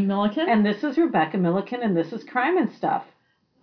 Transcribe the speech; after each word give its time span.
Milliken. 0.00 0.48
And 0.48 0.64
this 0.64 0.82
is 0.84 0.98
Rebecca 0.98 1.38
Milliken, 1.38 1.82
and 1.82 1.96
this 1.96 2.12
is 2.12 2.24
Crime 2.24 2.58
and 2.58 2.72
Stuff. 2.72 3.04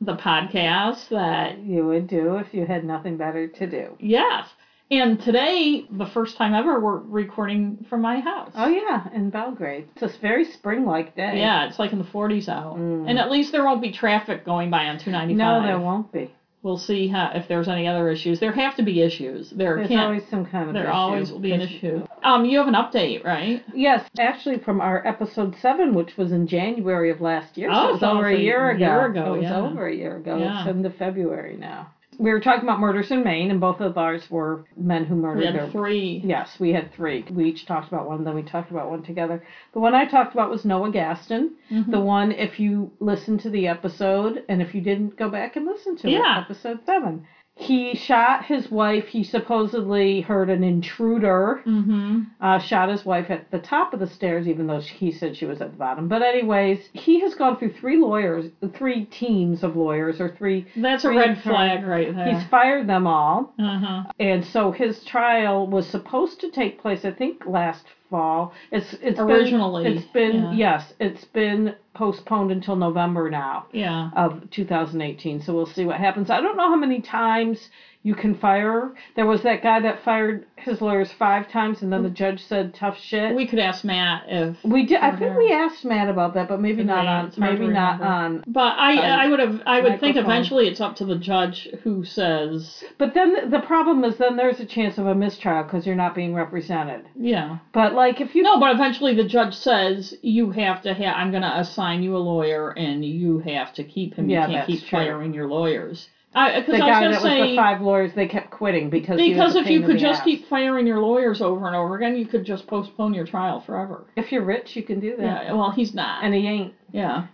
The 0.01 0.15
podcast 0.15 1.09
that 1.09 1.59
you 1.59 1.85
would 1.85 2.07
do 2.07 2.37
if 2.37 2.53
you 2.53 2.65
had 2.65 2.83
nothing 2.85 3.17
better 3.17 3.47
to 3.47 3.67
do. 3.67 3.97
Yes. 3.99 4.47
And 4.91 5.21
today, 5.21 5.85
the 5.91 6.07
first 6.07 6.35
time 6.37 6.55
ever, 6.55 6.79
we're 6.79 6.97
recording 6.97 7.85
from 7.89 8.01
my 8.01 8.21
house. 8.21 8.51
Oh, 8.55 8.67
yeah, 8.67 9.07
in 9.13 9.29
Belgrade. 9.29 9.87
It's 9.95 10.15
a 10.15 10.19
very 10.19 10.45
spring 10.45 10.83
like 10.85 11.15
day. 11.15 11.33
Yeah, 11.37 11.67
it's 11.67 11.77
like 11.77 11.91
in 11.91 11.99
the 11.99 12.05
40s 12.05 12.49
out. 12.49 12.77
Mm. 12.77 13.07
And 13.07 13.19
at 13.19 13.29
least 13.29 13.51
there 13.51 13.63
won't 13.63 13.81
be 13.81 13.91
traffic 13.91 14.45
going 14.45 14.71
by 14.71 14.85
on 14.85 14.97
295. 14.97 15.37
No, 15.37 15.67
there 15.67 15.79
won't 15.79 16.11
be. 16.11 16.33
We'll 16.61 16.77
see 16.77 17.07
how, 17.07 17.31
if 17.33 17.47
there's 17.47 17.69
any 17.69 17.87
other 17.87 18.09
issues. 18.09 18.39
There 18.41 18.51
have 18.51 18.75
to 18.75 18.83
be 18.83 19.01
issues. 19.01 19.49
There 19.49 19.77
there's 19.77 19.87
can't, 19.87 20.01
always 20.01 20.23
some 20.29 20.45
kind 20.45 20.67
of 20.67 20.73
there 20.73 20.83
issue. 20.83 20.91
always 20.91 21.31
will 21.31 21.39
be 21.39 21.53
an 21.53 21.61
issue. 21.61 22.05
Um, 22.21 22.43
you 22.43 22.57
have 22.57 22.67
an 22.67 22.73
update, 22.73 23.23
right? 23.23 23.63
Yes, 23.73 24.09
actually 24.19 24.59
from 24.59 24.81
our 24.81 25.05
episode 25.07 25.55
seven, 25.61 25.93
which 25.93 26.17
was 26.17 26.33
in 26.33 26.47
January 26.47 27.11
of 27.11 27.21
last 27.21 27.57
year. 27.57 27.69
Oh, 27.71 27.75
so 27.75 27.89
it 27.89 27.91
was 27.93 28.03
over 28.03 28.27
a 28.27 28.37
year 28.37 28.71
ago. 28.71 28.85
Year 28.85 29.05
ago, 29.05 29.33
it 29.35 29.37
was 29.37 29.43
yeah. 29.43 29.61
over 29.61 29.87
a 29.87 29.95
year 29.95 30.17
ago. 30.17 30.37
Yeah. 30.37 30.59
It's 30.59 30.69
into 30.69 30.89
February 30.89 31.55
now 31.55 31.91
we 32.19 32.31
were 32.31 32.41
talking 32.41 32.63
about 32.63 32.81
murders 32.81 33.11
in 33.11 33.23
Maine, 33.23 33.49
and 33.49 33.61
both 33.61 33.79
of 33.79 33.97
ours 33.97 34.29
were 34.29 34.65
men 34.75 35.05
who 35.05 35.15
murdered 35.15 35.39
we 35.39 35.45
had 35.45 35.55
their. 35.55 35.71
three. 35.71 36.21
Yes, 36.23 36.59
we 36.59 36.73
had 36.73 36.91
three. 36.93 37.25
We 37.31 37.45
each 37.45 37.65
talked 37.65 37.87
about 37.87 38.07
one, 38.07 38.25
then 38.25 38.35
we 38.35 38.43
talked 38.43 38.71
about 38.71 38.89
one 38.89 39.03
together. 39.03 39.41
The 39.73 39.79
one 39.79 39.95
I 39.95 40.05
talked 40.05 40.33
about 40.33 40.49
was 40.49 40.65
Noah 40.65 40.91
Gaston. 40.91 41.55
Mm-hmm. 41.71 41.91
The 41.91 41.99
one, 41.99 42.33
if 42.33 42.59
you 42.59 42.91
listened 42.99 43.39
to 43.41 43.49
the 43.49 43.67
episode, 43.67 44.43
and 44.49 44.61
if 44.61 44.75
you 44.75 44.81
didn't, 44.81 45.15
go 45.15 45.29
back 45.29 45.55
and 45.55 45.65
listen 45.65 45.95
to 45.97 46.09
yeah. 46.09 46.39
it, 46.39 46.41
episode 46.43 46.79
seven. 46.85 47.25
He 47.59 47.93
shot 47.93 48.45
his 48.45 48.71
wife. 48.71 49.07
He 49.07 49.21
supposedly 49.21 50.21
heard 50.21 50.49
an 50.49 50.63
intruder. 50.63 51.61
Mm-hmm. 51.65 52.21
Uh, 52.39 52.57
shot 52.57 52.87
his 52.87 53.03
wife 53.03 53.29
at 53.29 53.51
the 53.51 53.59
top 53.59 53.93
of 53.93 53.99
the 53.99 54.07
stairs, 54.07 54.47
even 54.47 54.65
though 54.65 54.79
he 54.79 55.11
said 55.11 55.35
she 55.35 55.45
was 55.45 55.59
at 55.59 55.71
the 55.71 55.77
bottom. 55.77 56.07
But 56.07 56.21
anyways, 56.21 56.87
he 56.93 57.19
has 57.19 57.35
gone 57.35 57.57
through 57.57 57.73
three 57.73 57.97
lawyers, 57.97 58.45
three 58.77 59.03
teams 59.05 59.61
of 59.61 59.75
lawyers, 59.75 60.21
or 60.21 60.33
three. 60.37 60.67
That's 60.77 61.03
three 61.03 61.17
a 61.17 61.19
red 61.19 61.43
flag 61.43 61.85
right 61.85 62.15
there. 62.15 62.33
He's 62.33 62.47
fired 62.47 62.87
them 62.87 63.05
all. 63.05 63.53
Uh-huh. 63.59 64.03
And 64.21 64.45
so 64.45 64.71
his 64.71 65.03
trial 65.03 65.67
was 65.67 65.85
supposed 65.85 66.39
to 66.39 66.51
take 66.51 66.81
place, 66.81 67.03
I 67.03 67.11
think, 67.11 67.45
last 67.45 67.83
fall. 68.09 68.53
It's 68.71 68.95
it's 69.01 69.19
originally. 69.19 69.83
Been, 69.83 69.97
it's 69.97 70.11
been 70.11 70.35
yeah. 70.35 70.53
yes, 70.53 70.93
it's 70.99 71.25
been 71.25 71.75
postponed 71.93 72.51
until 72.51 72.75
November 72.75 73.29
now. 73.29 73.67
Yeah. 73.71 74.09
Of 74.15 74.49
2018. 74.51 75.41
So 75.41 75.53
we'll 75.53 75.65
see 75.65 75.85
what 75.85 75.97
happens. 75.97 76.29
I 76.29 76.41
don't 76.41 76.57
know 76.57 76.69
how 76.69 76.75
many 76.77 77.01
times 77.01 77.69
you 78.01 78.15
can 78.15 78.35
fire. 78.35 78.93
There 79.17 79.25
was 79.25 79.43
that 79.43 79.61
guy 79.61 79.81
that 79.81 80.03
fired 80.03 80.45
his 80.55 80.81
lawyers 80.81 81.11
five 81.11 81.51
times, 81.51 81.81
and 81.81 81.91
then 81.91 82.01
the 82.01 82.09
mm. 82.09 82.13
judge 82.13 82.41
said 82.41 82.73
tough 82.73 82.97
shit. 82.97 83.35
We 83.35 83.45
could 83.45 83.59
ask 83.59 83.83
Matt 83.83 84.23
if 84.27 84.55
we 84.63 84.85
did. 84.85 84.99
I 84.99 85.17
think 85.17 85.37
we 85.37 85.51
asked 85.51 85.83
Matt 85.83 86.07
about 86.07 86.33
that, 86.35 86.47
but 86.47 86.61
maybe 86.61 86.83
not 86.83 87.05
on. 87.05 87.33
Maybe 87.37 87.67
not 87.67 88.01
on. 88.01 88.45
But 88.47 88.77
I, 88.77 89.25
I 89.25 89.27
would 89.27 89.39
have. 89.39 89.61
I 89.65 89.81
would 89.81 89.91
microphone. 89.91 89.99
think 89.99 90.15
eventually 90.15 90.67
it's 90.67 90.79
up 90.79 90.95
to 90.97 91.05
the 91.05 91.17
judge 91.17 91.67
who 91.83 92.05
says. 92.05 92.85
But 92.97 93.13
then 93.13 93.49
the 93.49 93.59
problem 93.59 94.05
is, 94.05 94.17
then 94.17 94.37
there's 94.37 94.61
a 94.61 94.65
chance 94.65 94.97
of 94.97 95.05
a 95.05 95.15
mistrial 95.15 95.63
because 95.63 95.85
you're 95.85 95.95
not 95.95 96.15
being 96.15 96.33
represented. 96.33 97.05
Yeah. 97.19 97.57
But 97.73 97.93
like 97.93 98.21
if 98.21 98.33
you 98.33 98.43
no, 98.43 98.61
but 98.61 98.73
eventually 98.73 99.13
the 99.13 99.27
judge 99.27 99.55
says 99.55 100.15
you 100.21 100.51
have 100.51 100.81
to 100.83 100.93
have. 100.93 101.15
I'm 101.17 101.31
going 101.31 101.43
to 101.43 101.59
assign 101.59 102.01
you 102.01 102.15
a 102.15 102.17
lawyer, 102.17 102.69
and 102.71 103.03
you 103.03 103.39
have 103.39 103.73
to 103.73 103.83
keep 103.83 104.13
him. 104.13 104.29
Yeah, 104.29 104.47
you 104.47 104.53
can't 104.53 104.67
keep 104.67 104.79
true. 104.81 104.99
firing 104.99 105.33
your 105.33 105.47
lawyers. 105.47 106.07
I, 106.33 106.61
the 106.61 106.75
I 106.75 106.77
guy 106.77 107.07
was 107.07 107.17
that 107.17 107.23
say, 107.23 107.39
was 107.41 107.49
the 107.49 107.55
five 107.55 107.81
lawyers, 107.81 108.11
they 108.15 108.27
kept 108.27 108.51
quitting 108.51 108.89
because 108.89 109.17
because 109.17 109.55
if 109.55 109.67
you 109.67 109.83
could 109.83 109.97
just 109.97 110.23
keep 110.23 110.47
firing 110.47 110.85
your 110.85 110.99
lawyers 110.99 111.41
over 111.41 111.65
and 111.65 111.75
over 111.75 111.95
again, 111.95 112.15
you 112.15 112.27
could 112.27 112.45
just 112.45 112.67
postpone 112.67 113.15
your 113.15 113.25
trial 113.25 113.61
forever. 113.61 114.05
If 114.15 114.31
you're 114.31 114.43
rich, 114.43 114.75
you 114.75 114.83
can 114.83 114.99
do 114.99 115.15
that. 115.17 115.45
Yeah, 115.45 115.53
well, 115.53 115.71
he's 115.71 115.93
not, 115.93 116.23
and 116.23 116.33
he 116.33 116.47
ain't. 116.47 116.73
Yeah. 116.91 117.27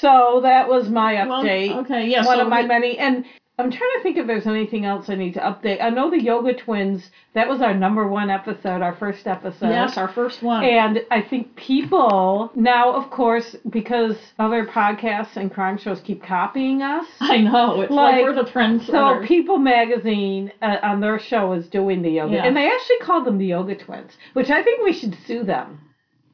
So 0.00 0.40
that 0.42 0.68
was 0.68 0.88
my 0.88 1.14
update. 1.16 1.68
Well, 1.68 1.80
okay, 1.80 2.06
yes. 2.08 2.26
One 2.26 2.38
so 2.38 2.44
of 2.44 2.48
my 2.48 2.62
many, 2.62 2.96
and 2.98 3.26
I'm 3.62 3.70
trying 3.70 3.90
to 3.96 4.02
think 4.02 4.16
if 4.16 4.26
there's 4.26 4.46
anything 4.46 4.84
else 4.84 5.08
I 5.08 5.14
need 5.14 5.34
to 5.34 5.40
update. 5.40 5.80
I 5.80 5.90
know 5.90 6.10
the 6.10 6.20
Yoga 6.20 6.54
Twins. 6.54 7.10
That 7.34 7.48
was 7.48 7.60
our 7.62 7.72
number 7.72 8.08
one 8.08 8.28
episode, 8.28 8.82
our 8.82 8.96
first 8.96 9.26
episode. 9.28 9.68
Yes, 9.68 9.96
our 9.96 10.08
first 10.08 10.42
one. 10.42 10.64
And 10.64 11.00
I 11.12 11.22
think 11.22 11.54
people 11.54 12.50
now, 12.56 12.92
of 12.92 13.10
course, 13.10 13.54
because 13.70 14.16
other 14.40 14.66
podcasts 14.66 15.36
and 15.36 15.52
crime 15.52 15.78
shows 15.78 16.00
keep 16.00 16.24
copying 16.24 16.82
us. 16.82 17.06
I 17.20 17.38
know 17.38 17.80
it's 17.82 17.92
like, 17.92 18.16
like 18.16 18.24
we're 18.24 18.34
the 18.34 18.50
trends. 18.50 18.86
So 18.86 19.22
People 19.24 19.58
Magazine 19.58 20.50
uh, 20.60 20.78
on 20.82 21.00
their 21.00 21.20
show 21.20 21.52
is 21.52 21.68
doing 21.68 22.02
the 22.02 22.10
yoga, 22.10 22.34
yes. 22.34 22.44
and 22.44 22.56
they 22.56 22.66
actually 22.66 22.98
called 23.02 23.24
them 23.24 23.38
the 23.38 23.46
Yoga 23.46 23.76
Twins, 23.76 24.12
which 24.32 24.50
I 24.50 24.62
think 24.62 24.82
we 24.82 24.92
should 24.92 25.16
sue 25.24 25.44
them. 25.44 25.78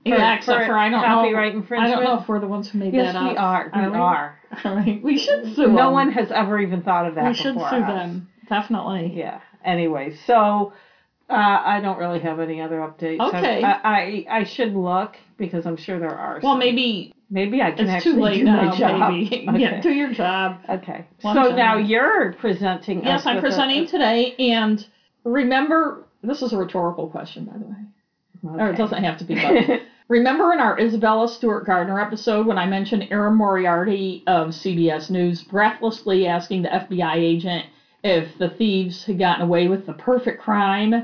For, 0.05 0.11
yeah, 0.11 0.37
except 0.37 0.61
for, 0.61 0.67
for 0.67 0.79
I 0.79 0.89
don't 0.89 1.05
copyright 1.05 1.53
know. 1.53 1.61
infringement. 1.61 1.93
I 1.93 1.95
don't 1.95 2.05
know 2.05 2.21
if 2.21 2.29
we're 2.29 2.41
the 2.41 2.47
ones 2.47 2.71
who 2.71 2.79
made 2.79 2.95
yes, 2.95 3.13
that 3.13 3.19
up. 3.19 3.25
Yes, 3.25 3.33
we 3.33 3.37
are. 3.37 3.71
We 3.75 3.81
are. 3.81 3.97
are. 3.97 4.39
All 4.65 4.77
right, 4.77 5.03
we 5.03 5.19
should 5.19 5.55
sue 5.55 5.63
them. 5.63 5.75
no 5.75 5.87
them. 5.87 5.93
one 5.93 6.13
has 6.13 6.31
ever 6.31 6.59
even 6.59 6.83
thought 6.83 7.07
of 7.07 7.15
that. 7.17 7.29
We 7.29 7.35
should 7.35 7.55
sue 7.55 7.61
us. 7.61 7.87
them. 7.87 8.29
Definitely. 8.49 9.13
Yeah. 9.15 9.41
Anyway, 9.65 10.17
so 10.27 10.73
uh, 11.29 11.35
I 11.35 11.81
don't 11.81 11.99
really 11.99 12.21
have 12.21 12.41
any 12.41 12.61
other 12.61 12.79
updates. 12.79 13.21
Okay. 13.21 13.63
I, 13.63 13.73
I 13.83 14.27
I 14.31 14.45
should 14.45 14.75
look 14.75 15.17
because 15.37 15.67
I'm 15.67 15.77
sure 15.77 15.99
there 15.99 16.17
are. 16.17 16.41
Well, 16.43 16.53
some. 16.53 16.59
maybe 16.59 17.13
maybe 17.29 17.61
I 17.61 17.73
can 17.73 17.81
it's 17.81 17.91
actually 17.91 18.15
too 18.15 18.21
late 18.21 18.39
do 18.39 18.45
now, 18.45 18.63
my 18.63 18.79
job. 18.79 19.11
baby. 19.11 19.47
Okay. 19.49 19.61
Yeah, 19.61 19.81
do 19.81 19.91
your 19.91 20.13
job. 20.13 20.61
Okay. 20.69 21.07
One 21.21 21.37
so 21.37 21.49
time. 21.49 21.57
now 21.57 21.77
you're 21.77 22.33
presenting. 22.35 23.05
Yes, 23.05 23.27
I'm 23.27 23.41
presenting 23.41 23.85
a, 23.85 23.87
today, 23.87 24.35
and 24.39 24.85
remember, 25.25 26.07
this 26.23 26.43
is 26.43 26.53
a 26.53 26.57
rhetorical 26.57 27.09
question, 27.09 27.45
by 27.45 27.59
the 27.59 27.67
way. 27.67 27.77
Okay. 28.45 28.63
Or 28.63 28.71
it 28.71 28.77
doesn't 28.77 29.03
have 29.03 29.17
to 29.19 29.25
be. 29.25 29.35
But 29.35 29.81
remember 30.09 30.53
in 30.53 30.61
our 30.61 30.79
Isabella 30.79 31.29
Stewart 31.29 31.65
Gardner 31.65 31.99
episode 32.01 32.47
when 32.47 32.59
I 32.59 32.67
mentioned 32.67 33.07
Erin 33.11 33.35
Moriarty 33.35 34.23
of 34.27 34.49
CBS 34.49 35.11
News 35.11 35.43
breathlessly 35.43 36.27
asking 36.27 36.63
the 36.63 36.69
FBI 36.69 37.15
agent 37.15 37.67
if 38.05 38.39
the 38.39 38.49
thieves 38.49 39.05
had 39.05 39.19
gotten 39.19 39.43
away 39.43 39.67
with 39.67 39.87
the 39.87 39.93
perfect 39.93 40.39
crime, 40.41 40.95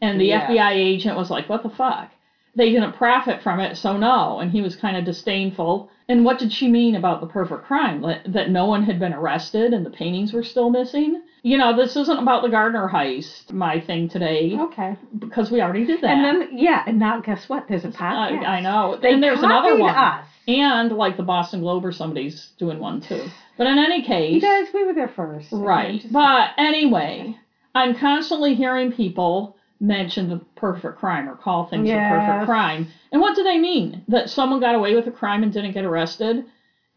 and 0.00 0.20
the 0.20 0.26
Yes. 0.26 0.50
FBI 0.50 0.70
agent 0.72 1.16
was 1.16 1.30
like, 1.30 1.48
"What 1.48 1.62
the 1.62 1.68
fuck?" 1.68 2.11
They 2.54 2.70
didn't 2.70 2.92
profit 2.92 3.42
from 3.42 3.60
it, 3.60 3.76
so 3.76 3.96
no. 3.96 4.38
And 4.38 4.50
he 4.50 4.60
was 4.60 4.76
kind 4.76 4.96
of 4.96 5.04
disdainful. 5.04 5.88
And 6.08 6.24
what 6.24 6.38
did 6.38 6.52
she 6.52 6.68
mean 6.68 6.94
about 6.94 7.20
the 7.20 7.26
perfect 7.26 7.64
crime? 7.64 8.02
That, 8.26 8.50
no 8.50 8.66
one 8.66 8.82
had 8.82 8.98
been 8.98 9.14
arrested 9.14 9.72
and 9.72 9.86
the 9.86 9.90
paintings 9.90 10.34
were 10.34 10.42
still 10.42 10.68
missing? 10.68 11.22
You 11.42 11.56
know, 11.56 11.74
this 11.74 11.96
isn't 11.96 12.18
about 12.18 12.42
the 12.42 12.50
Gardner 12.50 12.88
heist, 12.92 13.52
my 13.52 13.80
thing 13.80 14.08
today, 14.08 14.56
Okay. 14.58 14.96
because 15.18 15.50
we 15.50 15.62
already 15.62 15.86
did 15.86 16.02
that. 16.02 16.10
And 16.10 16.24
then 16.24 16.58
yeah, 16.58 16.84
and 16.86 16.98
now 16.98 17.20
guess 17.20 17.48
what? 17.48 17.66
There's 17.68 17.84
a 17.84 17.88
uh, 17.88 17.92
podcast. 17.92 18.44
I, 18.44 18.58
I 18.58 18.60
know. 18.60 18.98
They 19.00 19.12
and 19.14 19.22
there's 19.22 19.42
another 19.42 19.78
one. 19.78 19.94
Us. 19.94 20.26
And 20.46 20.92
like 20.92 21.16
the 21.16 21.22
Boston 21.22 21.60
Globe 21.60 21.84
or 21.84 21.92
somebody's 21.92 22.50
doing 22.58 22.78
one 22.78 23.00
too. 23.00 23.24
But 23.56 23.66
in 23.66 23.78
any 23.78 24.02
case. 24.02 24.34
You 24.34 24.40
guys, 24.40 24.66
we 24.74 24.84
were 24.84 24.92
there 24.92 25.08
first. 25.08 25.48
Right. 25.52 26.04
But 26.10 26.50
anyway, 26.58 27.36
I'm 27.74 27.96
constantly 27.96 28.54
hearing 28.54 28.92
people 28.92 29.56
mention 29.82 30.28
the 30.28 30.40
perfect 30.54 30.96
crime 30.96 31.28
or 31.28 31.34
call 31.34 31.64
things 31.66 31.88
a 31.90 31.92
perfect 32.20 32.46
crime. 32.46 32.86
And 33.10 33.20
what 33.20 33.34
do 33.34 33.42
they 33.42 33.58
mean? 33.58 34.02
That 34.08 34.30
someone 34.30 34.60
got 34.60 34.76
away 34.76 34.94
with 34.94 35.06
a 35.08 35.10
crime 35.10 35.42
and 35.42 35.52
didn't 35.52 35.72
get 35.72 35.84
arrested? 35.84 36.44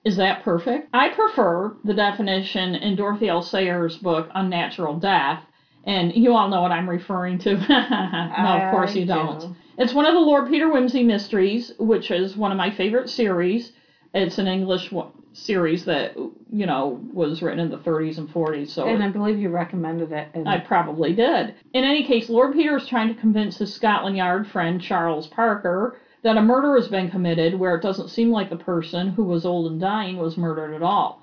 Is 0.06 0.18
that 0.18 0.44
perfect? 0.44 0.88
I 0.94 1.10
prefer 1.10 1.74
the 1.84 1.96
definition 1.96 2.76
in 2.76 2.96
Dorothy 2.96 3.28
L. 3.28 3.42
Sayers' 3.42 3.98
book, 3.98 4.30
Unnatural 4.36 5.00
Death. 5.00 5.42
And 5.84 6.16
you 6.16 6.36
all 6.36 6.48
know 6.48 6.62
what 6.62 6.72
I'm 6.72 6.88
referring 6.88 7.40
to. 7.40 7.56
no, 7.70 8.58
of 8.62 8.72
course 8.72 8.96
you 8.96 9.06
don't. 9.06 9.40
do. 9.40 9.56
It's 9.80 9.94
one 9.94 10.06
of 10.06 10.14
the 10.14 10.20
Lord 10.20 10.48
Peter 10.48 10.68
Wimsey 10.68 11.04
mysteries, 11.04 11.74
which 11.80 12.12
is 12.12 12.38
one 12.38 12.52
of 12.52 12.58
my 12.58 12.70
favorite 12.70 13.10
series. 13.10 13.72
It's 14.14 14.38
an 14.38 14.48
English 14.48 14.92
series 15.36 15.86
that, 15.86 16.16
you 16.52 16.66
know, 16.66 17.00
was 17.14 17.42
written 17.42 17.60
in 17.60 17.70
the 17.70 17.78
30s 17.78 18.18
and 18.18 18.30
40s. 18.30 18.70
So 18.70 18.88
And 18.88 19.04
I 19.04 19.10
believe 19.10 19.38
you 19.38 19.50
recommended 19.50 20.12
it. 20.12 20.30
And 20.34 20.48
I 20.48 20.60
probably 20.60 21.14
did. 21.14 21.54
In 21.74 21.84
any 21.84 22.04
case, 22.06 22.30
Lord 22.30 22.54
Peter 22.54 22.78
is 22.78 22.88
trying 22.88 23.10
to 23.14 23.20
convince 23.20 23.58
his 23.58 23.74
Scotland 23.74 24.16
Yard 24.18 24.48
friend 24.48 24.82
Charles 24.82 25.28
Parker 25.28 25.98
that 26.24 26.38
a 26.38 26.42
murder 26.42 26.76
has 26.76 26.88
been 26.88 27.12
committed 27.12 27.60
where 27.60 27.76
it 27.76 27.84
doesn't 27.84 28.10
seem 28.10 28.32
like 28.32 28.50
the 28.50 28.56
person 28.56 29.10
who 29.10 29.24
was 29.24 29.46
old 29.46 29.72
and 29.72 29.80
dying 29.80 30.18
was 30.18 30.38
murdered 30.38 30.74
at 30.74 30.82
all. 30.82 31.22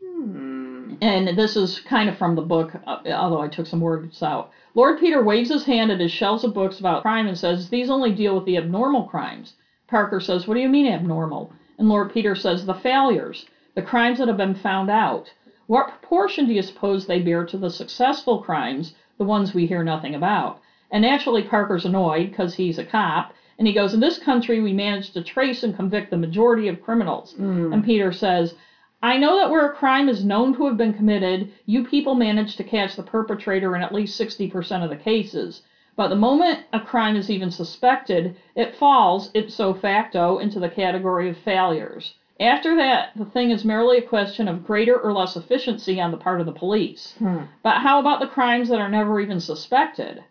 Hmm. 0.00 0.94
And 1.00 1.36
this 1.36 1.56
is 1.56 1.80
kind 1.80 2.08
of 2.08 2.16
from 2.16 2.36
the 2.36 2.42
book, 2.42 2.72
uh, 2.86 2.98
although 3.08 3.40
I 3.40 3.48
took 3.48 3.66
some 3.66 3.80
words 3.80 4.22
out. 4.22 4.50
Lord 4.74 5.00
Peter 5.00 5.22
waves 5.22 5.50
his 5.50 5.64
hand 5.64 5.90
at 5.90 6.00
his 6.00 6.12
shelves 6.12 6.44
of 6.44 6.54
books 6.54 6.78
about 6.78 7.02
crime 7.02 7.26
and 7.26 7.36
says, 7.36 7.68
These 7.68 7.90
only 7.90 8.12
deal 8.12 8.36
with 8.36 8.44
the 8.44 8.58
abnormal 8.58 9.04
crimes. 9.04 9.54
Parker 9.88 10.20
says, 10.20 10.46
What 10.46 10.54
do 10.54 10.60
you 10.60 10.68
mean 10.68 10.86
abnormal? 10.86 11.52
And 11.78 11.88
Lord 11.88 12.12
Peter 12.12 12.36
says, 12.36 12.64
The 12.64 12.74
failures, 12.74 13.46
the 13.74 13.82
crimes 13.82 14.18
that 14.18 14.28
have 14.28 14.36
been 14.36 14.54
found 14.54 14.90
out. 14.90 15.32
What 15.66 15.88
proportion 15.88 16.46
do 16.46 16.52
you 16.52 16.62
suppose 16.62 17.06
they 17.06 17.20
bear 17.20 17.44
to 17.46 17.56
the 17.56 17.70
successful 17.70 18.42
crimes, 18.42 18.94
the 19.18 19.24
ones 19.24 19.54
we 19.54 19.66
hear 19.66 19.82
nothing 19.82 20.14
about? 20.14 20.60
And 20.90 21.02
naturally, 21.02 21.42
Parker's 21.42 21.84
annoyed 21.84 22.30
because 22.30 22.54
he's 22.54 22.78
a 22.78 22.84
cop, 22.84 23.32
and 23.58 23.66
he 23.66 23.74
goes, 23.74 23.94
In 23.94 24.00
this 24.00 24.18
country, 24.18 24.60
we 24.60 24.72
managed 24.72 25.14
to 25.14 25.22
trace 25.22 25.62
and 25.62 25.74
convict 25.74 26.10
the 26.10 26.16
majority 26.16 26.68
of 26.68 26.82
criminals. 26.82 27.32
Hmm. 27.32 27.72
And 27.72 27.84
Peter 27.84 28.12
says, 28.12 28.54
I 29.02 29.18
know 29.18 29.36
that 29.36 29.50
where 29.50 29.66
a 29.66 29.74
crime 29.74 30.08
is 30.08 30.24
known 30.24 30.54
to 30.54 30.66
have 30.66 30.76
been 30.76 30.94
committed, 30.94 31.52
you 31.66 31.84
people 31.84 32.14
manage 32.14 32.56
to 32.56 32.64
catch 32.64 32.96
the 32.96 33.02
perpetrator 33.02 33.74
in 33.76 33.82
at 33.82 33.92
least 33.92 34.18
60% 34.20 34.82
of 34.82 34.90
the 34.90 34.96
cases. 34.96 35.62
But 35.96 36.08
the 36.08 36.16
moment 36.16 36.60
a 36.72 36.80
crime 36.80 37.14
is 37.14 37.30
even 37.30 37.50
suspected, 37.50 38.36
it 38.56 38.74
falls 38.74 39.30
ipso 39.34 39.74
facto 39.74 40.38
into 40.38 40.58
the 40.58 40.68
category 40.68 41.28
of 41.28 41.36
failures. 41.36 42.14
After 42.40 42.76
that, 42.76 43.10
the 43.16 43.26
thing 43.26 43.50
is 43.50 43.64
merely 43.64 43.98
a 43.98 44.02
question 44.02 44.48
of 44.48 44.66
greater 44.66 44.98
or 44.98 45.12
less 45.12 45.36
efficiency 45.36 46.00
on 46.00 46.10
the 46.10 46.16
part 46.16 46.40
of 46.40 46.46
the 46.46 46.52
police. 46.52 47.14
Hmm. 47.18 47.42
But 47.62 47.76
how 47.76 48.00
about 48.00 48.20
the 48.20 48.26
crimes 48.26 48.68
that 48.68 48.80
are 48.80 48.88
never 48.88 49.20
even 49.20 49.38
suspected? 49.38 50.24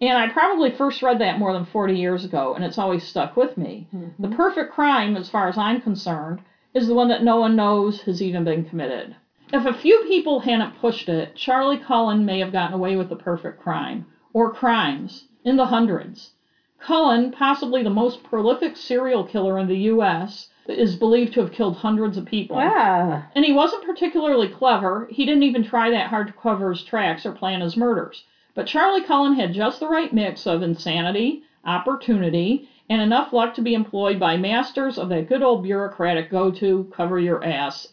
And 0.00 0.18
I 0.18 0.28
probably 0.28 0.70
first 0.70 1.02
read 1.02 1.18
that 1.20 1.38
more 1.38 1.52
than 1.52 1.64
40 1.64 1.96
years 1.96 2.24
ago, 2.24 2.54
and 2.54 2.64
it's 2.64 2.78
always 2.78 3.04
stuck 3.04 3.36
with 3.36 3.56
me. 3.56 3.86
Mm-hmm. 3.94 4.22
The 4.22 4.34
perfect 4.34 4.72
crime, 4.72 5.16
as 5.16 5.28
far 5.28 5.48
as 5.48 5.58
I'm 5.58 5.80
concerned, 5.80 6.40
is 6.72 6.86
the 6.86 6.94
one 6.94 7.08
that 7.08 7.22
no 7.22 7.36
one 7.36 7.56
knows 7.56 8.00
has 8.02 8.20
even 8.20 8.42
been 8.44 8.64
committed. 8.64 9.14
If 9.52 9.66
a 9.66 9.72
few 9.72 10.02
people 10.08 10.40
hadn't 10.40 10.78
pushed 10.80 11.08
it, 11.08 11.36
Charlie 11.36 11.78
Cullen 11.78 12.24
may 12.24 12.38
have 12.40 12.52
gotten 12.52 12.74
away 12.74 12.96
with 12.96 13.08
the 13.08 13.16
perfect 13.16 13.60
crime, 13.60 14.06
or 14.32 14.50
crimes, 14.50 15.26
in 15.44 15.56
the 15.56 15.66
hundreds. 15.66 16.32
Cullen, 16.80 17.30
possibly 17.30 17.82
the 17.82 17.90
most 17.90 18.22
prolific 18.24 18.76
serial 18.76 19.24
killer 19.24 19.58
in 19.58 19.68
the 19.68 19.78
U.S., 19.92 20.48
is 20.68 20.96
believed 20.96 21.34
to 21.34 21.40
have 21.40 21.52
killed 21.52 21.76
hundreds 21.76 22.16
of 22.16 22.24
people. 22.24 22.56
Ah. 22.58 23.26
And 23.34 23.44
he 23.44 23.52
wasn't 23.52 23.84
particularly 23.84 24.48
clever. 24.48 25.06
He 25.10 25.24
didn't 25.24 25.42
even 25.42 25.62
try 25.62 25.90
that 25.90 26.08
hard 26.08 26.28
to 26.28 26.32
cover 26.32 26.70
his 26.70 26.82
tracks 26.82 27.26
or 27.26 27.32
plan 27.32 27.60
his 27.60 27.76
murders. 27.76 28.24
But 28.54 28.66
Charlie 28.66 29.02
Cullen 29.02 29.34
had 29.34 29.52
just 29.52 29.80
the 29.80 29.88
right 29.88 30.12
mix 30.12 30.46
of 30.46 30.62
insanity, 30.62 31.42
opportunity, 31.64 32.68
and 32.88 33.00
enough 33.00 33.32
luck 33.32 33.54
to 33.54 33.62
be 33.62 33.74
employed 33.74 34.18
by 34.20 34.36
masters 34.36 34.96
of 34.98 35.08
that 35.08 35.28
good 35.28 35.42
old 35.42 35.62
bureaucratic 35.62 36.30
go 36.30 36.50
to 36.52 36.86
cover 36.92 37.18
your 37.18 37.42
ass. 37.42 37.88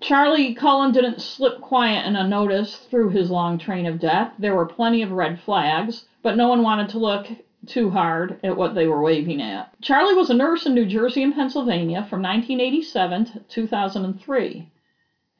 Charlie 0.00 0.52
Cullen 0.54 0.92
didn't 0.92 1.20
slip 1.20 1.60
quiet 1.60 2.04
and 2.06 2.16
unnoticed 2.16 2.88
through 2.90 3.08
his 3.08 3.30
long 3.30 3.58
train 3.58 3.86
of 3.86 3.98
death. 3.98 4.32
There 4.38 4.54
were 4.54 4.66
plenty 4.66 5.02
of 5.02 5.10
red 5.10 5.40
flags, 5.40 6.04
but 6.22 6.36
no 6.36 6.46
one 6.46 6.62
wanted 6.62 6.90
to 6.90 6.98
look 6.98 7.26
too 7.66 7.90
hard 7.90 8.38
at 8.42 8.56
what 8.56 8.74
they 8.74 8.86
were 8.86 9.02
waving 9.02 9.40
at. 9.40 9.68
Charlie 9.80 10.14
was 10.14 10.30
a 10.30 10.34
nurse 10.34 10.66
in 10.66 10.74
New 10.74 10.86
Jersey 10.86 11.22
and 11.22 11.34
Pennsylvania 11.34 12.06
from 12.08 12.22
1987 12.22 13.24
to 13.26 13.40
2003. 13.48 14.68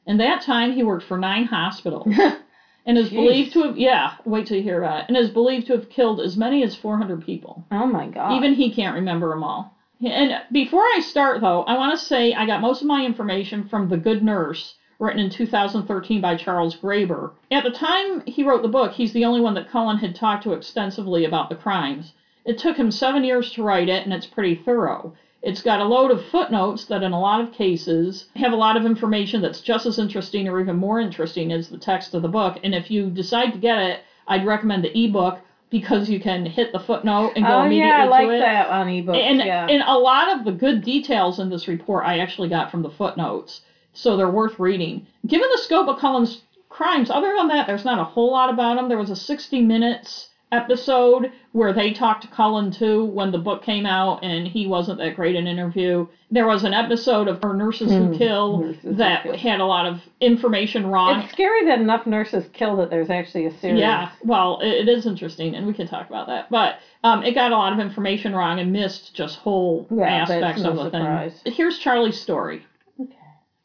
In 0.05 0.17
that 0.17 0.41
time, 0.41 0.71
he 0.71 0.83
worked 0.83 1.05
for 1.05 1.17
nine 1.17 1.45
hospitals. 1.45 2.07
and 2.85 2.97
is 2.97 3.09
Jeez. 3.09 3.15
believed 3.15 3.53
to 3.53 3.63
have, 3.63 3.77
yeah, 3.77 4.13
wait 4.25 4.47
till 4.47 4.57
you 4.57 4.63
hear 4.63 4.81
about 4.81 5.01
it, 5.01 5.05
and 5.07 5.17
is 5.17 5.29
believed 5.29 5.67
to 5.67 5.73
have 5.73 5.89
killed 5.89 6.19
as 6.19 6.35
many 6.35 6.63
as 6.63 6.75
400 6.75 7.23
people. 7.23 7.63
Oh 7.71 7.85
my 7.85 8.07
god. 8.07 8.35
Even 8.35 8.53
he 8.53 8.71
can't 8.71 8.95
remember 8.95 9.29
them 9.29 9.43
all. 9.43 9.75
And 10.01 10.41
before 10.51 10.81
I 10.81 11.01
start, 11.01 11.41
though, 11.41 11.63
I 11.63 11.77
want 11.77 11.97
to 11.97 12.05
say 12.05 12.33
I 12.33 12.45
got 12.45 12.61
most 12.61 12.81
of 12.81 12.87
my 12.87 13.05
information 13.05 13.65
from 13.65 13.89
The 13.89 13.97
Good 13.97 14.23
Nurse, 14.23 14.75
written 14.99 15.19
in 15.19 15.29
2013 15.29 16.21
by 16.21 16.35
Charles 16.35 16.75
Graeber. 16.75 17.31
At 17.49 17.63
the 17.63 17.71
time 17.71 18.21
he 18.25 18.43
wrote 18.43 18.61
the 18.61 18.67
book, 18.67 18.91
he's 18.91 19.13
the 19.13 19.25
only 19.25 19.39
one 19.39 19.53
that 19.55 19.69
Cullen 19.69 19.97
had 19.97 20.13
talked 20.13 20.43
to 20.43 20.51
extensively 20.51 21.23
about 21.23 21.49
the 21.49 21.55
crimes. 21.55 22.13
It 22.45 22.57
took 22.57 22.77
him 22.77 22.91
seven 22.91 23.23
years 23.23 23.51
to 23.51 23.63
write 23.63 23.89
it, 23.89 24.03
and 24.03 24.13
it's 24.13 24.25
pretty 24.25 24.55
thorough. 24.55 25.13
It's 25.41 25.61
got 25.61 25.79
a 25.79 25.85
load 25.85 26.11
of 26.11 26.21
footnotes 26.21 26.85
that, 26.85 27.01
in 27.01 27.13
a 27.13 27.19
lot 27.19 27.39
of 27.39 27.53
cases, 27.53 28.25
have 28.35 28.51
a 28.51 28.57
lot 28.57 28.75
of 28.75 28.85
information 28.85 29.41
that's 29.41 29.61
just 29.61 29.85
as 29.85 29.97
interesting 29.97 30.47
or 30.49 30.59
even 30.59 30.75
more 30.75 30.99
interesting 30.99 31.53
as 31.53 31.69
the 31.69 31.77
text 31.77 32.13
of 32.13 32.21
the 32.21 32.27
book. 32.27 32.59
And 32.63 32.75
if 32.75 32.91
you 32.91 33.09
decide 33.09 33.53
to 33.53 33.59
get 33.59 33.79
it, 33.79 34.01
I'd 34.27 34.45
recommend 34.45 34.83
the 34.83 34.97
ebook 34.97 35.39
because 35.69 36.09
you 36.09 36.19
can 36.19 36.45
hit 36.45 36.71
the 36.71 36.79
footnote 36.79 37.33
and 37.35 37.45
go 37.45 37.61
immediately. 37.61 37.61
oh 37.61 37.65
immediately 37.65 37.87
yeah, 37.87 38.03
I 38.03 38.07
like 38.07 38.27
to 38.27 38.35
it. 38.35 38.39
that 38.39 38.67
on 38.69 38.87
ebooks. 38.87 39.29
And, 39.29 39.39
yeah. 39.39 39.67
and 39.67 39.83
a 39.85 39.97
lot 39.97 40.37
of 40.37 40.43
the 40.43 40.51
good 40.51 40.81
details 40.81 41.39
in 41.39 41.49
this 41.49 41.67
report 41.67 42.05
I 42.05 42.19
actually 42.19 42.49
got 42.49 42.71
from 42.71 42.81
the 42.81 42.89
footnotes, 42.89 43.61
so 43.99 44.15
they're 44.15 44.29
worth 44.29 44.57
reading. 44.59 45.05
Given 45.27 45.47
the 45.51 45.57
scope 45.57 45.87
of 45.87 45.97
Cullen's 45.99 46.41
crimes, 46.69 47.09
other 47.09 47.33
than 47.37 47.47
that, 47.49 47.67
there's 47.67 47.85
not 47.85 47.99
a 47.99 48.03
whole 48.03 48.31
lot 48.31 48.49
about 48.49 48.77
him. 48.77 48.87
There 48.87 48.97
was 48.97 49.09
a 49.09 49.15
60 49.15 49.61
minutes 49.61 50.27
episode 50.51 51.31
where 51.51 51.71
they 51.73 51.91
talked 51.93 52.23
to 52.23 52.27
Cullen 52.27 52.71
too 52.71 53.05
when 53.05 53.31
the 53.31 53.37
book 53.37 53.61
came 53.61 53.85
out, 53.85 54.23
and 54.23 54.47
he 54.47 54.65
wasn't 54.65 54.97
that 54.97 55.15
great 55.15 55.35
an 55.35 55.45
interview. 55.47 56.07
There 56.31 56.45
was 56.47 56.63
an 56.63 56.73
episode 56.73 57.27
of 57.27 57.43
Our 57.43 57.53
Nurses 57.53 57.91
Who 57.91 58.15
Kill 58.17 58.57
Hmm. 58.57 58.61
Nurses 58.65 58.81
Who 58.83 58.93
that 58.95 59.23
Kill. 59.23 59.37
had 59.37 59.59
a 59.59 59.65
lot 59.65 59.85
of 59.85 59.99
information 60.21 60.87
wrong. 60.87 61.19
it's 61.19 61.31
scary 61.31 61.65
that 61.65 61.79
enough 61.79 62.05
nurses 62.07 62.45
kill 62.53 62.75
that 62.77 62.89
there's 62.89 63.09
actually 63.11 63.45
a 63.45 63.51
series. 63.59 63.79
Yeah, 63.79 64.09
well, 64.23 64.59
it, 64.61 64.87
it 64.87 64.89
is 64.89 65.05
interesting, 65.05 65.55
and 65.55 65.67
we 65.67 65.73
can 65.73 65.87
talk 65.87 66.09
about 66.09 66.25
that. 66.27 66.49
But 66.49 66.75
um, 67.03 67.21
it 67.23 67.33
got 67.35 67.51
a 67.51 67.55
lot 67.57 67.73
of 67.73 67.79
information 67.79 68.33
wrong 68.35 68.59
and 68.59 68.71
missed 68.71 69.13
just 69.13 69.37
whole 69.37 69.85
Yeah, 69.91 70.03
aspects 70.05 70.63
no 70.63 70.71
of 70.71 70.75
the 70.77 70.83
surprise. 70.85 71.41
thing. 71.43 71.53
Here's 71.53 71.77
Charlie's 71.77 72.19
story. 72.19 72.63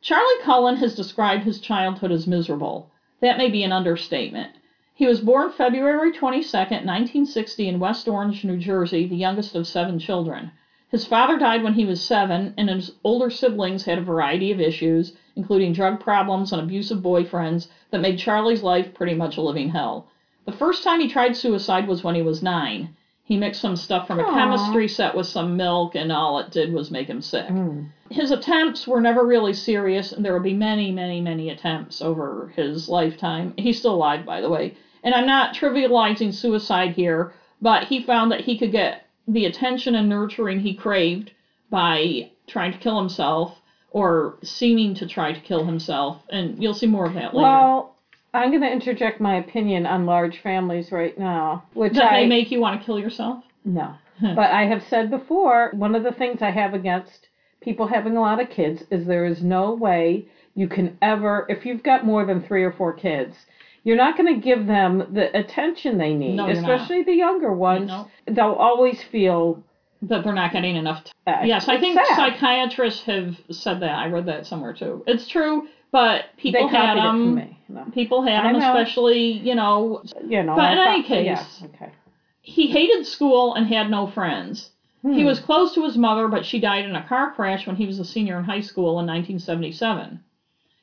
Charlie 0.04 0.42
Cullen 0.42 0.76
has 0.76 0.94
described 0.94 1.44
his 1.44 1.58
childhood 1.60 2.12
as 2.12 2.26
miserable. 2.26 2.90
That 3.22 3.38
may 3.38 3.48
be 3.48 3.62
an 3.62 3.72
understatement. 3.72 4.50
He 4.92 5.06
was 5.06 5.22
born 5.22 5.50
February 5.50 6.12
22, 6.12 6.46
1960, 6.54 7.66
in 7.66 7.80
West 7.80 8.06
Orange, 8.06 8.44
New 8.44 8.58
Jersey, 8.58 9.06
the 9.06 9.16
youngest 9.16 9.54
of 9.54 9.66
seven 9.66 9.98
children. 9.98 10.50
His 10.90 11.06
father 11.06 11.38
died 11.38 11.62
when 11.62 11.72
he 11.72 11.86
was 11.86 12.02
seven, 12.02 12.52
and 12.58 12.68
his 12.68 12.92
older 13.02 13.30
siblings 13.30 13.84
had 13.84 13.96
a 13.96 14.02
variety 14.02 14.50
of 14.50 14.60
issues, 14.60 15.14
including 15.36 15.72
drug 15.72 16.00
problems 16.00 16.52
and 16.52 16.60
abusive 16.60 16.98
boyfriends, 16.98 17.68
that 17.90 18.02
made 18.02 18.18
Charlie's 18.18 18.62
life 18.62 18.92
pretty 18.92 19.14
much 19.14 19.38
a 19.38 19.40
living 19.40 19.70
hell. 19.70 20.06
The 20.44 20.52
first 20.52 20.82
time 20.82 21.00
he 21.00 21.08
tried 21.08 21.34
suicide 21.34 21.88
was 21.88 22.04
when 22.04 22.14
he 22.14 22.20
was 22.20 22.42
nine. 22.42 22.94
He 23.26 23.38
mixed 23.38 23.62
some 23.62 23.74
stuff 23.74 24.06
from 24.06 24.20
a 24.20 24.22
Aw. 24.22 24.34
chemistry 24.34 24.86
set 24.86 25.14
with 25.14 25.26
some 25.26 25.56
milk, 25.56 25.94
and 25.94 26.12
all 26.12 26.38
it 26.38 26.50
did 26.50 26.72
was 26.72 26.90
make 26.90 27.08
him 27.08 27.22
sick. 27.22 27.48
Mm. 27.48 27.88
His 28.10 28.30
attempts 28.30 28.86
were 28.86 29.00
never 29.00 29.24
really 29.24 29.54
serious, 29.54 30.12
and 30.12 30.22
there 30.22 30.34
will 30.34 30.40
be 30.40 30.52
many, 30.52 30.92
many, 30.92 31.22
many 31.22 31.48
attempts 31.48 32.02
over 32.02 32.52
his 32.54 32.86
lifetime. 32.88 33.54
He's 33.56 33.78
still 33.78 33.94
alive, 33.94 34.26
by 34.26 34.42
the 34.42 34.50
way. 34.50 34.74
And 35.02 35.14
I'm 35.14 35.26
not 35.26 35.54
trivializing 35.54 36.34
suicide 36.34 36.92
here, 36.92 37.32
but 37.62 37.84
he 37.84 38.02
found 38.02 38.30
that 38.30 38.42
he 38.42 38.58
could 38.58 38.72
get 38.72 39.06
the 39.26 39.46
attention 39.46 39.94
and 39.94 40.08
nurturing 40.08 40.60
he 40.60 40.74
craved 40.74 41.32
by 41.70 42.28
trying 42.46 42.72
to 42.72 42.78
kill 42.78 42.98
himself 42.98 43.58
or 43.90 44.36
seeming 44.42 44.92
to 44.94 45.06
try 45.06 45.32
to 45.32 45.40
kill 45.40 45.64
himself. 45.64 46.18
And 46.28 46.62
you'll 46.62 46.74
see 46.74 46.86
more 46.86 47.06
of 47.06 47.14
that 47.14 47.34
later. 47.34 47.48
Well, 47.48 47.93
I'm 48.34 48.50
going 48.50 48.62
to 48.62 48.70
interject 48.70 49.20
my 49.20 49.36
opinion 49.36 49.86
on 49.86 50.06
large 50.06 50.40
families 50.42 50.90
right 50.92 51.16
now, 51.18 51.64
which 51.74 51.94
that 51.94 52.12
I 52.12 52.20
may 52.22 52.26
make 52.26 52.50
you 52.50 52.60
want 52.60 52.80
to 52.80 52.84
kill 52.86 52.98
yourself? 52.98 53.44
no. 53.64 53.94
but 54.20 54.50
I 54.50 54.66
have 54.66 54.82
said 54.84 55.10
before, 55.10 55.70
one 55.72 55.94
of 55.94 56.02
the 56.02 56.12
things 56.12 56.42
I 56.42 56.50
have 56.50 56.74
against 56.74 57.28
people 57.60 57.86
having 57.86 58.16
a 58.16 58.20
lot 58.20 58.40
of 58.40 58.50
kids 58.50 58.82
is 58.90 59.06
there 59.06 59.24
is 59.24 59.42
no 59.42 59.72
way 59.72 60.26
you 60.54 60.68
can 60.68 60.96
ever, 61.02 61.46
if 61.48 61.64
you've 61.64 61.82
got 61.82 62.04
more 62.04 62.24
than 62.24 62.42
three 62.42 62.62
or 62.62 62.72
four 62.72 62.92
kids, 62.92 63.34
you're 63.84 63.96
not 63.96 64.16
going 64.16 64.32
to 64.34 64.40
give 64.40 64.66
them 64.66 65.08
the 65.12 65.36
attention 65.36 65.98
they 65.98 66.14
need, 66.14 66.36
No, 66.36 66.48
especially 66.48 67.02
the 67.02 67.14
younger 67.14 67.52
ones. 67.52 67.88
No. 67.88 68.08
They'll 68.26 68.52
always 68.52 69.02
feel. 69.02 69.62
That 70.02 70.22
they're 70.22 70.34
not 70.34 70.52
getting 70.52 70.76
enough 70.76 71.04
time. 71.04 71.14
Uh, 71.42 71.46
Yes, 71.46 71.66
I 71.66 71.80
think 71.80 71.98
sad. 71.98 72.16
psychiatrists 72.16 73.04
have 73.04 73.36
said 73.50 73.80
that. 73.80 73.90
I 73.90 74.08
read 74.08 74.26
that 74.26 74.46
somewhere 74.46 74.74
too. 74.74 75.02
It's 75.06 75.26
true, 75.28 75.66
but 75.94 76.24
people 76.36 76.66
had 76.66 76.96
them. 76.98 77.54
No. 77.68 77.84
People 77.94 78.22
had 78.22 78.44
I 78.44 78.50
him, 78.50 78.58
know. 78.58 78.68
especially 78.76 79.30
you 79.30 79.54
know. 79.54 80.02
You 80.28 80.42
know, 80.42 80.56
But 80.56 80.72
in 80.72 80.78
thought- 80.78 80.88
any 80.88 81.02
case- 81.04 81.24
yeah, 81.62 81.68
okay. 81.74 81.92
He 82.42 82.66
hated 82.66 83.06
school 83.06 83.54
and 83.54 83.66
had 83.66 83.88
no 83.90 84.06
friends. 84.08 84.70
He 85.02 85.20
Hmm. 85.20 85.26
was 85.26 85.38
close 85.38 85.72
to 85.74 85.84
his 85.84 85.96
mother, 85.96 86.26
but 86.28 86.44
she 86.44 86.58
died 86.58 86.84
in 86.84 86.96
a 86.96 87.02
car 87.02 87.30
crash 87.32 87.66
when 87.66 87.76
he 87.76 87.86
was 87.86 87.98
a 88.00 88.04
senior 88.04 88.38
in 88.38 88.44
high 88.44 88.60
school 88.70 88.98
in 88.98 89.06
1977. 89.06 90.20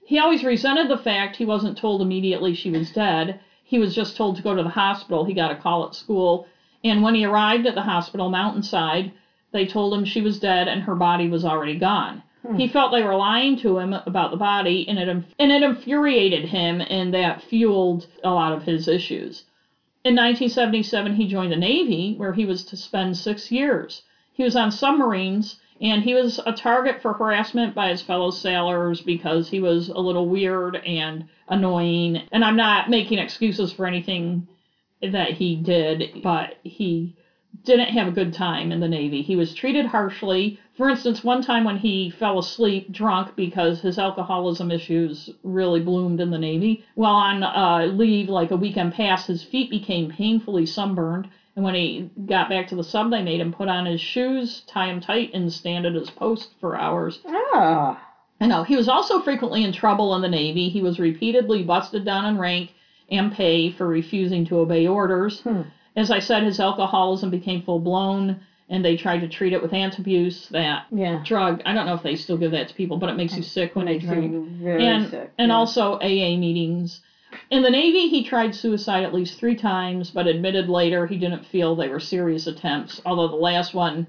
He 0.05 0.17
always 0.17 0.43
resented 0.43 0.87
the 0.89 0.97
fact 0.97 1.35
he 1.35 1.45
wasn't 1.45 1.77
told 1.77 2.01
immediately 2.01 2.53
she 2.53 2.71
was 2.71 2.91
dead. 2.91 3.39
He 3.63 3.79
was 3.79 3.93
just 3.95 4.15
told 4.17 4.35
to 4.37 4.41
go 4.43 4.55
to 4.55 4.63
the 4.63 4.69
hospital. 4.69 5.23
He 5.25 5.33
got 5.33 5.51
a 5.51 5.55
call 5.55 5.85
at 5.85 5.95
school, 5.95 6.47
and 6.83 7.03
when 7.03 7.15
he 7.15 7.25
arrived 7.25 7.65
at 7.67 7.75
the 7.75 7.81
hospital 7.93 8.29
mountainside, 8.29 9.11
they 9.51 9.65
told 9.65 9.93
him 9.93 10.05
she 10.05 10.21
was 10.21 10.39
dead 10.39 10.67
and 10.67 10.81
her 10.83 10.95
body 10.95 11.27
was 11.27 11.43
already 11.45 11.75
gone. 11.77 12.21
Hmm. 12.45 12.57
He 12.57 12.67
felt 12.67 12.91
they 12.91 13.03
were 13.03 13.15
lying 13.15 13.57
to 13.57 13.77
him 13.77 13.93
about 13.93 14.31
the 14.31 14.37
body, 14.37 14.87
and 14.87 14.97
it 14.97 15.07
and 15.07 15.51
it 15.51 15.63
infuriated 15.63 16.45
him, 16.45 16.81
and 16.81 17.13
that 17.13 17.41
fueled 17.43 18.07
a 18.23 18.31
lot 18.31 18.53
of 18.53 18.63
his 18.63 18.87
issues. 18.87 19.43
In 20.03 20.15
1977, 20.15 21.15
he 21.15 21.27
joined 21.27 21.51
the 21.51 21.57
Navy, 21.57 22.15
where 22.17 22.33
he 22.33 22.45
was 22.45 22.63
to 22.65 22.77
spend 22.77 23.15
six 23.17 23.51
years. 23.51 24.01
He 24.33 24.43
was 24.43 24.55
on 24.55 24.71
submarines, 24.71 25.59
and 25.79 26.03
he 26.03 26.15
was 26.15 26.39
a 26.45 26.51
target 26.51 27.01
for 27.01 27.13
harassment 27.13 27.75
by 27.75 27.89
his 27.89 28.01
fellow 28.01 28.31
sailors 28.31 29.01
because 29.01 29.49
he 29.49 29.59
was 29.59 29.89
a 29.89 29.99
little 29.99 30.27
weird 30.27 30.77
and 30.77 31.25
annoying. 31.47 32.23
And 32.31 32.43
I'm 32.43 32.55
not 32.55 32.89
making 32.89 33.19
excuses 33.19 33.71
for 33.71 33.85
anything 33.85 34.47
that 35.01 35.31
he 35.33 35.55
did, 35.55 36.21
but 36.23 36.55
he 36.63 37.15
didn't 37.63 37.89
have 37.89 38.07
a 38.07 38.11
good 38.11 38.33
time 38.33 38.71
in 38.71 38.79
the 38.79 38.87
Navy. 38.87 39.21
He 39.21 39.35
was 39.35 39.53
treated 39.53 39.85
harshly. 39.85 40.57
For 40.73 40.89
instance, 40.89 41.23
one 41.23 41.41
time 41.41 41.63
when 41.63 41.77
he 41.77 42.09
fell 42.09 42.39
asleep 42.39 42.91
drunk 42.91 43.35
because 43.35 43.79
his 43.79 43.97
alcoholism 43.97 44.71
issues 44.71 45.29
really 45.43 45.79
bloomed 45.79 46.19
in 46.19 46.31
the 46.31 46.37
Navy, 46.37 46.81
while 46.95 47.15
on 47.15 47.43
uh, 47.43 47.85
leave, 47.91 48.29
like 48.29 48.51
a 48.51 48.55
weekend 48.55 48.93
pass, 48.93 49.25
his 49.25 49.43
feet 49.43 49.69
became 49.69 50.09
painfully 50.09 50.65
sunburned. 50.65 51.27
And 51.55 51.65
when 51.65 51.73
he 51.73 52.09
got 52.25 52.49
back 52.49 52.67
to 52.67 52.75
the 52.75 52.83
sub, 52.83 53.11
they 53.11 53.21
made 53.21 53.41
him 53.41 53.51
put 53.51 53.67
on 53.67 53.85
his 53.85 53.99
shoes, 53.99 54.61
tie 54.65 54.87
him 54.87 54.99
tight, 54.99 55.31
and 55.33 55.51
stand 55.51 55.85
at 55.85 55.93
his 55.93 56.09
post 56.09 56.49
for 56.59 56.77
hours. 56.77 57.19
Ah. 57.25 57.99
I 58.39 58.47
know. 58.47 58.63
He 58.63 58.75
was 58.75 58.87
also 58.87 59.19
frequently 59.19 59.61
in 59.61 59.71
trouble 59.71 60.15
in 60.15 60.21
the 60.21 60.27
Navy. 60.27 60.69
He 60.69 60.81
was 60.81 60.97
repeatedly 60.97 61.61
busted 61.61 62.05
down 62.05 62.25
in 62.25 62.37
rank 62.39 62.73
and 63.09 63.31
pay 63.31 63.69
for 63.69 63.85
refusing 63.87 64.45
to 64.45 64.59
obey 64.59 64.87
orders. 64.87 65.41
Hmm. 65.41 65.61
As 65.95 66.09
I 66.11 66.19
said, 66.19 66.43
his 66.43 66.59
alcoholism 66.59 67.29
became 67.29 67.61
full 67.61 67.79
blown, 67.79 68.39
and 68.69 68.83
they 68.85 68.95
tried 68.95 69.19
to 69.19 69.27
treat 69.27 69.51
it 69.53 69.61
with 69.61 69.71
antabuse, 69.71 70.47
that 70.49 70.83
Yeah. 70.91 71.21
drug. 71.25 71.61
I 71.65 71.73
don't 71.73 71.85
know 71.85 71.93
if 71.93 72.03
they 72.03 72.15
still 72.15 72.37
give 72.37 72.51
that 72.51 72.69
to 72.69 72.73
people, 72.73 72.97
but 72.97 73.09
it 73.09 73.15
makes 73.17 73.35
you 73.35 73.43
sick 73.43 73.75
when 73.75 73.87
you 73.87 73.93
Makes 73.95 74.05
drink. 74.05 74.33
very 74.61 74.85
And 74.85 75.07
sick. 75.09 75.31
and 75.37 75.49
yeah. 75.49 75.55
also 75.57 75.95
AA 75.99 76.37
meetings. 76.37 77.01
In 77.49 77.61
the 77.63 77.69
Navy, 77.69 78.07
he 78.07 78.23
tried 78.23 78.55
suicide 78.55 79.03
at 79.03 79.13
least 79.13 79.37
three 79.37 79.55
times, 79.55 80.11
but 80.11 80.27
admitted 80.27 80.69
later 80.69 81.05
he 81.05 81.17
didn't 81.17 81.45
feel 81.45 81.75
they 81.75 81.87
were 81.87 81.99
serious 81.99 82.47
attempts. 82.47 83.01
Although 83.05 83.27
the 83.27 83.35
last 83.35 83.73
one 83.73 84.07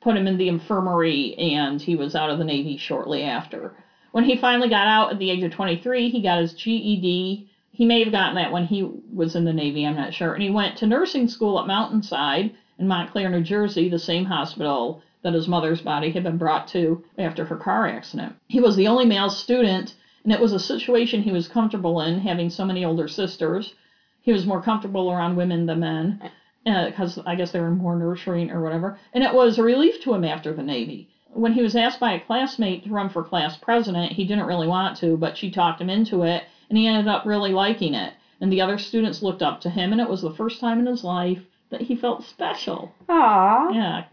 put 0.00 0.16
him 0.16 0.26
in 0.26 0.36
the 0.38 0.48
infirmary, 0.48 1.34
and 1.36 1.80
he 1.80 1.94
was 1.94 2.14
out 2.14 2.30
of 2.30 2.38
the 2.38 2.44
Navy 2.44 2.76
shortly 2.76 3.22
after. 3.22 3.72
When 4.12 4.24
he 4.24 4.34
finally 4.34 4.68
got 4.68 4.86
out 4.88 5.10
at 5.12 5.18
the 5.18 5.30
age 5.30 5.42
of 5.44 5.50
23, 5.52 6.08
he 6.08 6.20
got 6.20 6.38
his 6.40 6.52
GED. 6.54 7.46
He 7.72 7.84
may 7.84 8.02
have 8.02 8.12
gotten 8.12 8.34
that 8.34 8.52
when 8.52 8.66
he 8.66 8.82
was 9.12 9.36
in 9.36 9.44
the 9.44 9.52
Navy, 9.52 9.86
I'm 9.86 9.96
not 9.96 10.12
sure. 10.12 10.34
And 10.34 10.42
he 10.42 10.50
went 10.50 10.76
to 10.78 10.86
nursing 10.86 11.28
school 11.28 11.58
at 11.58 11.66
Mountainside 11.66 12.52
in 12.78 12.88
Montclair, 12.88 13.28
New 13.30 13.42
Jersey, 13.42 13.88
the 13.88 13.98
same 13.98 14.24
hospital 14.24 15.02
that 15.22 15.34
his 15.34 15.48
mother's 15.48 15.80
body 15.80 16.10
had 16.10 16.22
been 16.22 16.38
brought 16.38 16.66
to 16.68 17.04
after 17.18 17.44
her 17.44 17.56
car 17.56 17.86
accident. 17.86 18.34
He 18.48 18.60
was 18.60 18.76
the 18.76 18.88
only 18.88 19.04
male 19.04 19.30
student, 19.30 19.94
and 20.24 20.32
it 20.32 20.40
was 20.40 20.52
a 20.52 20.58
situation 20.58 21.22
he 21.22 21.32
was 21.32 21.48
comfortable 21.48 22.00
in, 22.00 22.20
having 22.20 22.50
so 22.50 22.64
many 22.64 22.84
older 22.84 23.06
sisters. 23.06 23.74
He 24.22 24.32
was 24.32 24.46
more 24.46 24.62
comfortable 24.62 25.10
around 25.10 25.36
women 25.36 25.66
than 25.66 25.80
men, 25.80 26.20
uh, 26.66 26.86
because 26.86 27.18
I 27.24 27.34
guess 27.34 27.52
they 27.52 27.60
were 27.60 27.70
more 27.70 27.96
nurturing 27.96 28.50
or 28.50 28.62
whatever. 28.62 28.98
And 29.12 29.22
it 29.22 29.34
was 29.34 29.58
a 29.58 29.62
relief 29.62 30.00
to 30.02 30.14
him 30.14 30.24
after 30.24 30.52
the 30.52 30.62
Navy. 30.62 31.08
When 31.32 31.52
he 31.52 31.62
was 31.62 31.76
asked 31.76 32.00
by 32.00 32.12
a 32.12 32.20
classmate 32.20 32.84
to 32.84 32.90
run 32.90 33.10
for 33.10 33.22
class 33.22 33.56
president, 33.56 34.12
he 34.12 34.24
didn't 34.24 34.46
really 34.46 34.66
want 34.66 34.96
to, 34.98 35.16
but 35.16 35.36
she 35.36 35.50
talked 35.50 35.80
him 35.80 35.88
into 35.88 36.22
it, 36.24 36.42
and 36.70 36.78
he 36.78 36.86
ended 36.86 37.08
up 37.08 37.26
really 37.26 37.50
liking 37.52 37.92
it. 37.92 38.14
And 38.40 38.50
the 38.50 38.62
other 38.62 38.78
students 38.78 39.22
looked 39.22 39.42
up 39.42 39.60
to 39.60 39.70
him, 39.70 39.92
and 39.92 40.00
it 40.00 40.08
was 40.08 40.22
the 40.22 40.32
first 40.32 40.60
time 40.60 40.78
in 40.78 40.86
his 40.86 41.04
life 41.04 41.40
that 41.68 41.82
he 41.82 41.94
felt 41.94 42.24
special. 42.24 42.92
Aw, 43.08 43.70
Yeah, 43.72 44.04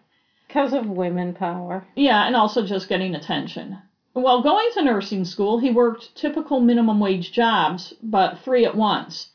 because 0.47 0.73
of 0.73 0.89
women 0.89 1.33
power. 1.33 1.85
yeah, 1.95 2.27
and 2.27 2.35
also 2.35 2.65
just 2.65 2.89
getting 2.89 3.15
attention. 3.15 3.77
While 4.13 4.41
going 4.41 4.67
to 4.73 4.83
nursing 4.83 5.23
school, 5.25 5.59
he 5.59 5.69
worked 5.71 6.15
typical 6.15 6.59
minimum 6.59 6.99
wage 6.99 7.31
jobs, 7.31 7.93
but 8.03 8.39
three 8.39 8.65
at 8.65 8.75
once. 8.75 9.29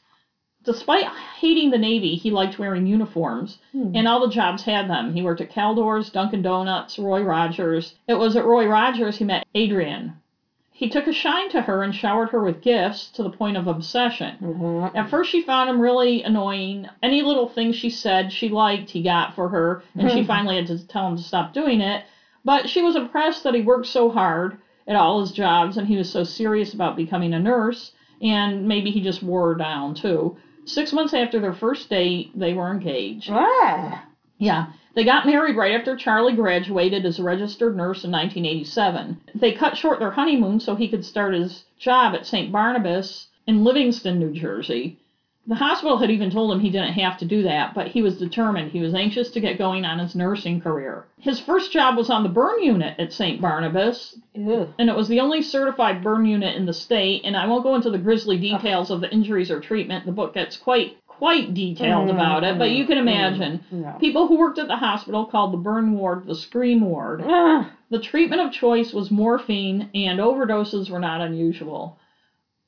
Despite 0.64 1.07
hating 1.41 1.71
the 1.71 1.79
Navy, 1.79 2.14
he 2.14 2.31
liked 2.31 2.59
wearing 2.59 2.87
uniforms, 2.87 3.59
Hmm. 3.73 3.93
and 3.97 4.07
all 4.07 4.21
the 4.21 4.33
jobs 4.33 4.62
had 4.64 4.88
them. 4.88 5.14
He 5.14 5.23
worked 5.23 5.41
at 5.41 5.50
Caldor's, 5.50 6.11
Dunkin' 6.11 6.43
Donuts, 6.43 6.99
Roy 6.99 7.23
Rogers. 7.23 7.95
It 8.07 8.14
was 8.14 8.37
at 8.37 8.45
Roy 8.45 8.67
Rogers 8.67 9.17
he 9.19 9.25
met 9.25 9.45
Adrian. 9.55 10.14
He 10.83 10.89
took 10.89 11.07
a 11.07 11.12
shine 11.12 11.49
to 11.51 11.61
her 11.62 11.85
and 11.85 11.95
showered 11.95 12.31
her 12.31 12.43
with 12.43 12.61
gifts 12.61 13.09
to 13.11 13.23
the 13.23 13.31
point 13.31 13.57
of 13.57 13.69
obsession. 13.69 14.37
Mhm. 14.43 14.91
At 14.97 15.09
first, 15.09 15.31
she 15.31 15.41
found 15.41 15.71
him 15.71 15.79
really 15.79 16.25
annoying. 16.25 16.89
Any 17.01 17.23
little 17.23 17.47
thing 17.47 17.71
she 17.71 17.89
said 17.89 18.33
she 18.33 18.49
liked, 18.49 18.91
he 18.91 19.01
got 19.01 19.33
for 19.33 19.49
her, 19.51 19.81
and 19.97 20.11
she 20.11 20.25
finally 20.25 20.57
had 20.57 20.67
to 20.67 20.85
tell 20.89 21.07
him 21.07 21.15
to 21.17 21.23
stop 21.23 21.53
doing 21.53 21.81
it. 21.81 22.03
But 22.45 22.69
she 22.69 22.83
was 22.83 22.97
impressed 22.97 23.45
that 23.45 23.55
he 23.55 23.61
worked 23.61 23.87
so 23.87 24.11
hard 24.11 24.57
at 24.89 24.97
all 24.97 25.21
his 25.21 25.31
jobs 25.31 25.77
and 25.77 25.87
he 25.87 25.97
was 25.97 26.11
so 26.11 26.25
serious 26.25 26.75
about 26.75 26.97
becoming 26.97 27.33
a 27.33 27.39
nurse, 27.39 27.93
and 28.21 28.67
maybe 28.67 28.91
he 28.91 29.01
just 29.01 29.23
wore 29.23 29.51
her 29.51 29.55
down 29.55 29.95
too. 29.95 30.37
Six 30.65 30.93
months 30.93 31.15
after 31.15 31.39
their 31.39 31.53
first 31.53 31.91
date, 31.91 32.31
they 32.35 32.55
were 32.55 32.73
engaged. 32.73 33.31
Ah. 33.33 34.03
Yeah. 34.39 34.67
They 34.95 35.05
got 35.05 35.27
married 35.27 35.57
right 35.57 35.73
after 35.73 35.97
Charlie 35.97 36.35
graduated 36.35 37.07
as 37.07 37.19
a 37.19 37.23
registered 37.23 37.77
nurse 37.77 38.05
in 38.05 38.11
1987. 38.11 39.21
They 39.35 39.53
cut 39.53 39.77
short 39.77 39.99
their 39.99 40.11
honeymoon 40.11 40.61
so 40.61 40.75
he 40.75 40.89
could 40.89 41.05
start 41.05 41.35
his 41.35 41.65
job 41.79 42.15
at 42.15 42.27
St. 42.27 42.53
Barnabas 42.53 43.29
in 43.47 43.65
Livingston, 43.65 44.19
New 44.19 44.33
Jersey. 44.33 44.99
The 45.45 45.57
hospital 45.57 45.97
had 45.97 46.11
even 46.11 46.31
told 46.31 46.53
him 46.53 46.61
he 46.61 46.71
didn't 46.71 46.93
have 46.93 47.19
to 47.19 47.25
do 47.25 47.43
that, 47.43 47.75
but 47.75 47.89
he 47.89 48.01
was 48.01 48.17
determined. 48.17 48.71
He 48.71 48.81
was 48.81 48.95
anxious 48.95 49.29
to 49.31 49.41
get 49.41 49.59
going 49.59 49.85
on 49.85 49.99
his 49.99 50.15
nursing 50.15 50.61
career. 50.61 51.07
His 51.19 51.41
first 51.41 51.73
job 51.73 51.97
was 51.97 52.11
on 52.11 52.23
the 52.23 52.29
burn 52.29 52.63
unit 52.63 52.95
at 53.01 53.13
St. 53.13 53.41
Barnabas, 53.41 54.17
Ew. 54.35 54.69
and 54.79 54.89
it 54.89 54.95
was 54.95 55.09
the 55.09 55.19
only 55.19 55.43
certified 55.43 56.01
burn 56.01 56.27
unit 56.27 56.55
in 56.55 56.65
the 56.65 56.73
state. 56.73 57.23
And 57.25 57.37
I 57.37 57.49
won't 57.49 57.65
go 57.65 57.75
into 57.75 57.91
the 57.91 57.99
grisly 57.99 58.39
details 58.39 58.93
of 58.93 59.01
the 59.01 59.11
injuries 59.11 59.51
or 59.51 59.59
treatment. 59.59 60.07
The 60.07 60.13
book 60.13 60.35
gets 60.35 60.57
quite 60.57 60.97
quite 61.23 61.55
detailed 61.55 62.09
Mm, 62.09 62.14
about 62.14 62.43
it, 62.43 62.59
but 62.59 62.73
you 62.73 62.85
can 62.85 62.97
mm, 62.97 63.02
imagine. 63.02 63.61
No. 63.71 63.93
People 64.00 64.26
who 64.26 64.37
worked 64.37 64.59
at 64.59 64.67
the 64.67 64.75
hospital 64.75 65.25
called 65.25 65.52
the 65.52 65.57
burn 65.57 65.93
ward 65.93 66.26
the 66.26 66.35
scream 66.35 66.81
ward. 66.81 67.23
Ah. 67.29 67.71
The 67.91 68.00
treatment 68.00 68.41
of 68.41 68.50
choice 68.50 68.93
was 68.93 69.09
morphine, 69.09 69.87
and 69.95 70.19
overdoses 70.19 70.91
were 70.91 70.99
not 70.99 71.21
unusual. 71.21 71.97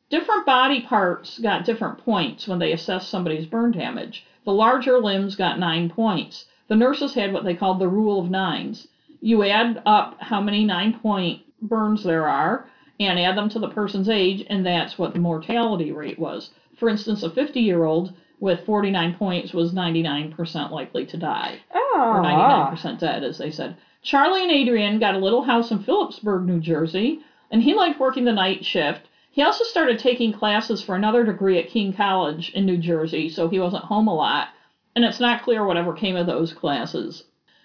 Different 0.08 0.46
body 0.46 0.78
parts 0.78 1.40
got 1.40 1.64
different 1.64 1.98
points 1.98 2.46
when 2.46 2.60
they 2.60 2.70
assessed 2.70 3.08
somebody's 3.08 3.44
burn 3.44 3.72
damage. 3.72 4.24
The 4.44 4.52
larger 4.52 5.00
limbs 5.00 5.34
got 5.34 5.58
nine 5.58 5.88
points. 5.88 6.44
The 6.68 6.76
nurses 6.76 7.14
had 7.14 7.32
what 7.32 7.42
they 7.42 7.54
called 7.54 7.80
the 7.80 7.88
rule 7.88 8.20
of 8.20 8.30
nines. 8.30 8.86
You 9.20 9.42
add 9.42 9.82
up 9.84 10.14
how 10.20 10.40
many 10.40 10.62
nine 10.62 10.92
point 10.92 11.40
burns 11.60 12.04
there 12.04 12.28
are 12.28 12.64
and 13.00 13.18
add 13.18 13.36
them 13.36 13.48
to 13.48 13.58
the 13.58 13.66
person's 13.66 14.08
age, 14.08 14.44
and 14.46 14.64
that's 14.64 14.96
what 14.96 15.12
the 15.12 15.18
mortality 15.18 15.90
rate 15.90 16.20
was. 16.20 16.50
For 16.76 16.88
instance, 16.88 17.24
a 17.24 17.28
50 17.28 17.58
year 17.60 17.82
old 17.82 18.12
with 18.44 18.64
49 18.66 19.14
points 19.14 19.54
was 19.54 19.72
99% 19.72 20.70
likely 20.70 21.06
to 21.06 21.16
die 21.16 21.60
or 21.74 22.20
Ah. 22.20 22.22
99% 22.22 22.98
dead, 23.00 23.24
as 23.24 23.38
they 23.38 23.50
said. 23.50 23.74
Charlie 24.02 24.42
and 24.42 24.52
Adrian 24.52 24.98
got 24.98 25.14
a 25.14 25.18
little 25.18 25.42
house 25.42 25.70
in 25.70 25.78
Phillipsburg, 25.78 26.44
New 26.44 26.60
Jersey, 26.60 27.20
and 27.50 27.62
he 27.62 27.72
liked 27.74 27.98
working 27.98 28.24
the 28.24 28.32
night 28.32 28.62
shift. 28.62 29.08
He 29.30 29.42
also 29.42 29.64
started 29.64 29.98
taking 29.98 30.30
classes 30.30 30.82
for 30.82 30.94
another 30.94 31.24
degree 31.24 31.58
at 31.58 31.68
King 31.70 31.94
College 31.94 32.50
in 32.50 32.66
New 32.66 32.76
Jersey, 32.76 33.30
so 33.30 33.48
he 33.48 33.58
wasn't 33.58 33.84
home 33.84 34.08
a 34.08 34.14
lot, 34.14 34.48
and 34.94 35.06
it's 35.06 35.20
not 35.20 35.42
clear 35.42 35.64
whatever 35.64 35.94
came 35.94 36.14
of 36.14 36.26
those 36.26 36.52
classes. 36.52 37.24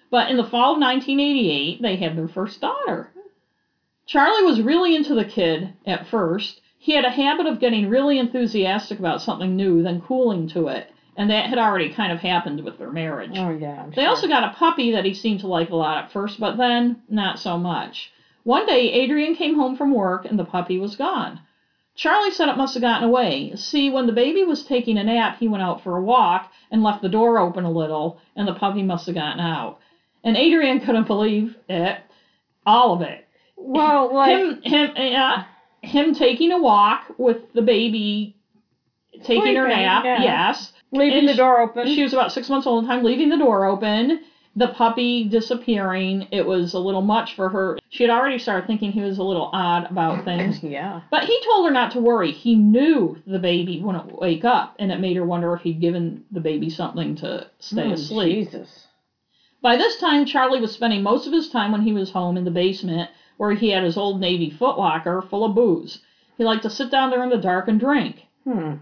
But 0.09 0.29
in 0.31 0.37
the 0.37 0.45
fall 0.45 0.73
of 0.75 0.79
1988, 0.79 1.81
they 1.81 1.97
had 1.97 2.17
their 2.17 2.29
first 2.29 2.61
daughter. 2.61 3.11
Charlie 4.05 4.43
was 4.45 4.61
really 4.61 4.95
into 4.95 5.13
the 5.13 5.25
kid 5.25 5.73
at 5.85 6.07
first. 6.07 6.61
He 6.81 6.93
had 6.93 7.03
a 7.03 7.09
habit 7.11 7.45
of 7.45 7.59
getting 7.59 7.89
really 7.89 8.17
enthusiastic 8.17 8.99
about 8.99 9.21
something 9.21 9.55
new, 9.55 9.83
then 9.83 9.99
cooling 10.01 10.47
to 10.49 10.69
it, 10.69 10.89
and 11.17 11.29
that 11.29 11.47
had 11.47 11.57
already 11.59 11.89
kind 11.89 12.11
of 12.11 12.19
happened 12.19 12.63
with 12.63 12.77
their 12.77 12.89
marriage. 12.89 13.37
Oh 13.37 13.49
yeah. 13.49 13.83
I'm 13.83 13.89
They 13.91 14.03
sure. 14.03 14.07
also 14.07 14.27
got 14.29 14.45
a 14.45 14.55
puppy 14.55 14.91
that 14.91 15.03
he 15.05 15.13
seemed 15.13 15.41
to 15.41 15.47
like 15.47 15.69
a 15.69 15.75
lot 15.75 16.05
at 16.05 16.11
first, 16.11 16.39
but 16.39 16.55
then 16.57 17.01
not 17.09 17.37
so 17.37 17.57
much. 17.57 18.11
One 18.43 18.65
day, 18.65 18.91
Adrian 18.93 19.35
came 19.35 19.55
home 19.55 19.75
from 19.75 19.93
work 19.93 20.23
and 20.25 20.39
the 20.39 20.45
puppy 20.45 20.79
was 20.79 20.95
gone. 20.95 21.41
Charlie 21.95 22.31
said 22.31 22.47
it 22.47 22.55
must 22.55 22.75
have 22.75 22.81
gotten 22.81 23.09
away. 23.09 23.51
See, 23.55 23.89
when 23.89 24.07
the 24.07 24.13
baby 24.13 24.45
was 24.45 24.63
taking 24.63 24.97
a 24.97 25.03
nap, 25.03 25.37
he 25.37 25.49
went 25.49 25.61
out 25.63 25.83
for 25.83 25.97
a 25.97 26.01
walk 26.01 26.49
and 26.71 26.81
left 26.81 27.01
the 27.01 27.09
door 27.09 27.37
open 27.39 27.65
a 27.65 27.71
little, 27.71 28.17
and 28.37 28.47
the 28.47 28.53
puppy 28.53 28.83
must 28.83 29.05
have 29.07 29.15
gotten 29.15 29.41
out. 29.41 29.79
And 30.23 30.37
Adrian 30.37 30.79
couldn't 30.79 31.07
believe 31.07 31.57
it. 31.67 31.97
All 32.65 32.93
of 32.93 33.01
it. 33.01 33.25
Well, 33.57 34.13
like 34.15 34.31
him, 34.37 34.61
him, 34.63 34.91
uh, 34.95 35.43
him 35.81 36.13
taking 36.13 36.51
a 36.51 36.59
walk 36.61 37.05
with 37.17 37.53
the 37.53 37.61
baby, 37.61 38.35
taking 39.23 39.55
her 39.55 39.67
nap. 39.67 40.03
yeah. 40.05 40.21
Yes. 40.23 40.73
leaving 40.91 41.19
and 41.19 41.29
the 41.29 41.35
door 41.35 41.59
open. 41.61 41.87
She 41.87 42.03
was 42.03 42.13
about 42.13 42.31
six 42.31 42.49
months 42.49 42.67
old 42.67 42.83
at 42.83 42.87
the 42.87 42.93
time, 42.95 43.03
leaving 43.03 43.29
the 43.29 43.37
door 43.37 43.65
open, 43.65 44.21
the 44.55 44.69
puppy 44.69 45.25
disappearing. 45.25 46.27
It 46.31 46.45
was 46.45 46.73
a 46.73 46.79
little 46.79 47.01
much 47.01 47.35
for 47.35 47.49
her. 47.49 47.77
She 47.89 48.03
had 48.03 48.09
already 48.09 48.39
started 48.39 48.67
thinking 48.67 48.91
he 48.91 49.01
was 49.01 49.17
a 49.17 49.23
little 49.23 49.49
odd 49.53 49.89
about 49.89 50.25
things. 50.25 50.61
yeah. 50.63 51.01
But 51.11 51.23
he 51.25 51.39
told 51.45 51.65
her 51.67 51.71
not 51.71 51.91
to 51.93 51.99
worry. 51.99 52.31
He 52.31 52.55
knew 52.55 53.17
the 53.25 53.39
baby 53.39 53.81
wouldn't 53.81 54.19
wake 54.19 54.45
up, 54.45 54.75
and 54.79 54.91
it 54.91 54.99
made 54.99 55.15
her 55.17 55.25
wonder 55.25 55.53
if 55.53 55.61
he'd 55.61 55.79
given 55.81 56.23
the 56.31 56.39
baby 56.41 56.69
something 56.69 57.15
to 57.17 57.47
stay 57.59 57.87
Hmm, 57.87 57.93
asleep. 57.93 58.49
Jesus. 58.51 58.85
By 59.61 59.75
this 59.75 59.97
time, 59.99 60.25
Charlie 60.25 60.61
was 60.61 60.71
spending 60.71 61.03
most 61.03 61.27
of 61.27 61.33
his 61.33 61.49
time 61.49 61.73
when 61.73 61.81
he 61.81 61.91
was 61.91 62.11
home 62.11 62.37
in 62.37 62.45
the 62.45 62.51
basement, 62.51 63.09
where 63.39 63.53
he 63.53 63.69
had 63.69 63.83
his 63.83 63.95
old 63.95 64.19
Navy 64.19 64.51
footlocker 64.51 65.23
full 65.29 65.45
of 65.45 65.55
booze. 65.55 65.99
He 66.37 66.43
liked 66.43 66.63
to 66.63 66.69
sit 66.69 66.91
down 66.91 67.09
there 67.09 67.23
in 67.23 67.29
the 67.29 67.37
dark 67.37 67.69
and 67.69 67.79
drink. 67.79 68.25
Hmm. 68.43 68.73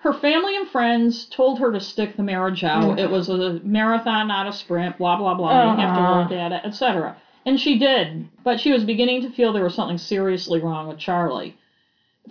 Her 0.00 0.12
family 0.12 0.54
and 0.54 0.68
friends 0.68 1.24
told 1.24 1.58
her 1.60 1.72
to 1.72 1.80
stick 1.80 2.16
the 2.16 2.22
marriage 2.22 2.62
out. 2.62 2.98
It 2.98 3.10
was 3.10 3.30
a 3.30 3.58
marathon, 3.64 4.28
not 4.28 4.46
a 4.46 4.52
sprint, 4.52 4.98
blah, 4.98 5.16
blah, 5.16 5.32
blah. 5.34 5.72
You 5.72 5.80
have 5.80 5.94
to 5.96 6.00
Uh-huh. 6.02 6.22
work 6.24 6.32
at 6.32 6.52
it, 6.52 6.60
etc. 6.64 7.16
And 7.46 7.58
she 7.58 7.78
did, 7.78 8.28
but 8.44 8.60
she 8.60 8.70
was 8.70 8.84
beginning 8.84 9.22
to 9.22 9.30
feel 9.30 9.50
there 9.52 9.62
was 9.64 9.74
something 9.74 9.96
seriously 9.98 10.60
wrong 10.60 10.88
with 10.88 10.98
Charlie. 10.98 11.56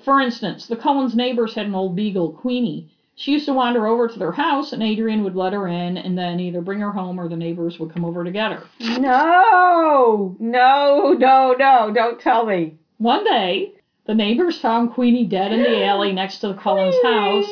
For 0.04 0.22
instance, 0.22 0.68
the 0.68 0.76
Cullens 0.76 1.16
neighbors 1.16 1.56
had 1.56 1.66
an 1.66 1.74
old 1.74 1.96
beagle, 1.96 2.30
Queenie. 2.30 2.88
She 3.22 3.34
used 3.34 3.46
to 3.46 3.54
wander 3.54 3.86
over 3.86 4.08
to 4.08 4.18
their 4.18 4.32
house, 4.32 4.74
and 4.74 4.82
Adrian 4.82 5.24
would 5.24 5.36
let 5.36 5.54
her 5.54 5.68
in 5.68 5.96
and 5.96 6.18
then 6.18 6.40
either 6.40 6.60
bring 6.60 6.80
her 6.80 6.92
home 6.92 7.20
or 7.20 7.30
the 7.30 7.36
neighbors 7.36 7.80
would 7.80 7.94
come 7.94 8.04
over 8.04 8.24
to 8.24 8.32
get 8.32 8.52
her. 8.52 8.64
No, 8.80 10.36
no, 10.40 11.16
no, 11.20 11.54
no! 11.54 11.92
Don't 11.94 12.20
tell 12.20 12.48
me. 12.48 12.78
One 12.98 13.24
day, 13.24 13.74
the 14.08 14.16
neighbors 14.16 14.60
found 14.60 14.94
Queenie 14.94 15.28
dead 15.28 15.54
in 15.54 15.62
the 15.62 15.86
alley 15.86 16.14
next 16.14 16.40
to 16.40 16.48
the 16.48 16.56
Cullens 16.56 16.96
house, 17.04 17.48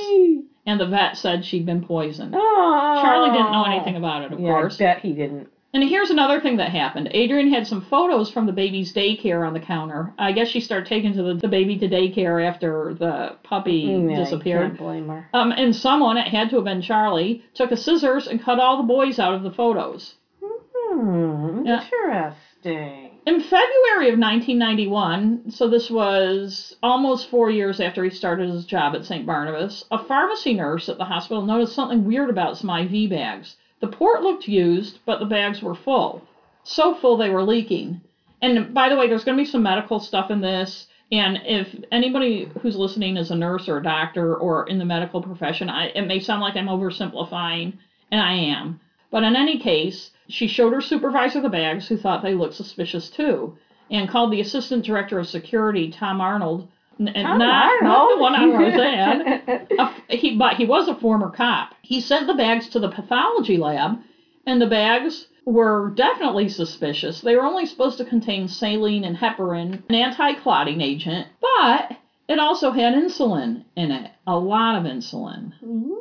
and 0.66 0.80
the 0.80 0.88
vet 0.88 1.18
said 1.18 1.46
she'd 1.46 1.68
been 1.68 1.86
poisoned. 1.86 2.34
Oh. 2.36 3.00
Charlie 3.04 3.38
didn't 3.38 3.52
know 3.52 3.66
anything 3.66 3.96
about 3.96 4.24
it, 4.24 4.34
of 4.34 4.40
yeah, 4.40 4.48
course. 4.48 4.82
I 4.82 4.86
bet 4.86 5.02
he 5.02 5.14
didn't. 5.14 5.50
And 5.72 5.84
here's 5.84 6.10
another 6.10 6.42
thing 6.42 6.58
that 6.58 6.72
happened. 6.72 7.10
Adrian 7.12 7.52
had 7.54 7.68
some 7.68 7.82
photos 7.82 8.32
from 8.32 8.48
the 8.48 8.52
baby's 8.52 8.92
daycare 8.92 9.46
on 9.46 9.54
the 9.54 9.60
counter. 9.60 10.14
I 10.18 10.32
guess 10.32 10.48
she 10.48 10.62
started 10.62 10.88
taking 10.88 11.14
to 11.14 11.22
the, 11.22 11.34
the 11.36 11.48
baby 11.48 11.78
to 11.78 11.88
daycare 11.88 12.44
after 12.44 12.96
the 12.96 13.36
puppy 13.44 13.86
Mm, 13.86 14.16
disappeared. 14.16 14.70
Can't 14.70 14.80
blame 14.80 15.08
her. 15.10 15.28
Um, 15.32 15.52
and 15.52 15.76
someone, 15.76 16.18
it 16.18 16.28
had 16.28 16.50
to 16.50 16.56
have 16.56 16.66
been 16.66 16.82
Charlie, 16.82 17.44
took 17.54 17.72
a 17.72 17.78
scissors 17.78 18.26
and 18.28 18.42
cut 18.42 18.60
all 18.60 18.78
the 18.78 18.84
boys 18.84 19.20
out 19.20 19.36
of 19.36 19.44
the 19.44 19.52
photos. 19.52 20.16
Hmm. 20.42 21.66
Yeah. 21.66 21.84
Interesting. 21.84 23.12
In 23.28 23.40
February 23.40 24.10
of 24.10 24.18
1991, 24.18 25.52
so 25.52 25.68
this 25.70 25.92
was 25.92 26.76
almost 26.82 27.30
four 27.30 27.52
years 27.52 27.80
after 27.80 28.04
he 28.04 28.10
started 28.10 28.50
his 28.50 28.66
job 28.66 28.96
at 28.96 29.06
St. 29.06 29.26
Barnabas, 29.26 29.86
a 29.92 30.04
pharmacy 30.04 30.56
nurse 30.56 30.90
at 30.90 30.98
the 30.98 31.06
hospital 31.06 31.44
noticed 31.44 31.76
something 31.76 32.06
weird 32.06 32.30
about 32.30 32.58
some 32.58 32.70
IV 32.72 33.10
bags. 33.12 33.56
The 33.80 33.88
port 33.88 34.22
looked 34.24 34.48
used, 34.48 35.00
but 35.06 35.20
the 35.20 35.26
bags 35.26 35.62
were 35.62 35.76
full. 35.76 36.22
So 36.64 36.94
full 36.96 37.18
they 37.18 37.30
were 37.30 37.44
leaking. 37.44 38.02
And 38.42 38.74
by 38.74 38.90
the 38.90 38.96
way, 38.96 39.08
there's 39.08 39.24
going 39.24 39.38
to 39.38 39.44
be 39.44 39.50
some 39.50 39.64
medical 39.64 40.00
stuff 40.00 40.32
in 40.32 40.42
this. 40.42 40.88
And 41.12 41.42
if 41.46 41.76
anybody 41.92 42.50
who's 42.62 42.76
listening 42.76 43.18
is 43.18 43.32
a 43.32 43.36
nurse 43.36 43.68
or 43.68 43.78
a 43.78 43.84
doctor 43.84 44.36
or 44.36 44.68
in 44.68 44.78
the 44.78 44.86
medical 44.86 45.22
profession, 45.22 45.70
I, 45.70 45.88
it 45.88 46.04
may 46.04 46.20
sound 46.20 46.42
like 46.42 46.56
I'm 46.56 46.68
oversimplifying, 46.68 47.74
and 48.12 48.22
I 48.22 48.34
am. 48.34 48.80
But 49.12 49.24
in 49.24 49.36
any 49.36 49.58
case, 49.58 50.12
she 50.28 50.48
showed 50.48 50.74
her 50.74 50.82
supervisor 50.82 51.42
the 51.42 51.50
bags, 51.50 51.88
who 51.88 51.98
thought 51.98 52.22
they 52.22 52.36
looked 52.36 52.54
suspicious 52.54 53.10
too, 53.10 53.58
and 53.90 54.08
called 54.08 54.32
the 54.32 54.42
assistant 54.42 54.86
director 54.86 55.18
of 55.18 55.28
security, 55.28 55.90
Tom 55.90 56.22
Arnold, 56.22 56.68
n- 57.00 57.12
oh, 57.16 57.38
not, 57.38 57.84
not 57.84 58.16
the 58.16 58.22
one 58.22 58.36
on 58.36 58.52
Roseanne. 58.52 59.22
a 59.80 59.82
f- 59.82 60.02
he, 60.10 60.36
but 60.38 60.56
he 60.56 60.66
was 60.66 60.88
a 60.88 60.96
former 60.96 61.30
cop. 61.30 61.74
He 61.82 62.00
sent 62.00 62.28
the 62.28 62.34
bags 62.34 62.68
to 62.70 62.80
the 62.80 62.90
pathology 62.90 63.58
lab, 63.58 64.00
and 64.46 64.62
the 64.62 64.68
bags 64.68 65.28
were 65.46 65.92
definitely 65.96 66.50
suspicious. 66.50 67.22
They 67.22 67.36
were 67.36 67.46
only 67.46 67.66
supposed 67.66 67.98
to 67.98 68.06
contain 68.06 68.48
saline 68.48 69.04
and 69.04 69.16
heparin, 69.16 69.82
an 69.90 69.96
anti-clotting 69.96 70.82
agent, 70.82 71.28
but 71.42 71.98
it 72.28 72.38
also 72.40 72.72
had 72.72 72.94
insulin 72.94 73.64
in 73.76 73.92
it, 73.92 74.12
a 74.28 74.38
lot 74.38 74.76
of 74.76 74.84
insulin. 74.84 75.54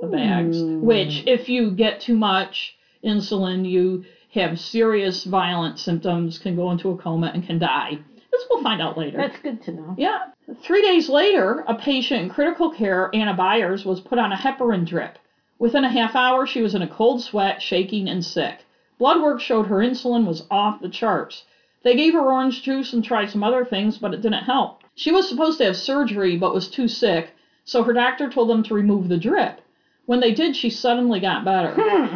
The 0.03 0.07
bags, 0.09 0.59
which 0.83 1.23
if 1.27 1.49
you 1.49 1.71
get 1.71 2.01
too 2.01 2.17
much 2.17 2.75
insulin, 3.03 3.67
you 3.69 4.05
have 4.35 4.61
serious 4.61 5.25
violent 5.25 5.79
symptoms, 5.79 6.39
can 6.39 6.55
go 6.55 6.71
into 6.71 6.91
a 6.91 6.97
coma, 6.97 7.31
and 7.33 7.43
can 7.47 7.59
die. 7.59 7.99
This 8.31 8.45
we'll 8.51 8.63
find 8.63 8.83
out 8.83 8.99
later. 8.99 9.17
That's 9.17 9.39
good 9.41 9.63
to 9.63 9.73
know. 9.73 9.95
Yeah. 9.97 10.27
Three 10.63 10.83
days 10.83 11.09
later, 11.09 11.65
a 11.67 11.75
patient 11.75 12.23
in 12.23 12.29
critical 12.31 12.71
care, 12.71 13.11
Anna 13.15 13.35
Byers, 13.35 13.85
was 13.85 14.01
put 14.01 14.19
on 14.19 14.33
a 14.33 14.37
heparin 14.37 14.87
drip. 14.87 15.19
Within 15.59 15.85
a 15.85 15.91
half 15.91 16.15
hour, 16.15 16.47
she 16.47 16.63
was 16.63 16.75
in 16.75 16.83
a 16.83 16.89
cold 16.89 17.23
sweat, 17.23 17.61
shaking, 17.61 18.09
and 18.09 18.25
sick. 18.25 18.65
Blood 18.99 19.23
work 19.23 19.41
showed 19.41 19.67
her 19.67 19.79
insulin 19.79 20.27
was 20.27 20.45
off 20.51 20.81
the 20.81 20.89
charts. 20.89 21.45
They 21.83 21.97
gave 21.97 22.13
her 22.13 22.31
orange 22.31 22.63
juice 22.63 22.93
and 22.93 23.05
tried 23.05 23.31
some 23.31 23.45
other 23.45 23.65
things, 23.65 23.99
but 23.99 24.13
it 24.13 24.21
didn't 24.21 24.45
help. 24.45 24.83
She 24.95 25.13
was 25.13 25.29
supposed 25.29 25.59
to 25.59 25.65
have 25.65 25.77
surgery, 25.77 26.37
but 26.37 26.55
was 26.55 26.69
too 26.69 26.89
sick, 26.89 27.31
so 27.65 27.83
her 27.83 27.93
doctor 27.93 28.29
told 28.29 28.49
them 28.51 28.63
to 28.65 28.75
remove 28.75 29.09
the 29.09 29.17
drip. 29.17 29.61
When 30.07 30.21
they 30.21 30.33
did, 30.33 30.57
she 30.57 30.71
suddenly 30.71 31.21
got 31.21 31.45
better. 31.45 31.75
Hmm. 31.77 32.15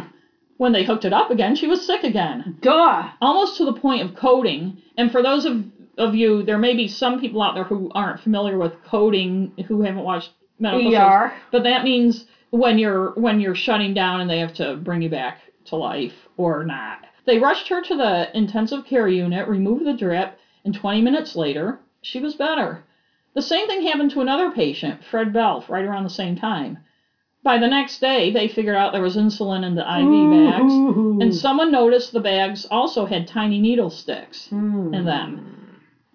When 0.57 0.71
they 0.71 0.83
hooked 0.83 1.05
it 1.05 1.13
up 1.13 1.31
again, 1.31 1.55
she 1.55 1.67
was 1.67 1.85
sick 1.85 2.03
again 2.03 2.57
Duh. 2.61 3.09
almost 3.21 3.57
to 3.57 3.65
the 3.65 3.73
point 3.73 4.01
of 4.01 4.15
coding. 4.15 4.81
And 4.97 5.11
for 5.11 5.21
those 5.21 5.45
of, 5.45 5.63
of 5.97 6.15
you, 6.15 6.43
there 6.43 6.57
may 6.57 6.73
be 6.75 6.87
some 6.87 7.19
people 7.19 7.41
out 7.41 7.53
there 7.55 7.63
who 7.63 7.89
aren't 7.93 8.19
familiar 8.19 8.57
with 8.57 8.73
coding, 8.83 9.51
who 9.67 9.81
haven't 9.81 10.03
watched 10.03 10.31
medical 10.59 10.91
shows. 10.91 10.99
ER. 10.99 11.33
But 11.51 11.63
that 11.63 11.83
means 11.83 12.25
when 12.51 12.77
you're 12.77 13.11
when 13.11 13.39
you're 13.39 13.55
shutting 13.55 13.93
down 13.93 14.21
and 14.21 14.29
they 14.29 14.39
have 14.39 14.53
to 14.55 14.75
bring 14.77 15.01
you 15.01 15.09
back 15.09 15.39
to 15.65 15.75
life 15.75 16.13
or 16.37 16.63
not. 16.63 16.99
They 17.25 17.37
rushed 17.39 17.67
her 17.69 17.81
to 17.81 17.95
the 17.95 18.35
intensive 18.37 18.85
care 18.85 19.07
unit, 19.07 19.47
removed 19.47 19.85
the 19.85 19.93
drip, 19.93 20.37
and 20.65 20.73
20 20.73 21.01
minutes 21.01 21.35
later, 21.35 21.79
she 22.01 22.19
was 22.19 22.35
better. 22.35 22.83
The 23.33 23.41
same 23.41 23.65
thing 23.67 23.81
happened 23.83 24.11
to 24.11 24.21
another 24.21 24.51
patient, 24.51 25.03
Fred 25.09 25.31
Belf, 25.33 25.69
right 25.69 25.85
around 25.85 26.03
the 26.03 26.09
same 26.09 26.35
time. 26.35 26.77
By 27.43 27.57
the 27.57 27.67
next 27.67 27.99
day, 27.99 28.31
they 28.31 28.47
figured 28.47 28.75
out 28.75 28.91
there 28.93 29.01
was 29.01 29.15
insulin 29.17 29.65
in 29.65 29.75
the 29.75 29.81
IV 29.81 30.29
bags, 30.29 30.73
and 31.21 31.33
someone 31.35 31.71
noticed 31.71 32.11
the 32.13 32.19
bags 32.19 32.65
also 32.69 33.05
had 33.05 33.25
tiny 33.27 33.59
needle 33.59 33.89
sticks 33.89 34.47
Hmm. 34.49 34.93
in 34.93 35.05
them. 35.05 35.62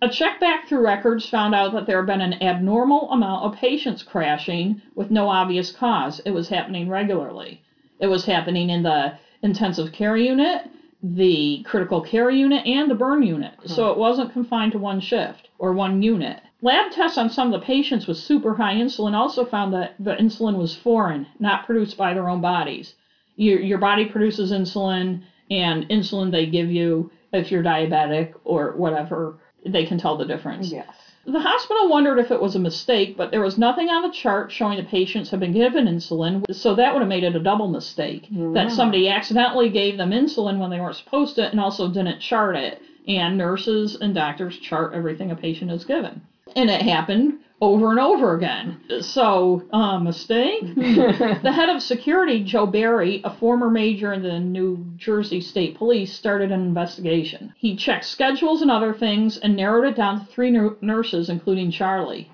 A 0.00 0.08
check 0.08 0.38
back 0.38 0.68
through 0.68 0.84
records 0.84 1.28
found 1.28 1.56
out 1.56 1.72
that 1.72 1.86
there 1.86 1.96
had 1.96 2.06
been 2.06 2.20
an 2.20 2.40
abnormal 2.40 3.10
amount 3.10 3.44
of 3.44 3.58
patients 3.58 4.02
crashing 4.02 4.80
with 4.94 5.10
no 5.10 5.28
obvious 5.28 5.72
cause. 5.72 6.20
It 6.24 6.30
was 6.30 6.48
happening 6.48 6.88
regularly. 6.88 7.60
It 7.98 8.06
was 8.06 8.24
happening 8.24 8.70
in 8.70 8.84
the 8.84 9.14
intensive 9.42 9.90
care 9.90 10.16
unit, 10.16 10.70
the 11.02 11.64
critical 11.64 12.00
care 12.00 12.30
unit, 12.30 12.64
and 12.64 12.88
the 12.88 12.94
burn 12.94 13.24
unit. 13.24 13.54
Hmm. 13.60 13.66
So 13.66 13.90
it 13.90 13.98
wasn't 13.98 14.32
confined 14.32 14.72
to 14.72 14.78
one 14.78 15.00
shift 15.00 15.48
or 15.58 15.72
one 15.72 16.00
unit. 16.00 16.40
Lab 16.62 16.92
tests 16.92 17.18
on 17.18 17.30
some 17.30 17.52
of 17.52 17.60
the 17.60 17.66
patients 17.66 18.06
with 18.06 18.18
super 18.18 18.54
high 18.54 18.74
insulin 18.74 19.14
also 19.14 19.44
found 19.44 19.72
that 19.74 19.94
the 19.98 20.14
insulin 20.14 20.56
was 20.56 20.76
foreign, 20.76 21.26
not 21.40 21.66
produced 21.66 21.96
by 21.96 22.14
their 22.14 22.28
own 22.28 22.40
bodies. 22.40 22.94
Your, 23.34 23.60
your 23.60 23.78
body 23.78 24.04
produces 24.04 24.52
insulin, 24.52 25.22
and 25.50 25.88
insulin 25.88 26.30
they 26.30 26.46
give 26.46 26.70
you 26.70 27.10
if 27.32 27.50
you're 27.50 27.62
diabetic 27.62 28.32
or 28.44 28.72
whatever, 28.76 29.38
they 29.66 29.84
can 29.84 29.98
tell 29.98 30.16
the 30.16 30.24
difference. 30.24 30.70
Yes. 30.70 30.86
The 31.26 31.40
hospital 31.40 31.90
wondered 31.90 32.18
if 32.18 32.30
it 32.30 32.40
was 32.40 32.56
a 32.56 32.58
mistake, 32.58 33.16
but 33.16 33.30
there 33.30 33.42
was 33.42 33.58
nothing 33.58 33.90
on 33.90 34.02
the 34.02 34.14
chart 34.14 34.50
showing 34.50 34.78
the 34.78 34.84
patients 34.84 35.28
had 35.28 35.40
been 35.40 35.52
given 35.52 35.86
insulin, 35.86 36.42
so 36.54 36.74
that 36.74 36.94
would 36.94 37.00
have 37.00 37.08
made 37.08 37.24
it 37.24 37.36
a 37.36 37.40
double 37.40 37.68
mistake. 37.68 38.28
That 38.30 38.70
somebody 38.70 39.08
accidentally 39.08 39.68
gave 39.68 39.98
them 39.98 40.10
insulin 40.10 40.58
when 40.58 40.70
they 40.70 40.80
weren't 40.80 40.96
supposed 40.96 41.34
to 41.36 41.50
and 41.50 41.60
also 41.60 41.92
didn't 41.92 42.20
chart 42.20 42.56
it. 42.56 42.80
And 43.06 43.36
nurses 43.36 43.96
and 44.00 44.14
doctors 44.14 44.58
chart 44.58 44.94
everything 44.94 45.30
a 45.30 45.36
patient 45.36 45.70
is 45.70 45.84
given. 45.84 46.22
And 46.56 46.70
it 46.70 46.82
happened 46.82 47.38
over 47.60 47.90
and 47.90 47.98
over 47.98 48.34
again. 48.36 48.80
So, 49.00 49.62
uh, 49.72 49.98
mistake? 49.98 50.62
The 50.76 51.52
head 51.52 51.68
of 51.68 51.82
security, 51.82 52.42
Joe 52.44 52.66
Barry, 52.66 53.20
a 53.24 53.30
former 53.30 53.68
major 53.68 54.12
in 54.12 54.22
the 54.22 54.38
New 54.38 54.84
Jersey 54.96 55.40
State 55.40 55.76
Police, 55.76 56.12
started 56.12 56.50
an 56.52 56.60
investigation. 56.60 57.52
He 57.56 57.74
checked 57.76 58.04
schedules 58.04 58.62
and 58.62 58.70
other 58.70 58.94
things 58.94 59.36
and 59.38 59.56
narrowed 59.56 59.86
it 59.86 59.96
down 59.96 60.20
to 60.20 60.26
three 60.26 60.50
nu- 60.50 60.76
nurses, 60.80 61.28
including 61.28 61.70
Charlie. 61.70 62.30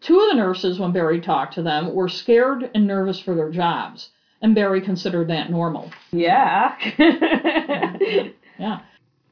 Two 0.00 0.18
of 0.20 0.28
the 0.28 0.36
nurses, 0.36 0.78
when 0.78 0.92
Barry 0.92 1.20
talked 1.20 1.54
to 1.54 1.62
them, 1.62 1.94
were 1.94 2.08
scared 2.08 2.70
and 2.74 2.86
nervous 2.86 3.18
for 3.20 3.34
their 3.34 3.50
jobs, 3.50 4.10
and 4.42 4.54
Barry 4.54 4.80
considered 4.80 5.28
that 5.28 5.50
normal. 5.50 5.90
Yeah. 6.12 6.74
Yeah. 8.56 8.80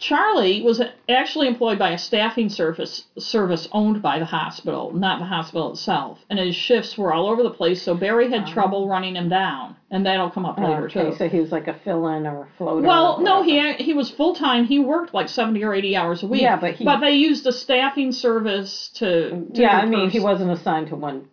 Charlie 0.03 0.62
was 0.62 0.83
actually 1.09 1.47
employed 1.47 1.79
by 1.79 1.91
a 1.91 1.99
staffing 1.99 2.49
service 2.49 3.05
service 3.19 3.69
owned 3.71 4.03
by 4.03 4.19
the 4.19 4.25
hospital, 4.25 4.93
not 4.93 5.21
the 5.21 5.25
hospital 5.25 5.71
itself, 5.71 6.19
and 6.29 6.41
his 6.41 6.57
shifts 6.57 6.99
were 6.99 7.12
all 7.12 7.29
over 7.29 7.45
the 7.45 7.51
place. 7.51 7.81
So 7.81 7.95
Barry 7.95 8.29
had 8.29 8.43
uh-huh. 8.43 8.53
trouble 8.53 8.88
running 8.88 9.15
him 9.15 9.29
down, 9.29 9.77
and 9.93 10.05
that'll 10.05 10.31
come 10.31 10.45
up 10.45 10.59
later 10.59 10.87
okay, 10.87 11.11
too. 11.11 11.17
so 11.17 11.29
he 11.29 11.38
was 11.38 11.53
like 11.53 11.69
a 11.69 11.75
fill-in 11.85 12.27
or 12.27 12.43
a 12.43 12.49
floater. 12.59 12.85
Well, 12.85 13.21
or 13.21 13.23
no, 13.23 13.43
he 13.43 13.75
he 13.75 13.93
was 13.93 14.11
full 14.11 14.35
time. 14.35 14.65
He 14.65 14.81
worked 14.81 15.15
like 15.15 15.29
seventy 15.29 15.62
or 15.62 15.73
eighty 15.73 15.95
hours 15.95 16.25
a 16.25 16.27
week. 16.27 16.43
Yeah, 16.43 16.57
but 16.57 16.75
he- 16.75 16.85
but 16.85 16.99
they 16.99 17.15
used 17.15 17.47
a 17.47 17.53
staffing 17.53 18.11
service 18.11 18.91
to. 18.95 19.31
to 19.31 19.47
Yeah, 19.53 19.79
I 19.79 19.87
mean, 19.87 20.11
he 20.11 20.19
wasn't 20.19 20.51
assigned 20.51 20.88
to 20.88 20.97
one 20.97 21.29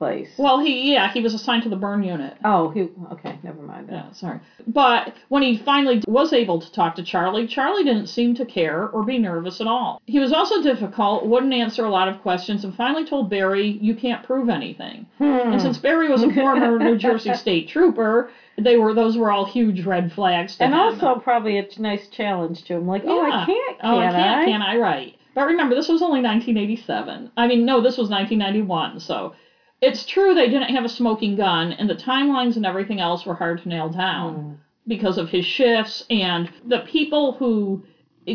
place. 0.00 0.30
Well, 0.38 0.58
he 0.60 0.92
yeah, 0.94 1.12
he 1.12 1.20
was 1.20 1.34
assigned 1.34 1.62
to 1.64 1.68
the 1.68 1.76
burn 1.76 2.02
unit. 2.02 2.38
oh, 2.42 2.70
he. 2.70 2.88
Okay, 3.12 3.38
never 3.42 3.60
mind. 3.60 3.88
That. 3.88 3.92
Yeah, 3.92 4.12
sorry. 4.12 4.40
But 4.66 5.12
when 5.28 5.42
he 5.42 5.58
finally 5.58 6.02
was 6.08 6.32
able 6.32 6.58
to 6.60 6.72
talk 6.72 6.94
to 6.96 7.02
Charlie, 7.02 7.46
Charlie 7.46 7.84
didn't 7.84 8.06
seem 8.06 8.34
to 8.36 8.46
care 8.46 8.88
or 8.88 9.04
be 9.04 9.18
nervous 9.18 9.60
at 9.60 9.66
all. 9.66 10.00
He 10.06 10.18
was 10.18 10.32
also 10.32 10.62
difficult, 10.62 11.26
wouldn't 11.26 11.52
answer 11.52 11.84
a 11.84 11.90
lot 11.90 12.08
of 12.08 12.22
questions, 12.22 12.64
and 12.64 12.74
finally 12.74 13.04
told 13.04 13.28
Barry, 13.28 13.78
You 13.82 13.94
can't 13.94 14.24
prove 14.24 14.48
anything. 14.48 15.06
Hmm. 15.18 15.24
And 15.52 15.60
since 15.60 15.76
Barry 15.76 16.08
was 16.08 16.22
a 16.22 16.32
former 16.32 16.78
New 16.88 16.96
Jersey 16.96 17.34
state 17.34 17.68
trooper, 17.68 18.30
they 18.56 18.78
were 18.78 18.94
those 18.94 19.18
were 19.18 19.30
all 19.30 19.44
huge 19.44 19.84
red 19.84 20.12
flags 20.14 20.56
to 20.56 20.64
and 20.64 20.72
him. 20.72 20.80
also 20.80 21.20
probably 21.20 21.58
a 21.58 21.68
nice 21.78 22.08
challenge 22.08 22.64
to 22.64 22.74
him, 22.76 22.86
like, 22.86 23.02
oh, 23.04 23.26
Yeah. 23.26 23.42
I 23.42 23.46
can't, 23.46 23.76
Oh, 23.82 23.98
I 23.98 24.02
can 24.06 24.12
can't, 24.14 24.40
I? 24.40 24.44
can 24.46 24.62
I? 24.62 24.76
Right. 24.78 25.14
But 25.34 25.46
remember, 25.46 25.74
this 25.76 25.88
was 25.88 26.00
only 26.02 26.22
1987. 26.22 27.30
I 27.36 27.46
mean, 27.46 27.64
no, 27.66 27.80
this 27.82 27.96
was 27.98 28.08
1991. 28.08 28.98
So 29.00 29.34
it's 29.80 30.04
true 30.04 30.34
they 30.34 30.48
didn't 30.48 30.74
have 30.74 30.84
a 30.84 30.88
smoking 30.88 31.36
gun, 31.36 31.72
and 31.72 31.88
the 31.88 31.94
timelines 31.94 32.56
and 32.56 32.66
everything 32.66 33.00
else 33.00 33.24
were 33.24 33.34
hard 33.34 33.62
to 33.62 33.68
nail 33.68 33.88
down 33.88 34.34
Hmm. 34.34 34.52
because 34.86 35.18
of 35.18 35.28
his 35.30 35.44
shifts. 35.44 36.04
And 36.10 36.50
the 36.66 36.80
people 36.80 37.32
who 37.32 37.82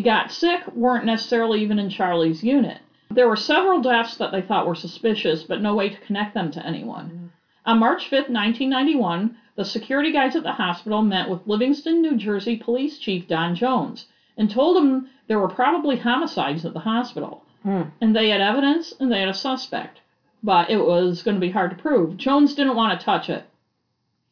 got 0.04 0.32
sick 0.32 0.62
weren't 0.74 1.06
necessarily 1.06 1.62
even 1.62 1.80
in 1.80 1.90
Charlie's 1.90 2.44
unit. 2.44 2.80
There 3.12 3.28
were 3.30 3.36
several 3.36 3.82
deaths 3.82 4.18
that 4.18 4.32
they 4.32 4.42
thought 4.42 4.68
were 4.68 4.76
suspicious, 4.76 5.44
but 5.44 5.62
no 5.62 5.74
way 5.74 5.90
to 5.90 5.98
connect 6.02 6.34
them 6.34 6.52
to 6.52 6.66
anyone. 6.66 7.32
On 7.66 7.80
March 7.80 8.10
5th, 8.10 8.30
1991, 8.30 9.36
the 9.56 9.64
security 9.66 10.12
guys 10.12 10.36
at 10.36 10.44
the 10.44 10.52
hospital 10.52 11.02
met 11.02 11.30
with 11.30 11.48
Livingston, 11.48 12.02
New 12.02 12.16
Jersey 12.18 12.58
Police 12.58 12.98
Chief 12.98 13.28
Don 13.28 13.56
Jones 13.56 14.08
and 14.38 14.50
told 14.50 14.76
him 14.76 15.08
there 15.28 15.40
were 15.40 15.48
probably 15.48 15.96
homicides 15.96 16.66
at 16.66 16.74
the 16.74 16.80
hospital. 16.80 17.44
Hmm. 17.64 17.84
And 18.02 18.16
they 18.16 18.30
had 18.30 18.42
evidence 18.42 18.94
and 19.00 19.12
they 19.12 19.20
had 19.22 19.30
a 19.30 19.34
suspect. 19.34 20.02
But 20.46 20.70
it 20.70 20.78
was 20.78 21.24
going 21.24 21.36
to 21.36 21.42
be 21.42 21.50
hard 21.50 21.72
to 21.72 21.76
prove. 21.76 22.18
Jones 22.18 22.54
didn't 22.54 22.76
want 22.76 22.98
to 22.98 23.04
touch 23.04 23.30
it. 23.30 23.44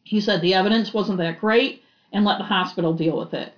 He 0.04 0.21
said 0.21 0.41
the 0.41 0.54
evidence 0.54 0.93
wasn't 0.93 1.17
that 1.17 1.39
great 1.39 1.82
and 2.12 2.23
let 2.23 2.38
the 2.38 2.43
hospital 2.43 2.93
deal 2.93 3.17
with 3.17 3.34
it. 3.34 3.52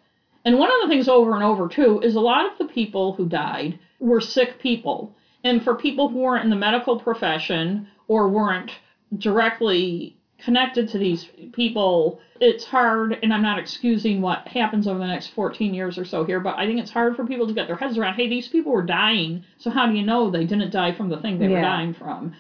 And 0.45 0.57
one 0.57 0.71
of 0.71 0.77
the 0.81 0.87
things 0.87 1.09
over 1.09 1.33
and 1.33 1.43
over, 1.43 1.67
too, 1.67 1.99
is 2.01 2.15
a 2.15 2.21
lot 2.21 2.45
of 2.49 2.57
the 2.57 2.73
people 2.73 3.13
who 3.13 3.27
died 3.27 3.77
were 3.99 4.21
sick 4.21 4.57
people. 4.59 5.13
And 5.43 5.61
for 5.61 5.75
people 5.75 6.07
who 6.07 6.19
weren't 6.19 6.45
in 6.45 6.49
the 6.49 6.55
medical 6.55 6.97
profession 6.97 7.87
or 8.07 8.29
weren't 8.29 8.71
directly 9.17 10.15
connected 10.37 10.87
to 10.89 10.97
these 10.97 11.27
people, 11.51 12.19
it's 12.39 12.63
hard, 12.63 13.17
and 13.23 13.33
I'm 13.33 13.41
not 13.41 13.57
excusing 13.57 14.21
what 14.21 14.47
happens 14.47 14.87
over 14.87 14.99
the 14.99 15.07
next 15.07 15.27
14 15.27 15.73
years 15.73 15.97
or 15.97 16.05
so 16.05 16.23
here, 16.23 16.39
but 16.39 16.57
I 16.57 16.67
think 16.67 16.79
it's 16.79 16.91
hard 16.91 17.15
for 17.15 17.25
people 17.25 17.47
to 17.47 17.53
get 17.53 17.67
their 17.67 17.75
heads 17.75 17.97
around 17.97 18.15
hey, 18.15 18.27
these 18.27 18.47
people 18.47 18.71
were 18.71 18.81
dying, 18.81 19.43
so 19.57 19.69
how 19.69 19.87
do 19.87 19.93
you 19.93 20.05
know 20.05 20.29
they 20.29 20.45
didn't 20.45 20.71
die 20.71 20.93
from 20.93 21.09
the 21.09 21.17
thing 21.17 21.39
they 21.39 21.47
were 21.47 21.61
dying 21.61 21.93
from? 21.93 22.33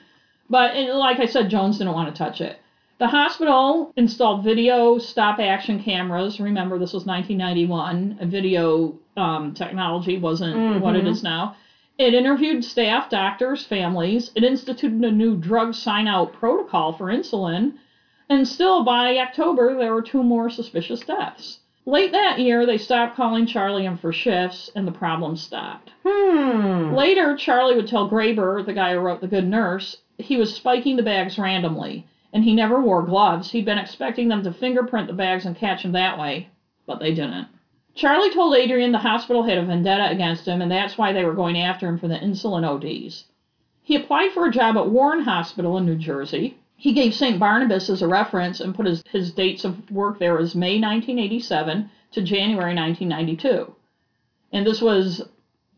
But 0.49 0.75
it, 0.75 0.93
like 0.93 1.19
I 1.19 1.25
said, 1.25 1.49
Jones 1.49 1.77
didn't 1.77 1.93
want 1.93 2.13
to 2.13 2.17
touch 2.17 2.41
it. 2.41 2.57
The 2.97 3.07
hospital 3.07 3.91
installed 3.97 4.43
video 4.43 4.97
stop 4.99 5.39
action 5.39 5.81
cameras. 5.83 6.39
Remember, 6.39 6.77
this 6.79 6.93
was 6.93 7.05
1991. 7.05 8.19
Video 8.29 8.93
um, 9.17 9.53
technology 9.53 10.17
wasn't 10.17 10.81
what 10.81 10.95
it 10.95 11.03
Mhm. 11.03 11.09
is 11.09 11.23
now. 11.23 11.55
It 11.97 12.13
interviewed 12.13 12.63
staff, 12.63 13.09
doctors, 13.09 13.65
families. 13.65 14.31
It 14.35 14.43
instituted 14.43 15.03
a 15.03 15.11
new 15.11 15.35
drug 15.35 15.73
sign 15.73 16.07
out 16.07 16.33
protocol 16.33 16.93
for 16.93 17.05
insulin. 17.07 17.73
And 18.29 18.47
still, 18.47 18.83
by 18.83 19.17
October, 19.17 19.75
there 19.75 19.93
were 19.93 20.01
two 20.01 20.23
more 20.23 20.49
suspicious 20.49 20.99
deaths. 21.01 21.59
Late 21.85 22.11
that 22.13 22.39
year, 22.39 22.65
they 22.65 22.77
stopped 22.77 23.15
calling 23.15 23.45
Charlie 23.45 23.85
in 23.85 23.95
for 23.97 24.11
shifts, 24.11 24.71
and 24.75 24.87
the 24.87 24.91
problem 24.91 25.35
stopped. 25.35 25.91
Hmm. 26.05 26.93
Later, 26.95 27.35
Charlie 27.35 27.75
would 27.75 27.87
tell 27.87 28.09
Graeber, 28.09 28.65
the 28.65 28.73
guy 28.73 28.93
who 28.93 28.99
wrote 28.99 29.21
The 29.21 29.27
Good 29.27 29.47
Nurse, 29.47 29.97
he 30.17 30.37
was 30.37 30.53
spiking 30.53 30.95
the 30.95 31.03
bags 31.03 31.37
randomly, 31.37 32.05
and 32.33 32.43
he 32.43 32.53
never 32.53 32.81
wore 32.81 33.03
gloves. 33.03 33.51
He'd 33.51 33.65
been 33.65 33.77
expecting 33.77 34.27
them 34.27 34.43
to 34.43 34.51
fingerprint 34.51 35.07
the 35.07 35.13
bags 35.13 35.45
and 35.45 35.55
catch 35.55 35.83
him 35.83 35.91
that 35.93 36.17
way, 36.17 36.49
but 36.85 36.99
they 36.99 37.13
didn't. 37.13 37.47
Charlie 37.95 38.29
told 38.29 38.55
Adrian 38.55 38.91
the 38.91 38.97
hospital 38.97 39.43
had 39.43 39.57
a 39.57 39.63
vendetta 39.63 40.09
against 40.09 40.47
him, 40.47 40.61
and 40.61 40.69
that's 40.69 40.97
why 40.97 41.13
they 41.13 41.23
were 41.23 41.33
going 41.33 41.57
after 41.57 41.87
him 41.87 41.97
for 41.97 42.09
the 42.09 42.17
insulin 42.17 42.65
ODs. 42.65 43.25
He 43.83 43.95
applied 43.95 44.31
for 44.31 44.45
a 44.45 44.51
job 44.51 44.77
at 44.77 44.89
Warren 44.89 45.21
Hospital 45.21 45.77
in 45.77 45.85
New 45.85 45.95
Jersey. 45.95 46.57
He 46.75 46.91
gave 46.91 47.13
St. 47.13 47.39
Barnabas 47.39 47.89
as 47.89 48.01
a 48.01 48.07
reference 48.07 48.59
and 48.59 48.75
put 48.75 48.85
his, 48.85 49.01
his 49.09 49.31
dates 49.31 49.63
of 49.63 49.89
work 49.89 50.19
there 50.19 50.37
as 50.37 50.55
May 50.55 50.79
1987 50.79 51.89
to 52.11 52.21
January 52.21 52.75
1992. 52.75 53.73
And 54.51 54.65
this 54.65 54.81
was 54.81 55.21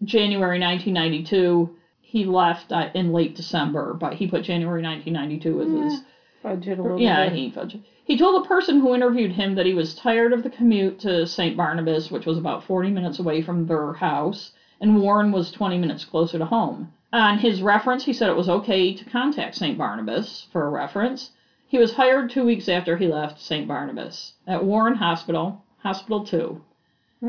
January 0.03 0.59
1992. 0.59 1.69
He 2.09 2.23
left 2.23 2.71
uh, 2.71 2.87
in 2.93 3.11
late 3.11 3.35
December, 3.35 3.93
but 3.93 4.13
he 4.13 4.27
put 4.27 4.41
January 4.41 4.81
1992 4.81 5.61
as 5.61 5.91
his. 5.93 6.01
Fudge 6.41 6.65
it 6.69 6.79
a 6.79 6.81
little 6.81 6.97
Yeah, 6.97 7.25
bit. 7.27 7.33
he 7.37 7.49
fudged. 7.49 7.81
He 8.05 8.15
told 8.15 8.41
the 8.41 8.47
person 8.47 8.79
who 8.79 8.95
interviewed 8.95 9.33
him 9.33 9.55
that 9.55 9.65
he 9.65 9.73
was 9.73 9.93
tired 9.93 10.31
of 10.31 10.41
the 10.41 10.49
commute 10.49 10.99
to 10.99 11.27
St. 11.27 11.57
Barnabas, 11.57 12.09
which 12.09 12.25
was 12.25 12.37
about 12.37 12.63
40 12.63 12.91
minutes 12.91 13.19
away 13.19 13.41
from 13.41 13.65
their 13.65 13.91
house, 13.91 14.51
and 14.79 15.01
Warren 15.01 15.33
was 15.33 15.51
20 15.51 15.77
minutes 15.77 16.05
closer 16.05 16.37
to 16.37 16.45
home. 16.45 16.87
On 17.11 17.37
his 17.37 17.61
reference, 17.61 18.05
he 18.05 18.13
said 18.13 18.29
it 18.29 18.37
was 18.37 18.47
okay 18.47 18.93
to 18.93 19.03
contact 19.03 19.55
St. 19.55 19.77
Barnabas 19.77 20.47
for 20.53 20.65
a 20.65 20.69
reference. 20.69 21.31
He 21.67 21.77
was 21.77 21.91
hired 21.91 22.29
two 22.29 22.45
weeks 22.45 22.69
after 22.69 22.95
he 22.95 23.07
left 23.07 23.41
St. 23.41 23.67
Barnabas 23.67 24.31
at 24.47 24.63
Warren 24.63 24.95
Hospital, 24.95 25.61
Hospital 25.79 26.23
2. 26.23 26.61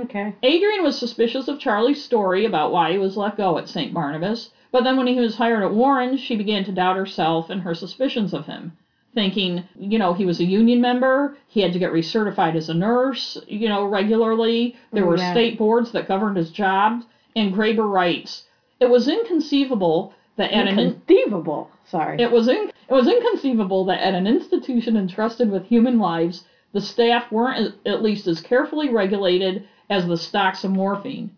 Okay. 0.02 0.34
Adrian 0.44 0.84
was 0.84 0.96
suspicious 0.96 1.48
of 1.48 1.58
Charlie's 1.58 2.00
story 2.04 2.44
about 2.44 2.70
why 2.70 2.92
he 2.92 2.98
was 2.98 3.16
let 3.16 3.36
go 3.36 3.58
at 3.58 3.68
St. 3.68 3.92
Barnabas, 3.92 4.50
but 4.72 4.84
then 4.84 4.96
when 4.96 5.06
he 5.06 5.18
was 5.18 5.36
hired 5.36 5.62
at 5.62 5.72
Warren, 5.74 6.16
she 6.16 6.36
began 6.36 6.64
to 6.64 6.72
doubt 6.72 6.96
herself 6.96 7.50
and 7.50 7.60
her 7.62 7.74
suspicions 7.74 8.34
of 8.34 8.46
him, 8.46 8.72
thinking, 9.14 9.64
you 9.78 9.98
know, 9.98 10.12
he 10.12 10.24
was 10.26 10.40
a 10.40 10.44
union 10.44 10.80
member, 10.80 11.36
he 11.48 11.60
had 11.60 11.72
to 11.72 11.78
get 11.78 11.92
recertified 11.92 12.54
as 12.54 12.68
a 12.68 12.74
nurse, 12.74 13.38
you 13.46 13.68
know, 13.68 13.84
regularly. 13.84 14.76
There 14.92 15.06
were 15.06 15.16
Yeah. 15.16 15.32
state 15.32 15.58
boards 15.58 15.92
that 15.92 16.08
governed 16.08 16.36
his 16.36 16.50
job, 16.50 17.02
and 17.34 17.54
Graeber 17.54 17.90
writes, 17.90 18.44
it 18.80 18.90
was 18.90 19.08
inconceivable 19.08 20.12
that 20.36 20.52
at 20.52 20.68
an 20.68 20.78
Inconceivable. 20.78 21.70
Sorry. 21.84 22.20
it 22.20 22.30
was 22.30 22.46
in, 22.48 22.70
it 22.88 22.94
was 22.94 23.08
inconceivable 23.08 23.84
that 23.86 24.00
at 24.00 24.14
an 24.14 24.26
institution 24.26 24.96
entrusted 24.96 25.50
with 25.50 25.66
human 25.66 25.98
lives, 25.98 26.44
the 26.72 26.80
staff 26.80 27.32
weren't 27.32 27.74
at 27.86 28.02
least 28.02 28.26
as 28.26 28.40
carefully 28.40 28.88
regulated 28.90 29.64
as 29.90 30.06
the 30.06 30.16
stocks 30.18 30.62
of 30.64 30.70
morphine. 30.70 31.30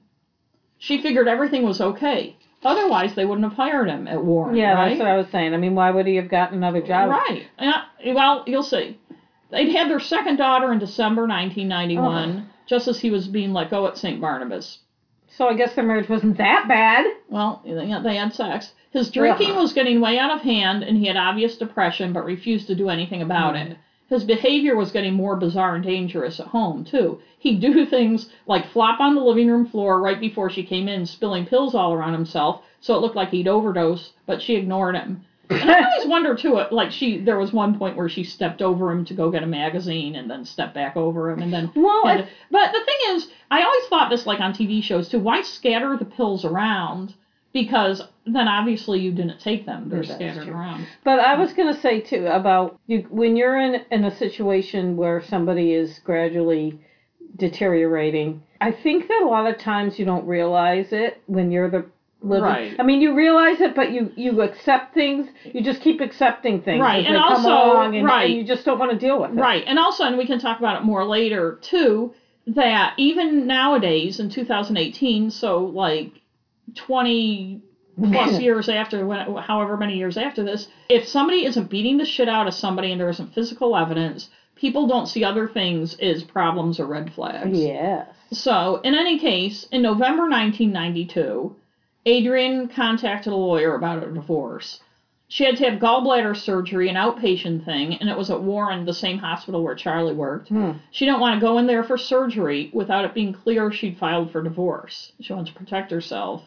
She 0.78 1.00
figured 1.00 1.28
everything 1.28 1.62
was 1.62 1.80
okay. 1.80 2.34
Otherwise, 2.62 3.14
they 3.14 3.24
wouldn't 3.24 3.44
have 3.48 3.56
hired 3.56 3.88
him 3.88 4.06
at 4.06 4.22
Warren. 4.22 4.54
yeah, 4.54 4.74
right? 4.74 4.88
that's 4.90 4.98
what 4.98 5.08
I 5.08 5.16
was 5.16 5.28
saying. 5.32 5.54
I 5.54 5.56
mean, 5.56 5.74
why 5.74 5.90
would 5.90 6.06
he 6.06 6.16
have 6.16 6.28
gotten 6.28 6.58
another 6.58 6.82
job? 6.82 7.08
Right. 7.10 7.46
Yeah, 7.58 7.82
well, 8.14 8.44
you'll 8.46 8.62
see. 8.62 8.98
They'd 9.50 9.72
had 9.72 9.88
their 9.88 9.98
second 10.00 10.36
daughter 10.36 10.72
in 10.72 10.78
December 10.78 11.22
1991, 11.26 12.46
just 12.66 12.86
as 12.86 13.00
he 13.00 13.10
was 13.10 13.26
being 13.26 13.52
let 13.52 13.70
go 13.70 13.86
at 13.86 13.96
St. 13.96 14.20
Barnabas. 14.20 14.78
So 15.28 15.48
I 15.48 15.54
guess 15.54 15.74
their 15.74 15.84
marriage 15.84 16.08
wasn't 16.08 16.36
that 16.38 16.66
bad. 16.68 17.06
Well, 17.28 17.62
they 17.64 17.92
they 18.02 18.16
had 18.16 18.32
sex. 18.34 18.72
His 18.90 19.10
drinking 19.10 19.52
Ugh. 19.52 19.56
was 19.58 19.72
getting 19.72 20.00
way 20.00 20.18
out 20.18 20.32
of 20.32 20.40
hand, 20.42 20.82
and 20.82 20.96
he 20.98 21.06
had 21.06 21.16
obvious 21.16 21.56
depression, 21.56 22.12
but 22.12 22.24
refused 22.24 22.66
to 22.66 22.74
do 22.74 22.88
anything 22.88 23.22
about 23.22 23.52
Hmm. 23.54 23.72
it. 23.72 23.78
His 24.10 24.24
behavior 24.24 24.74
was 24.74 24.90
getting 24.90 25.14
more 25.14 25.36
bizarre 25.36 25.76
and 25.76 25.84
dangerous 25.84 26.40
at 26.40 26.48
home, 26.48 26.84
too. 26.84 27.20
He'd 27.38 27.60
do 27.60 27.84
things 27.94 28.26
like 28.46 28.66
flop 28.66 29.00
on 29.00 29.14
the 29.14 29.22
living 29.22 29.48
room 29.48 29.64
floor 29.64 30.00
right 30.00 30.20
before 30.20 30.50
she 30.50 30.64
came 30.64 30.88
in, 30.88 31.06
spilling 31.06 31.46
pills 31.46 31.74
all 31.74 31.92
around 31.92 32.12
himself, 32.12 32.60
so 32.80 32.94
it 32.96 33.00
looked 33.00 33.16
like 33.16 33.30
he'd 33.30 33.46
overdose, 33.48 34.10
but 34.26 34.42
she 34.42 34.56
ignored 34.56 34.96
him. 34.96 35.20
And 35.48 35.70
I 35.70 35.82
always 35.82 36.06
wonder 36.06 36.34
too, 36.34 36.60
like 36.72 36.90
she, 36.90 37.18
there 37.18 37.36
was 37.36 37.52
one 37.52 37.78
point 37.78 37.96
where 37.96 38.08
she 38.08 38.24
stepped 38.24 38.60
over 38.62 38.90
him 38.90 39.04
to 39.04 39.14
go 39.14 39.30
get 39.30 39.44
a 39.44 39.46
magazine, 39.46 40.16
and 40.16 40.28
then 40.28 40.44
stepped 40.44 40.74
back 40.74 40.96
over 40.96 41.30
him, 41.30 41.40
and 41.40 41.52
then 41.52 41.70
Well, 41.76 42.02
to- 42.02 42.26
but 42.50 42.72
the 42.72 42.80
thing 42.84 43.14
is, 43.14 43.28
I 43.50 43.62
always 43.62 43.86
thought 43.86 44.10
this 44.10 44.26
like 44.26 44.40
on 44.40 44.52
TV 44.52 44.82
shows 44.82 45.08
too. 45.08 45.20
Why 45.20 45.40
scatter 45.42 45.96
the 45.96 46.04
pills 46.04 46.44
around? 46.44 47.14
Because 47.52 48.02
then 48.26 48.46
obviously 48.46 49.00
you 49.00 49.10
didn't 49.12 49.40
take 49.40 49.66
them. 49.66 49.88
They're 49.88 50.02
that's 50.02 50.14
scattered 50.14 50.44
true. 50.44 50.54
around. 50.54 50.86
But 51.02 51.18
I 51.18 51.34
was 51.36 51.52
going 51.52 51.74
to 51.74 51.80
say 51.80 52.00
too 52.00 52.26
about 52.26 52.78
you 52.86 53.06
when 53.10 53.34
you're 53.36 53.58
in 53.58 53.84
in 53.90 54.04
a 54.04 54.16
situation 54.16 54.96
where 54.96 55.20
somebody 55.22 55.72
is 55.72 55.98
gradually 56.04 56.78
deteriorating. 57.36 58.42
I 58.60 58.72
think 58.72 59.08
that 59.08 59.22
a 59.22 59.26
lot 59.28 59.46
of 59.52 59.58
times 59.58 59.98
you 59.98 60.04
don't 60.04 60.26
realize 60.26 60.92
it 60.92 61.22
when 61.26 61.50
you're 61.50 61.70
the 61.70 61.86
living. 62.22 62.44
Right. 62.44 62.76
I 62.78 62.82
mean, 62.82 63.00
you 63.00 63.14
realize 63.14 63.60
it, 63.60 63.74
but 63.74 63.92
you 63.92 64.12
you 64.16 64.42
accept 64.42 64.94
things. 64.94 65.28
You 65.44 65.62
just 65.62 65.80
keep 65.80 66.00
accepting 66.00 66.60
things 66.62 66.80
Right, 66.82 67.04
and 67.06 67.16
also- 67.16 67.48
along, 67.48 67.96
and, 67.96 68.06
right. 68.06 68.30
and 68.30 68.34
you 68.38 68.44
just 68.44 68.64
don't 68.64 68.78
want 68.78 68.92
to 68.92 68.98
deal 68.98 69.20
with 69.20 69.30
it. 69.30 69.36
Right. 69.40 69.64
And 69.66 69.78
also, 69.78 70.04
and 70.04 70.18
we 70.18 70.26
can 70.26 70.38
talk 70.38 70.58
about 70.58 70.80
it 70.80 70.84
more 70.84 71.04
later 71.04 71.58
too, 71.62 72.12
that 72.46 72.94
even 72.98 73.46
nowadays 73.46 74.20
in 74.20 74.28
2018, 74.28 75.30
so 75.30 75.64
like 75.64 76.19
20 76.74 77.62
plus 78.02 78.40
years 78.40 78.68
after, 78.68 79.06
when, 79.06 79.20
however 79.36 79.76
many 79.76 79.96
years 79.96 80.16
after 80.16 80.42
this, 80.42 80.68
if 80.88 81.06
somebody 81.06 81.44
isn't 81.44 81.70
beating 81.70 81.98
the 81.98 82.04
shit 82.04 82.28
out 82.28 82.46
of 82.46 82.54
somebody 82.54 82.92
and 82.92 83.00
there 83.00 83.08
isn't 83.10 83.34
physical 83.34 83.76
evidence, 83.76 84.28
people 84.56 84.86
don't 84.86 85.06
see 85.06 85.24
other 85.24 85.48
things 85.48 85.94
as 85.94 86.22
problems 86.22 86.78
or 86.78 86.86
red 86.86 87.12
flags. 87.12 87.58
Yes. 87.58 88.08
So, 88.32 88.80
in 88.84 88.94
any 88.94 89.18
case, 89.18 89.66
in 89.72 89.82
November 89.82 90.28
1992, 90.28 91.56
Adrian 92.06 92.68
contacted 92.68 93.32
a 93.32 93.36
lawyer 93.36 93.74
about 93.74 94.02
a 94.02 94.10
divorce. 94.10 94.80
She 95.28 95.44
had 95.44 95.56
to 95.58 95.70
have 95.70 95.78
gallbladder 95.78 96.36
surgery, 96.36 96.88
an 96.88 96.96
outpatient 96.96 97.64
thing, 97.64 97.94
and 97.94 98.08
it 98.08 98.18
was 98.18 98.30
at 98.30 98.42
Warren, 98.42 98.84
the 98.84 98.92
same 98.92 99.18
hospital 99.18 99.62
where 99.62 99.76
Charlie 99.76 100.12
worked. 100.12 100.48
Hmm. 100.48 100.72
She 100.90 101.04
didn't 101.04 101.20
want 101.20 101.36
to 101.36 101.46
go 101.46 101.58
in 101.58 101.68
there 101.68 101.84
for 101.84 101.96
surgery 101.96 102.68
without 102.72 103.04
it 103.04 103.14
being 103.14 103.32
clear 103.32 103.70
she'd 103.70 103.96
filed 103.96 104.32
for 104.32 104.42
divorce. 104.42 105.12
She 105.20 105.32
wanted 105.32 105.52
to 105.52 105.58
protect 105.58 105.92
herself 105.92 106.42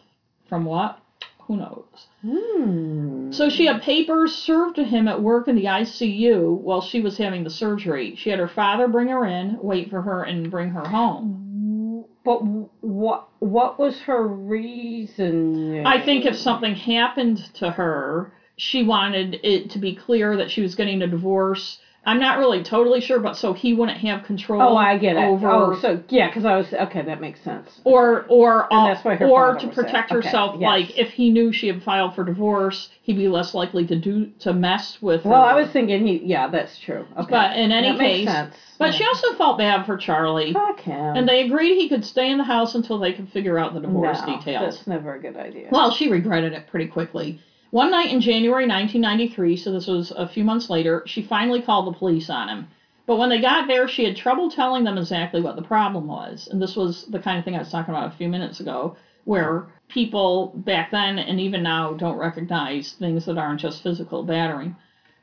from 0.48 0.64
what? 0.64 0.98
Who 1.46 1.56
knows? 1.58 2.06
Hmm. 2.22 3.30
So 3.32 3.50
she 3.50 3.66
had 3.66 3.82
papers 3.82 4.34
served 4.34 4.76
to 4.76 4.84
him 4.84 5.08
at 5.08 5.20
work 5.20 5.46
in 5.46 5.56
the 5.56 5.66
ICU 5.66 6.58
while 6.58 6.80
she 6.80 7.00
was 7.00 7.18
having 7.18 7.44
the 7.44 7.50
surgery. 7.50 8.14
She 8.16 8.30
had 8.30 8.38
her 8.38 8.48
father 8.48 8.88
bring 8.88 9.08
her 9.08 9.26
in, 9.26 9.58
wait 9.60 9.90
for 9.90 10.00
her, 10.00 10.22
and 10.22 10.50
bring 10.50 10.70
her 10.70 10.86
home. 10.88 12.06
But 12.24 12.42
what 12.80 13.28
what 13.40 13.78
was 13.78 13.98
her 14.00 14.26
reason? 14.26 15.86
I 15.86 16.02
think 16.02 16.24
if 16.24 16.34
something 16.36 16.74
happened 16.74 17.52
to 17.54 17.70
her, 17.70 18.32
she 18.56 18.82
wanted 18.82 19.40
it 19.42 19.70
to 19.70 19.78
be 19.78 19.94
clear 19.94 20.36
that 20.38 20.50
she 20.50 20.62
was 20.62 20.74
getting 20.74 21.02
a 21.02 21.06
divorce. 21.06 21.78
I'm 22.06 22.18
not 22.18 22.38
really 22.38 22.62
totally 22.62 23.00
sure, 23.00 23.18
but 23.18 23.34
so 23.36 23.52
he 23.54 23.72
wouldn't 23.72 23.98
have 23.98 24.24
control. 24.24 24.60
Oh, 24.60 24.76
I 24.76 24.98
get 24.98 25.16
it. 25.16 25.24
Over, 25.24 25.50
Oh, 25.50 25.78
so 25.80 26.02
yeah, 26.08 26.28
because 26.28 26.44
I 26.44 26.54
was 26.56 26.72
okay. 26.72 27.02
That 27.02 27.20
makes 27.20 27.40
sense. 27.40 27.80
or 27.84 28.24
or 28.28 28.66
And 28.72 28.80
uh, 28.82 28.92
that's 28.92 29.04
why 29.04 29.14
her 29.16 29.26
or 29.26 29.54
to 29.56 29.66
was 29.66 29.74
there. 29.76 29.84
protect 29.84 30.12
Okay, 30.12 30.26
herself. 30.26 30.56
yes. 30.60 30.66
Like 30.68 30.98
if 30.98 31.08
he 31.10 31.30
knew 31.30 31.52
she 31.52 31.66
had 31.68 31.82
filed 31.82 32.14
for 32.14 32.24
divorce, 32.24 32.88
he'd 33.02 33.16
be 33.16 33.28
less 33.28 33.54
likely 33.54 33.86
to 33.86 33.96
do 33.98 34.26
to 34.40 34.52
mess 34.52 34.98
with. 35.00 35.24
Well, 35.24 35.42
her. 35.42 35.48
I 35.48 35.54
was 35.54 35.70
thinking 35.70 36.06
he. 36.06 36.18
Yeah, 36.24 36.48
that's 36.48 36.78
true. 36.78 37.06
Okay. 37.16 37.30
But 37.30 37.56
in 37.56 37.72
any 37.72 37.88
that 37.92 37.98
case, 37.98 38.26
makes 38.26 38.30
sense. 38.32 38.54
but 38.78 38.86
Yeah. 38.86 38.98
she 38.98 39.04
also 39.04 39.32
felt 39.38 39.58
bad 39.58 39.86
for 39.86 39.96
Charlie. 39.96 40.52
Fuck 40.52 40.80
him. 40.80 41.16
And 41.16 41.28
they 41.28 41.42
agreed 41.46 41.76
he 41.76 41.88
could 41.88 42.04
stay 42.04 42.30
in 42.30 42.38
the 42.38 42.44
house 42.44 42.74
until 42.74 42.98
they 42.98 43.12
could 43.12 43.28
figure 43.30 43.58
out 43.58 43.72
the 43.72 43.80
divorce 43.80 44.20
no, 44.26 44.36
details. 44.36 44.74
That's 44.76 44.86
never 44.86 45.14
a 45.14 45.20
good 45.20 45.36
idea. 45.36 45.68
Well, 45.70 45.90
she 45.90 46.08
regretted 46.10 46.52
it 46.52 46.66
pretty 46.66 46.86
quickly. 46.88 47.40
One 47.74 47.90
night 47.90 48.12
in 48.12 48.20
January 48.20 48.68
1993, 48.68 49.56
so 49.56 49.72
this 49.72 49.88
was 49.88 50.12
a 50.12 50.28
few 50.28 50.44
months 50.44 50.70
later, 50.70 51.02
she 51.06 51.22
finally 51.22 51.60
called 51.60 51.88
the 51.88 51.98
police 51.98 52.30
on 52.30 52.48
him. 52.48 52.68
But 53.04 53.18
when 53.18 53.30
they 53.30 53.40
got 53.40 53.66
there, 53.66 53.88
she 53.88 54.04
had 54.04 54.16
trouble 54.16 54.48
telling 54.48 54.84
them 54.84 54.96
exactly 54.96 55.40
what 55.40 55.56
the 55.56 55.62
problem 55.62 56.06
was. 56.06 56.46
And 56.52 56.62
this 56.62 56.76
was 56.76 57.02
the 57.06 57.18
kind 57.18 57.36
of 57.36 57.44
thing 57.44 57.56
I 57.56 57.58
was 57.58 57.72
talking 57.72 57.92
about 57.92 58.14
a 58.14 58.16
few 58.16 58.28
minutes 58.28 58.60
ago, 58.60 58.94
where 59.24 59.66
people 59.88 60.52
back 60.54 60.92
then 60.92 61.18
and 61.18 61.40
even 61.40 61.64
now 61.64 61.94
don't 61.94 62.16
recognize 62.16 62.92
things 62.92 63.24
that 63.24 63.38
aren't 63.38 63.58
just 63.58 63.82
physical 63.82 64.22
battering. 64.22 64.76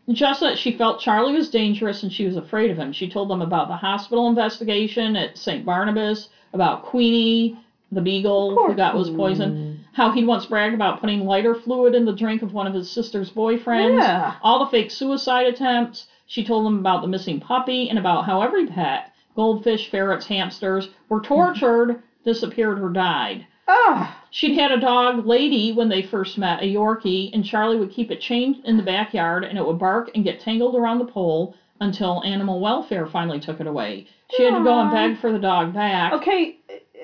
Just 0.10 0.42
that 0.42 0.58
she 0.58 0.74
felt 0.74 1.00
Charlie 1.00 1.32
was 1.32 1.48
dangerous 1.48 2.04
and 2.04 2.12
she 2.12 2.26
was 2.26 2.36
afraid 2.36 2.70
of 2.70 2.78
him. 2.78 2.92
She 2.92 3.08
told 3.08 3.30
them 3.30 3.42
about 3.42 3.70
the 3.70 3.78
hospital 3.78 4.28
investigation 4.28 5.16
at 5.16 5.38
St. 5.38 5.64
Barnabas, 5.64 6.28
about 6.52 6.84
Queenie, 6.84 7.58
the 7.94 8.02
beagle 8.02 8.56
who 8.56 8.76
got 8.76 8.94
was 8.94 9.10
poisoned, 9.10 9.71
how 9.94 10.12
he'd 10.12 10.26
once 10.26 10.46
bragged 10.46 10.74
about 10.74 11.00
putting 11.02 11.26
lighter 11.26 11.54
fluid 11.56 11.94
in 11.96 12.06
the 12.06 12.14
drink 12.14 12.42
of 12.42 12.54
one 12.54 12.68
of 12.68 12.74
his 12.74 12.90
sister's 12.90 13.30
boyfriends, 13.32 14.00
Yeah. 14.02 14.34
all 14.42 14.60
the 14.60 14.66
fake 14.72 14.92
suicide 14.92 15.48
attempts. 15.48 16.06
She 16.26 16.44
told 16.44 16.66
them 16.66 16.80
about 16.80 17.02
the 17.02 17.08
missing 17.08 17.40
puppy 17.40 17.90
and 17.90 17.98
about 18.00 18.26
how 18.26 18.42
every 18.42 18.66
pet, 18.66 19.12
goldfish, 19.36 19.90
ferrets, 19.90 20.26
hamsters, 20.26 20.88
were 21.10 21.20
tortured, 21.20 22.02
disappeared, 22.24 22.80
or 22.80 22.90
died. 22.90 23.46
Ah, 23.68 24.18
She'd 24.30 24.58
had 24.58 24.72
a 24.72 24.80
dog, 24.80 25.26
Lady, 25.26 25.72
when 25.72 25.90
they 25.90 26.02
first 26.02 26.38
met, 26.38 26.62
a 26.62 26.66
Yorkie, 26.66 27.30
and 27.34 27.44
Charlie 27.44 27.78
would 27.78 27.92
keep 27.92 28.12
it 28.12 28.20
chained 28.22 28.60
in 28.64 28.78
the 28.78 28.84
backyard 28.84 29.44
and 29.44 29.58
it 29.58 29.66
would 29.66 29.78
bark 29.78 30.10
and 30.16 30.24
get 30.24 30.40
tangled 30.40 30.76
around 30.76 30.98
the 31.00 31.06
pole 31.06 31.54
until 31.82 32.22
animal 32.24 32.60
welfare 32.60 33.06
finally 33.08 33.40
took 33.40 33.60
it 33.60 33.68
away. 33.68 34.06
She 34.36 34.44
had 34.44 34.56
to 34.58 34.64
go 34.64 34.80
and 34.80 34.92
beg 34.92 35.18
for 35.18 35.32
the 35.32 35.40
dog 35.40 35.74
back. 35.74 36.14
okay. 36.14 36.56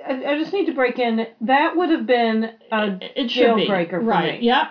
I, 0.10 0.34
I 0.34 0.38
just 0.40 0.54
need 0.54 0.66
to 0.66 0.74
break 0.74 1.00
in. 1.00 1.28
That 1.42 1.76
would 1.76 1.90
have 1.90 2.06
been 2.06 2.52
a 2.72 2.98
It, 3.02 3.12
it 3.16 3.32
should 3.32 3.56
be. 3.56 3.68
breaker 3.68 4.00
for 4.00 4.06
right. 4.06 4.40
me. 4.40 4.48
Yep. 4.48 4.68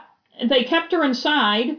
They 0.48 0.64
kept 0.64 0.92
her 0.92 1.04
inside 1.04 1.78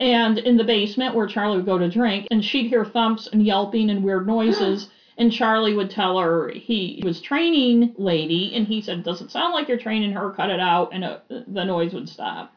and 0.00 0.38
in 0.38 0.56
the 0.56 0.64
basement 0.64 1.14
where 1.14 1.26
Charlie 1.26 1.56
would 1.56 1.66
go 1.66 1.78
to 1.78 1.88
drink, 1.88 2.26
and 2.30 2.44
she'd 2.44 2.68
hear 2.68 2.84
thumps 2.84 3.28
and 3.28 3.44
yelping 3.46 3.90
and 3.90 4.02
weird 4.04 4.26
noises. 4.26 4.88
And 5.16 5.32
Charlie 5.32 5.74
would 5.76 5.90
tell 5.90 6.18
her 6.18 6.48
he 6.50 7.00
was 7.04 7.20
training 7.20 7.94
Lady, 7.96 8.52
and 8.56 8.66
he 8.66 8.80
said, 8.80 9.04
"Doesn't 9.04 9.30
sound 9.30 9.52
like 9.54 9.68
you're 9.68 9.78
training 9.78 10.10
her. 10.10 10.32
Cut 10.32 10.50
it 10.50 10.58
out," 10.58 10.88
and 10.92 11.04
uh 11.04 11.18
the 11.28 11.64
noise 11.64 11.94
would 11.94 12.08
stop. 12.08 12.52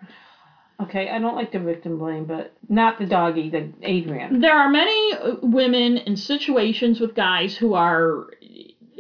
Okay, 0.82 1.08
I 1.10 1.20
don't 1.20 1.36
like 1.36 1.52
to 1.52 1.60
victim 1.60 2.00
blame, 2.00 2.26
but 2.26 2.54
not 2.68 2.98
the 2.98 3.06
doggy, 3.06 3.52
the 3.52 3.72
Adrian. 3.84 4.42
There 4.42 4.58
are 4.58 4.70
many 4.72 5.14
uh, 5.14 5.36
women 5.44 5.98
in 5.98 6.18
situations 6.18 7.00
with 7.00 7.14
guys 7.14 7.56
who 7.56 7.76
are 7.76 8.26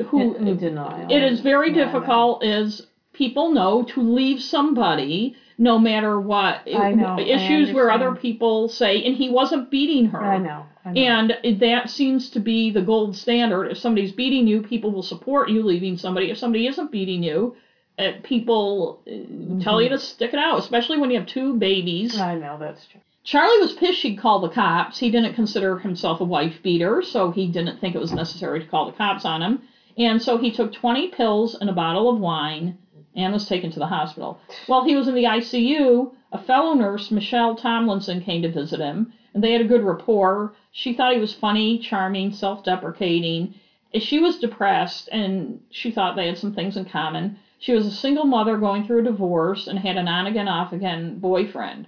who 0.05 0.35
in, 0.35 0.47
in 0.47 0.57
denial. 0.57 1.11
it 1.11 1.23
is 1.23 1.39
very 1.39 1.69
Yeah, 1.69 1.85
difficult 1.85 2.43
as 2.43 2.85
people 3.13 3.49
know 3.49 3.83
to 3.83 4.01
leave 4.01 4.41
somebody 4.41 5.35
no 5.57 5.79
matter 5.79 6.19
what 6.19 6.61
I 6.71 6.91
know, 6.91 7.17
issues 7.19 7.73
where 7.73 7.89
other 7.89 8.11
people 8.11 8.67
say 8.69 9.03
and 9.03 9.15
he 9.15 9.27
wasn't 9.29 9.71
beating 9.71 10.05
her 10.05 10.23
I 10.23 10.37
know. 10.37 10.65
I 10.85 10.91
know. 10.91 11.01
and 11.01 11.59
that 11.59 11.89
seems 11.89 12.29
to 12.29 12.39
be 12.39 12.69
the 12.69 12.81
gold 12.81 13.15
standard 13.15 13.65
if 13.65 13.77
somebody's 13.77 14.11
beating 14.11 14.45
you 14.47 14.61
people 14.61 14.91
will 14.91 15.01
support 15.01 15.49
you 15.49 15.63
leaving 15.63 15.97
somebody 15.97 16.29
if 16.29 16.37
somebody 16.37 16.67
isn't 16.67 16.91
beating 16.91 17.23
you 17.23 17.55
uh, 17.97 18.11
people 18.21 19.01
uh, 19.11 19.59
tell 19.63 19.81
you 19.81 19.89
to 19.89 19.97
stick 19.97 20.31
it 20.31 20.37
out 20.39 20.59
especially 20.59 20.99
when 20.99 21.09
you 21.09 21.17
have 21.17 21.27
two 21.27 21.55
babies 21.55 22.19
I 22.19 22.35
know 22.35 22.57
that's 22.59 22.85
true. 22.85 23.01
Charlie 23.23 23.59
was 23.59 23.73
pissed 23.73 23.99
she'd 23.99 24.17
call 24.17 24.39
the 24.39 24.47
cops. 24.47 24.99
He 24.99 25.09
didn't 25.09 25.33
consider 25.33 25.77
himself 25.79 26.21
a 26.21 26.23
wife 26.23 26.61
beater, 26.63 27.01
so 27.01 27.29
he 27.29 27.47
didn't 27.47 27.77
think 27.81 27.93
it 27.93 27.99
was 27.99 28.13
necessary 28.13 28.61
to 28.61 28.65
call 28.65 28.85
the 28.85 28.93
cops 28.93 29.25
on 29.25 29.41
him. 29.41 29.63
And 29.97 30.21
so 30.21 30.37
he 30.37 30.51
took 30.51 30.71
20 30.71 31.07
pills 31.07 31.55
and 31.55 31.69
a 31.69 31.73
bottle 31.73 32.09
of 32.09 32.19
wine 32.19 32.77
and 33.15 33.33
was 33.33 33.47
taken 33.47 33.71
to 33.71 33.79
the 33.79 33.87
hospital. 33.87 34.39
While 34.67 34.83
he 34.83 34.95
was 34.95 35.07
in 35.07 35.15
the 35.15 35.23
ICU, 35.23 36.11
a 36.31 36.37
fellow 36.37 36.73
nurse, 36.73 37.09
Michelle 37.09 37.55
Tomlinson, 37.55 38.21
came 38.21 38.43
to 38.43 38.51
visit 38.51 38.79
him, 38.79 39.11
and 39.33 39.43
they 39.43 39.51
had 39.51 39.61
a 39.61 39.65
good 39.65 39.81
rapport. 39.81 40.53
She 40.71 40.93
thought 40.93 41.13
he 41.13 41.19
was 41.19 41.33
funny, 41.33 41.79
charming, 41.79 42.31
self 42.31 42.63
deprecating. 42.63 43.55
She 43.95 44.19
was 44.19 44.37
depressed, 44.37 45.09
and 45.11 45.61
she 45.71 45.89
thought 45.89 46.15
they 46.15 46.27
had 46.27 46.37
some 46.37 46.51
things 46.51 46.77
in 46.77 46.85
common. 46.85 47.35
She 47.57 47.73
was 47.73 47.87
a 47.87 47.91
single 47.91 48.25
mother 48.25 48.57
going 48.57 48.83
through 48.83 48.99
a 48.99 49.03
divorce 49.03 49.65
and 49.65 49.79
had 49.79 49.97
an 49.97 50.07
on 50.07 50.27
again, 50.27 50.47
off 50.47 50.71
again 50.71 51.17
boyfriend 51.17 51.87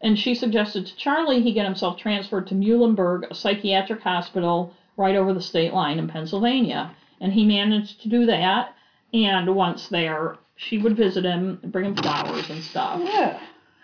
and 0.00 0.18
she 0.18 0.34
suggested 0.34 0.86
to 0.86 0.96
Charlie 0.96 1.42
he 1.42 1.52
get 1.52 1.64
himself 1.64 1.96
transferred 1.96 2.46
to 2.46 2.54
Muhlenberg, 2.54 3.24
a 3.30 3.34
psychiatric 3.34 4.00
hospital 4.00 4.70
right 4.96 5.16
over 5.16 5.32
the 5.32 5.40
state 5.40 5.72
line 5.72 5.98
in 5.98 6.06
Pennsylvania. 6.06 6.90
And 7.20 7.32
he 7.32 7.44
managed 7.44 8.02
to 8.02 8.08
do 8.08 8.26
that. 8.26 8.74
And 9.12 9.54
once 9.54 9.88
there, 9.88 10.36
she 10.56 10.78
would 10.78 10.96
visit 10.96 11.24
him, 11.24 11.60
bring 11.64 11.86
him 11.86 11.96
flowers 11.96 12.50
and 12.50 12.62
stuff. 12.62 13.00
Yeah. 13.02 13.40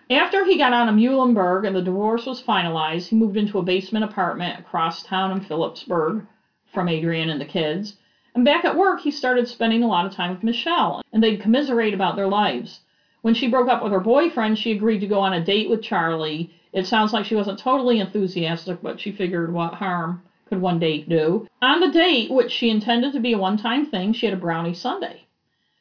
After 0.09 0.45
he 0.45 0.57
got 0.57 0.73
out 0.73 0.87
of 0.87 0.95
Muhlenberg 0.95 1.65
and 1.65 1.75
the 1.75 1.81
divorce 1.81 2.25
was 2.25 2.43
finalized, 2.43 3.07
he 3.07 3.15
moved 3.15 3.37
into 3.37 3.57
a 3.57 3.63
basement 3.63 4.05
apartment 4.05 4.59
across 4.59 5.01
town 5.01 5.31
in 5.31 5.41
Phillipsburg 5.41 6.27
from 6.73 6.87
Adrian 6.87 7.29
and 7.29 7.41
the 7.41 7.45
kids. 7.45 7.95
And 8.35 8.45
back 8.45 8.65
at 8.65 8.77
work, 8.77 8.99
he 8.99 9.09
started 9.09 9.47
spending 9.47 9.81
a 9.81 9.87
lot 9.87 10.05
of 10.05 10.13
time 10.13 10.31
with 10.31 10.43
Michelle, 10.43 11.01
and 11.11 11.23
they'd 11.23 11.41
commiserate 11.41 11.93
about 11.93 12.17
their 12.17 12.27
lives. 12.27 12.81
When 13.21 13.33
she 13.33 13.47
broke 13.47 13.69
up 13.69 13.81
with 13.81 13.93
her 13.93 13.99
boyfriend, 13.99 14.59
she 14.59 14.73
agreed 14.73 14.99
to 14.99 15.07
go 15.07 15.21
on 15.21 15.33
a 15.33 15.43
date 15.43 15.69
with 15.69 15.81
Charlie. 15.81 16.51
It 16.71 16.85
sounds 16.85 17.13
like 17.13 17.25
she 17.25 17.35
wasn't 17.35 17.57
totally 17.57 17.99
enthusiastic, 17.99 18.83
but 18.83 18.99
she 18.99 19.11
figured 19.11 19.53
what 19.53 19.75
harm 19.75 20.21
could 20.47 20.61
one 20.61 20.79
date 20.79 21.09
do. 21.09 21.47
On 21.61 21.79
the 21.79 21.89
date, 21.91 22.29
which 22.31 22.51
she 22.51 22.69
intended 22.69 23.13
to 23.13 23.19
be 23.19 23.33
a 23.33 23.37
one 23.37 23.57
time 23.57 23.85
thing, 23.85 24.13
she 24.13 24.25
had 24.25 24.33
a 24.33 24.39
brownie 24.39 24.73
sundae. 24.73 25.21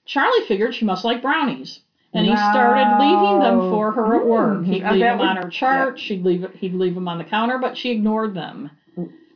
Charlie 0.06 0.44
figured 0.46 0.74
she 0.74 0.84
must 0.84 1.04
like 1.04 1.22
brownies. 1.22 1.80
And 2.12 2.26
he 2.26 2.36
started 2.36 2.98
leaving 3.00 3.40
them 3.40 3.70
for 3.72 3.90
her 3.90 4.20
at 4.20 4.26
work. 4.26 4.58
Mm, 4.60 4.66
He'd 4.66 4.84
I 4.84 4.92
leave 4.92 5.00
them 5.00 5.20
on 5.20 5.36
her 5.36 5.50
chart. 5.50 5.98
She'd 5.98 6.24
leave 6.24 6.46
he'd 6.54 6.72
leave 6.74 6.94
them 6.94 7.08
on 7.08 7.18
the 7.18 7.24
counter, 7.24 7.58
but 7.58 7.76
she 7.76 7.90
ignored 7.90 8.34
them. 8.34 8.70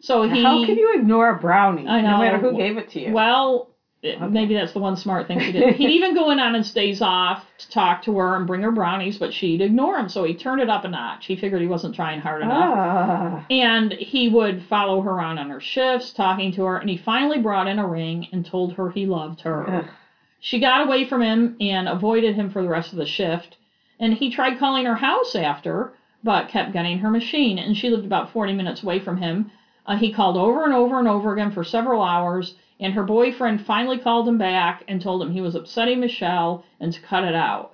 So 0.01 0.23
he 0.23 0.43
How 0.45 0.65
can 0.65 0.77
you 0.79 0.95
ignore 0.95 1.31
a 1.31 1.39
brownie? 1.41 1.89
I 1.89 2.01
No 2.03 2.11
know. 2.13 2.19
matter 2.19 2.39
who 2.39 2.57
gave 2.57 2.77
it 2.79 2.89
to 2.91 3.01
you. 3.01 3.13
well, 3.13 3.71
it- 4.03 4.21
maybe 4.31 4.55
that's 4.55 4.73
the 4.73 4.79
one 4.79 4.97
smart 4.97 5.27
thing 5.27 5.41
she 5.41 5.51
did. 5.53 5.75
He'd 5.77 5.91
even 5.91 6.15
go 6.15 6.31
in 6.31 6.39
on 6.39 6.55
his 6.55 6.71
days 6.73 7.01
off 7.01 7.45
to 7.59 7.69
talk 7.69 8.03
to 8.03 8.17
her 8.19 8.37
and 8.37 8.47
bring 8.47 8.63
her 8.63 8.71
brownies, 8.71 9.19
but 9.19 9.33
she'd 9.33 9.61
ignore 9.61 9.97
him. 9.97 10.09
So 10.09 10.23
he 10.25 10.35
turned 10.35 10.61
it 10.61 10.69
up 10.69 10.85
a 10.85 10.89
notch. 10.89 11.27
He 11.27 11.35
figured 11.37 11.61
he 11.61 11.67
wasn't 11.67 11.95
trying 11.95 12.21
hard 12.21 12.43
enough. 12.43 12.75
ah. 12.77 13.47
And 13.51 13.93
he 13.93 14.29
would 14.29 14.63
follow 14.63 15.01
her 15.01 15.11
around 15.11 15.39
on 15.39 15.49
her 15.49 15.61
shifts, 15.61 16.11
talking 16.13 16.53
to 16.53 16.63
her, 16.65 16.77
and 16.77 16.89
he 16.89 16.97
finally 16.97 17.39
brought 17.39 17.67
in 17.67 17.79
a 17.79 17.87
ring 17.87 18.29
and 18.33 18.45
told 18.45 18.73
her 18.73 18.89
he 18.89 19.07
loved 19.07 19.41
her. 19.41 19.69
Ugh. 19.69 19.85
She 20.41 20.59
got 20.61 20.81
away 20.83 21.03
from 21.05 21.21
him 21.21 21.57
and 21.61 21.89
avoided 21.89 22.35
him 22.37 22.49
for 22.51 22.63
the 22.63 22.69
rest 22.69 22.93
of 22.93 22.99
the 22.99 23.07
shift. 23.07 23.57
And 23.99 24.15
he 24.15 24.31
tried 24.31 24.59
calling 24.59 24.85
her 24.85 24.95
house 24.95 25.35
after, 25.35 25.93
but 26.23 26.47
kept 26.49 26.71
getting 26.73 26.99
her 26.99 27.11
machine. 27.11 27.59
And 27.59 27.77
she 27.77 27.91
lived 27.91 28.05
about 28.05 28.31
40 28.31 28.53
minutes 28.53 28.83
away 28.85 29.01
from 29.01 29.17
him. 29.17 29.51
Uh, 29.85 29.97
he 29.97 30.11
called 30.11 30.37
over 30.37 30.65
and 30.65 30.73
over 30.73 30.99
and 31.01 31.09
over 31.09 31.33
again 31.33 31.51
for 31.51 31.65
several 31.65 32.01
hours. 32.03 32.55
And 32.81 32.93
her 32.95 33.03
boyfriend 33.03 33.61
finally 33.61 33.99
called 33.99 34.29
him 34.29 34.39
back 34.39 34.85
and 34.87 35.01
told 35.01 35.21
him 35.21 35.33
he 35.33 35.41
was 35.41 35.55
upsetting 35.55 36.01
Michelle 36.01 36.65
and 36.81 36.93
to 36.93 37.01
cut 37.01 37.25
it 37.25 37.35
out. 37.35 37.73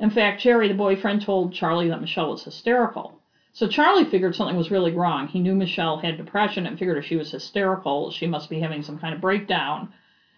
In 0.00 0.10
fact, 0.10 0.40
Jerry, 0.40 0.68
the 0.68 0.74
boyfriend, 0.74 1.20
told 1.20 1.52
Charlie 1.52 1.88
that 1.88 2.00
Michelle 2.00 2.30
was 2.30 2.42
hysterical. 2.44 3.20
So 3.52 3.66
Charlie 3.66 4.04
figured 4.04 4.34
something 4.34 4.56
was 4.56 4.70
really 4.70 4.92
wrong. 4.92 5.26
He 5.26 5.40
knew 5.40 5.54
Michelle 5.54 5.98
had 5.98 6.16
depression 6.16 6.66
and 6.66 6.78
figured 6.78 6.96
if 6.96 7.04
she 7.04 7.16
was 7.16 7.30
hysterical, 7.30 8.10
she 8.10 8.26
must 8.26 8.48
be 8.48 8.60
having 8.60 8.82
some 8.82 8.96
kind 8.96 9.12
of 9.12 9.20
breakdown 9.20 9.88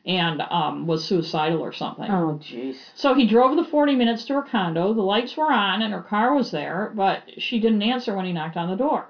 and 0.04 0.40
um, 0.40 0.86
was 0.86 1.04
suicidal 1.04 1.60
or 1.60 1.70
something. 1.70 2.10
Oh, 2.10 2.40
jeez. 2.42 2.76
So 2.94 3.14
he 3.14 3.24
drove 3.24 3.54
the 3.54 3.62
40 3.62 3.94
minutes 3.94 4.24
to 4.24 4.34
her 4.34 4.42
condo. 4.42 4.92
The 4.92 5.02
lights 5.02 5.36
were 5.36 5.50
on 5.50 5.82
and 5.82 5.92
her 5.92 6.00
car 6.00 6.32
was 6.32 6.50
there, 6.50 6.90
but 6.94 7.22
she 7.38 7.58
didn't 7.58 7.82
answer 7.82 8.12
when 8.14 8.24
he 8.24 8.32
knocked 8.32 8.56
on 8.56 8.66
the 8.66 8.74
door. 8.74 9.06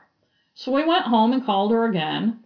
So 0.54 0.76
he 0.76 0.84
went 0.84 1.06
home 1.06 1.32
and 1.32 1.42
called 1.42 1.70
her 1.70 1.84
again. 1.84 2.36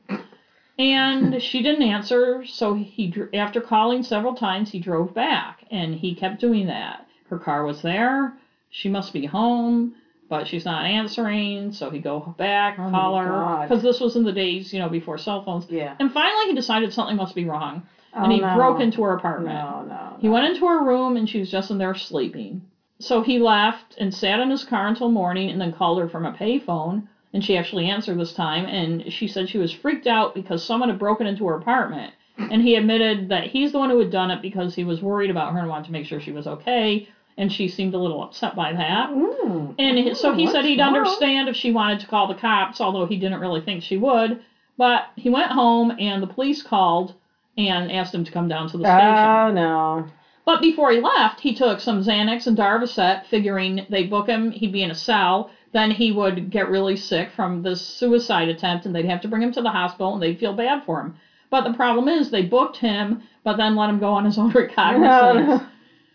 And 0.79 1.41
she 1.41 1.63
didn't 1.63 1.83
answer, 1.83 2.45
so 2.45 2.75
he 2.75 3.13
after 3.33 3.61
calling 3.61 4.03
several 4.03 4.35
times, 4.35 4.71
he 4.71 4.79
drove 4.79 5.15
back 5.15 5.65
and 5.71 5.95
he 5.95 6.13
kept 6.13 6.39
doing 6.39 6.67
that. 6.67 7.07
Her 7.29 7.39
car 7.39 7.63
was 7.63 7.81
there. 7.81 8.35
She 8.69 8.89
must 8.89 9.13
be 9.13 9.25
home, 9.25 9.95
but 10.29 10.47
she's 10.47 10.67
not 10.67 10.85
answering, 10.85 11.71
so 11.71 11.89
he 11.89 11.99
go 11.99 12.35
back, 12.37 12.75
Oh 12.79 12.91
call 12.91 13.17
her 13.17 13.63
because 13.63 13.81
this 13.83 14.01
was 14.01 14.17
in 14.17 14.25
the 14.25 14.33
days, 14.33 14.73
you 14.73 14.79
know, 14.79 14.89
before 14.89 15.17
cell 15.17 15.41
phones. 15.41 15.67
Yeah. 15.71 15.95
And 15.99 16.13
finally 16.13 16.47
he 16.47 16.53
decided 16.53 16.93
something 16.93 17.17
must 17.17 17.35
be 17.35 17.45
wrong, 17.45 17.83
and 18.13 18.27
Oh, 18.27 18.35
he 18.35 18.41
no. 18.41 18.55
broke 18.55 18.81
into 18.81 19.03
her 19.03 19.13
apartment. 19.13 19.55
No, 19.55 19.83
no. 19.83 20.17
He 20.21 20.29
went 20.29 20.45
into 20.45 20.67
her 20.67 20.81
room 20.83 21.17
and 21.17 21.27
she 21.27 21.39
was 21.39 21.51
just 21.51 21.71
in 21.71 21.79
there 21.79 21.95
sleeping. 21.95 22.61
So 22.99 23.21
he 23.23 23.39
left 23.39 23.95
and 23.99 24.13
sat 24.13 24.41
in 24.41 24.51
his 24.51 24.65
car 24.65 24.87
until 24.87 25.09
morning 25.09 25.51
and 25.51 25.61
then 25.61 25.71
called 25.71 25.99
her 25.99 26.07
from 26.07 26.25
a 26.27 26.33
payphone. 26.33 27.03
And 27.33 27.45
she 27.45 27.57
actually 27.57 27.87
answered 27.87 28.19
this 28.19 28.33
time. 28.33 28.65
And 28.67 29.13
she 29.13 29.27
said 29.27 29.49
she 29.49 29.59
was 29.59 29.73
freaked 29.73 30.07
out 30.07 30.35
because 30.35 30.63
someone 30.65 30.89
had 30.89 30.99
broken 30.99 31.27
into 31.27 31.47
her 31.47 31.55
apartment. 31.55 32.13
And 32.39 32.61
he 32.63 32.75
admitted 32.75 33.31
that 33.31 33.45
he's 33.45 33.73
the 33.73 33.79
one 33.79 33.89
who 33.91 33.99
had 33.99 34.11
done 34.11 34.31
it 34.31 34.43
because 34.43 34.75
he 34.75 34.85
was 34.85 35.01
worried 35.01 35.31
about 35.31 35.53
her 35.53 35.59
and 35.59 35.69
wanted 35.69 35.87
to 35.87 35.93
make 35.93 36.05
sure 36.07 36.21
she 36.21 36.33
was 36.33 36.47
okay. 36.47 37.09
And 37.39 37.51
she 37.53 37.69
seemed 37.69 37.95
a 37.95 37.99
little 37.99 38.23
upset 38.23 38.55
by 38.55 38.73
that. 38.73 39.11
Mm. 39.11 39.75
And 39.79 39.99
he- 39.99 40.15
so 40.15 40.33
he 40.33 40.47
said 40.47 40.65
he'd 40.65 40.79
wrong? 40.79 40.95
understand 40.97 41.49
if 41.49 41.57
she 41.57 41.71
wanted 41.71 42.01
to 42.01 42.07
call 42.07 42.27
the 42.27 42.35
cops, 42.35 42.81
although 42.81 43.07
he 43.07 43.17
didn't 43.17 43.41
really 43.41 43.61
think 43.61 43.83
she 43.83 43.97
would. 43.97 44.41
But 44.79 45.05
he 45.17 45.31
went 45.31 45.51
home 45.53 45.93
and 45.99 46.23
the 46.23 46.27
police 46.27 46.63
called 46.63 47.15
and 47.59 47.91
asked 47.91 48.15
him 48.15 48.25
to 48.25 48.31
come 48.31 48.49
down 48.49 48.69
to 48.69 48.77
the 48.79 48.85
station. 48.85 49.01
Oh, 49.01 49.51
no. 49.51 50.07
But 50.45 50.61
before 50.61 50.91
he 50.93 51.01
left, 51.01 51.41
he 51.41 51.55
took 51.55 51.81
some 51.81 52.03
Xanax 52.03 52.47
and 52.47 52.57
Darvocet, 52.57 53.25
figuring 53.27 53.87
they'd 53.91 54.11
book 54.11 54.29
him, 54.29 54.51
he'd 54.51 54.73
be 54.73 54.83
in 54.83 54.91
a 54.91 54.95
cell. 54.95 55.51
Then 55.77 55.91
he 55.91 56.11
would 56.11 56.51
get 56.51 56.71
really 56.71 56.97
sick 56.97 57.31
from 57.31 57.63
this 57.63 57.85
suicide 57.85 58.49
attempt 58.49 58.87
and 58.87 58.95
they'd 58.95 59.05
have 59.05 59.21
to 59.21 59.29
bring 59.29 59.43
him 59.43 59.53
to 59.53 59.61
the 59.61 59.71
hospital 59.71 60.15
and 60.15 60.23
they'd 60.23 60.39
feel 60.39 60.55
bad 60.55 60.83
for 60.85 61.01
him. 61.01 61.15
But 61.51 61.65
the 61.65 61.75
problem 61.75 62.09
is 62.09 62.31
they 62.31 62.47
booked 62.47 62.79
him, 62.79 63.21
but 63.45 63.59
then 63.59 63.77
let 63.77 63.91
him 63.91 63.99
go 63.99 64.13
on 64.15 64.25
his 64.25 64.39
own 64.43 64.51
recognizance. 64.51 65.63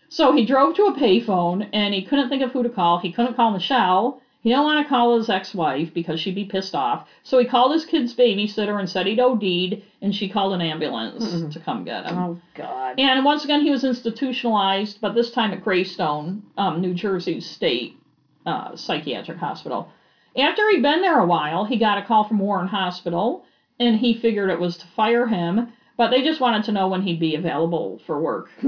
So 0.08 0.32
he 0.32 0.44
drove 0.44 0.74
to 0.74 0.86
a 0.86 0.92
payphone 0.92 1.68
and 1.72 1.94
he 1.94 2.02
couldn't 2.02 2.28
think 2.28 2.42
of 2.42 2.50
who 2.50 2.64
to 2.64 2.68
call. 2.68 2.98
He 2.98 3.12
couldn't 3.12 3.34
call 3.34 3.52
Michelle. 3.52 4.20
He 4.40 4.50
didn't 4.50 4.64
want 4.64 4.84
to 4.84 4.88
call 4.88 5.16
his 5.16 5.28
ex-wife 5.28 5.94
because 5.94 6.18
she'd 6.18 6.34
be 6.34 6.44
pissed 6.44 6.74
off. 6.74 7.06
So 7.22 7.38
he 7.38 7.44
called 7.44 7.70
his 7.70 7.84
kid's 7.84 8.12
babysitter 8.12 8.76
and 8.76 8.90
said 8.90 9.06
he'd 9.06 9.20
OD'd, 9.20 9.80
and 10.00 10.12
she 10.12 10.26
called 10.26 10.52
an 10.52 10.60
ambulance 10.60 11.24
Mm-mm. 11.24 11.52
to 11.52 11.60
come 11.60 11.84
get 11.84 12.04
him. 12.04 12.18
Oh 12.18 12.38
God. 12.54 12.98
And 12.98 13.24
once 13.24 13.44
again, 13.44 13.60
he 13.60 13.70
was 13.70 13.84
institutionalized, 13.84 14.98
but 15.00 15.14
this 15.14 15.30
time 15.30 15.52
at 15.52 15.62
Greystone, 15.62 16.42
um, 16.56 16.80
New 16.80 16.92
Jersey 16.92 17.38
State 17.38 17.94
uh, 18.46 18.76
Psychiatric 18.76 19.38
Hospital. 19.38 19.88
After 20.36 20.68
he'd 20.70 20.82
been 20.82 21.02
there 21.02 21.18
a 21.18 21.26
while, 21.26 21.64
he 21.64 21.76
got 21.76 21.98
a 21.98 22.02
call 22.02 22.24
from 22.24 22.38
Warren 22.38 22.66
Hospital, 22.68 23.44
and 23.78 23.96
he 23.96 24.14
figured 24.14 24.50
it 24.50 24.58
was 24.58 24.76
to 24.78 24.86
fire 24.96 25.26
him, 25.26 25.68
but 25.98 26.10
they 26.10 26.22
just 26.22 26.40
wanted 26.40 26.64
to 26.64 26.72
know 26.72 26.88
when 26.88 27.02
he'd 27.02 27.20
be 27.20 27.34
available 27.34 28.00
for 28.06 28.18
work. 28.20 28.48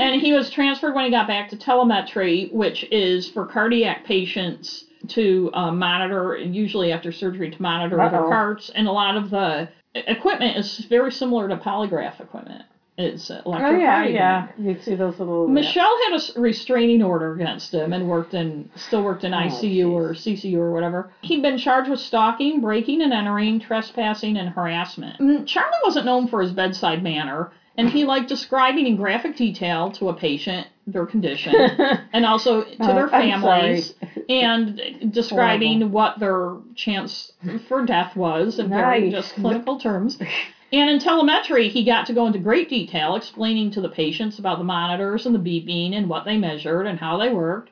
And 0.00 0.20
he 0.20 0.32
was 0.32 0.50
transferred 0.50 0.94
when 0.94 1.04
he 1.04 1.10
got 1.10 1.26
back 1.26 1.50
to 1.50 1.56
telemetry, 1.56 2.48
which 2.52 2.84
is 2.90 3.28
for 3.28 3.44
cardiac 3.44 4.04
patients 4.04 4.84
to 5.08 5.50
uh, 5.52 5.70
monitor, 5.70 6.36
usually 6.36 6.90
after 6.90 7.12
surgery, 7.12 7.50
to 7.50 7.62
monitor 7.62 7.96
their 7.96 8.06
Uh-oh. 8.22 8.28
hearts. 8.30 8.70
And 8.74 8.86
a 8.88 8.92
lot 8.92 9.16
of 9.16 9.30
the 9.30 9.68
equipment 9.94 10.56
is 10.56 10.78
very 10.88 11.12
similar 11.12 11.48
to 11.48 11.56
polygraph 11.56 12.20
equipment. 12.20 12.64
It's 13.00 13.30
oh 13.30 13.76
yeah, 13.76 14.04
yeah. 14.04 14.46
You 14.58 14.76
see 14.80 14.94
those 14.94 15.18
little. 15.18 15.48
Michelle 15.48 15.96
had 16.10 16.20
a 16.20 16.40
restraining 16.40 17.02
order 17.02 17.32
against 17.32 17.72
him 17.72 17.92
and 17.92 18.08
worked 18.08 18.34
in, 18.34 18.68
still 18.74 19.02
worked 19.02 19.24
in 19.24 19.32
Oh, 19.32 19.38
ICU 19.38 19.90
or 19.90 20.12
CCU 20.12 20.56
or 20.58 20.70
whatever. 20.70 21.10
He'd 21.22 21.42
been 21.42 21.56
charged 21.56 21.88
with 21.88 22.00
stalking, 22.00 22.60
breaking 22.60 23.00
and 23.02 23.12
entering, 23.12 23.58
trespassing, 23.58 24.36
and 24.36 24.48
harassment. 24.50 25.18
Mm, 25.18 25.46
Charlie 25.46 25.78
wasn't 25.82 26.04
known 26.06 26.26
for 26.26 26.40
his 26.42 26.52
bedside 26.52 27.02
manner, 27.02 27.50
and 27.76 27.88
he 27.88 28.04
liked 28.04 28.28
describing 28.28 28.86
in 28.86 28.96
graphic 28.96 29.36
detail 29.36 29.90
to 29.92 30.08
a 30.08 30.14
patient 30.14 30.66
their 30.86 31.06
condition 31.06 31.54
and 32.12 32.26
also 32.26 32.62
to 32.64 32.76
Oh, 32.80 32.94
their 32.94 33.06
families 33.08 33.94
and 34.28 35.12
describing 35.12 35.92
what 35.92 36.18
their 36.18 36.56
chance 36.74 37.30
for 37.68 37.84
death 37.84 38.16
was 38.16 38.58
in 38.58 38.68
very 38.68 39.10
just 39.10 39.34
clinical 39.34 39.78
terms. 39.78 40.18
And 40.72 40.88
in 40.88 41.00
telemetry, 41.00 41.68
he 41.68 41.82
got 41.84 42.06
to 42.06 42.12
go 42.12 42.26
into 42.26 42.38
great 42.38 42.68
detail 42.68 43.14
explaining 43.14 43.70
to 43.72 43.80
the 43.80 43.88
patients 43.88 44.38
about 44.38 44.58
the 44.58 44.64
monitors 44.64 45.26
and 45.26 45.34
the 45.34 45.38
beeping 45.38 45.94
and 45.94 46.08
what 46.08 46.24
they 46.24 46.36
measured 46.36 46.86
and 46.86 46.98
how 46.98 47.16
they 47.16 47.28
worked. 47.28 47.70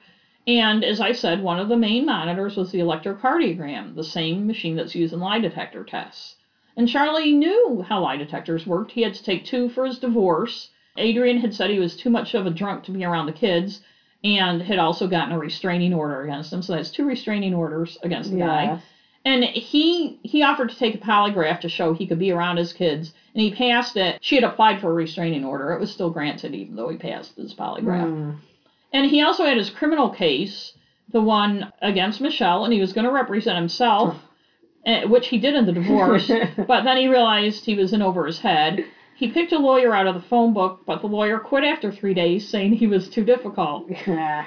And 0.48 0.82
as 0.82 1.00
I 1.00 1.12
said, 1.12 1.42
one 1.42 1.58
of 1.58 1.68
the 1.68 1.76
main 1.76 2.06
monitors 2.06 2.56
was 2.56 2.72
the 2.72 2.78
electrocardiogram, 2.78 3.94
the 3.94 4.02
same 4.02 4.46
machine 4.46 4.74
that's 4.74 4.94
used 4.94 5.12
in 5.12 5.20
lie 5.20 5.38
detector 5.38 5.84
tests. 5.84 6.34
And 6.76 6.88
Charlie 6.88 7.32
knew 7.32 7.84
how 7.86 8.00
lie 8.00 8.16
detectors 8.16 8.66
worked. 8.66 8.92
He 8.92 9.02
had 9.02 9.14
to 9.14 9.22
take 9.22 9.44
two 9.44 9.68
for 9.68 9.84
his 9.84 9.98
divorce. 9.98 10.70
Adrian 10.96 11.36
had 11.38 11.54
said 11.54 11.70
he 11.70 11.78
was 11.78 11.94
too 11.94 12.10
much 12.10 12.34
of 12.34 12.46
a 12.46 12.50
drunk 12.50 12.82
to 12.84 12.90
be 12.90 13.04
around 13.04 13.26
the 13.26 13.32
kids 13.32 13.80
and 14.24 14.62
had 14.62 14.78
also 14.78 15.06
gotten 15.06 15.32
a 15.32 15.38
restraining 15.38 15.92
order 15.92 16.22
against 16.22 16.52
him. 16.52 16.62
So 16.62 16.72
that's 16.74 16.90
two 16.90 17.04
restraining 17.04 17.54
orders 17.54 17.96
against 18.02 18.30
the 18.32 18.38
guy. 18.38 18.64
And 19.28 19.44
he 19.44 20.18
he 20.22 20.42
offered 20.42 20.70
to 20.70 20.76
take 20.78 20.94
a 20.94 20.98
polygraph 20.98 21.60
to 21.60 21.68
show 21.68 21.92
he 21.92 22.06
could 22.06 22.18
be 22.18 22.32
around 22.32 22.56
his 22.56 22.72
kids, 22.72 23.12
and 23.34 23.42
he 23.42 23.52
passed 23.52 23.94
it. 23.98 24.16
She 24.22 24.36
had 24.36 24.44
applied 24.44 24.80
for 24.80 24.90
a 24.90 24.94
restraining 24.94 25.44
order. 25.44 25.70
It 25.72 25.80
was 25.80 25.92
still 25.92 26.08
granted, 26.08 26.54
even 26.54 26.76
though 26.76 26.88
he 26.88 26.96
passed 26.96 27.36
his 27.36 27.52
polygraph. 27.52 28.06
Mm. 28.06 28.38
And 28.94 29.10
he 29.10 29.20
also 29.20 29.44
had 29.44 29.58
his 29.58 29.68
criminal 29.68 30.08
case, 30.08 30.72
the 31.12 31.20
one 31.20 31.70
against 31.82 32.22
Michelle, 32.22 32.64
and 32.64 32.72
he 32.72 32.80
was 32.80 32.94
going 32.94 33.04
to 33.04 33.12
represent 33.12 33.58
himself, 33.58 34.16
eh, 34.86 35.04
which 35.04 35.28
he 35.28 35.36
did 35.36 35.54
in 35.54 35.66
the 35.66 35.72
divorce. 35.72 36.32
but 36.66 36.84
then 36.84 36.96
he 36.96 37.06
realized 37.06 37.66
he 37.66 37.74
was 37.74 37.92
in 37.92 38.00
over 38.00 38.24
his 38.24 38.38
head. 38.38 38.82
He 39.14 39.28
picked 39.28 39.52
a 39.52 39.58
lawyer 39.58 39.94
out 39.94 40.06
of 40.06 40.14
the 40.14 40.26
phone 40.26 40.54
book, 40.54 40.84
but 40.86 41.02
the 41.02 41.06
lawyer 41.06 41.38
quit 41.38 41.64
after 41.64 41.92
three 41.92 42.14
days, 42.14 42.48
saying 42.48 42.72
he 42.72 42.86
was 42.86 43.10
too 43.10 43.24
difficult. 43.24 43.90
Yeah. 44.06 44.46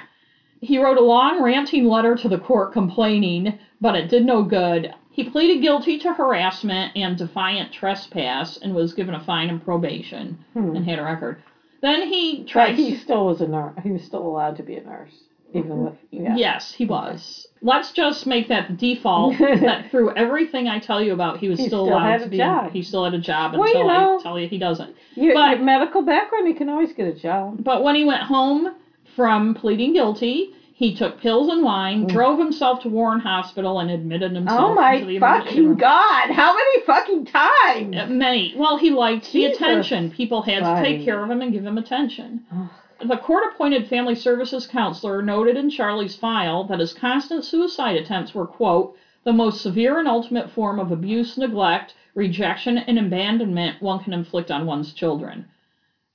He 0.62 0.78
wrote 0.78 0.96
a 0.96 1.02
long 1.04 1.42
ranting 1.42 1.84
letter 1.86 2.14
to 2.16 2.28
the 2.28 2.38
court 2.38 2.72
complaining, 2.72 3.58
but 3.80 3.96
it 3.96 4.08
did 4.08 4.24
no 4.24 4.42
good. 4.44 4.94
He 5.10 5.24
pleaded 5.28 5.60
guilty 5.60 5.98
to 5.98 6.14
harassment 6.14 6.96
and 6.96 7.18
defiant 7.18 7.72
trespass 7.72 8.56
and 8.58 8.74
was 8.74 8.94
given 8.94 9.14
a 9.14 9.20
fine 9.20 9.50
and 9.50 9.62
probation 9.62 10.38
Hmm. 10.54 10.74
and 10.76 10.84
had 10.88 10.98
a 10.98 11.02
record. 11.04 11.42
Then 11.82 12.06
he 12.08 12.38
But 12.38 12.46
tried. 12.48 12.74
he 12.76 12.94
still 12.94 13.26
was 13.26 13.40
a 13.40 13.48
nurse. 13.48 13.74
He 13.82 13.90
was 13.90 14.02
still 14.04 14.24
allowed 14.24 14.56
to 14.56 14.62
be 14.62 14.76
a 14.76 14.84
nurse, 14.84 15.24
even 15.52 15.82
with. 15.84 15.94
Yeah. 16.12 16.36
Yes, 16.36 16.72
he 16.72 16.86
was. 16.86 17.48
Let's 17.60 17.90
just 17.90 18.24
make 18.26 18.46
that 18.48 18.68
the 18.68 18.74
default 18.74 19.36
that 19.40 19.90
through 19.90 20.14
everything 20.14 20.68
I 20.68 20.78
tell 20.78 21.02
you 21.02 21.12
about, 21.12 21.38
he 21.38 21.48
was 21.48 21.58
He 21.58 21.66
still, 21.66 21.86
still 21.86 21.96
allowed 21.98 22.18
to 22.18 22.24
a 22.26 22.28
be. 22.28 22.36
job. 22.36 22.70
He 22.70 22.82
still 22.82 23.02
had 23.04 23.14
a 23.14 23.18
job 23.18 23.54
Well, 23.56 23.68
you 23.68 23.80
until 23.80 23.88
know- 23.88 24.18
I 24.20 24.22
tell 24.22 24.38
you 24.38 24.46
he 24.46 24.58
doesn't. 24.58 24.94
Your, 25.16 25.34
But- 25.34 25.56
your 25.56 25.64
medical 25.66 26.02
background, 26.02 26.46
he 26.46 26.54
can 26.54 26.68
always 26.68 26.92
get 26.92 27.08
a 27.08 27.12
job. 27.12 27.64
But 27.64 27.82
when 27.82 27.96
he 27.96 28.04
went 28.04 28.22
home 28.22 28.68
from 29.16 29.54
pleading 29.54 29.92
guilty, 29.92 30.50
he 30.74 30.94
took 30.94 31.20
pills 31.20 31.48
and 31.48 31.62
wine, 31.62 32.06
drove 32.06 32.38
himself 32.38 32.80
to 32.82 32.88
Warren 32.88 33.20
Hospital, 33.20 33.78
and 33.78 33.90
admitted 33.90 34.32
himself 34.32 34.60
Mm. 34.60 34.64
Oh 34.70 34.74
my 34.74 34.94
into 34.94 35.06
the 35.06 35.16
emergency 35.16 35.48
fucking 35.50 35.68
room. 35.68 35.76
god! 35.78 36.30
How 36.30 36.54
many 36.54 36.80
fucking 36.84 37.26
times? 37.26 37.96
Uh, 37.96 38.06
Many. 38.06 38.54
Well, 38.56 38.76
he 38.78 38.90
liked 38.90 39.30
Jesus. 39.30 39.58
the 39.58 39.64
attention. 39.64 40.10
People 40.10 40.42
had 40.42 40.60
to 40.64 40.82
take 40.82 41.04
care 41.04 41.22
of 41.22 41.30
him 41.30 41.40
and 41.42 41.52
give 41.52 41.64
him 41.64 41.78
attention. 41.78 42.42
Ugh. 42.52 42.68
The 43.08 43.16
court 43.16 43.44
appointed 43.52 43.88
family 43.88 44.14
services 44.14 44.66
counselor 44.66 45.22
noted 45.22 45.56
in 45.56 45.70
Charlie's 45.70 46.14
file 46.14 46.64
that 46.64 46.78
his 46.80 46.92
constant 46.92 47.44
suicide 47.44 47.96
attempts 47.96 48.32
were, 48.34 48.46
quote, 48.46 48.96
the 49.24 49.32
most 49.32 49.60
severe 49.60 49.98
and 49.98 50.06
ultimate 50.08 50.50
form 50.50 50.78
of 50.80 50.90
abuse, 50.92 51.36
neglect, 51.36 51.94
rejection, 52.14 52.78
and 52.78 52.98
abandonment 52.98 53.80
one 53.82 53.98
can 54.02 54.12
inflict 54.12 54.50
on 54.50 54.66
one's 54.66 54.92
children. 54.92 55.46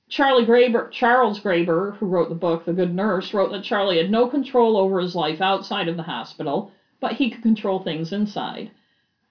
Charlie 0.08 0.44
Graeber, 0.44 0.90
Charles 0.90 1.38
Graeber, 1.38 1.94
who 1.96 2.06
wrote 2.06 2.28
the 2.28 2.34
book 2.34 2.64
The 2.64 2.72
Good 2.72 2.94
Nurse, 2.94 3.34
wrote 3.34 3.50
that 3.50 3.62
Charlie 3.62 3.98
had 3.98 4.10
no 4.10 4.26
control 4.26 4.76
over 4.76 5.00
his 5.00 5.14
life 5.14 5.40
outside 5.40 5.86
of 5.86 5.96
the 5.96 6.02
hospital, 6.02 6.70
but 6.98 7.12
he 7.12 7.28
could 7.28 7.42
control 7.42 7.78
things 7.78 8.12
inside. 8.12 8.70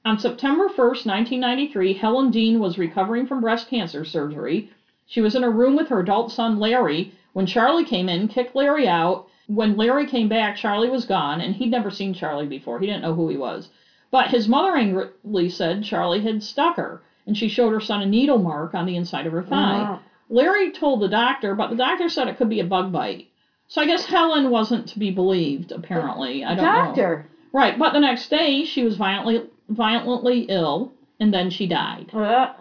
On 0.05 0.17
September 0.17 0.67
1, 0.67 0.69
1993, 0.77 1.93
Helen 1.93 2.29
Dean 2.29 2.59
was 2.59 2.77
recovering 2.77 3.25
from 3.25 3.41
breast 3.41 3.67
cancer 3.67 4.03
surgery. 4.03 4.69
She 5.07 5.19
was 5.19 5.35
in 5.35 5.43
a 5.43 5.49
room 5.49 5.75
with 5.75 5.87
her 5.87 5.99
adult 5.99 6.31
son 6.31 6.59
Larry 6.59 7.11
when 7.33 7.45
Charlie 7.45 7.83
came 7.83 8.07
in, 8.07 8.27
kicked 8.27 8.55
Larry 8.55 8.87
out. 8.87 9.25
When 9.47 9.75
Larry 9.77 10.05
came 10.05 10.27
back, 10.27 10.55
Charlie 10.55 10.89
was 10.89 11.05
gone, 11.05 11.41
and 11.41 11.55
he'd 11.55 11.71
never 11.71 11.89
seen 11.89 12.13
Charlie 12.13 12.45
before. 12.45 12.79
He 12.79 12.85
didn't 12.85 13.01
know 13.01 13.13
who 13.13 13.27
he 13.27 13.37
was. 13.37 13.69
But 14.11 14.27
his 14.27 14.47
mother 14.47 14.75
angrily 14.75 15.49
said 15.49 15.83
Charlie 15.83 16.21
had 16.21 16.43
stuck 16.43 16.75
her, 16.75 17.01
and 17.25 17.35
she 17.35 17.47
showed 17.47 17.71
her 17.71 17.79
son 17.79 18.01
a 18.01 18.05
needle 18.05 18.37
mark 18.37 18.73
on 18.75 18.85
the 18.85 18.95
inside 18.95 19.25
of 19.25 19.33
her 19.33 19.43
thigh. 19.43 19.81
Wow. 19.81 19.99
Larry 20.29 20.71
told 20.71 21.01
the 21.01 21.07
doctor, 21.07 21.55
but 21.55 21.69
the 21.69 21.75
doctor 21.75 22.09
said 22.09 22.27
it 22.27 22.37
could 22.37 22.49
be 22.49 22.59
a 22.59 22.65
bug 22.65 22.91
bite. 22.91 23.27
So 23.67 23.81
I 23.81 23.85
guess 23.85 24.05
Helen 24.05 24.49
wasn't 24.49 24.87
to 24.89 24.99
be 24.99 25.11
believed, 25.11 25.71
apparently. 25.71 26.43
I 26.43 26.55
don't 26.55 26.65
know. 26.65 26.71
Doctor. 26.85 27.27
Right, 27.53 27.77
but 27.77 27.93
the 27.93 27.99
next 27.99 28.29
day 28.29 28.63
she 28.65 28.83
was 28.83 28.97
violently 28.97 29.49
violently 29.69 30.41
ill 30.49 30.93
and 31.19 31.33
then 31.33 31.49
she 31.49 31.67
died. 31.67 32.13
Uh, 32.13 32.53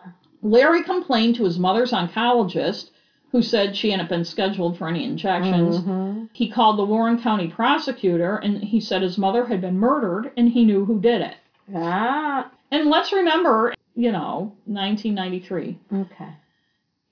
Larry 0.42 0.82
complained 0.82 1.36
to 1.36 1.44
his 1.44 1.58
mother's 1.58 1.92
oncologist, 1.92 2.90
who 3.32 3.42
said 3.42 3.76
she 3.76 3.90
hadn't 3.90 4.08
been 4.08 4.24
scheduled 4.24 4.78
for 4.78 4.88
any 4.88 5.04
injections. 5.04 5.78
mhm. 5.80 6.28
He 6.32 6.48
called 6.48 6.78
the 6.78 6.84
Warren 6.84 7.20
County 7.20 7.48
prosecutor 7.48 8.36
and 8.36 8.62
he 8.62 8.80
said 8.80 9.02
his 9.02 9.18
mother 9.18 9.44
had 9.46 9.60
been 9.60 9.78
murdered 9.78 10.32
and 10.36 10.48
he 10.48 10.64
knew 10.64 10.84
who 10.84 11.00
did 11.00 11.20
it. 11.20 11.34
Ah. 11.74 12.50
And 12.70 12.88
let's 12.88 13.12
remember, 13.12 13.74
you 13.94 14.10
know, 14.12 14.52
1993. 14.66 15.78
Okay. 15.92 16.28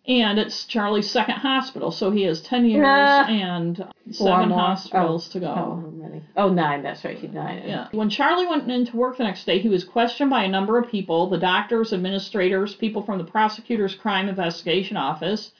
And 0.07 0.39
it's 0.39 0.67
Charlie's 0.67 1.11
second 1.11 1.37
hospital, 1.37 1.91
so 1.91 2.11
he 2.11 2.25
has 2.25 2.43
10 2.43 2.67
years 2.67 2.85
and 2.87 3.83
seven 4.11 4.51
hospitals 4.51 5.29
oh, 5.31 5.33
to 5.33 5.41
go. 5.41 5.47
Oh, 5.47 5.81
how 5.81 5.91
many? 5.95 6.23
Oh, 6.37 6.51
nine. 6.51 6.83
That's 6.83 7.03
right. 7.07 7.17
He 7.17 7.27
died. 7.27 7.63
Yeah. 7.65 7.89
When 7.91 8.11
Charlie 8.11 8.47
went 8.47 8.71
into 8.71 8.99
work 8.99 9.17
the 9.17 9.25
next 9.25 9.47
day, 9.47 9.61
he 9.61 9.71
was 9.71 9.83
questioned 9.83 10.29
by 10.29 10.45
a 10.45 10.49
number 10.49 10.79
of 10.79 10.91
people 10.91 11.31
the 11.31 11.39
doctors, 11.39 11.95
administrators, 11.95 12.75
people 12.75 13.03
from 13.03 13.17
the 13.17 13.25
prosecutor's 13.25 13.95
crime 13.95 14.29
investigation 14.29 14.99
office. 14.99 15.53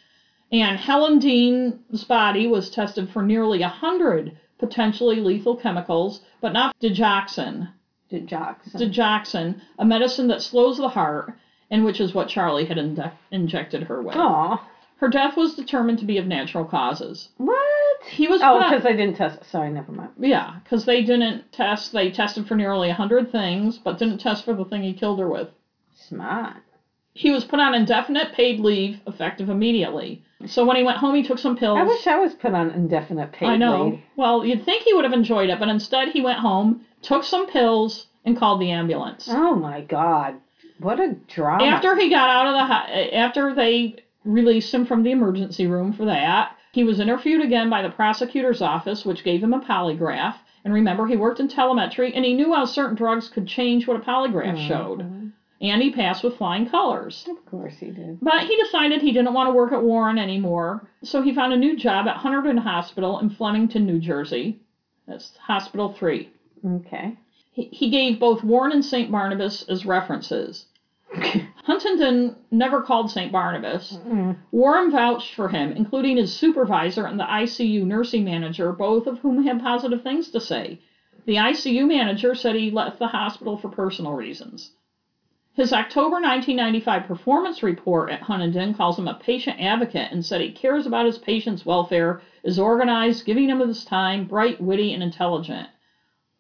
And 0.53 0.79
Helen 0.79 1.19
Dean's 1.21 2.05
body 2.05 2.47
was 2.47 2.69
tested 2.69 3.09
for 3.09 3.23
nearly 3.23 3.63
a 3.63 3.69
100 3.69 4.37
potentially 4.59 5.21
lethal 5.21 5.57
chemicals, 5.57 6.21
but 6.43 6.53
not 6.53 6.79
digoxin. 6.81 7.71
Jackson. 8.27 8.81
Digoxin, 8.81 9.61
a 9.79 9.85
medicine 9.85 10.29
that 10.29 10.43
slows 10.43 10.77
the 10.77 10.91
heart, 10.91 11.35
and 11.75 11.85
which 11.85 12.01
is 12.01 12.15
what 12.15 12.29
Charlie 12.29 12.65
had 12.65 12.77
injec- 12.77 13.11
injected 13.33 13.83
her 13.83 14.01
with. 14.01 14.15
Aw. 14.17 14.65
Her 14.99 15.09
death 15.09 15.37
was 15.37 15.55
determined 15.57 15.99
to 15.99 16.05
be 16.05 16.19
of 16.19 16.27
natural 16.27 16.65
causes. 16.65 17.29
What? 17.37 17.57
He 18.09 18.29
was 18.29 18.41
Oh, 18.45 18.61
because 18.63 18.85
they 18.85 18.95
didn't 18.95 19.17
test. 19.17 19.43
Sorry, 19.51 19.69
never 19.71 19.91
mind. 19.91 20.11
Yeah, 20.21 20.55
because 20.63 20.85
they 20.85 21.03
didn't 21.03 21.51
test. 21.51 21.93
They 21.93 22.11
tested 22.11 22.47
for 22.47 22.55
nearly 22.55 22.91
a 22.91 22.95
hundred 22.95 23.33
things, 23.33 23.77
but 23.77 23.99
didn't 23.99 24.19
test 24.19 24.45
for 24.45 24.55
the 24.55 24.65
thing 24.65 24.83
he 24.83 24.93
killed 24.93 25.19
her 25.19 25.29
with. 25.29 25.49
Smart. 25.97 26.63
He 27.15 27.31
was 27.31 27.45
put 27.45 27.59
on 27.61 27.75
indefinite 27.75 28.33
paid 28.33 28.61
leave 28.61 29.01
effective 29.07 29.49
immediately. 29.49 30.23
So 30.47 30.65
when 30.65 30.77
he 30.77 30.83
went 30.85 30.99
home, 30.99 31.15
he 31.15 31.23
took 31.23 31.39
some 31.39 31.57
pills. 31.57 31.79
I 31.79 31.83
wish 31.83 32.07
I 32.07 32.19
was 32.19 32.35
put 32.35 32.55
on 32.55 32.71
indefinite 32.71 33.33
paid 33.33 33.47
leave. 33.47 33.55
I 33.55 33.57
know. 33.57 33.85
leave. 33.87 34.01
Well, 34.17 34.45
you'd 34.45 34.65
think 34.65 34.83
he 34.85 34.93
would 34.93 35.05
have 35.05 35.13
enjoyed 35.13 35.49
it, 35.51 35.59
but 35.59 35.69
instead 35.69 36.09
he 36.09 36.21
went 36.21 36.39
home, 36.39 36.83
took 37.03 37.25
some 37.25 37.47
pills, 37.47 38.07
and 38.25 38.37
called 38.37 38.61
the 38.61 38.71
ambulance. 38.71 39.29
Oh 39.31 39.55
my 39.57 39.81
God. 39.81 40.37
What 40.85 41.01
a 41.01 41.15
drama. 41.29 41.65
After 41.65 41.97
he 41.97 42.11
got 42.11 42.29
out 42.29 42.47
of 42.47 42.55
the 42.69 43.15
after 43.17 43.55
they 43.55 43.97
released 44.25 44.73
him 44.73 44.85
from 44.85 45.03
the 45.03 45.13
emergency 45.13 45.67
room 45.67 45.93
for 45.93 46.05
that, 46.05 46.57
he 46.73 46.85
was 46.85 47.01
interviewed 47.01 47.41
again 47.41 47.71
by 47.71 47.81
the 47.81 47.89
prosecutor's 47.89 48.61
office, 48.61 49.05
which 49.05 49.25
gave 49.25 49.43
him 49.43 49.55
a 49.55 49.61
polygraph. 49.61 50.35
And 50.63 50.75
remember, 50.75 51.07
he 51.07 51.17
worked 51.17 51.41
in 51.41 51.49
telemetry, 51.49 52.13
and 52.15 52.25
he 52.25 52.35
knew 52.35 52.53
how 52.53 52.67
certain 52.67 52.97
drugs 52.97 53.29
could 53.29 53.47
change 53.47 53.87
what 53.87 53.97
a 53.97 54.01
polygraph 54.01 54.59
showed. 54.69 55.01
Mhm. 55.01 55.33
And 55.61 55.81
he 55.83 55.91
passed 55.91 56.23
with 56.23 56.37
flying 56.37 56.67
colors. 56.67 57.27
Of 57.31 57.47
course 57.47 57.79
he 57.79 57.91
did. 57.91 58.19
But 58.21 58.43
he 58.43 58.57
decided 58.57 59.01
he 59.01 59.13
didn't 59.13 59.33
want 59.33 59.47
to 59.49 59.55
work 59.55 59.73
at 59.73 59.83
Warren 59.83 60.19
anymore, 60.19 60.87
so 61.03 61.23
he 61.23 61.33
found 61.33 61.55
a 61.55 61.57
new 61.57 61.77
job 61.77 62.07
at 62.09 62.17
Hunterdon 62.17 62.59
Hospital 62.59 63.19
in 63.21 63.31
Flemington, 63.31 63.87
New 63.87 63.99
Jersey. 63.99 64.59
That's 65.07 65.37
Hospital 65.39 65.89
3. 65.89 66.29
Okay. 66.67 67.17
He, 67.53 67.69
he 67.71 67.89
gave 67.89 68.19
both 68.19 68.43
Warren 68.43 68.73
and 68.73 68.85
St. 68.85 69.11
Barnabas 69.11 69.63
as 69.69 69.87
references. 69.87 70.67
Huntington 71.65 72.37
never 72.51 72.83
called 72.83 73.11
St. 73.11 73.33
Barnabas. 73.33 73.99
Mm. 74.07 74.37
Warren 74.53 74.91
vouched 74.91 75.35
for 75.35 75.49
him, 75.49 75.73
including 75.73 76.17
his 76.17 76.33
supervisor 76.33 77.07
and 77.07 77.19
the 77.19 77.25
ICU 77.25 77.85
nursing 77.85 78.25
manager, 78.25 78.73
both 78.73 79.07
of 79.07 79.19
whom 79.21 79.45
had 79.45 79.61
positive 79.61 80.03
things 80.03 80.31
to 80.31 80.41
say. 80.41 80.81
The 81.27 81.37
ICU 81.37 81.87
manager 81.87 82.35
said 82.35 82.55
he 82.55 82.71
left 82.71 82.99
the 82.99 83.07
hospital 83.07 83.57
for 83.57 83.69
personal 83.69 84.13
reasons. 84.13 84.73
His 85.55 85.73
October 85.73 86.17
1995 86.21 87.05
performance 87.05 87.63
report 87.63 88.11
at 88.11 88.23
Huntington 88.23 88.75
calls 88.75 88.99
him 88.99 89.07
a 89.07 89.15
patient 89.15 89.61
advocate 89.61 90.11
and 90.11 90.25
said 90.25 90.41
he 90.41 90.51
cares 90.51 90.85
about 90.85 91.07
his 91.07 91.17
patients' 91.17 91.65
welfare, 91.65 92.21
is 92.43 92.59
organized, 92.59 93.25
giving 93.25 93.49
him 93.49 93.61
his 93.61 93.85
time, 93.85 94.25
bright, 94.25 94.61
witty, 94.61 94.93
and 94.93 95.03
intelligent. 95.03 95.69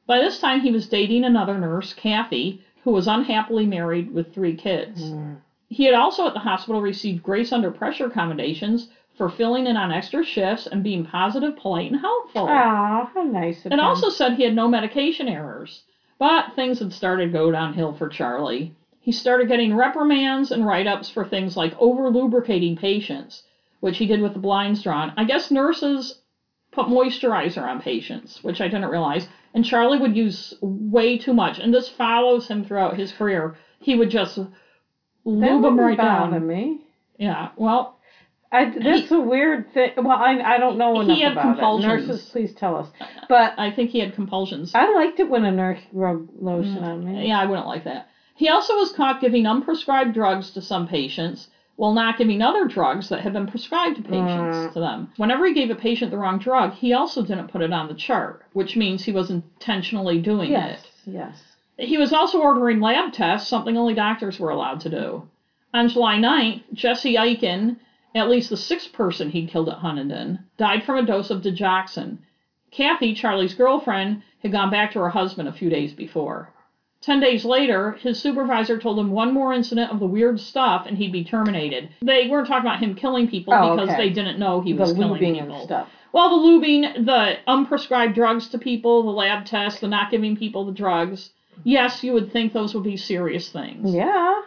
By 0.07 0.18
this 0.18 0.39
time, 0.39 0.61
he 0.61 0.72
was 0.72 0.89
dating 0.89 1.25
another 1.25 1.57
nurse, 1.57 1.93
Kathy, 1.93 2.61
who 2.85 2.91
was 2.93 3.07
unhappily 3.07 3.66
married 3.66 4.12
with 4.12 4.32
three 4.32 4.55
kids. 4.55 5.03
Mm. 5.03 5.37
He 5.68 5.85
had 5.85 5.95
also 5.95 6.26
at 6.26 6.35
the 6.35 6.39
hospital 6.39 6.80
received 6.80 7.22
grace 7.22 7.51
under 7.51 7.70
pressure 7.70 8.09
commendations 8.09 8.87
for 9.16 9.28
filling 9.28 9.66
in 9.66 9.76
on 9.76 9.91
extra 9.91 10.22
shifts 10.22 10.66
and 10.66 10.82
being 10.82 11.03
positive, 11.03 11.57
polite, 11.57 11.91
and 11.91 11.99
helpful. 12.01 12.47
Aw, 12.47 13.05
how 13.12 13.22
nice 13.22 13.64
of 13.64 13.72
It 13.72 13.78
him. 13.78 13.80
also 13.85 14.11
said 14.11 14.35
he 14.35 14.43
had 14.43 14.55
no 14.55 14.68
medication 14.68 15.28
errors. 15.28 15.82
But 16.18 16.53
things 16.55 16.78
had 16.78 16.93
started 16.93 17.26
to 17.26 17.32
go 17.32 17.51
downhill 17.51 17.93
for 17.93 18.09
Charlie. 18.09 18.72
He 19.01 19.12
started 19.12 19.49
getting 19.49 19.74
reprimands 19.74 20.51
and 20.51 20.64
write 20.64 20.87
ups 20.87 21.09
for 21.09 21.24
things 21.24 21.57
like 21.57 21.74
over 21.78 22.09
lubricating 22.11 22.76
patients, 22.76 23.43
which 23.80 23.97
he 23.97 24.07
did 24.07 24.20
with 24.20 24.32
the 24.35 24.39
blinds 24.39 24.82
drawn. 24.82 25.12
I 25.16 25.24
guess 25.24 25.51
nurses 25.51 26.14
put 26.70 26.87
moisturizer 26.87 27.62
on 27.62 27.78
patients, 27.80 28.43
which 28.43 28.61
I 28.61 28.68
didn't 28.68 28.91
realize. 28.91 29.26
And 29.55 29.64
Charlie 29.64 29.98
would 29.98 30.16
use 30.16 30.55
way 30.61 31.16
too 31.16 31.32
much. 31.32 31.59
And 31.59 31.72
this 31.72 31.88
follows 31.88 32.48
him 32.48 32.64
throughout 32.64 32.98
his 32.98 33.12
career. 33.12 33.57
He 33.78 33.94
would 33.94 34.11
just 34.11 34.36
lube 35.24 35.62
wouldn't 35.62 35.80
right 35.80 35.96
down. 35.96 36.46
me. 36.46 36.80
Yeah, 37.18 37.50
well, 37.57 38.00
I, 38.50 38.70
that's 38.70 39.11
a 39.11 39.20
weird 39.20 39.72
thing. 39.72 39.92
Well, 39.96 40.16
I, 40.16 40.40
I 40.40 40.59
don't 40.59 40.78
know 40.78 41.00
enough 41.00 41.16
He 41.16 41.22
had 41.22 41.32
about 41.32 41.42
compulsions. 41.42 42.05
it. 42.05 42.07
Nurses, 42.07 42.28
please 42.30 42.52
tell 42.55 42.76
us. 42.76 42.88
But 43.28 43.59
I 43.59 43.70
think 43.70 43.90
he 43.90 44.00
had 44.00 44.14
compulsions. 44.14 44.72
I 44.74 44.92
liked 44.92 45.20
it 45.20 45.28
when 45.28 45.44
a 45.44 45.50
nurse 45.50 45.80
rubbed 45.92 46.30
lotion 46.40 46.78
mm. 46.78 46.82
on 46.82 47.05
me. 47.05 47.28
Yeah, 47.28 47.40
I 47.40 47.46
wouldn't 47.46 47.66
like 47.66 47.84
that. 47.84 48.09
He 48.36 48.48
also 48.48 48.74
was 48.76 48.92
caught 48.92 49.20
giving 49.20 49.44
unprescribed 49.44 50.14
drugs 50.14 50.50
to 50.52 50.62
some 50.62 50.88
patients 50.88 51.48
while 51.77 51.93
not 51.93 52.16
giving 52.18 52.41
other 52.41 52.66
drugs 52.66 53.09
that 53.09 53.20
had 53.20 53.33
been 53.33 53.47
prescribed 53.47 53.97
to 53.97 54.03
patients 54.03 54.57
Mm. 54.57 54.72
to 54.72 54.81
them. 54.81 55.12
Whenever 55.16 55.47
he 55.47 55.53
gave 55.55 55.70
a 55.70 55.75
patient 55.75 56.11
the 56.11 56.18
wrong 56.18 56.39
drug, 56.39 56.72
he 56.75 56.93
also 56.93 57.22
didn't 57.22 57.49
put 57.49 57.62
it 57.62 57.72
on 57.72 57.89
the 57.89 57.95
chart, 57.95 58.43
which 58.53 58.77
means 58.77 59.05
he 59.05 59.12
was 59.12 59.31
intentionally 59.31 60.18
doing 60.20 60.51
it. 60.53 60.53
Yes, 60.53 60.87
yes. 61.07 61.57
He 61.79 61.99
was 61.99 62.12
also 62.12 62.41
ordering 62.41 62.81
lab 62.81 63.12
tests, 63.12 63.49
something 63.49 63.77
only 63.77 63.95
doctors 63.95 64.39
were 64.39 64.51
allowed 64.51 64.81
to 64.81 64.89
do. 64.91 65.29
On 65.72 65.89
July 65.89 66.16
9th, 66.18 66.62
Jesse 66.72 67.14
Eichen, 67.16 67.77
at 68.14 68.29
least 68.31 68.51
the 68.51 68.57
sixth 68.57 68.93
person 68.93 69.31
he'd 69.31 69.49
killed 69.49 69.68
at 69.68 69.79
Huntington, 69.79 70.39
died 70.57 70.85
from 70.85 70.99
a 70.99 71.03
dose 71.03 71.31
of 71.31 71.43
digoxin. 71.43 72.18
Kathy, 72.70 73.12
Charlie's 73.14 73.55
girlfriend, 73.55 74.22
had 74.39 74.53
gone 74.53 74.70
back 74.70 74.93
to 74.93 75.01
her 75.01 75.09
husband 75.09 75.49
a 75.49 75.53
few 75.53 75.68
days 75.68 75.93
before. 75.93 76.51
Ten 77.05 77.20
days 77.20 77.44
later, 77.44 77.92
his 78.00 78.18
supervisor 78.20 78.78
told 78.78 78.98
him 78.98 79.11
one 79.11 79.34
more 79.34 79.52
incident 79.52 79.92
of 79.92 80.00
the 80.00 80.07
weird 80.07 80.40
stuff 80.40 80.86
and 80.86 80.96
he'd 80.96 81.12
be 81.12 81.22
terminated. 81.24 81.90
They 82.00 82.28
weren't 82.28 82.48
talking 82.48 82.66
about 82.66 82.80
him 82.80 82.94
killing 82.94 83.28
people 83.28 83.52
Oh, 83.52 83.74
because 83.76 83.90
okay. 83.90 84.09
they 84.09 84.11
didn't 84.11 84.38
know 84.38 84.61
he 84.62 84.72
the 84.72 84.80
was 84.80 84.92
killing 84.94 85.20
lubing 85.20 85.34
people. 85.40 85.55
and 85.57 85.64
stuff. 85.64 85.88
Well, 86.12 86.30
the 86.30 86.48
lubing, 86.48 87.05
the 87.05 87.36
unprescribed 87.46 88.14
drugs 88.14 88.48
to 88.48 88.59
people, 88.59 89.02
the 89.02 89.11
lab 89.11 89.44
tests, 89.44 89.80
the 89.80 89.88
not 89.88 90.11
giving 90.11 90.36
people 90.36 90.64
the 90.64 90.72
drugs. 90.72 91.30
Yes, 91.62 92.02
you 92.02 92.12
would 92.14 92.32
think 92.32 92.52
those 92.52 92.74
would 92.74 92.84
be 92.84 92.96
serious 92.96 93.50
things. 93.50 93.94
Yeah. 93.94 94.40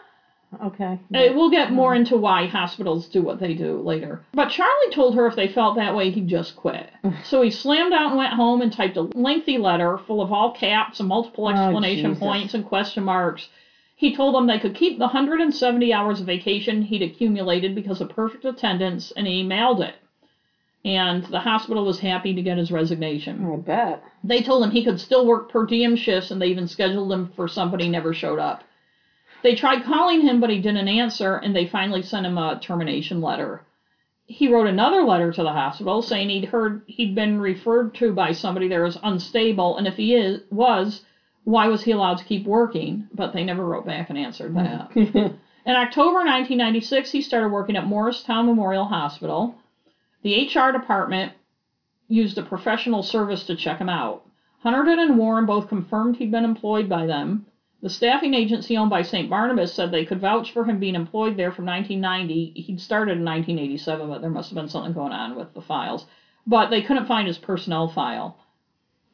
Okay. 0.63 0.97
Uh, 1.13 1.33
we'll 1.35 1.49
get 1.49 1.71
more 1.73 1.93
into 1.93 2.15
why 2.17 2.45
hospitals 2.47 3.07
do 3.07 3.21
what 3.21 3.39
they 3.39 3.53
do 3.53 3.81
later. 3.81 4.21
But 4.33 4.49
Charlie 4.49 4.91
told 4.93 5.15
her 5.15 5.27
if 5.27 5.35
they 5.35 5.49
felt 5.49 5.75
that 5.75 5.93
way, 5.93 6.09
he'd 6.09 6.27
just 6.27 6.55
quit. 6.55 6.89
so 7.25 7.41
he 7.41 7.51
slammed 7.51 7.91
out 7.93 8.09
and 8.11 8.17
went 8.17 8.33
home 8.33 8.61
and 8.61 8.71
typed 8.71 8.95
a 8.97 9.01
lengthy 9.01 9.57
letter 9.57 9.97
full 9.97 10.21
of 10.21 10.31
all 10.31 10.51
caps 10.53 10.99
and 10.99 11.09
multiple 11.09 11.47
Oh, 11.47 11.49
explanation 11.51 12.11
Jesus. 12.11 12.19
points 12.19 12.53
and 12.53 12.65
question 12.65 13.03
marks. 13.03 13.49
He 13.95 14.15
told 14.15 14.35
them 14.35 14.47
they 14.47 14.59
could 14.59 14.75
keep 14.75 14.97
the 14.99 15.05
170 15.05 15.91
hours 15.93 16.21
of 16.21 16.25
vacation 16.27 16.81
he'd 16.83 17.01
accumulated 17.01 17.75
because 17.75 17.99
of 17.99 18.09
perfect 18.09 18.45
attendance, 18.45 19.11
and 19.17 19.27
he 19.27 19.43
mailed 19.43 19.81
it. 19.81 19.95
And 20.85 21.23
the 21.25 21.39
hospital 21.39 21.83
was 21.83 21.99
happy 21.99 22.33
to 22.33 22.41
get 22.41 22.57
his 22.57 22.71
resignation. 22.71 23.45
I 23.51 23.55
bet. 23.57 24.03
They 24.23 24.41
told 24.41 24.63
him 24.63 24.71
he 24.71 24.83
could 24.85 24.99
still 24.99 25.25
work 25.25 25.49
per 25.49 25.65
diem 25.65 25.95
shifts, 25.97 26.31
and 26.31 26.41
they 26.41 26.47
even 26.47 26.67
scheduled 26.67 27.11
him 27.11 27.31
for 27.35 27.47
somebody 27.47 27.89
never 27.89 28.13
showed 28.13 28.39
up. 28.39 28.63
They 29.43 29.55
tried 29.55 29.83
calling 29.83 30.21
him, 30.21 30.39
but 30.39 30.49
he 30.49 30.59
didn't 30.59 30.87
answer, 30.87 31.35
and 31.35 31.55
they 31.55 31.65
finally 31.65 32.01
sent 32.01 32.25
him 32.25 32.37
a 32.37 32.59
termination 32.59 33.21
letter. 33.21 33.61
He 34.25 34.47
wrote 34.47 34.67
another 34.67 35.03
letter 35.03 35.31
to 35.31 35.43
the 35.43 35.53
hospital 35.53 36.01
saying 36.01 36.29
he'd 36.29 36.45
heard 36.45 36.81
he'd 36.87 37.15
been 37.15 37.39
referred 37.39 37.93
to 37.95 38.11
by 38.11 38.33
somebody 38.33 38.67
there 38.67 38.85
as 38.85 38.97
unstable, 39.03 39.77
and 39.77 39.87
if 39.87 39.95
he 39.95 40.15
is, 40.15 40.41
was, 40.51 41.01
why 41.45 41.67
was 41.67 41.83
he 41.83 41.91
allowed 41.91 42.17
to 42.17 42.25
keep 42.25 42.45
working? 42.45 43.07
But 43.13 43.31
they 43.31 43.43
never 43.43 43.65
wrote 43.65 43.85
back 43.85 44.09
and 44.09 44.17
answered 44.17 44.53
that. 44.55 44.91
In 45.67 45.75
October 45.75 46.17
1996, 46.19 47.11
he 47.11 47.21
started 47.21 47.49
working 47.49 47.75
at 47.75 47.85
Morristown 47.85 48.45
Memorial 48.45 48.85
Hospital. 48.85 49.53
The 50.23 50.45
HR 50.45 50.71
department 50.71 51.33
used 52.07 52.37
a 52.37 52.41
professional 52.41 53.03
service 53.03 53.43
to 53.45 53.55
check 53.55 53.79
him 53.79 53.89
out. 53.89 54.25
Hunterdon 54.63 54.99
and 54.99 55.17
Warren 55.17 55.45
both 55.45 55.67
confirmed 55.67 56.17
he'd 56.17 56.31
been 56.31 56.43
employed 56.43 56.89
by 56.89 57.05
them. 57.05 57.45
The 57.81 57.89
staffing 57.89 58.33
agency 58.33 58.75
owned 58.75 58.89
by 58.89 59.03
St. 59.03 59.29
Barnabas 59.29 59.71
said 59.73 59.91
they 59.91 60.05
could 60.05 60.19
vouch 60.19 60.51
for 60.51 60.63
him 60.65 60.79
being 60.79 60.95
employed 60.95 61.37
there 61.37 61.51
from 61.51 61.65
1990. 61.65 62.59
He'd 62.61 62.81
started 62.81 63.17
in 63.19 63.25
1987, 63.25 64.09
but 64.09 64.21
there 64.21 64.31
must 64.31 64.49
have 64.49 64.55
been 64.55 64.67
something 64.69 64.93
going 64.93 65.11
on 65.11 65.35
with 65.35 65.53
the 65.53 65.61
files. 65.61 66.07
But 66.47 66.69
they 66.69 66.81
couldn't 66.81 67.05
find 67.05 67.27
his 67.27 67.37
personnel 67.37 67.87
file. 67.87 68.37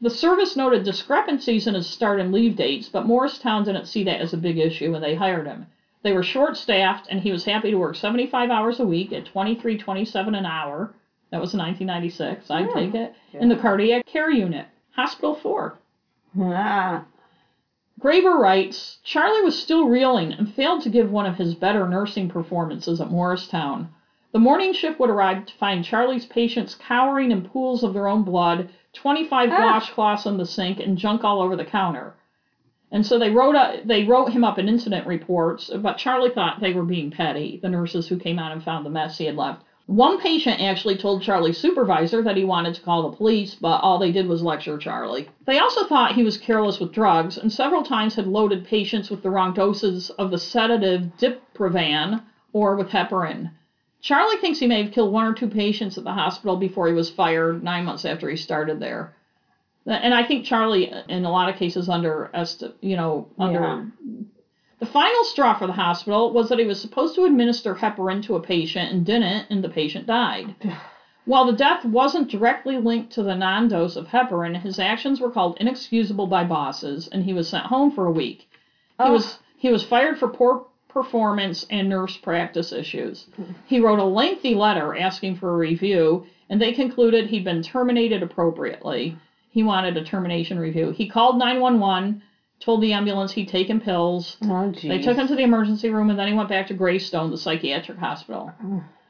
The 0.02 0.10
service 0.10 0.56
noted 0.56 0.84
discrepancies 0.84 1.68
in 1.68 1.74
his 1.74 1.88
start 1.88 2.20
and 2.20 2.32
leave 2.32 2.56
dates, 2.56 2.88
but 2.90 3.06
Morristown 3.06 3.64
didn't 3.64 3.86
see 3.88 4.04
that 4.06 4.22
as 4.22 4.34
a 4.34 4.38
big 4.38 4.58
issue 4.58 4.92
when 4.92 5.02
they 5.02 5.16
hired 5.16 5.46
him. 5.48 5.66
They 6.02 6.14
were 6.14 6.24
short 6.24 6.58
staffed, 6.58 7.08
and 7.10 7.20
he 7.22 7.32
was 7.32 7.46
happy 7.46 7.72
to 7.72 7.78
work 7.78 7.96
75 7.96 8.50
hours 8.50 8.80
a 8.80 8.86
week 8.86 9.12
at 9.14 9.26
23.27 9.26 10.38
an 10.38 10.46
hour. 10.46 10.94
That 11.32 11.42
was 11.42 11.54
in 11.54 11.60
1996. 11.60 12.50
I'd 12.52 12.68
Yeah. 12.68 12.74
take 12.74 12.94
it. 12.96 13.16
In 13.34 13.50
the 13.50 13.56
cardiac 13.56 14.06
care 14.06 14.30
unit, 14.30 14.68
Hospital 14.92 15.36
4. 15.36 15.78
ah. 16.40 17.04
Graeber 18.04 18.38
writes 18.38 18.98
Charlie 19.02 19.44
was 19.44 19.58
still 19.58 19.86
reeling 19.86 20.34
and 20.34 20.52
failed 20.54 20.82
to 20.82 20.90
give 20.90 21.10
one 21.10 21.26
of 21.26 21.38
his 21.38 21.56
better 21.56 21.88
nursing 21.88 22.28
performances 22.28 23.00
at 23.00 23.10
Morristown. 23.10 23.88
The 24.34 24.40
morning 24.40 24.74
shift 24.74 25.00
would 25.00 25.10
arrive 25.10 25.46
to 25.46 25.54
find 25.54 25.86
Charlie's 25.86 26.26
patients 26.26 26.76
cowering 26.76 27.32
in 27.32 27.44
pools 27.44 27.82
of 27.82 27.94
their 27.94 28.10
own 28.10 28.24
blood, 28.24 28.68
25 28.92 29.52
Ah. 29.54 29.58
washcloths 29.58 30.26
in 30.26 30.36
the 30.36 30.44
sink, 30.44 30.82
and 30.82 30.98
junk 30.98 31.24
all 31.24 31.42
over 31.42 31.56
the 31.56 31.64
counter. 31.64 32.14
And 32.92 33.06
so 33.06 33.18
they 33.18 33.30
wrote 33.30 33.56
up, 33.56 33.76
they 33.86 34.04
wrote 34.04 34.34
him 34.34 34.44
up 34.44 34.60
in 34.60 34.68
incident 34.68 35.08
reports, 35.08 35.72
but 35.74 35.96
Charlie 35.96 36.30
thought 36.30 36.60
they 36.60 36.74
were 36.74 36.84
being 36.84 37.10
petty, 37.10 37.58
the 37.62 37.70
nurses 37.70 38.10
who 38.10 38.18
came 38.18 38.38
out 38.38 38.52
and 38.52 38.62
found 38.62 38.86
the 38.86 38.90
mess 38.90 39.18
he 39.18 39.28
had 39.28 39.38
left. 39.38 39.62
One 39.86 40.18
patient 40.18 40.62
actually 40.62 40.96
told 40.96 41.22
Charlie's 41.22 41.58
supervisor 41.58 42.22
that 42.24 42.38
he 42.38 42.46
wanted 42.46 42.74
to 42.76 42.82
call 42.82 43.10
the 43.10 43.18
police, 43.18 43.54
but 43.56 43.82
all 43.84 44.00
they 44.00 44.12
did 44.12 44.28
was 44.28 44.42
lecture 44.42 44.78
Charlie. 44.78 45.28
They 45.46 45.60
also 45.60 45.84
thought 45.84 46.16
he 46.16 46.24
was 46.24 46.38
careless 46.38 46.80
with 46.80 46.94
drugs 46.94 47.38
and 47.38 47.52
several 47.52 47.84
times 47.84 48.16
had 48.16 48.26
loaded 48.26 48.64
patients 48.64 49.10
with 49.10 49.22
the 49.22 49.30
wrong 49.30 49.54
doses 49.54 50.10
of 50.12 50.32
the 50.32 50.38
sedative 50.38 51.12
Diprivan 51.18 52.22
or 52.54 52.76
with 52.76 52.90
heparin. 52.90 53.52
Charlie 54.00 54.38
thinks 54.38 54.60
he 54.60 54.68
may 54.68 54.82
have 54.82 54.92
killed 54.92 55.12
one 55.12 55.26
or 55.26 55.34
two 55.34 55.48
patients 55.48 55.98
at 55.98 56.04
the 56.06 56.12
hospital 56.14 56.56
before 56.56 56.88
he 56.88 56.94
was 56.94 57.10
fired 57.10 57.64
nine 57.64 57.84
months 57.84 58.06
after 58.06 58.30
he 58.30 58.36
started 58.38 58.80
there. 58.80 59.14
And 59.86 60.14
I 60.14 60.24
think 60.24 60.46
Charlie, 60.46 60.92
in 61.10 61.26
a 61.26 61.32
lot 61.32 61.50
of 61.50 61.56
cases, 61.58 61.90
under 61.90 62.30
you 62.82 62.96
know 62.96 63.28
under 63.38 63.60
Yeah. 63.62 64.24
The 64.84 64.90
final 64.90 65.24
straw 65.24 65.54
for 65.54 65.66
the 65.66 65.72
hospital 65.72 66.34
was 66.34 66.50
that 66.50 66.60
he 66.60 66.66
was 66.66 66.82
supposed 66.82 67.16
to 67.16 67.24
administer 67.24 67.74
heparin 67.76 68.22
to 68.24 68.36
a 68.36 68.42
patient 68.42 68.92
and 68.92 69.06
didn't, 69.06 69.46
and 69.50 69.64
the 69.64 69.70
patient 69.70 70.06
died. 70.06 70.56
While 71.26 71.46
the 71.46 71.54
death 71.54 71.86
wasn't 71.86 72.28
directly 72.30 72.78
linked 72.78 73.14
to 73.14 73.24
the 73.24 73.34
non 73.34 73.70
dose 73.70 73.96
of 73.96 74.08
heparin, 74.08 74.56
his 74.60 74.80
actions 74.80 75.22
were 75.22 75.30
called 75.30 75.56
inexcusable 75.62 76.28
by 76.28 76.44
bosses, 76.44 77.08
and 77.08 77.24
he 77.24 77.32
was 77.32 77.48
sent 77.48 77.68
home 77.68 77.92
for 77.92 78.06
a 78.06 78.12
week. 78.12 78.50
He 78.50 79.06
Oh. 79.06 79.14
was 79.14 79.40
he 79.56 79.70
was 79.70 79.86
fired 79.86 80.18
for 80.18 80.28
poor 80.28 80.66
performance 80.90 81.66
and 81.70 81.88
nurse 81.88 82.18
practice 82.18 82.74
issues. 82.74 83.28
He 83.66 83.80
wrote 83.80 84.00
a 84.00 84.04
lengthy 84.04 84.54
letter 84.54 84.94
asking 84.98 85.36
for 85.36 85.54
a 85.54 85.58
review, 85.58 86.26
and 86.50 86.60
they 86.60 86.74
concluded 86.74 87.28
he'd 87.28 87.46
been 87.46 87.62
terminated 87.62 88.22
appropriately. 88.22 89.16
He 89.50 89.64
wanted 89.64 89.96
a 89.96 90.04
termination 90.04 90.60
review. 90.60 90.90
He 90.90 91.08
called 91.08 91.38
911, 91.38 92.22
told 92.64 92.82
the 92.82 92.94
ambulance 92.94 93.32
he'd 93.34 93.48
taken 93.50 93.80
pills. 93.80 94.38
Oh. 94.44 94.72
They 94.72 95.00
took 95.00 95.18
him 95.18 95.28
to 95.28 95.36
the 95.36 95.44
emergency 95.44 95.90
room, 95.90 96.10
and 96.10 96.18
then 96.18 96.28
he 96.28 96.34
went 96.34 96.48
back 96.50 96.68
to 96.68 96.74
Greystone, 96.74 97.30
the 97.30 97.38
psychiatric 97.38 97.98
hospital. 97.98 98.52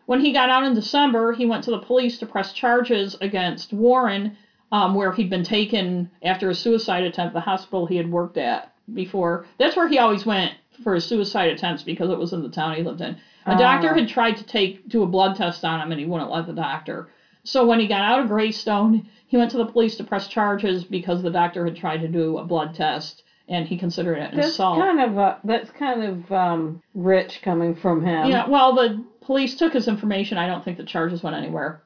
When 0.08 0.20
he 0.20 0.32
got 0.34 0.50
out 0.50 0.64
in 0.64 0.74
December, 0.74 1.32
he 1.34 1.46
went 1.46 1.64
to 1.66 1.72
the 1.72 1.78
police 1.78 2.18
to 2.20 2.26
press 2.26 2.52
charges 2.52 3.16
against 3.22 3.72
Warren, 3.72 4.36
um, 4.72 4.96
where 4.96 5.12
he'd 5.12 5.30
been 5.30 5.44
taken 5.44 6.10
after 6.24 6.50
a 6.50 6.56
suicide 6.56 7.04
attempt, 7.04 7.34
the 7.34 7.40
hospital 7.40 7.86
he 7.86 7.96
had 7.96 8.12
worked 8.12 8.38
at 8.38 8.72
before. 8.94 9.46
That's 9.60 9.76
where 9.76 9.88
he 9.88 10.00
always 10.00 10.26
went 10.26 10.54
for 10.84 10.96
his 10.96 11.06
suicide 11.06 11.50
attempts 11.52 11.84
because 11.84 12.10
it 12.10 12.18
was 12.18 12.34
in 12.34 12.42
the 12.42 12.50
town 12.50 12.74
he 12.76 12.82
lived 12.82 13.02
in. 13.02 13.14
A 13.46 13.52
Ah. 13.52 13.56
doctor 13.58 13.94
had 13.94 14.08
tried 14.08 14.38
to 14.38 14.44
take 14.44 14.90
do 14.90 15.04
a 15.04 15.08
blood 15.08 15.36
test 15.36 15.64
on 15.64 15.80
him, 15.80 15.92
and 15.92 16.00
he 16.00 16.06
wouldn't 16.08 16.32
let 16.32 16.48
the 16.48 16.54
doctor. 16.54 17.08
So 17.44 17.66
when 17.66 17.80
he 17.80 17.88
got 17.88 18.02
out 18.02 18.20
of 18.22 18.28
Greystone, 18.28 19.06
he 19.28 19.38
went 19.38 19.52
to 19.52 19.58
the 19.58 19.66
police 19.66 19.96
to 19.98 20.04
press 20.04 20.28
charges 20.28 20.84
because 20.84 21.22
the 21.22 21.30
doctor 21.30 21.64
had 21.66 21.76
tried 21.76 22.02
to 22.02 22.08
do 22.08 22.38
a 22.38 22.44
blood 22.44 22.74
test, 22.74 23.22
and 23.48 23.68
he 23.68 23.78
considered 23.78 24.18
it 24.18 24.32
an 24.32 24.38
That's 24.38 24.50
assault. 24.50 24.80
kind 24.80 25.00
of 25.00 25.18
uh, 25.18 25.38
that's 25.44 25.70
kind 25.72 26.04
of 26.04 26.32
um, 26.32 26.82
rich 26.94 27.42
coming 27.42 27.76
from 27.76 28.06
him. 28.06 28.30
Yeah, 28.30 28.48
well, 28.48 28.74
the 28.76 29.04
police 29.22 29.56
took 29.56 29.74
his 29.74 29.88
information. 29.88 30.38
I 30.38 30.48
don't 30.48 30.64
think 30.64 30.78
the 30.78 30.86
charges 30.86 31.24
went 31.24 31.36
anywhere. 31.36 31.84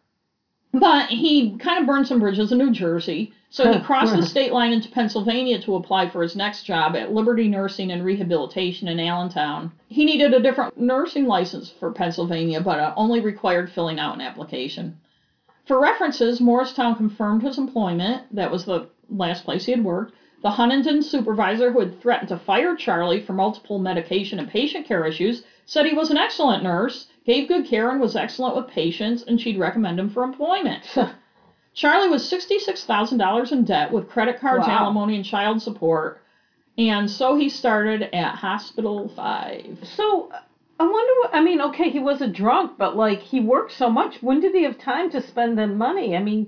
But 0.74 1.10
he 1.10 1.58
kind 1.58 1.80
of 1.80 1.88
burned 1.88 2.08
some 2.08 2.20
bridges 2.20 2.52
in 2.52 2.58
New 2.58 2.72
Jersey. 2.72 3.34
So 3.50 3.72
he 3.72 3.80
crossed 3.86 4.16
the 4.16 4.22
state 4.22 4.52
line 4.52 4.74
into 4.74 4.90
Pennsylvania 4.90 5.62
to 5.62 5.76
apply 5.76 6.10
for 6.10 6.22
his 6.22 6.36
next 6.36 6.64
job 6.64 6.96
at 6.96 7.14
Liberty 7.14 7.48
Nursing 7.48 7.92
and 7.92 8.04
Rehabilitation 8.04 8.88
in 8.88 9.00
Allentown. 9.00 9.72
He 9.88 10.06
needed 10.06 10.34
a 10.34 10.42
different 10.42 10.80
nursing 10.80 11.26
license 11.26 11.72
for 11.80 11.92
Pennsylvania, 11.92 12.62
but 12.62 12.80
uh, 12.80 12.94
only 12.98 13.22
required 13.22 13.72
filling 13.72 13.98
out 13.98 14.16
an 14.16 14.22
application. 14.22 15.00
For 15.66 15.80
references, 15.80 16.40
Morristown 16.42 16.96
confirmed 16.96 17.44
his 17.44 17.58
employment. 17.58 18.24
That 18.36 18.52
was 18.52 18.66
the 18.66 18.90
last 19.10 19.46
place 19.46 19.66
he 19.66 19.72
had 19.72 19.84
worked. 19.84 20.14
The 20.44 20.52
Huntington 20.52 21.02
supervisor 21.02 21.72
who 21.72 21.80
had 21.80 22.00
threatened 22.00 22.30
to 22.30 22.38
fire 22.38 22.76
Charlie 22.76 23.20
for 23.20 23.34
multiple 23.34 23.80
medication 23.80 24.38
and 24.40 24.48
patient 24.48 24.86
care 24.86 25.06
issues 25.06 25.44
said 25.66 25.86
he 25.86 25.94
was 25.94 26.12
an 26.12 26.18
excellent 26.18 26.64
nurse, 26.64 27.08
gave 27.26 27.48
good 27.48 27.66
care, 27.66 27.90
and 27.90 28.00
was 28.00 28.16
excellent 28.16 28.56
with 28.56 28.68
patients, 28.68 29.24
and 29.24 29.42
she'd 29.42 29.58
recommend 29.58 30.00
him 30.00 30.10
for 30.10 30.24
employment. 30.24 30.84
Charlie 31.74 32.08
was 32.10 32.24
$66,000 32.32 33.52
in 33.52 33.64
debt 33.64 33.92
with 33.92 34.08
credit 34.08 34.40
cards, 34.40 34.68
Wow. 34.68 34.84
alimony, 34.86 35.16
and 35.16 35.26
child 35.26 35.62
support. 35.62 36.22
And 36.78 37.10
so 37.10 37.36
he 37.36 37.50
started 37.50 38.04
at 38.14 38.36
Hospital 38.36 39.10
5. 39.10 39.80
So 39.84 40.30
I 40.80 40.84
wonder. 40.84 41.14
What, 41.22 41.30
I 41.34 41.40
mean, 41.40 41.62
okay, 41.62 41.90
he 41.90 42.00
was 42.00 42.22
a 42.22 42.28
drunk, 42.28 42.74
but 42.78 42.96
like 42.96 43.20
he 43.22 43.40
worked 43.40 43.72
so 43.74 43.90
much. 43.90 44.22
When 44.22 44.40
did 44.40 44.54
he 44.54 44.64
have 44.64 44.78
time 44.78 45.10
to 45.12 45.22
spend 45.22 45.58
the 45.58 45.66
money? 45.68 46.16
I 46.16 46.20
mean, 46.20 46.48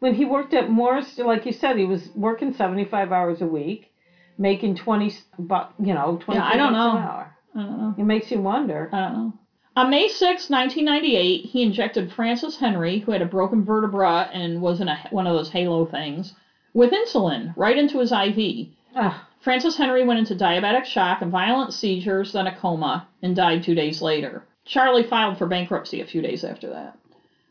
when 0.00 0.14
he 0.14 0.24
worked 0.24 0.54
at 0.54 0.70
Morris, 0.70 1.18
like 1.18 1.46
you 1.46 1.52
said, 1.52 1.76
he 1.76 1.84
was 1.84 2.08
working 2.14 2.52
seventy-five 2.52 3.12
hours 3.12 3.40
a 3.40 3.46
week, 3.46 3.92
making 4.38 4.76
twenty, 4.76 5.12
bu- 5.38 5.72
you 5.78 5.94
know, 5.94 6.18
twenty. 6.22 6.40
I 6.40 6.56
don't 6.56 6.72
know. 6.72 6.90
An 6.92 7.02
hour. 7.02 7.36
I 7.54 7.58
don't 7.62 7.78
know. 7.78 7.94
It 7.98 8.04
makes 8.04 8.30
you 8.30 8.40
wonder. 8.40 8.88
I 8.92 9.00
don't 9.00 9.12
know. 9.14 9.32
On 9.76 9.90
May 9.90 10.08
6, 10.08 10.48
1998, 10.48 11.44
he 11.44 11.62
injected 11.62 12.10
Francis 12.10 12.56
Henry, 12.56 12.98
who 13.00 13.12
had 13.12 13.20
a 13.20 13.26
broken 13.26 13.62
vertebra 13.62 14.30
and 14.32 14.62
was 14.62 14.80
in 14.80 14.88
a, 14.88 14.98
one 15.10 15.26
of 15.26 15.34
those 15.34 15.50
halo 15.50 15.84
things, 15.84 16.32
with 16.72 16.92
insulin 16.92 17.52
right 17.56 17.76
into 17.76 17.98
his 17.98 18.10
IV. 18.10 18.68
Ah, 18.94 19.28
Francis 19.40 19.76
Henry 19.76 20.02
went 20.02 20.18
into 20.18 20.34
diabetic 20.34 20.86
shock 20.86 21.20
and 21.20 21.30
violent 21.30 21.74
seizures, 21.74 22.32
then 22.32 22.46
a 22.46 22.56
coma, 22.56 23.06
and 23.22 23.36
died 23.36 23.62
two 23.62 23.74
days 23.74 24.00
later. 24.00 24.44
Charlie 24.64 25.02
filed 25.02 25.36
for 25.36 25.46
bankruptcy 25.46 26.00
a 26.00 26.06
few 26.06 26.22
days 26.22 26.42
after 26.42 26.70
that. 26.70 26.96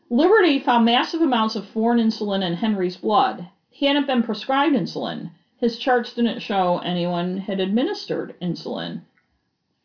Liberty 0.08 0.60
found 0.60 0.84
massive 0.84 1.20
amounts 1.20 1.56
of 1.56 1.64
foreign 1.64 1.98
insulin 1.98 2.40
in 2.40 2.54
Henry's 2.54 2.96
blood. 2.96 3.48
He 3.68 3.86
hadn't 3.86 4.06
been 4.06 4.22
prescribed 4.22 4.76
insulin. 4.76 5.30
His 5.56 5.76
charts 5.76 6.12
didn't 6.12 6.38
show 6.38 6.78
anyone 6.78 7.38
had 7.38 7.58
administered 7.58 8.32
insulin. 8.40 9.00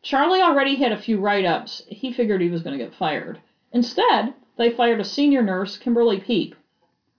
Charlie 0.03 0.39
already 0.41 0.75
had 0.75 0.91
a 0.91 0.97
few 0.97 1.17
write 1.17 1.43
ups. 1.43 1.81
He 1.87 2.11
figured 2.11 2.39
he 2.39 2.49
was 2.49 2.61
going 2.61 2.77
to 2.77 2.83
get 2.83 2.93
fired. 2.93 3.39
Instead, 3.71 4.33
they 4.57 4.69
fired 4.69 4.99
a 4.99 5.03
senior 5.03 5.41
nurse, 5.41 5.75
Kimberly 5.75 6.19
Pepe. 6.19 6.53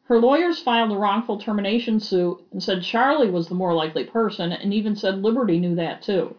Her 0.05 0.18
lawyers 0.20 0.61
filed 0.61 0.92
a 0.92 0.96
wrongful 0.96 1.36
termination 1.36 1.98
suit 1.98 2.38
and 2.53 2.62
said 2.62 2.82
Charlie 2.82 3.28
was 3.28 3.48
the 3.48 3.55
more 3.57 3.74
likely 3.74 4.05
person, 4.05 4.53
and 4.53 4.72
even 4.72 4.94
said 4.94 5.16
Liberty 5.16 5.59
knew 5.59 5.74
that 5.74 6.03
too. 6.03 6.36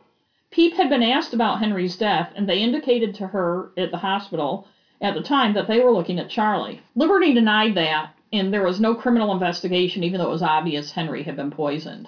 Pepe 0.49 0.75
had 0.75 0.87
been 0.87 1.03
asked 1.03 1.33
about 1.33 1.59
Henry's 1.59 1.97
death, 1.97 2.31
and 2.35 2.47
they 2.47 2.61
indicated 2.61 3.13
to 3.15 3.27
her 3.27 3.69
at 3.75 3.91
the 3.91 3.97
hospital 3.97 4.63
at 5.03 5.13
the 5.13 5.21
time 5.21 5.53
that 5.53 5.67
they 5.67 5.79
were 5.79 5.91
looking 5.91 6.17
at 6.17 6.29
Charlie. 6.29 6.79
Liberty 6.95 7.33
denied 7.33 7.75
that, 7.75 8.09
and 8.31 8.51
there 8.53 8.63
was 8.63 8.79
no 8.79 8.95
criminal 8.95 9.33
investigation, 9.33 10.01
even 10.03 10.19
though 10.19 10.27
it 10.27 10.31
was 10.31 10.41
obvious 10.41 10.91
Henry 10.91 11.23
had 11.23 11.35
been 11.35 11.51
poisoned. 11.51 12.07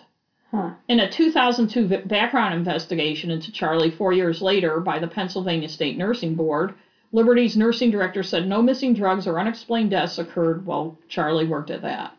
huh. 0.50 0.72
In 0.88 1.00
a 1.00 1.12
2002 1.12 1.98
background 2.06 2.54
investigation 2.54 3.30
into 3.30 3.52
Charlie 3.52 3.90
four 3.90 4.14
years 4.14 4.42
later 4.42 4.80
by 4.80 4.98
the 4.98 5.08
Pennsylvania 5.08 5.68
State 5.68 5.98
Nursing 5.98 6.36
Board, 6.36 6.74
Liberty's 7.12 7.58
nursing 7.58 7.92
director 7.92 8.24
said 8.24 8.46
no 8.46 8.62
missing 8.62 8.94
drugs 8.94 9.28
or 9.28 9.40
unexplained 9.40 9.92
deaths 9.92 10.18
occurred 10.18 10.66
while 10.66 10.96
Charlie 11.08 11.46
worked 11.46 11.70
at 11.70 11.82
that 11.82 12.12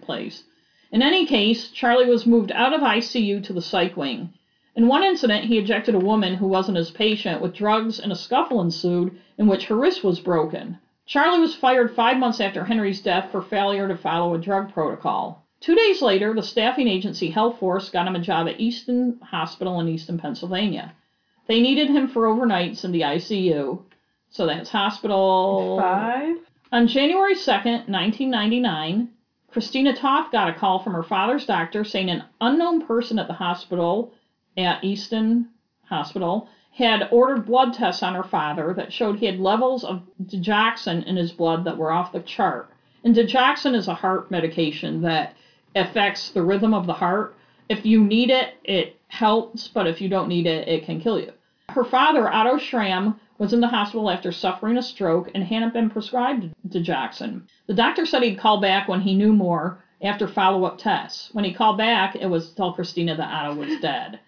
place. 0.00 0.42
In 0.92 1.02
any 1.02 1.24
case, 1.24 1.68
Charlie 1.68 2.06
was 2.06 2.26
moved 2.26 2.50
out 2.52 2.72
of 2.72 2.80
ICU 2.80 3.42
to 3.44 3.52
the 3.52 3.60
psych 3.60 3.96
wing. 3.96 4.28
In 4.76 4.86
one 4.86 5.02
incident, 5.02 5.46
he 5.46 5.58
ejected 5.58 5.94
a 5.94 5.98
woman 5.98 6.34
who 6.34 6.46
wasn't 6.46 6.76
his 6.76 6.90
patient 6.90 7.40
with 7.40 7.54
drugs, 7.54 7.98
and 7.98 8.12
a 8.12 8.16
scuffle 8.16 8.60
ensued 8.60 9.18
in 9.36 9.46
which 9.46 9.66
her 9.66 9.76
wrist 9.76 10.04
was 10.04 10.20
broken. 10.20 10.78
Charlie 11.06 11.40
was 11.40 11.54
fired 11.54 11.94
five 11.94 12.18
months 12.18 12.40
after 12.40 12.64
Henry's 12.64 13.00
death 13.00 13.30
for 13.32 13.42
failure 13.42 13.88
to 13.88 13.96
follow 13.96 14.32
a 14.34 14.38
drug 14.38 14.72
protocol. 14.72 15.44
Two 15.60 15.74
days 15.74 16.00
later, 16.00 16.32
the 16.32 16.42
staffing 16.42 16.86
agency 16.86 17.30
Health 17.30 17.58
Force 17.58 17.90
got 17.90 18.06
him 18.06 18.14
a 18.14 18.20
job 18.20 18.46
at 18.48 18.60
Easton 18.60 19.18
Hospital 19.22 19.80
in 19.80 19.88
Easton, 19.88 20.18
Pennsylvania. 20.18 20.94
They 21.48 21.60
needed 21.60 21.90
him 21.90 22.06
for 22.06 22.26
overnights 22.26 22.84
in 22.84 22.92
the 22.92 23.00
ICU. 23.00 23.82
So 24.28 24.46
that's 24.46 24.70
hospital. 24.70 25.78
Five. 25.80 26.36
On 26.70 26.86
January 26.86 27.34
2nd, 27.34 27.88
1999, 27.88 29.08
Christina 29.50 29.92
Toth 29.92 30.30
got 30.30 30.48
a 30.48 30.54
call 30.54 30.78
from 30.78 30.94
her 30.94 31.02
father's 31.02 31.44
doctor 31.44 31.82
saying 31.82 32.08
an 32.08 32.22
unknown 32.40 32.86
person 32.86 33.18
at 33.18 33.26
the 33.26 33.34
hospital, 33.34 34.14
at 34.56 34.82
Easton 34.84 35.48
Hospital, 35.84 36.48
had 36.72 37.08
ordered 37.10 37.46
blood 37.46 37.74
tests 37.74 38.02
on 38.02 38.14
her 38.14 38.22
father 38.22 38.72
that 38.74 38.92
showed 38.92 39.18
he 39.18 39.26
had 39.26 39.40
levels 39.40 39.84
of 39.84 40.02
digoxin 40.24 41.04
in 41.04 41.16
his 41.16 41.32
blood 41.32 41.64
that 41.64 41.76
were 41.76 41.92
off 41.92 42.12
the 42.12 42.20
chart. 42.20 42.70
And 43.04 43.14
digoxin 43.14 43.74
is 43.74 43.88
a 43.88 43.94
heart 43.94 44.30
medication 44.30 45.02
that 45.02 45.34
affects 45.74 46.30
the 46.30 46.42
rhythm 46.42 46.74
of 46.74 46.86
the 46.86 46.92
heart. 46.92 47.34
If 47.68 47.84
you 47.84 48.02
need 48.04 48.30
it, 48.30 48.54
it 48.64 48.96
helps, 49.08 49.68
but 49.68 49.86
if 49.86 50.00
you 50.00 50.08
don't 50.08 50.28
need 50.28 50.46
it, 50.46 50.68
it 50.68 50.84
can 50.84 51.00
kill 51.00 51.18
you. 51.18 51.32
Her 51.70 51.84
father, 51.84 52.28
Otto 52.32 52.58
Schramm, 52.58 53.20
was 53.38 53.52
in 53.52 53.60
the 53.60 53.68
hospital 53.68 54.10
after 54.10 54.32
suffering 54.32 54.76
a 54.76 54.82
stroke 54.82 55.30
and 55.34 55.42
hadn't 55.42 55.72
been 55.72 55.88
prescribed 55.88 56.52
digoxin. 56.68 57.42
The 57.66 57.74
doctor 57.74 58.04
said 58.04 58.22
he'd 58.22 58.38
call 58.38 58.60
back 58.60 58.86
when 58.86 59.00
he 59.00 59.14
knew 59.14 59.32
more 59.32 59.82
after 60.02 60.26
follow 60.26 60.64
up 60.64 60.78
tests. 60.78 61.30
When 61.32 61.44
he 61.44 61.52
called 61.52 61.78
back, 61.78 62.16
it 62.16 62.26
was 62.26 62.50
to 62.50 62.56
tell 62.56 62.72
Christina 62.72 63.16
that 63.16 63.32
Otto 63.32 63.54
was 63.54 63.80
dead. 63.80 64.20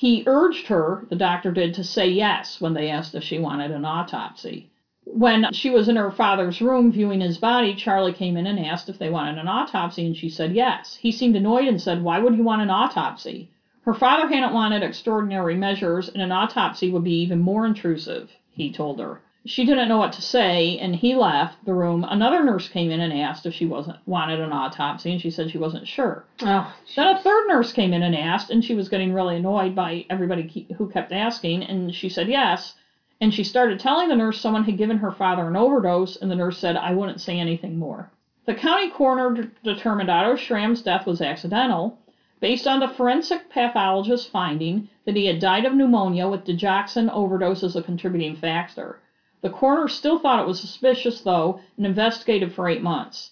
He 0.00 0.24
urged 0.26 0.68
her, 0.68 1.04
the 1.10 1.14
doctor 1.14 1.52
did, 1.52 1.74
to 1.74 1.84
say 1.84 2.08
yes 2.08 2.58
when 2.58 2.72
they 2.72 2.88
asked 2.88 3.14
if 3.14 3.22
she 3.22 3.38
wanted 3.38 3.70
an 3.70 3.84
autopsy. 3.84 4.70
When 5.04 5.52
she 5.52 5.68
was 5.68 5.90
in 5.90 5.96
her 5.96 6.10
father's 6.10 6.62
room 6.62 6.90
viewing 6.90 7.20
his 7.20 7.36
body, 7.36 7.74
Charlie 7.74 8.14
came 8.14 8.38
in 8.38 8.46
and 8.46 8.58
asked 8.58 8.88
if 8.88 8.98
they 8.98 9.10
wanted 9.10 9.36
an 9.36 9.46
autopsy, 9.46 10.06
and 10.06 10.16
she 10.16 10.30
said 10.30 10.54
yes. 10.54 10.96
He 10.96 11.12
seemed 11.12 11.36
annoyed 11.36 11.68
and 11.68 11.78
said, 11.78 12.02
Why 12.02 12.18
would 12.18 12.34
you 12.34 12.42
want 12.42 12.62
an 12.62 12.70
autopsy? 12.70 13.50
Her 13.82 13.92
father 13.92 14.26
hadn't 14.26 14.54
wanted 14.54 14.82
extraordinary 14.82 15.54
measures, 15.54 16.08
and 16.08 16.22
an 16.22 16.32
autopsy 16.32 16.90
would 16.90 17.04
be 17.04 17.20
even 17.20 17.38
more 17.38 17.66
intrusive, 17.66 18.30
he 18.50 18.72
told 18.72 19.00
her. 19.00 19.20
She 19.46 19.64
didn't 19.64 19.88
know 19.88 19.96
what 19.96 20.12
to 20.12 20.22
say, 20.22 20.76
and 20.78 20.94
he 20.94 21.14
left 21.14 21.64
the 21.64 21.72
room. 21.72 22.04
Another 22.08 22.42
nurse 22.42 22.68
came 22.68 22.90
in 22.90 23.00
and 23.00 23.12
asked 23.12 23.46
if 23.46 23.54
she 23.54 23.64
wasn't 23.64 23.96
wanted 24.06 24.38
an 24.38 24.52
autopsy, 24.52 25.10
and 25.10 25.20
she 25.20 25.30
said 25.30 25.50
she 25.50 25.56
wasn't 25.56 25.86
sure. 25.86 26.24
Oh, 26.42 26.70
Then 26.94 27.08
a 27.08 27.18
third 27.18 27.46
nurse 27.48 27.72
came 27.72 27.94
in 27.94 28.02
and 28.02 28.14
asked, 28.14 28.50
and 28.50 28.62
she 28.62 28.74
was 28.74 28.88
getting 28.88 29.12
really 29.12 29.36
annoyed 29.36 29.74
by 29.74 30.04
everybody 30.10 30.66
who 30.76 30.86
kept 30.86 31.10
asking, 31.10 31.62
and 31.64 31.94
she 31.94 32.08
said 32.08 32.28
yes. 32.28 32.74
And 33.22 33.32
she 33.32 33.42
started 33.42 33.78
telling 33.78 34.08
the 34.08 34.14
nurse 34.14 34.38
someone 34.38 34.64
had 34.64 34.76
given 34.76 34.98
her 34.98 35.10
father 35.10 35.48
an 35.48 35.56
overdose, 35.56 36.16
and 36.16 36.30
the 36.30 36.34
nurse 36.34 36.58
said, 36.58 36.76
I 36.76 36.92
wouldn't 36.92 37.20
say 37.20 37.38
anything 37.38 37.78
more. 37.78 38.10
The 38.44 38.54
county 38.54 38.88
coroner 38.88 39.30
d- 39.42 39.48
determined 39.62 40.10
Otto 40.10 40.34
Schramm's 40.36 40.82
death 40.82 41.06
was 41.06 41.20
accidental. 41.22 41.96
Based 42.40 42.66
on 42.66 42.78
the 42.78 42.88
forensic 42.88 43.48
pathologist's 43.50 44.26
finding 44.26 44.86
that 45.04 45.16
he 45.16 45.26
had 45.26 45.38
died 45.38 45.64
of 45.64 45.74
pneumonia 45.74 46.26
with 46.26 46.44
digoxin 46.44 47.08
overdose 47.10 47.62
as 47.62 47.76
a 47.76 47.82
contributing 47.82 48.34
factor. 48.34 48.98
The 49.42 49.48
coroner 49.48 49.88
still 49.88 50.18
thought 50.18 50.38
it 50.38 50.46
was 50.46 50.60
suspicious, 50.60 51.20
though, 51.20 51.60
and 51.76 51.86
investigated 51.86 52.52
for 52.52 52.68
eight 52.68 52.82
months. 52.82 53.30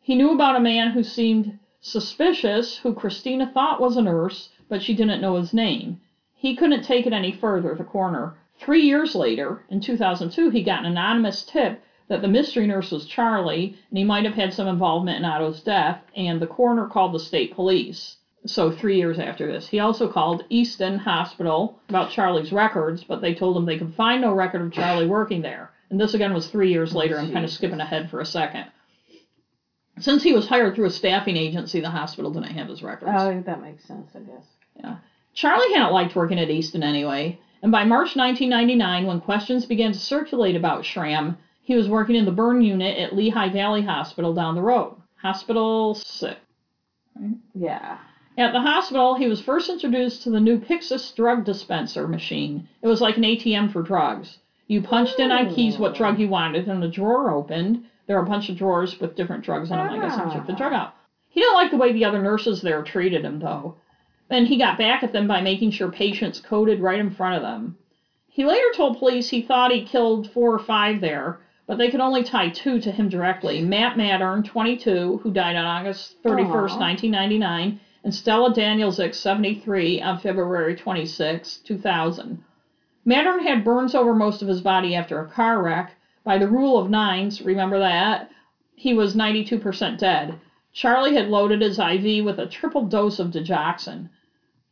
He 0.00 0.14
knew 0.14 0.30
about 0.30 0.56
a 0.56 0.60
man 0.60 0.92
who 0.92 1.02
seemed 1.02 1.58
suspicious, 1.80 2.78
who 2.78 2.94
Christina 2.94 3.46
thought 3.46 3.78
was 3.78 3.96
a 3.96 4.02
nurse, 4.02 4.48
but 4.68 4.80
she 4.80 4.94
didn't 4.94 5.20
know 5.20 5.34
his 5.34 5.52
name. 5.52 5.98
He 6.34 6.54
couldn't 6.54 6.82
take 6.82 7.06
it 7.06 7.12
any 7.12 7.30
further, 7.30 7.74
the 7.74 7.84
coroner. 7.84 8.32
Three 8.56 8.82
years 8.82 9.14
later, 9.14 9.62
in 9.68 9.80
2002, 9.80 10.48
he 10.48 10.62
got 10.62 10.80
an 10.80 10.86
anonymous 10.86 11.42
tip 11.42 11.82
that 12.08 12.22
the 12.22 12.28
mystery 12.28 12.66
nurse 12.66 12.90
was 12.90 13.04
Charlie, 13.04 13.74
and 13.90 13.98
he 13.98 14.04
might 14.04 14.24
have 14.24 14.34
had 14.34 14.52
some 14.52 14.66
involvement 14.66 15.18
in 15.18 15.24
Otto's 15.24 15.60
death, 15.60 15.98
and 16.16 16.40
the 16.40 16.46
coroner 16.46 16.86
called 16.86 17.12
the 17.12 17.18
state 17.18 17.50
police. 17.50 18.16
So, 18.46 18.70
three 18.70 18.98
years 18.98 19.18
after 19.18 19.50
this, 19.50 19.68
he 19.68 19.80
also 19.80 20.06
called 20.06 20.44
Easton 20.50 20.98
Hospital 20.98 21.80
about 21.88 22.10
Charlie's 22.10 22.52
records, 22.52 23.02
but 23.02 23.22
they 23.22 23.34
told 23.34 23.56
him 23.56 23.64
they 23.64 23.78
could 23.78 23.94
find 23.94 24.20
no 24.20 24.34
record 24.34 24.60
of 24.60 24.72
Charlie 24.72 25.06
working 25.06 25.40
there. 25.40 25.70
And 25.90 25.98
this 25.98 26.12
again 26.14 26.34
was 26.34 26.48
three 26.48 26.70
years 26.70 26.94
oh, 26.94 26.98
later. 26.98 27.18
I'm 27.18 27.32
kind 27.32 27.44
of 27.44 27.50
skipping 27.50 27.80
ahead 27.80 28.10
for 28.10 28.20
a 28.20 28.26
second. 28.26 28.66
Since 29.98 30.22
he 30.22 30.32
was 30.32 30.48
hired 30.48 30.74
through 30.74 30.86
a 30.86 30.90
staffing 30.90 31.36
agency, 31.36 31.80
the 31.80 31.90
hospital 31.90 32.32
didn't 32.32 32.52
have 32.52 32.68
his 32.68 32.82
records. 32.82 33.12
Oh, 33.14 33.42
that 33.46 33.62
makes 33.62 33.84
sense, 33.84 34.10
I 34.14 34.20
guess. 34.20 34.44
Yeah. 34.76 34.96
Charlie 35.32 35.72
hadn't 35.72 35.92
liked 35.92 36.14
working 36.14 36.38
at 36.38 36.50
Easton 36.50 36.82
anyway, 36.82 37.38
and 37.62 37.72
by 37.72 37.84
March 37.84 38.14
1999, 38.14 39.06
when 39.06 39.20
questions 39.22 39.64
began 39.64 39.92
to 39.92 39.98
circulate 39.98 40.54
about 40.54 40.84
Schramm, 40.84 41.38
he 41.62 41.74
was 41.74 41.88
working 41.88 42.14
in 42.14 42.26
the 42.26 42.30
burn 42.30 42.60
unit 42.60 42.98
at 42.98 43.16
Lehigh 43.16 43.48
Valley 43.48 43.80
Hospital 43.80 44.34
down 44.34 44.54
the 44.54 44.60
road. 44.60 44.96
Hospital 45.16 45.94
6. 45.94 46.36
Yeah. 47.54 47.98
At 48.36 48.52
the 48.52 48.60
hospital, 48.60 49.14
he 49.14 49.28
was 49.28 49.40
first 49.40 49.70
introduced 49.70 50.22
to 50.22 50.30
the 50.30 50.40
new 50.40 50.58
Pyxis 50.58 51.14
drug 51.14 51.44
dispenser 51.44 52.08
machine. 52.08 52.68
It 52.82 52.88
was 52.88 53.00
like 53.00 53.16
an 53.16 53.22
ATM 53.22 53.70
for 53.70 53.82
drugs. 53.82 54.38
You 54.66 54.82
punched 54.82 55.20
in 55.20 55.30
on 55.30 55.54
keys 55.54 55.78
what 55.78 55.94
drug 55.94 56.18
you 56.18 56.28
wanted, 56.28 56.66
and 56.66 56.82
a 56.82 56.88
drawer 56.88 57.30
opened. 57.30 57.84
There 58.06 58.16
were 58.16 58.22
a 58.22 58.26
bunch 58.26 58.48
of 58.48 58.56
drawers 58.56 58.98
with 58.98 59.14
different 59.14 59.44
drugs 59.44 59.70
in 59.70 59.76
them. 59.76 59.88
I 59.88 60.00
guess 60.00 60.18
I 60.18 60.34
took 60.34 60.46
the 60.46 60.52
drug 60.52 60.72
ah. 60.72 60.76
out. 60.76 60.94
He 61.28 61.40
didn't 61.40 61.54
like 61.54 61.70
the 61.70 61.76
way 61.76 61.92
the 61.92 62.04
other 62.04 62.22
nurses 62.22 62.60
there 62.60 62.82
treated 62.82 63.24
him, 63.24 63.38
though. 63.38 63.76
Then 64.28 64.46
he 64.46 64.56
got 64.56 64.78
back 64.78 65.02
at 65.02 65.12
them 65.12 65.28
by 65.28 65.40
making 65.40 65.70
sure 65.70 65.90
patients 65.90 66.40
coded 66.40 66.80
right 66.80 66.98
in 66.98 67.10
front 67.10 67.36
of 67.36 67.42
them. 67.42 67.76
He 68.28 68.44
later 68.44 68.66
told 68.74 68.98
police 68.98 69.28
he 69.28 69.42
thought 69.42 69.70
he 69.70 69.84
killed 69.84 70.30
four 70.30 70.52
or 70.52 70.58
five 70.58 71.00
there, 71.00 71.38
but 71.66 71.78
they 71.78 71.88
could 71.88 72.00
only 72.00 72.24
tie 72.24 72.48
two 72.48 72.80
to 72.80 72.90
him 72.90 73.08
directly. 73.08 73.62
Matt 73.62 73.96
Mattern, 73.96 74.44
22, 74.44 75.18
who 75.22 75.30
died 75.30 75.56
on 75.56 75.64
August 75.64 76.20
31st, 76.24 76.70
Aw. 76.70 76.78
1999, 76.80 77.80
and 78.04 78.14
Stella 78.14 78.52
Danielzik, 78.52 79.14
73, 79.14 80.02
on 80.02 80.18
February 80.18 80.74
26, 80.74 81.56
2000. 81.64 82.44
Mattern 83.06 83.40
had 83.40 83.64
burns 83.64 83.94
over 83.94 84.14
most 84.14 84.42
of 84.42 84.48
his 84.48 84.60
body 84.60 84.94
after 84.94 85.18
a 85.20 85.28
car 85.30 85.62
wreck. 85.62 85.96
By 86.22 86.36
the 86.36 86.46
rule 86.46 86.76
of 86.76 86.90
nines, 86.90 87.40
remember 87.40 87.78
that? 87.78 88.28
He 88.74 88.92
was 88.92 89.16
92% 89.16 89.96
dead. 89.96 90.38
Charlie 90.74 91.14
had 91.14 91.28
loaded 91.28 91.62
his 91.62 91.78
IV 91.78 92.26
with 92.26 92.38
a 92.38 92.46
triple 92.46 92.84
dose 92.84 93.18
of 93.18 93.30
digoxin. 93.30 94.10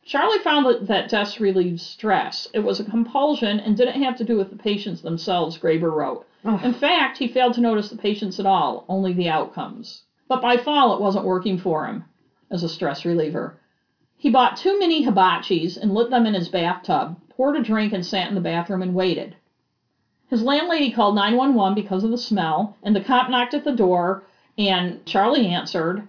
Charlie 0.04 0.40
found 0.40 0.66
that, 0.66 0.86
that 0.88 1.08
deaths 1.08 1.40
relieved 1.40 1.80
stress. 1.80 2.46
It 2.52 2.58
was 2.58 2.80
a 2.80 2.84
compulsion 2.84 3.60
and 3.60 3.74
didn't 3.74 4.02
have 4.02 4.16
to 4.16 4.24
do 4.24 4.36
with 4.36 4.50
the 4.50 4.56
patients 4.56 5.00
themselves, 5.00 5.56
Graeber 5.56 5.94
wrote. 5.94 6.26
Ugh. 6.44 6.60
In 6.62 6.74
fact, 6.74 7.16
he 7.16 7.28
failed 7.28 7.54
to 7.54 7.62
notice 7.62 7.88
the 7.88 7.96
patients 7.96 8.38
at 8.38 8.46
all, 8.46 8.84
only 8.90 9.14
the 9.14 9.30
outcomes. 9.30 10.02
But 10.28 10.42
by 10.42 10.58
fall, 10.58 10.92
it 10.92 11.00
wasn't 11.00 11.24
working 11.24 11.56
for 11.56 11.86
him 11.86 12.04
as 12.52 12.62
a 12.62 12.68
stress 12.68 13.04
reliever. 13.04 13.58
He 14.16 14.30
bought 14.30 14.56
too 14.56 14.78
many 14.78 15.04
hibachis 15.04 15.76
and 15.76 15.94
lit 15.94 16.10
them 16.10 16.26
in 16.26 16.34
his 16.34 16.48
bathtub, 16.48 17.16
poured 17.30 17.56
a 17.56 17.60
drink, 17.60 17.92
and 17.92 18.04
sat 18.04 18.28
in 18.28 18.36
the 18.36 18.40
bathroom 18.40 18.82
and 18.82 18.94
waited. 18.94 19.34
His 20.28 20.42
landlady 20.42 20.90
called 20.90 21.14
911 21.16 21.74
because 21.74 22.04
of 22.04 22.10
the 22.10 22.16
smell, 22.16 22.76
and 22.82 22.94
the 22.94 23.00
cop 23.00 23.28
knocked 23.28 23.54
at 23.54 23.64
the 23.64 23.72
door, 23.72 24.22
and 24.56 25.04
Charlie 25.04 25.46
answered. 25.46 26.04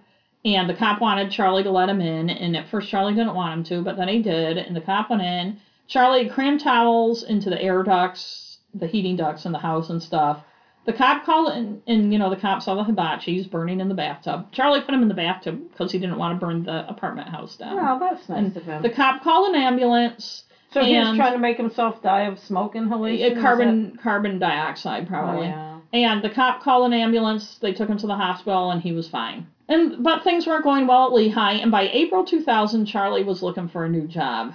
And 0.46 0.70
the 0.70 0.74
cop 0.74 1.02
wanted 1.02 1.32
Charlie 1.32 1.64
to 1.64 1.72
let 1.72 1.89
him 1.89 2.02
in, 2.02 2.30
and 2.30 2.56
at 2.56 2.68
first 2.68 2.89
Charlie 2.89 3.14
didn't 3.14 3.34
want 3.34 3.54
him 3.54 3.64
to, 3.64 3.82
but 3.82 3.96
then 3.96 4.10
he 4.10 4.20
did, 4.20 4.58
and 4.58 4.76
the 4.76 4.82
cop 4.82 5.10
went 5.10 5.22
in. 5.22 5.56
Charlie 5.88 6.28
crammed 6.28 6.60
towels 6.60 7.24
into 7.24 7.50
the 7.50 7.62
air 7.62 7.82
ducts, 7.82 8.58
the 8.74 8.88
heating 8.88 9.16
ducts 9.16 9.46
in 9.46 9.52
the 9.54 9.58
house 9.58 9.89
and 9.89 10.02
stuff. 10.02 10.41
The 10.86 10.94
cop 10.94 11.26
called, 11.26 11.54
and, 11.54 11.82
and 11.88 12.12
you 12.12 12.20
know, 12.20 12.30
the 12.30 12.36
cop 12.36 12.62
saw 12.62 12.76
the 12.76 12.84
hibachis 12.84 13.50
burning 13.50 13.80
in 13.80 13.88
the 13.88 13.96
bathtub. 13.96 14.52
Charlie 14.52 14.82
put 14.82 14.94
him 14.94 15.02
in 15.02 15.08
the 15.08 15.14
bathtub 15.14 15.62
because 15.72 15.92
he 15.92 16.00
didn't 16.00 16.18
want 16.18 16.38
to 16.40 16.46
burn 16.46 16.64
the 16.64 16.88
apartment 16.90 17.30
house 17.30 17.56
down. 17.56 17.78
Well, 17.78 18.00
that's 18.00 18.28
nice 18.28 18.38
And 18.40 18.58
of 18.58 18.64
him. 18.64 18.82
The 18.82 18.90
cop 18.90 19.24
called 19.24 19.56
an 19.56 19.62
ambulance. 19.62 20.44
so 20.72 20.84
he 20.84 20.98
was 20.98 21.16
trying 21.16 21.34
to 21.34 21.40
make 21.40 21.58
himself 21.58 22.02
die 22.02 22.24
of 22.24 22.38
smoke 22.40 22.76
inhalation? 22.76 23.38
uh, 23.38 23.42
carbon 23.42 23.98
carbon 24.02 24.40
dioxide 24.40 25.08
probably. 25.08 25.48
Oh, 25.48 25.50
yeah. 25.50 25.80
And 25.94 26.24
the 26.24 26.30
cop 26.30 26.62
called 26.64 26.88
an 26.88 26.94
ambulance. 26.94 27.60
They 27.62 27.72
took 27.72 27.88
him 27.88 27.98
to 28.00 28.08
the 28.08 28.16
hospital, 28.16 28.72
and 28.72 28.82
he 28.82 28.92
was 28.92 29.08
fine. 29.08 29.48
And 29.70 30.04
but 30.04 30.24
things 30.24 30.46
weren't 30.46 30.64
going 30.64 30.88
well 30.88 31.06
at 31.06 31.14
Lehigh. 31.14 31.54
And 31.54 31.72
by 31.72 31.84
April 31.94 32.26
2000, 32.26 32.86
Charlie 32.88 33.24
was 33.24 33.42
looking 33.42 33.70
for 33.70 33.86
a 33.86 33.90
new 33.90 34.08
job. 34.08 34.54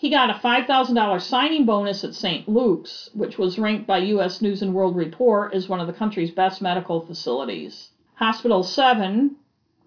He 0.00 0.10
got 0.10 0.30
a 0.30 0.34
$5,000 0.34 1.20
signing 1.20 1.66
bonus 1.66 2.04
at 2.04 2.14
St. 2.14 2.48
Luke's, 2.48 3.10
which 3.14 3.36
was 3.36 3.58
ranked 3.58 3.84
by 3.88 3.98
U.S. 3.98 4.40
News 4.40 4.62
and 4.62 4.72
World 4.72 4.94
Report 4.94 5.52
as 5.52 5.68
one 5.68 5.80
of 5.80 5.88
the 5.88 5.92
country's 5.92 6.30
best 6.30 6.62
medical 6.62 7.00
facilities. 7.04 7.90
Hospital 8.14 8.62
7, 8.62 9.34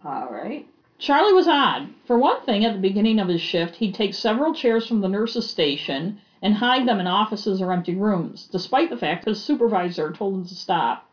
All 0.03 0.27
right. 0.29 0.67
Charlie 0.99 1.31
was 1.31 1.47
odd. 1.47 1.87
For 2.07 2.19
one 2.19 2.41
thing, 2.41 2.65
at 2.65 2.73
the 2.73 2.79
beginning 2.81 3.19
of 3.19 3.29
his 3.29 3.39
shift, 3.39 3.75
he'd 3.75 3.95
take 3.95 4.13
several 4.13 4.53
chairs 4.53 4.85
from 4.85 4.99
the 4.99 5.07
nurse's 5.07 5.49
station 5.49 6.19
and 6.41 6.55
hide 6.55 6.85
them 6.85 6.99
in 6.99 7.07
offices 7.07 7.61
or 7.61 7.71
empty 7.71 7.95
rooms, 7.95 8.49
despite 8.51 8.89
the 8.89 8.97
fact 8.97 9.23
his 9.25 9.41
supervisor 9.41 10.11
told 10.11 10.33
him 10.35 10.45
to 10.45 10.55
stop. 10.55 11.07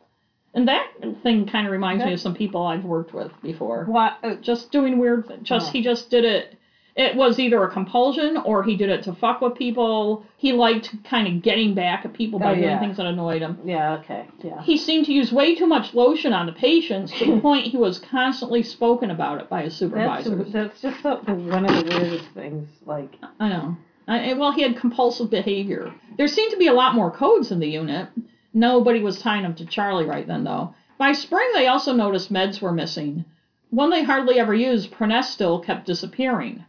And 0.54 0.66
that 0.66 0.88
thing 1.22 1.46
kind 1.46 1.66
of 1.68 1.72
reminds 1.72 2.04
me 2.04 2.14
of 2.14 2.20
some 2.20 2.34
people 2.34 2.66
I've 2.66 2.84
worked 2.84 3.14
with 3.14 3.30
before. 3.42 3.84
What? 3.84 4.18
Uh, 4.24 4.34
Just 4.36 4.72
doing 4.72 4.98
weird. 4.98 5.28
Th- 5.28 5.40
just 5.42 5.68
Oh. 5.68 5.70
he 5.70 5.82
just 5.82 6.10
did 6.10 6.24
it. 6.24 6.57
It 6.98 7.14
was 7.14 7.38
either 7.38 7.62
a 7.62 7.70
compulsion 7.70 8.36
or 8.38 8.64
he 8.64 8.76
did 8.76 8.90
it 8.90 9.04
to 9.04 9.12
fuck 9.14 9.40
with 9.40 9.54
people. 9.54 10.24
He 10.36 10.52
liked 10.52 10.92
kind 11.04 11.28
of 11.28 11.42
getting 11.42 11.72
back 11.72 12.04
at 12.04 12.12
people 12.12 12.40
by 12.40 12.52
Oh, 12.52 12.54
doing 12.56 12.78
things 12.80 12.96
that 12.96 13.06
annoyed 13.06 13.40
him. 13.40 13.56
yeah. 13.64 13.98
Okay. 13.98 14.26
Yeah. 14.42 14.60
He 14.62 14.76
seemed 14.76 15.06
to 15.06 15.12
use 15.12 15.30
way 15.32 15.54
too 15.54 15.66
much 15.68 15.94
lotion 15.94 16.32
on 16.32 16.46
the 16.46 16.52
patients 16.52 17.12
to 17.20 17.36
the 17.36 17.40
point 17.48 17.68
he 17.68 17.76
was 17.76 18.00
constantly 18.00 18.64
spoken 18.64 19.12
about 19.12 19.40
it 19.40 19.48
by 19.48 19.62
his 19.62 19.78
That's 19.78 19.78
supervisors. 19.78 20.52
that's 20.52 20.80
just 20.82 21.00
so, 21.00 21.16
one 21.24 21.64
of 21.66 21.84
the 21.84 21.88
weirdest 21.96 22.30
things. 22.34 22.68
Like, 22.84 23.14
I 23.38 23.48
know. 23.48 23.76
I, 24.08 24.32
well, 24.32 24.50
he 24.52 24.62
had 24.62 24.76
compulsive 24.76 25.30
behavior. 25.30 25.94
There 26.16 26.26
seemed 26.26 26.50
to 26.50 26.56
be 26.58 26.66
a 26.66 26.72
lot 26.72 26.96
more 26.96 27.12
codes 27.12 27.52
in 27.52 27.60
the 27.60 27.68
unit. 27.68 28.08
Nobody 28.52 29.00
was 29.00 29.20
tying 29.20 29.42
them 29.44 29.54
to 29.54 29.66
Charlie 29.66 30.06
right 30.06 30.26
then, 30.26 30.42
though. 30.42 30.74
By 30.98 31.12
spring, 31.12 31.48
they 31.54 31.68
also 31.68 31.92
noticed 31.92 32.32
meds 32.32 32.60
were 32.60 32.72
missing. 32.72 33.24
One 33.70 33.90
they 33.90 34.02
hardly 34.02 34.40
ever 34.40 34.54
used, 34.54 34.90
Pronestyl, 34.90 35.64
kept 35.64 35.86
disappearing. 35.86 36.64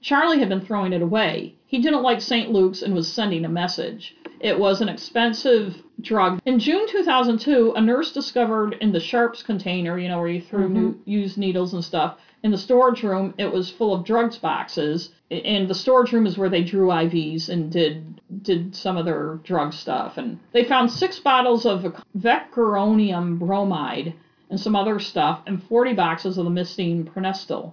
Charlie 0.00 0.38
had 0.38 0.48
been 0.48 0.60
throwing 0.60 0.92
it 0.92 1.02
away. 1.02 1.54
He 1.66 1.80
didn't 1.80 2.02
like 2.02 2.20
St. 2.20 2.50
Luke's 2.50 2.82
and 2.82 2.94
was 2.94 3.12
sending 3.12 3.44
a 3.44 3.48
message. 3.48 4.14
It 4.40 4.58
was 4.58 4.80
an 4.80 4.88
expensive 4.88 5.82
drug. 6.00 6.40
In 6.44 6.58
June 6.58 6.86
2002, 6.88 7.72
a 7.74 7.80
nurse 7.80 8.12
discovered 8.12 8.74
in 8.80 8.92
the 8.92 9.00
Sharps 9.00 9.42
container, 9.42 9.98
you 9.98 10.08
know, 10.08 10.18
where 10.18 10.28
you 10.28 10.42
threw 10.42 10.64
mm-hmm. 10.64 10.74
new, 10.74 11.00
used 11.04 11.38
needles 11.38 11.72
and 11.72 11.82
stuff, 11.82 12.18
in 12.42 12.52
the 12.52 12.58
storage 12.58 13.02
room, 13.02 13.34
it 13.38 13.52
was 13.52 13.70
full 13.70 13.92
of 13.92 14.04
drugs 14.04 14.38
boxes. 14.38 15.10
And 15.30 15.68
the 15.68 15.74
storage 15.74 16.12
room 16.12 16.26
is 16.26 16.38
where 16.38 16.48
they 16.48 16.62
drew 16.62 16.88
IVs 16.88 17.48
and 17.48 17.72
did 17.72 18.20
did 18.42 18.76
some 18.76 18.96
of 18.96 19.04
their 19.04 19.40
drug 19.42 19.72
stuff. 19.72 20.16
And 20.16 20.38
they 20.52 20.64
found 20.64 20.90
six 20.90 21.18
bottles 21.18 21.66
of 21.66 21.96
vecuronium 22.16 23.38
bromide 23.38 24.14
and 24.48 24.60
some 24.60 24.76
other 24.76 25.00
stuff, 25.00 25.42
and 25.46 25.62
40 25.64 25.94
boxes 25.94 26.38
of 26.38 26.44
the 26.44 26.50
missing 26.50 27.04
Pronestyl. 27.04 27.72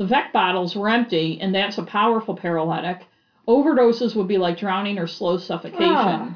The 0.00 0.06
Vec 0.06 0.32
bottles 0.32 0.74
were 0.74 0.88
empty, 0.88 1.38
and 1.42 1.54
that's 1.54 1.76
a 1.76 1.82
powerful 1.82 2.34
paralytic. 2.34 3.06
Overdoses 3.46 4.16
would 4.16 4.26
be 4.28 4.38
like 4.38 4.56
drowning 4.56 4.98
or 4.98 5.06
slow 5.06 5.36
suffocation. 5.36 5.84
Ah. 5.90 6.34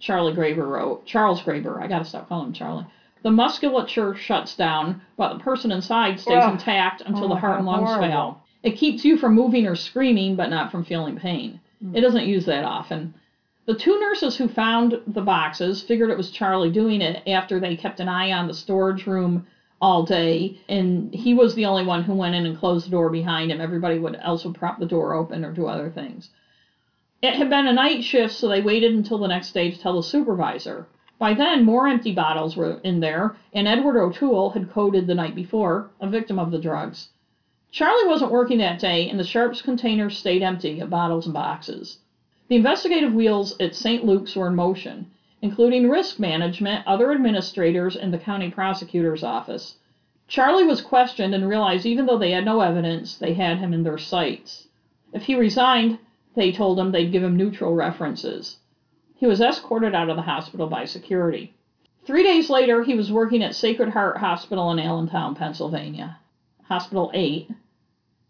Charlie 0.00 0.32
Graeber 0.32 0.66
wrote. 0.66 1.04
Charles 1.04 1.42
Graeber. 1.42 1.78
I 1.78 1.88
gotta 1.88 2.06
stop 2.06 2.26
calling 2.26 2.46
him 2.46 2.52
Charlie. 2.54 2.86
The 3.22 3.30
musculature 3.30 4.14
shuts 4.14 4.54
down, 4.56 5.02
but 5.18 5.34
the 5.34 5.38
person 5.40 5.70
inside 5.72 6.20
stays 6.20 6.42
Ugh. 6.42 6.52
intact 6.54 7.02
until 7.04 7.26
Oh, 7.26 7.28
the 7.28 7.34
heart 7.36 7.58
and 7.58 7.66
lungs 7.66 7.90
horrible. 7.90 8.06
fail. 8.06 8.40
It 8.62 8.76
keeps 8.76 9.04
you 9.04 9.18
from 9.18 9.34
moving 9.34 9.66
or 9.66 9.74
screaming, 9.74 10.34
but 10.34 10.48
not 10.48 10.70
from 10.70 10.82
feeling 10.82 11.14
pain. 11.16 11.60
Hmm. 11.82 11.94
It 11.94 12.00
doesn't 12.00 12.24
use 12.24 12.46
that 12.46 12.64
often. 12.64 13.12
The 13.66 13.74
two 13.74 14.00
nurses 14.00 14.38
who 14.38 14.48
found 14.48 14.98
the 15.06 15.20
boxes 15.20 15.82
figured 15.82 16.08
it 16.08 16.16
was 16.16 16.30
Charlie 16.30 16.70
doing 16.70 17.02
it 17.02 17.22
after 17.26 17.60
they 17.60 17.76
kept 17.76 18.00
an 18.00 18.08
eye 18.08 18.32
on 18.32 18.46
the 18.46 18.54
storage 18.54 19.06
room 19.06 19.44
all 19.82 20.04
day, 20.04 20.56
and 20.68 21.12
he 21.12 21.34
was 21.34 21.56
the 21.56 21.66
only 21.66 21.84
one 21.84 22.04
who 22.04 22.14
went 22.14 22.36
in 22.36 22.46
and 22.46 22.56
closed 22.56 22.86
the 22.86 22.90
door 22.90 23.10
behind 23.10 23.50
him. 23.50 23.60
Everybody 23.60 23.98
would 23.98 24.16
else 24.22 24.44
would 24.44 24.54
prop 24.54 24.78
the 24.78 24.86
door 24.86 25.12
open 25.12 25.44
or 25.44 25.52
do 25.52 25.66
other 25.66 25.90
things. 25.90 26.30
It 27.20 27.34
had 27.34 27.50
been 27.50 27.66
a 27.66 27.72
night 27.72 28.04
shift, 28.04 28.32
so 28.32 28.48
they 28.48 28.62
waited 28.62 28.92
until 28.94 29.18
the 29.18 29.26
next 29.26 29.52
day 29.52 29.72
to 29.72 29.78
tell 29.78 29.96
the 29.96 30.02
supervisor. 30.04 30.86
By 31.18 31.34
then, 31.34 31.64
more 31.64 31.88
empty 31.88 32.12
bottles 32.12 32.56
were 32.56 32.80
in 32.84 33.00
there, 33.00 33.34
and 33.52 33.66
Edward 33.66 34.00
O'Toole 34.00 34.50
had 34.50 34.70
coded 34.70 35.08
the 35.08 35.16
night 35.16 35.34
before, 35.34 35.90
a 36.00 36.08
victim 36.08 36.38
of 36.38 36.52
the 36.52 36.60
drugs. 36.60 37.08
Charlie 37.72 38.08
wasn't 38.08 38.30
working 38.30 38.58
that 38.58 38.78
day, 38.78 39.08
and 39.08 39.18
the 39.18 39.24
Sharps 39.24 39.62
containers 39.62 40.16
stayed 40.16 40.42
empty 40.42 40.78
of 40.78 40.90
bottles 40.90 41.26
and 41.26 41.34
boxes. 41.34 41.98
The 42.48 42.56
investigative 42.56 43.14
wheels 43.14 43.56
at 43.58 43.74
St. 43.74 44.04
Luke's 44.04 44.36
were 44.36 44.46
in 44.46 44.54
motion, 44.54 45.10
including 45.42 45.90
risk 45.90 46.20
management, 46.20 46.86
other 46.86 47.10
administrators, 47.10 47.96
and 47.96 48.14
the 48.14 48.18
county 48.18 48.48
prosecutor's 48.48 49.24
office. 49.24 49.76
Charlie 50.28 50.64
was 50.64 50.80
questioned 50.80 51.34
and 51.34 51.48
realized 51.48 51.84
even 51.84 52.06
though 52.06 52.16
they 52.16 52.30
had 52.30 52.44
no 52.44 52.60
evidence, 52.60 53.16
they 53.16 53.34
had 53.34 53.58
him 53.58 53.74
in 53.74 53.82
their 53.82 53.98
sights. 53.98 54.68
If 55.12 55.24
he 55.24 55.34
resigned, 55.34 55.98
they 56.34 56.52
told 56.52 56.78
him 56.78 56.92
they'd 56.92 57.12
give 57.12 57.24
him 57.24 57.36
neutral 57.36 57.74
references. 57.74 58.56
He 59.16 59.26
was 59.26 59.40
escorted 59.40 59.94
out 59.94 60.08
of 60.08 60.16
the 60.16 60.22
hospital 60.22 60.68
by 60.68 60.84
security. 60.84 61.54
Three 62.04 62.22
days 62.22 62.48
later, 62.48 62.82
he 62.82 62.94
was 62.94 63.12
working 63.12 63.42
at 63.42 63.54
Sacred 63.54 63.90
Heart 63.90 64.18
Hospital 64.18 64.70
in 64.70 64.78
Allentown, 64.78 65.34
Pennsylvania. 65.34 66.18
Hospital 66.64 67.10
8. 67.12 67.50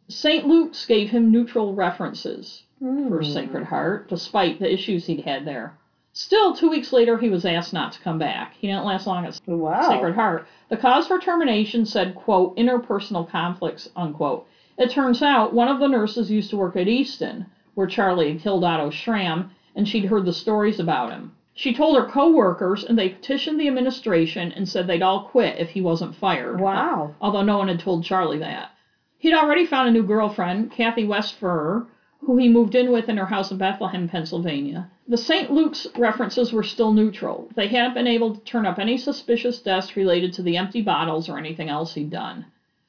St. 0.09 0.47
Luke's 0.47 0.85
gave 0.87 1.11
him 1.11 1.31
neutral 1.31 1.75
references 1.75 2.65
for 2.81 3.23
hmm. 3.23 3.23
Sacred 3.23 3.65
Heart, 3.65 4.09
despite 4.09 4.59
the 4.59 4.73
issues 4.73 5.07
he'd 5.07 5.21
had 5.21 5.45
there. 5.45 5.79
Still, 6.15 6.55
two 6.55 6.69
weeks 6.69 6.93
later, 6.93 7.17
he 7.17 7.31
was 7.31 7.47
asked 7.47 7.73
not 7.73 7.93
to 7.93 8.01
come 8.01 8.19
back. 8.19 8.53
He 8.55 8.67
didn't 8.67 8.85
last 8.85 9.07
long 9.07 9.25
at 9.25 9.41
oh, 9.49 9.57
Wow. 9.57 9.89
Sacred 9.89 10.15
Heart. 10.15 10.47
The 10.69 10.77
cause 10.77 11.07
for 11.07 11.19
termination 11.19 11.87
said, 11.87 12.15
quote, 12.15 12.55
interpersonal 12.57 13.29
conflicts, 13.29 13.89
unquote. 13.97 14.47
It 14.77 14.91
turns 14.91 15.23
out 15.23 15.55
one 15.55 15.69
of 15.69 15.81
the 15.81 15.89
nurses 15.89 16.31
used 16.31 16.51
to 16.51 16.59
work 16.59 16.77
at 16.77 16.87
Easton, 16.87 17.47
where 17.75 17.87
Charlie 17.87 18.33
had 18.33 18.43
killed 18.43 18.63
Otto 18.63 18.91
Schramm, 18.91 19.53
and 19.75 19.89
she'd 19.89 20.05
heard 20.05 20.27
the 20.27 20.35
stories 20.35 20.79
about 20.79 21.11
him. 21.11 21.33
She 21.55 21.73
told 21.73 21.97
her 21.97 22.05
co-workers, 22.05 22.85
and 22.85 22.99
they 22.99 23.09
petitioned 23.09 23.59
the 23.59 23.69
administration 23.69 24.53
and 24.53 24.69
said 24.69 24.87
they'd 24.87 25.03
all 25.03 25.25
quit 25.25 25.59
if 25.59 25.71
he 25.71 25.81
wasn't 25.81 26.15
fired. 26.15 26.61
Wow. 26.61 27.15
Although 27.21 27.43
no 27.43 27.57
one 27.57 27.69
had 27.69 27.81
told 27.81 28.05
Charlie 28.05 28.39
that. 28.39 28.71
He'd 29.19 29.35
already 29.35 29.65
found 29.65 29.89
a 29.89 29.93
new 29.93 30.03
girlfriend, 30.03 30.73
Kathy 30.73 31.05
Westfur, 31.05 31.87
who 32.25 32.37
he 32.37 32.49
moved 32.49 32.75
in 32.75 32.91
with 32.93 33.09
in 33.09 33.17
her 33.17 33.27
house 33.27 33.51
in 33.51 33.59
Bethlehem, 33.59 34.09
Pennsylvania. 34.09 34.89
The 35.09 35.17
St. 35.17 35.51
Luke's 35.51 35.87
references 35.97 36.53
were 36.53 36.63
still 36.63 36.93
neutral. 36.93 37.49
They 37.57 37.67
hadn't 37.67 37.95
been 37.95 38.07
able 38.07 38.35
to 38.35 38.41
turn 38.43 38.65
up 38.65 38.79
any 38.79 38.97
suspicious 38.97 39.61
deaths 39.61 39.97
related 39.97 40.33
to 40.35 40.43
the 40.43 40.57
empty 40.57 40.83
bottles 40.83 41.29
or 41.29 41.37
anything 41.37 41.69
else 41.69 41.95
he'd 41.95 42.11
done. 42.11 42.47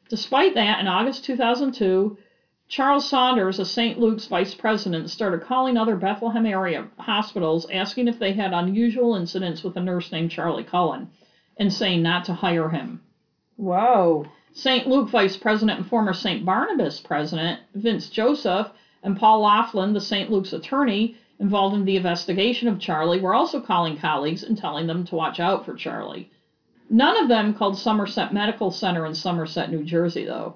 Despite 0.07 0.53
that, 0.53 0.79
in 0.79 0.87
August 0.87 1.23
2002, 1.25 2.15
Charles 2.67 3.07
Saunders, 3.07 3.57
a 3.57 3.65
St. 3.65 3.99
Luke's 3.99 4.27
vice 4.27 4.53
president, 4.53 5.09
started 5.09 5.41
calling 5.41 5.77
other 5.77 5.95
Bethlehem 5.95 6.45
area 6.45 6.87
hospitals 6.99 7.65
asking 7.71 8.07
if 8.07 8.19
they 8.19 8.33
had 8.33 8.53
unusual 8.53 9.15
incidents 9.15 9.63
with 9.63 9.75
a 9.75 9.81
nurse 9.81 10.11
named 10.11 10.29
Charlie 10.29 10.63
Cullen 10.63 11.09
and 11.57 11.73
saying 11.73 12.03
not 12.03 12.25
to 12.25 12.33
hire 12.33 12.69
him. 12.69 13.01
Whoa. 13.55 14.25
St. 14.53 14.87
Luke 14.87 15.09
vice 15.09 15.35
president 15.35 15.79
and 15.79 15.87
former 15.87 16.13
St. 16.13 16.45
Barnabas 16.45 16.99
president, 16.99 17.59
Vince 17.73 18.09
Joseph, 18.09 18.69
and 19.03 19.15
Paul 19.15 19.41
Laughlin, 19.41 19.93
the 19.93 19.99
St. 19.99 20.31
Luke's 20.31 20.53
attorney 20.53 21.15
involved 21.39 21.75
in 21.75 21.85
the 21.85 21.97
investigation 21.97 22.67
of 22.67 22.79
Charlie, 22.79 23.19
were 23.19 23.33
also 23.33 23.59
calling 23.59 23.97
colleagues 23.97 24.43
and 24.43 24.57
telling 24.57 24.87
them 24.87 25.03
to 25.05 25.15
watch 25.15 25.39
out 25.39 25.65
for 25.65 25.75
Charlie. 25.75 26.29
None 26.89 27.17
of 27.17 27.27
them 27.27 27.53
called 27.53 27.77
Somerset 27.77 28.33
Medical 28.33 28.71
Center 28.71 29.05
in 29.05 29.13
Somerset, 29.13 29.69
New 29.69 29.83
Jersey, 29.83 30.23
though. 30.23 30.55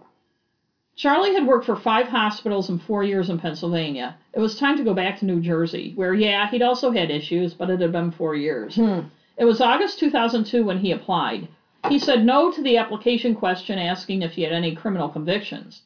Charlie 0.95 1.33
had 1.33 1.45
worked 1.45 1.65
for 1.65 1.75
five 1.75 2.07
hospitals 2.07 2.69
in 2.69 2.79
four 2.79 3.03
years 3.03 3.29
in 3.29 3.37
Pennsylvania. 3.37 4.15
It 4.33 4.39
was 4.39 4.55
time 4.55 4.77
to 4.77 4.83
go 4.83 4.93
back 4.93 5.19
to 5.19 5.25
New 5.25 5.39
Jersey, 5.39 5.91
where, 5.95 6.13
yeah, 6.13 6.47
he'd 6.47 6.63
also 6.63 6.89
had 6.89 7.11
issues, 7.11 7.53
but 7.53 7.69
it 7.69 7.79
had 7.79 7.91
been 7.91 8.11
four 8.11 8.33
years. 8.33 8.75
Hmm. 8.75 9.01
It 9.37 9.45
was 9.45 9.61
August 9.61 9.99
2002 9.99 10.63
when 10.63 10.77
he 10.77 10.91
applied. 10.91 11.47
He 11.87 11.99
said 11.99 12.25
no 12.25 12.49
to 12.49 12.61
the 12.61 12.77
application 12.77 13.35
question 13.35 13.77
asking 13.77 14.23
if 14.23 14.31
he 14.33 14.41
had 14.41 14.51
any 14.51 14.73
criminal 14.73 15.07
convictions. 15.07 15.81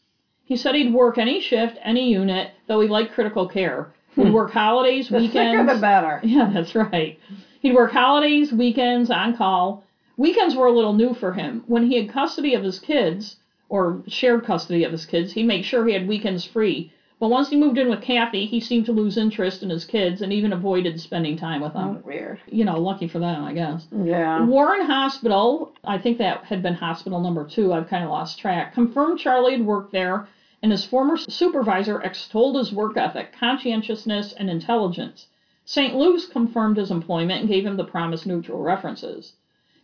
He 0.52 0.58
said 0.58 0.76
he'd 0.76 0.94
work 0.94 1.18
any 1.18 1.40
shift, 1.40 1.78
any 1.82 2.12
unit, 2.12 2.52
though 2.68 2.82
he 2.82 2.90
liked 2.90 3.14
critical 3.14 3.48
care. 3.48 3.88
He'd 4.18 4.28
hmm. 4.28 4.34
work 4.34 4.52
holidays, 4.52 5.08
The 5.08 5.20
weekends. 5.20 5.58
sicker 5.58 5.74
the 5.76 5.80
better. 5.80 6.20
Yeah, 6.26 6.52
that's 6.54 6.76
right. 6.76 7.18
He'd 7.62 7.74
work 7.74 7.94
holidays, 7.94 8.52
weekends, 8.52 9.10
on 9.10 9.34
call. 9.34 9.86
Weekends 10.18 10.54
were 10.54 10.66
a 10.66 10.74
little 10.74 10.92
new 10.92 11.14
for 11.14 11.32
him. 11.32 11.64
When 11.68 11.90
he 11.90 11.96
had 11.96 12.10
custody 12.10 12.54
of 12.54 12.64
his 12.64 12.80
kids, 12.80 13.38
or 13.70 14.02
shared 14.08 14.44
custody 14.44 14.84
of 14.84 14.92
his 14.92 15.06
kids, 15.06 15.32
he'd 15.32 15.44
make 15.46 15.64
sure 15.64 15.88
he 15.88 15.94
had 15.94 16.06
weekends 16.06 16.44
free. 16.44 16.92
But 17.22 17.30
once 17.30 17.50
he 17.50 17.56
moved 17.56 17.78
in 17.78 17.88
with 17.88 18.02
Kathy, 18.02 18.46
he 18.46 18.60
seemed 18.60 18.88
to 18.88 18.92
lose 18.92 19.16
interest 19.16 19.64
in 19.64 19.70
his 19.70 19.86
kids 19.86 20.22
and 20.22 20.34
even 20.34 20.52
avoided 20.52 21.00
spending 21.00 21.38
time 21.38 21.62
with 21.62 21.72
them. 21.72 22.02
Oh, 22.04 22.06
weird. 22.06 22.40
You 22.48 22.66
know, 22.66 22.78
lucky 22.78 23.08
for 23.08 23.20
them, 23.20 23.46
I 23.46 23.54
guess. 23.54 23.88
Yeah. 24.04 24.44
Warren 24.44 24.86
Hospital, 24.86 25.72
I 25.86 25.98
think 25.98 26.18
that 26.18 26.44
had 26.44 26.62
been 26.62 26.74
hospital 26.74 27.22
number 27.22 27.46
two, 27.46 27.72
I've 27.72 27.88
kind 27.88 28.04
of 28.04 28.10
lost 28.10 28.38
track, 28.38 28.74
confirmed 28.74 29.18
Charlie 29.18 29.54
had 29.54 29.66
worked 29.66 29.94
there, 29.94 30.28
and 30.62 30.72
his 30.72 30.86
former 30.86 31.18
supervisor 31.18 32.00
extolled 32.02 32.56
his 32.56 32.72
work 32.72 32.98
ethic, 32.98 33.34
conscientiousness, 33.34 34.34
and 34.34 34.50
intelligence. 34.50 35.28
St. 35.66 35.96
Luke's 35.96 36.26
confirmed 36.26 36.78
his 36.78 36.92
employment 36.92 37.42
and 37.42 37.50
gave 37.50 37.66
him 37.66 37.78
the 37.78 37.84
promised 37.84 38.26
neutral 38.26 38.62
references. 38.62 39.34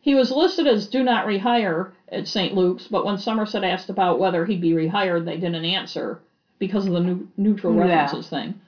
He 0.02 0.16
was 0.16 0.32
listed 0.32 0.68
as 0.68 0.88
do 0.88 1.04
not 1.04 1.26
rehire 1.26 1.92
at 2.12 2.28
St. 2.28 2.54
Luke's, 2.56 2.88
but 2.88 3.06
when 3.06 3.18
Somerset 3.18 3.64
asked 3.64 3.90
about 3.90 4.20
whether 4.20 4.46
he'd 4.46 4.62
be 4.62 4.72
rehired, 4.72 5.26
they 5.26 5.38
didn't 5.38 5.66
answer 5.66 6.20
because 6.60 6.88
of 6.88 6.94
the 6.94 7.00
new, 7.00 7.28
neutral 7.38 7.76
Yeah. 7.76 7.82
references 7.82 8.30
thing. 8.30 8.60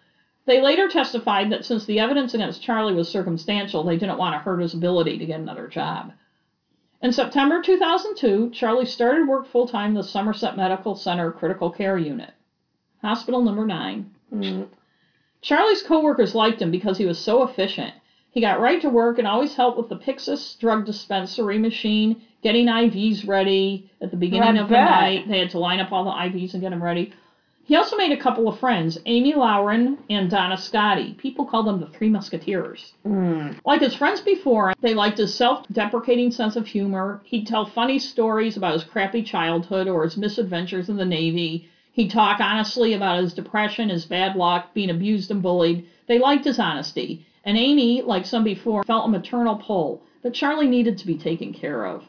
They 0.45 0.61
later 0.61 0.87
testified 0.87 1.51
that 1.51 1.63
since 1.63 1.85
the 1.85 1.99
evidence 1.99 2.33
against 2.33 2.61
Charlie 2.61 2.93
was 2.93 3.07
circumstantial, 3.07 3.83
they 3.83 3.97
didn't 3.97 4.17
want 4.17 4.33
to 4.33 4.39
hurt 4.39 4.59
his 4.61 4.73
ability 4.73 5.17
to 5.19 5.25
get 5.25 5.39
another 5.39 5.67
job. 5.67 6.11
In 7.01 7.13
September 7.13 7.61
2002, 7.61 8.49
Charlie 8.51 8.85
started 8.85 9.27
work 9.27 9.47
full 9.47 9.67
time 9.67 9.91
in 9.91 9.95
the 9.95 10.03
Somerset 10.03 10.57
Medical 10.57 10.95
Center 10.95 11.31
Critical 11.31 11.71
Care 11.71 11.97
Unit, 11.97 12.33
Hospital 13.01 13.41
Number 13.41 13.65
9. 13.65 14.09
Mm. 14.33 14.67
Charlie's 15.41 15.81
coworkers 15.81 16.35
liked 16.35 16.61
him 16.61 16.71
because 16.71 16.97
he 16.97 17.05
was 17.05 17.17
so 17.17 17.41
efficient. 17.43 17.93
He 18.31 18.41
got 18.41 18.59
right 18.59 18.81
to 18.81 18.89
work 18.89 19.17
and 19.17 19.25
always 19.25 19.55
helped 19.55 19.77
with 19.77 19.87
the 19.89 19.95
Pyxis 19.95 20.59
drug 20.59 20.85
dispensary 20.85 21.57
machine, 21.57 22.21
getting 22.43 22.67
IVs 22.67 23.25
ready 23.25 23.89
at 24.01 24.11
the 24.11 24.17
beginning 24.17 24.57
of 24.57 24.67
the 24.67 24.75
night. 24.75 25.27
They 25.27 25.39
had 25.39 25.49
to 25.51 25.59
line 25.59 25.79
up 25.79 25.91
all 25.91 26.03
the 26.03 26.11
IVs 26.11 26.53
and 26.53 26.61
get 26.61 26.69
them 26.69 26.83
ready. 26.83 27.11
He 27.69 27.75
also 27.75 27.97
made 27.97 28.11
a 28.11 28.17
couple 28.17 28.47
of 28.47 28.57
friends, 28.57 28.97
Amy 29.05 29.33
Loughren 29.33 29.99
and 30.09 30.27
Donna 30.27 30.55
Scotti. 30.55 31.15
People 31.19 31.45
called 31.45 31.67
them 31.67 31.79
the 31.79 31.85
Three 31.85 32.09
Musketeers. 32.09 32.93
Mm. 33.05 33.59
Like 33.63 33.81
his 33.81 33.93
friends 33.93 34.21
before, 34.21 34.73
they 34.81 34.95
liked 34.95 35.19
his 35.19 35.35
self 35.35 35.67
deprecating 35.71 36.31
sense 36.31 36.55
of 36.55 36.65
humor. 36.65 37.21
He'd 37.25 37.45
tell 37.45 37.67
funny 37.67 37.99
stories 37.99 38.57
about 38.57 38.73
his 38.73 38.83
crappy 38.83 39.21
childhood 39.21 39.87
or 39.87 40.01
his 40.01 40.17
misadventures 40.17 40.89
in 40.89 40.97
the 40.97 41.05
Navy. 41.05 41.69
He'd 41.91 42.09
talk 42.09 42.39
honestly 42.39 42.93
about 42.93 43.21
his 43.21 43.35
depression, 43.35 43.89
his 43.89 44.05
bad 44.05 44.35
luck, 44.35 44.73
being 44.73 44.89
abused 44.89 45.29
and 45.29 45.43
bullied. 45.43 45.85
They 46.07 46.17
liked 46.17 46.45
his 46.45 46.57
honesty. 46.57 47.23
And 47.45 47.55
Amy, 47.55 48.01
like 48.01 48.25
some 48.25 48.43
before, 48.43 48.83
felt 48.83 49.05
a 49.05 49.09
maternal 49.09 49.57
pull 49.57 50.01
that 50.23 50.33
Charlie 50.33 50.67
needed 50.67 50.97
to 50.97 51.05
be 51.05 51.19
taken 51.19 51.53
care 51.53 51.85
of. 51.85 52.08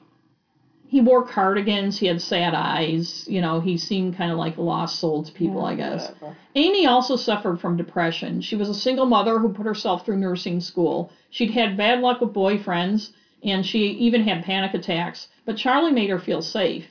He 0.91 1.01
wore 1.01 1.22
cardigans, 1.22 2.01
he 2.01 2.07
had 2.07 2.20
sad 2.20 2.53
eyes, 2.53 3.24
you 3.28 3.41
know, 3.41 3.61
he 3.61 3.76
seemed 3.76 4.16
kind 4.16 4.32
of 4.32 4.38
like 4.38 4.57
a 4.57 4.62
lost 4.62 4.99
soul 4.99 5.22
to 5.22 5.32
people, 5.32 5.64
I 5.64 5.76
guess. 5.76 6.11
Amy 6.57 6.84
also 6.84 7.14
suffered 7.14 7.61
from 7.61 7.76
depression. 7.76 8.41
She 8.41 8.57
was 8.57 8.68
a 8.68 8.74
single 8.74 9.07
mother 9.07 9.38
who 9.38 9.51
put 9.51 9.66
herself 9.66 10.05
through 10.05 10.16
nursing 10.16 10.59
school. 10.59 11.12
She'd 11.30 11.51
had 11.51 11.76
bad 11.76 12.01
luck 12.01 12.20
with 12.20 12.32
boyfriends, 12.32 13.11
and 13.45 13.64
she 13.64 13.93
even 14.07 14.22
had 14.22 14.43
panic 14.43 14.74
attacks, 14.74 15.28
but 15.45 15.57
Charlie 15.57 15.93
made 15.93 16.11
her 16.11 16.18
feel 16.18 16.43
safe. 16.43 16.86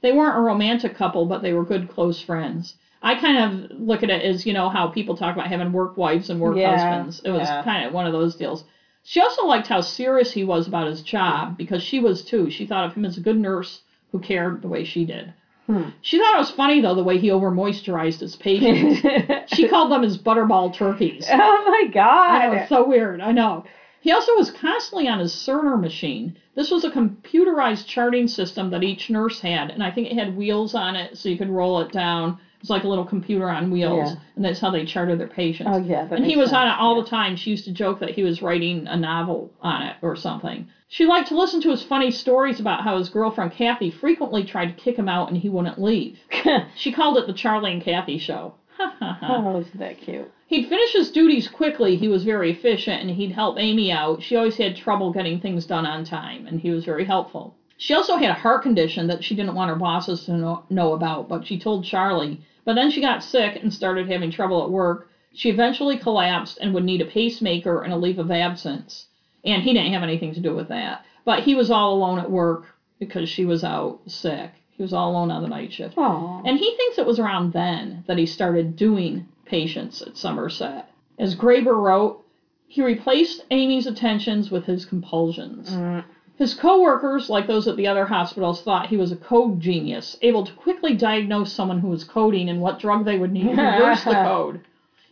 They 0.00 0.12
weren't 0.12 0.38
a 0.38 0.40
romantic 0.40 0.94
couple, 0.94 1.26
but 1.26 1.42
they 1.42 1.52
were 1.52 1.62
good 1.62 1.88
close 1.88 2.22
friends. 2.22 2.74
I 3.02 3.16
kind 3.16 3.36
of 3.36 3.78
look 3.78 4.02
at 4.02 4.08
it 4.08 4.22
as, 4.22 4.46
you 4.46 4.54
know, 4.54 4.70
how 4.70 4.86
people 4.88 5.14
talk 5.14 5.34
about 5.34 5.48
having 5.48 5.72
work 5.72 5.98
wives 5.98 6.30
and 6.30 6.40
work 6.40 6.56
Yeah, 6.56 6.70
husbands. 6.70 7.20
It 7.22 7.30
was 7.30 7.48
yeah. 7.48 7.62
kind 7.62 7.84
of 7.84 7.92
one 7.92 8.06
of 8.06 8.12
those 8.12 8.34
deals. 8.34 8.64
She 9.04 9.20
also 9.20 9.46
liked 9.46 9.66
how 9.66 9.80
serious 9.80 10.32
he 10.32 10.44
was 10.44 10.66
about 10.66 10.86
his 10.86 11.02
job 11.02 11.56
because 11.56 11.82
she 11.82 11.98
was 11.98 12.22
too. 12.22 12.50
She 12.50 12.66
thought 12.66 12.86
of 12.86 12.94
him 12.94 13.04
as 13.04 13.16
a 13.16 13.20
good 13.22 13.38
nurse 13.38 13.80
who 14.12 14.20
cared 14.20 14.62
the 14.62 14.68
way 14.68 14.84
she 14.84 15.04
did. 15.04 15.32
Hmm. 15.66 15.88
She 16.00 16.18
thought 16.18 16.34
it 16.34 16.38
was 16.38 16.50
funny 16.50 16.80
though 16.80 16.94
the 16.94 17.04
way 17.04 17.18
he 17.18 17.30
over 17.30 17.50
moisturized 17.50 18.20
his 18.20 18.36
patients. 18.36 19.00
she 19.54 19.68
called 19.68 19.90
them 19.90 20.02
his 20.02 20.18
butterball 20.18 20.72
turkeys. 20.72 21.26
oh 21.30 21.36
my 21.36 21.88
I 21.88 21.90
god. 21.92 22.52
know, 22.52 22.58
it's 22.60 22.68
so 22.68 22.86
weird. 22.86 23.20
I 23.20 23.32
know. 23.32 23.64
He 24.00 24.10
also 24.10 24.34
was 24.34 24.50
constantly 24.50 25.06
on 25.06 25.20
his 25.20 25.32
Cerner 25.32 25.80
machine. 25.80 26.36
This 26.56 26.72
was 26.72 26.82
a 26.84 26.90
computerized 26.90 27.86
charting 27.86 28.26
system 28.26 28.70
that 28.70 28.82
each 28.82 29.08
nurse 29.08 29.40
had, 29.40 29.70
and 29.70 29.82
I 29.82 29.92
think 29.92 30.08
it 30.08 30.18
had 30.18 30.36
wheels 30.36 30.74
on 30.74 30.96
it 30.96 31.16
so 31.16 31.28
you 31.28 31.38
could 31.38 31.48
roll 31.48 31.78
it 31.80 31.92
down. 31.92 32.38
It 32.62 32.66
was 32.66 32.70
like 32.70 32.84
a 32.84 32.88
little 32.88 33.04
computer 33.04 33.48
on 33.50 33.70
wheels, 33.72 34.10
Yeah. 34.12 34.14
and 34.36 34.44
that's 34.44 34.60
how 34.60 34.70
they 34.70 34.84
charted 34.84 35.18
their 35.18 35.26
patients. 35.26 35.68
oh 35.72 35.78
yeah. 35.78 36.04
That 36.04 36.18
and 36.18 36.24
he 36.24 36.36
was 36.36 36.52
on 36.52 36.68
it 36.68 36.76
all 36.78 36.94
yeah. 36.94 37.02
the 37.02 37.08
time. 37.08 37.34
She 37.34 37.50
used 37.50 37.64
to 37.64 37.72
joke 37.72 37.98
that 37.98 38.10
he 38.10 38.22
was 38.22 38.40
writing 38.40 38.86
a 38.86 38.94
novel 38.94 39.50
on 39.60 39.82
it 39.82 39.96
or 40.00 40.14
something. 40.14 40.64
She 40.86 41.04
liked 41.04 41.26
to 41.28 41.36
listen 41.36 41.60
to 41.62 41.70
his 41.70 41.82
funny 41.82 42.12
stories 42.12 42.60
about 42.60 42.82
how 42.84 42.98
his 42.98 43.08
girlfriend 43.08 43.50
Kathy 43.50 43.90
frequently 43.90 44.44
tried 44.44 44.66
to 44.66 44.72
kick 44.74 44.96
him 44.96 45.08
out 45.08 45.26
and 45.26 45.36
he 45.36 45.48
wouldn't 45.48 45.80
leave. 45.80 46.18
She 46.76 46.92
called 46.92 47.16
it 47.16 47.26
the 47.26 47.32
Charlie 47.32 47.72
and 47.72 47.82
Kathy 47.82 48.16
show. 48.16 48.54
Oh, 48.78 49.56
isn't 49.58 49.78
that 49.80 49.98
cute? 49.98 50.30
He'd 50.46 50.68
finish 50.68 50.92
his 50.92 51.10
duties 51.10 51.48
quickly. 51.48 51.96
He 51.96 52.06
was 52.06 52.22
very 52.22 52.50
efficient 52.50 53.00
and 53.00 53.10
he'd 53.10 53.32
help 53.32 53.58
Amy 53.58 53.90
out. 53.90 54.22
She 54.22 54.36
always 54.36 54.56
had 54.56 54.76
trouble 54.76 55.10
getting 55.10 55.40
things 55.40 55.64
done 55.64 55.84
on 55.84 56.04
time 56.04 56.46
and 56.46 56.60
he 56.60 56.70
was 56.70 56.84
very 56.84 57.04
helpful. 57.04 57.54
She 57.76 57.94
also 57.94 58.14
had 58.14 58.30
a 58.30 58.34
heart 58.34 58.62
condition 58.62 59.08
that 59.08 59.24
she 59.24 59.34
didn't 59.34 59.54
want 59.54 59.68
her 59.70 59.74
bosses 59.74 60.24
to 60.26 60.36
know, 60.36 60.62
know 60.70 60.92
about, 60.92 61.28
but 61.28 61.44
she 61.44 61.58
told 61.58 61.82
Charlie. 61.84 62.38
But 62.64 62.74
then 62.74 62.90
she 62.90 63.00
got 63.00 63.22
sick 63.22 63.58
and 63.62 63.72
started 63.72 64.08
having 64.08 64.30
trouble 64.30 64.62
at 64.62 64.70
work. 64.70 65.08
She 65.32 65.50
eventually 65.50 65.96
collapsed 65.96 66.58
and 66.60 66.74
would 66.74 66.84
need 66.84 67.00
a 67.00 67.06
pacemaker 67.06 67.82
and 67.82 67.92
a 67.92 67.96
leave 67.96 68.18
of 68.18 68.30
absence. 68.30 69.06
And 69.44 69.62
he 69.62 69.72
didn't 69.72 69.92
have 69.92 70.02
anything 70.02 70.34
to 70.34 70.40
do 70.40 70.54
with 70.54 70.68
that. 70.68 71.04
But 71.24 71.40
he 71.42 71.54
was 71.54 71.70
all 71.70 71.94
alone 71.94 72.18
at 72.18 72.30
work 72.30 72.66
because 72.98 73.28
she 73.28 73.44
was 73.44 73.64
out 73.64 74.00
sick. 74.06 74.50
He 74.70 74.82
was 74.82 74.92
all 74.92 75.10
alone 75.10 75.30
on 75.30 75.42
the 75.42 75.48
night 75.48 75.72
shift. 75.72 75.96
Aww. 75.96 76.42
And 76.44 76.58
he 76.58 76.76
thinks 76.76 76.98
it 76.98 77.06
was 77.06 77.18
around 77.18 77.52
then 77.52 78.04
that 78.06 78.18
he 78.18 78.26
started 78.26 78.76
doing 78.76 79.26
patients 79.44 80.02
at 80.02 80.16
Somerset. 80.16 80.88
As 81.18 81.34
Graeber 81.34 81.74
wrote, 81.74 82.24
he 82.66 82.82
replaced 82.82 83.44
Amy's 83.50 83.86
attentions 83.86 84.50
with 84.50 84.64
his 84.64 84.84
compulsions. 84.84 85.70
Mm. 85.70 86.04
His 86.42 86.54
co-workers, 86.54 87.30
like 87.30 87.46
those 87.46 87.68
at 87.68 87.76
the 87.76 87.86
other 87.86 88.04
hospitals, 88.04 88.62
thought 88.62 88.88
he 88.88 88.96
was 88.96 89.12
a 89.12 89.16
code 89.16 89.60
genius, 89.60 90.18
able 90.22 90.42
to 90.42 90.52
quickly 90.54 90.92
diagnose 90.92 91.52
someone 91.52 91.78
who 91.78 91.86
was 91.86 92.02
coding 92.02 92.48
and 92.48 92.60
what 92.60 92.80
drug 92.80 93.04
they 93.04 93.16
would 93.16 93.30
need 93.30 93.44
to 93.44 93.50
reverse 93.50 94.02
the 94.02 94.10
code. 94.24 94.60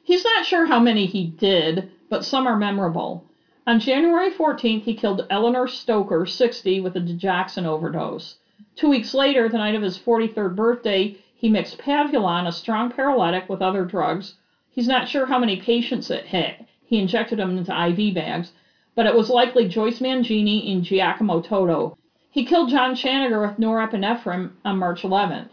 He's 0.02 0.24
not 0.24 0.44
sure 0.44 0.66
how 0.66 0.80
many 0.80 1.06
he 1.06 1.22
did, 1.22 1.88
but 2.08 2.24
some 2.24 2.48
are 2.48 2.56
memorable. 2.56 3.22
On 3.64 3.78
January 3.78 4.32
14th, 4.32 4.82
he 4.82 4.92
killed 4.92 5.24
Eleanor 5.30 5.68
Stoecker, 5.68 6.28
60, 6.28 6.80
with 6.80 6.96
a 6.96 7.00
digoxin 7.00 7.64
overdose. 7.64 8.34
Two 8.74 8.88
weeks 8.88 9.14
later, 9.14 9.48
the 9.48 9.58
night 9.58 9.76
of 9.76 9.82
his 9.82 9.96
43rd 9.96 10.56
birthday, 10.56 11.14
he 11.32 11.48
mixed 11.48 11.78
Pavulon, 11.78 12.48
a 12.48 12.50
strong 12.50 12.90
paralytic, 12.90 13.48
with 13.48 13.62
other 13.62 13.84
drugs. 13.84 14.34
He's 14.68 14.88
not 14.88 15.06
sure 15.06 15.26
how 15.26 15.38
many 15.38 15.54
patients 15.54 16.10
it 16.10 16.26
hit. 16.26 16.56
He 16.84 16.98
injected 16.98 17.38
them 17.38 17.56
into 17.56 17.70
IV 17.70 18.14
bags, 18.14 18.50
but 18.94 19.06
it 19.06 19.14
was 19.14 19.30
likely 19.30 19.68
Joyce 19.68 20.00
Mangini 20.00 20.72
and 20.72 20.82
Giacomo 20.84 21.40
Toto. 21.40 21.96
He 22.30 22.44
killed 22.44 22.70
John 22.70 22.94
Shanagher 22.94 23.40
with 23.40 23.58
norepinephrine 23.58 24.50
on 24.64 24.78
March 24.78 25.02
11th. 25.02 25.48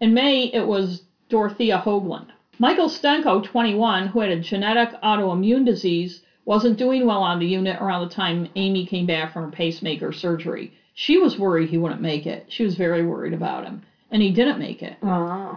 In 0.00 0.14
May, 0.14 0.44
it 0.44 0.66
was 0.66 1.02
Dorothea 1.28 1.78
Hoagland. 1.78 2.28
Michael 2.58 2.88
Strenko, 2.88 3.42
21, 3.42 4.08
who 4.08 4.20
had 4.20 4.30
a 4.30 4.40
genetic 4.40 5.00
autoimmune 5.02 5.64
disease, 5.64 6.22
wasn't 6.44 6.78
doing 6.78 7.06
well 7.06 7.22
on 7.22 7.38
the 7.38 7.46
unit 7.46 7.80
around 7.80 8.08
the 8.08 8.14
time 8.14 8.48
Amy 8.56 8.86
came 8.86 9.06
back 9.06 9.32
from 9.32 9.44
her 9.44 9.50
pacemaker 9.50 10.12
surgery. 10.12 10.72
She 10.94 11.18
was 11.18 11.38
worried 11.38 11.68
he 11.68 11.76
wouldn't 11.76 12.00
make 12.00 12.26
it. 12.26 12.46
She 12.48 12.64
was 12.64 12.76
very 12.76 13.04
worried 13.04 13.34
about 13.34 13.64
him. 13.64 13.82
And 14.10 14.22
he 14.22 14.30
didn't 14.30 14.58
make 14.58 14.82
it. 14.82 14.96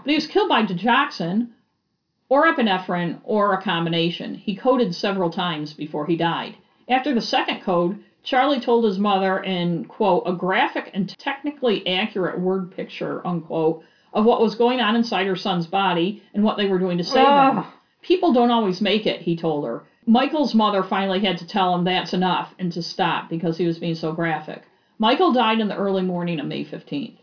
But 0.04 0.10
he 0.10 0.16
was 0.16 0.28
killed 0.28 0.50
by 0.50 0.64
digoxin 0.64 1.50
or 2.28 2.46
epinephrine 2.52 3.20
or 3.24 3.54
a 3.54 3.62
combination. 3.62 4.36
He 4.36 4.56
coded 4.56 4.94
several 4.94 5.30
times 5.30 5.74
before 5.74 6.06
he 6.08 6.18
died. 6.18 6.56
After 6.90 7.14
the 7.14 7.22
second 7.22 7.62
code, 7.62 8.04
Charlie 8.24 8.60
told 8.60 8.84
his 8.84 8.98
mother 9.00 9.38
in, 9.40 9.86
quote, 9.86 10.24
a 10.26 10.34
graphic 10.34 10.90
and 10.94 11.08
technically 11.18 11.86
accurate 11.88 12.40
word 12.40 12.72
picture, 12.72 13.26
unquote, 13.26 13.84
of 14.12 14.26
what 14.26 14.42
was 14.42 14.56
going 14.56 14.82
on 14.82 14.96
inside 14.96 15.28
her 15.28 15.36
son's 15.36 15.68
body 15.68 16.22
and 16.34 16.44
what 16.44 16.58
they 16.58 16.66
were 16.66 16.80
doing 16.80 16.98
to 16.98 17.04
save 17.04 17.28
him. 17.28 17.64
People 18.02 18.34
don't 18.34 18.52
always 18.52 18.82
make 18.82 19.06
it, 19.06 19.22
he 19.22 19.36
told 19.36 19.66
her. 19.66 19.84
Michael's 20.06 20.56
mother 20.56 20.82
finally 20.82 21.20
had 21.20 21.38
to 21.38 21.46
tell 21.46 21.76
him 21.76 21.84
that's 21.84 22.14
enough 22.14 22.56
and 22.58 22.72
to 22.72 22.82
stop 22.82 23.30
because 23.30 23.58
he 23.58 23.68
was 23.68 23.78
being 23.78 23.94
so 23.96 24.12
graphic. 24.12 24.64
Michael 24.98 25.32
died 25.32 25.60
in 25.60 25.68
the 25.68 25.76
early 25.76 26.02
morning 26.02 26.40
of 26.40 26.48
May 26.48 26.66
15th. 26.66 27.18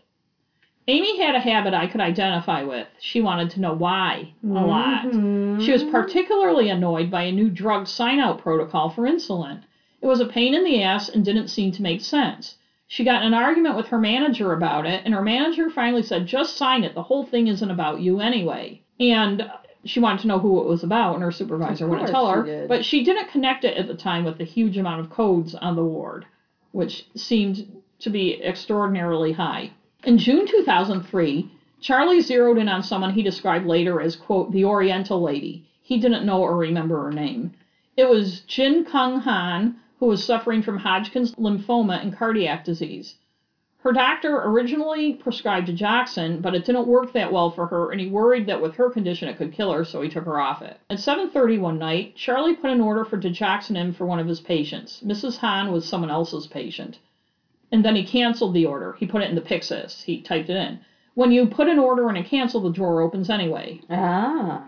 Amy 0.89 1.17
had 1.21 1.35
a 1.35 1.39
habit 1.39 1.73
I 1.73 1.87
could 1.87 1.99
identify 1.99 2.63
with. 2.63 2.87
She 2.99 3.19
wanted 3.19 3.49
to 3.51 3.59
know 3.59 3.73
why 3.73 4.31
a 4.43 4.47
lot. 4.47 5.03
Mhm. 5.03 5.61
She 5.61 5.73
was 5.73 5.83
particularly 5.83 6.69
annoyed 6.69 7.11
by 7.11 7.23
a 7.23 7.31
new 7.31 7.49
drug 7.49 7.87
sign 7.87 8.19
out 8.19 8.37
protocol 8.37 8.89
for 8.89 9.03
insulin. 9.03 9.59
It 10.01 10.07
was 10.07 10.21
a 10.21 10.25
pain 10.25 10.53
in 10.53 10.63
the 10.63 10.81
ass 10.81 11.09
and 11.09 11.25
didn't 11.25 11.49
seem 11.49 11.71
to 11.73 11.81
make 11.81 11.99
sense. 11.99 12.55
She 12.87 13.03
got 13.03 13.21
in 13.21 13.27
an 13.27 13.33
argument 13.33 13.75
with 13.75 13.87
her 13.87 13.99
manager 13.99 14.53
about 14.53 14.85
it, 14.85 15.01
and 15.03 15.13
her 15.13 15.21
manager 15.21 15.69
finally 15.69 16.03
said, 16.03 16.25
Just 16.25 16.55
sign 16.55 16.85
it. 16.85 16.93
The 16.93 17.01
whole 17.03 17.23
thing 17.23 17.47
isn't 17.47 17.69
about 17.71 17.99
you 17.99 18.21
anyway. 18.21 18.79
And 18.97 19.45
she 19.83 19.99
wanted 19.99 20.21
to 20.21 20.27
know 20.27 20.39
who 20.39 20.61
it 20.61 20.67
was 20.67 20.83
about, 20.83 21.15
and 21.15 21.23
her 21.23 21.31
supervisor 21.31 21.85
wouldn't 21.85 22.07
tell 22.07 22.29
her. 22.29 22.45
she. 22.45 22.67
But 22.67 22.85
she 22.85 23.03
didn't 23.03 23.27
connect 23.27 23.65
it 23.65 23.75
at 23.75 23.87
the 23.87 23.93
time 23.93 24.23
with 24.23 24.37
the 24.37 24.45
huge 24.45 24.77
amount 24.77 25.01
of 25.01 25.09
codes 25.09 25.53
on 25.55 25.75
the 25.75 25.83
ward, 25.83 26.25
which 26.71 27.05
seemed 27.13 27.81
to 27.99 28.09
be 28.09 28.41
extraordinarily 28.41 29.33
high. 29.33 29.71
In 30.03 30.19
June 30.19 30.45
2003, 30.45 31.49
Charlie 31.81 32.21
zeroed 32.21 32.59
in 32.59 32.69
on 32.69 32.83
someone 32.83 33.13
he 33.13 33.23
described 33.23 33.65
later 33.65 33.99
as, 33.99 34.15
quote, 34.15 34.51
the 34.51 34.63
Oriental 34.63 35.21
lady. 35.21 35.63
He 35.81 35.97
didn't 35.97 36.25
know 36.25 36.41
or 36.41 36.55
remember 36.55 37.01
her 37.01 37.11
name. 37.11 37.53
It 37.95 38.07
was 38.07 38.41
Jin 38.41 38.83
Kyung 38.83 39.21
Han, 39.21 39.75
who 39.99 40.05
was 40.05 40.23
suffering 40.23 40.61
from 40.61 40.77
Hodgkin's 40.77 41.33
lymphoma 41.35 41.99
and 42.01 42.15
cardiac 42.15 42.63
disease. 42.63 43.15
Her 43.79 43.91
doctor 43.91 44.41
originally 44.43 45.13
prescribed 45.13 45.67
digoxin, 45.67 46.41
but 46.41 46.53
it 46.53 46.65
didn't 46.65 46.87
work 46.87 47.13
that 47.13 47.31
well 47.31 47.49
for 47.49 47.65
her, 47.67 47.89
and 47.91 47.99
he 47.99 48.07
worried 48.07 48.45
that 48.45 48.61
with 48.61 48.75
her 48.75 48.89
condition 48.89 49.29
it 49.29 49.37
could 49.37 49.51
kill 49.51 49.71
her, 49.71 49.83
so 49.83 50.01
he 50.01 50.09
took 50.09 50.25
her 50.25 50.39
off 50.39 50.61
it. 50.61 50.77
At 50.89 50.99
7:30 50.99 51.59
one 51.59 51.79
night, 51.79 52.15
Charlie 52.15 52.55
put 52.55 52.69
an 52.69 52.81
order 52.81 53.03
for 53.03 53.17
digoxin 53.17 53.75
in 53.75 53.93
for 53.93 54.05
one 54.05 54.19
of 54.19 54.27
his 54.27 54.41
patients. 54.41 55.01
Mrs. 55.03 55.37
Han 55.37 55.71
was 55.71 55.85
someone 55.85 56.11
else's 56.11 56.45
patient. 56.45 56.99
And 57.71 57.83
then 57.83 57.95
he 57.95 58.03
canceled 58.03 58.53
the 58.53 58.65
order. 58.65 58.93
He 58.93 59.05
put 59.05 59.21
it 59.21 59.29
in 59.29 59.35
the 59.35 59.41
Pyxis. 59.41 60.03
He 60.03 60.21
typed 60.21 60.49
it 60.49 60.55
in. 60.55 60.79
When 61.15 61.31
you 61.31 61.47
put 61.47 61.67
an 61.67 61.79
order 61.79 62.09
in 62.09 62.15
and 62.15 62.25
cancel, 62.25 62.61
the 62.61 62.69
drawer 62.69 63.01
opens 63.01 63.29
anyway. 63.29 63.81
Ah. 63.89 64.63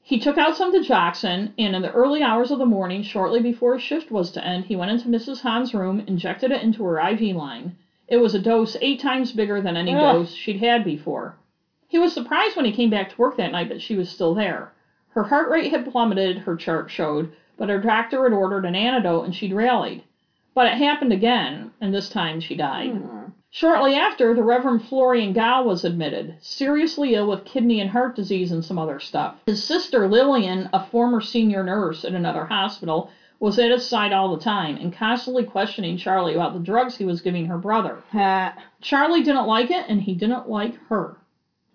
He 0.00 0.18
took 0.18 0.36
out 0.36 0.56
some 0.56 0.72
digoxin, 0.72 1.52
and 1.56 1.76
in 1.76 1.82
the 1.82 1.92
early 1.92 2.22
hours 2.22 2.50
of 2.50 2.58
the 2.58 2.64
morning, 2.64 3.02
shortly 3.02 3.40
before 3.40 3.74
his 3.74 3.82
shift 3.82 4.10
was 4.10 4.32
to 4.32 4.44
end, 4.44 4.64
he 4.64 4.74
went 4.74 4.90
into 4.90 5.08
Mrs. 5.08 5.42
Han's 5.42 5.72
room, 5.74 6.02
injected 6.06 6.50
it 6.50 6.62
into 6.62 6.82
her 6.82 6.98
IV 6.98 7.36
line. 7.36 7.72
It 8.08 8.16
was 8.16 8.34
a 8.34 8.38
dose 8.40 8.76
eight 8.80 8.98
times 8.98 9.30
bigger 9.30 9.60
than 9.60 9.76
any 9.76 9.94
Ugh. 9.94 10.16
dose 10.16 10.32
she'd 10.32 10.56
had 10.56 10.84
before. 10.84 11.36
He 11.86 11.98
was 11.98 12.12
surprised 12.12 12.56
when 12.56 12.64
he 12.64 12.72
came 12.72 12.90
back 12.90 13.10
to 13.10 13.16
work 13.16 13.36
that 13.36 13.52
night 13.52 13.68
that 13.68 13.80
she 13.80 13.94
was 13.94 14.08
still 14.08 14.34
there. 14.34 14.72
Her 15.10 15.22
heart 15.22 15.48
rate 15.48 15.70
had 15.70 15.84
plummeted, 15.84 16.38
her 16.38 16.56
chart 16.56 16.90
showed, 16.90 17.30
but 17.56 17.68
her 17.68 17.78
doctor 17.78 18.24
had 18.24 18.32
ordered 18.32 18.64
an 18.64 18.74
antidote 18.74 19.24
and 19.24 19.34
she'd 19.34 19.52
rallied. 19.52 20.02
But 20.54 20.66
it 20.66 20.78
happened 20.78 21.12
again, 21.12 21.72
and 21.80 21.94
this 21.94 22.08
time 22.08 22.40
she 22.40 22.54
died. 22.54 22.90
Hmm. 22.90 23.22
Shortly 23.50 23.94
after, 23.94 24.34
the 24.34 24.42
Reverend 24.42 24.84
Florian 24.84 25.34
Gall 25.34 25.64
was 25.64 25.84
admitted, 25.84 26.36
seriously 26.40 27.14
ill 27.14 27.28
with 27.28 27.44
kidney 27.44 27.80
and 27.80 27.90
heart 27.90 28.16
disease 28.16 28.50
and 28.50 28.64
some 28.64 28.78
other 28.78 28.98
stuff. 28.98 29.36
His 29.44 29.62
sister 29.62 30.08
Lillian, 30.08 30.70
a 30.72 30.86
former 30.86 31.20
senior 31.20 31.62
nurse 31.62 32.04
at 32.06 32.12
another 32.14 32.46
hospital, 32.46 33.10
was 33.40 33.58
at 33.58 33.70
his 33.70 33.84
side 33.84 34.12
all 34.12 34.34
the 34.34 34.42
time 34.42 34.76
and 34.76 34.92
constantly 34.92 35.44
questioning 35.44 35.98
Charlie 35.98 36.34
about 36.34 36.54
the 36.54 36.60
drugs 36.60 36.96
he 36.96 37.04
was 37.04 37.20
giving 37.20 37.44
her 37.46 37.58
brother. 37.58 37.98
Ha. 38.12 38.56
Charlie 38.80 39.22
didn't 39.22 39.46
like 39.46 39.70
it, 39.70 39.84
and 39.88 40.00
he 40.00 40.14
didn't 40.14 40.48
like 40.48 40.76
her. 40.88 41.16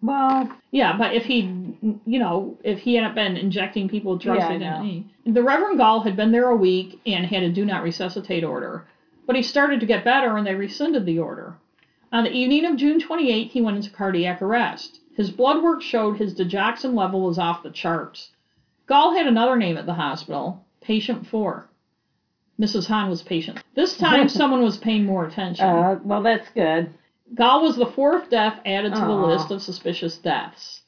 Well, 0.02 0.50
Yeah, 0.72 0.98
but 0.98 1.14
if 1.14 1.26
he, 1.26 1.42
you 1.82 2.20
know, 2.20 2.58
if 2.64 2.80
he 2.80 2.96
hadn't 2.96 3.16
been 3.16 3.38
injecting 3.38 3.90
people 3.90 4.14
with 4.14 4.22
drugs 4.22 4.40
Yeah, 4.40 4.48
they 4.50 4.60
didn't 4.60 4.84
need. 4.84 5.10
The 5.34 5.44
Reverend 5.44 5.78
Gall 5.78 6.02
had 6.02 6.16
been 6.16 6.32
there 6.32 6.50
a 6.50 6.56
week 6.56 7.00
and 7.06 7.26
had 7.26 7.44
a 7.44 7.52
do 7.52 7.66
not 7.66 7.84
resuscitate 7.84 8.44
order. 8.44 8.86
But 9.26 9.36
he 9.36 9.44
started 9.44 9.80
to 9.82 9.86
get 9.86 10.06
better 10.06 10.38
and 10.38 10.48
they 10.48 10.56
rescinded 10.56 11.06
the 11.06 11.20
order. 11.20 11.56
On 12.12 12.24
the 12.24 12.32
evening 12.32 12.66
of 12.66 12.78
June 12.78 13.02
28th, 13.02 13.50
he 13.52 13.62
went 13.62 13.78
into 13.78 13.90
cardiac 13.90 14.42
arrest. 14.42 15.02
His 15.16 15.32
blood 15.32 15.62
work 15.62 15.82
showed 15.82 16.18
his 16.18 16.34
digoxin 16.34 16.94
level 16.96 17.22
was 17.22 17.38
off 17.38 17.64
the 17.64 17.72
charts. 17.72 18.32
Gall 18.86 19.14
had 19.14 19.28
another 19.28 19.58
name 19.58 19.76
at 19.78 19.86
the 19.86 19.96
hospital, 19.96 20.64
Patient 20.80 21.28
4. 21.28 21.68
Mrs. 22.60 22.88
Han 22.88 23.10
was 23.10 23.22
patient. 23.22 23.62
This 23.76 23.98
time, 23.98 24.30
someone 24.30 24.62
was 24.64 24.78
paying 24.78 25.06
more 25.06 25.26
attention. 25.26 25.66
uh, 25.66 26.00
well, 26.04 26.24
that's 26.24 26.50
good. 26.56 26.92
Gall 27.36 27.62
was 27.64 27.76
the 27.76 27.86
fourth 27.86 28.30
death 28.30 28.62
added 28.66 28.94
to 28.94 29.02
the 29.02 29.14
list 29.14 29.52
of 29.52 29.62
suspicious 29.62 30.18
deaths. 30.18 30.82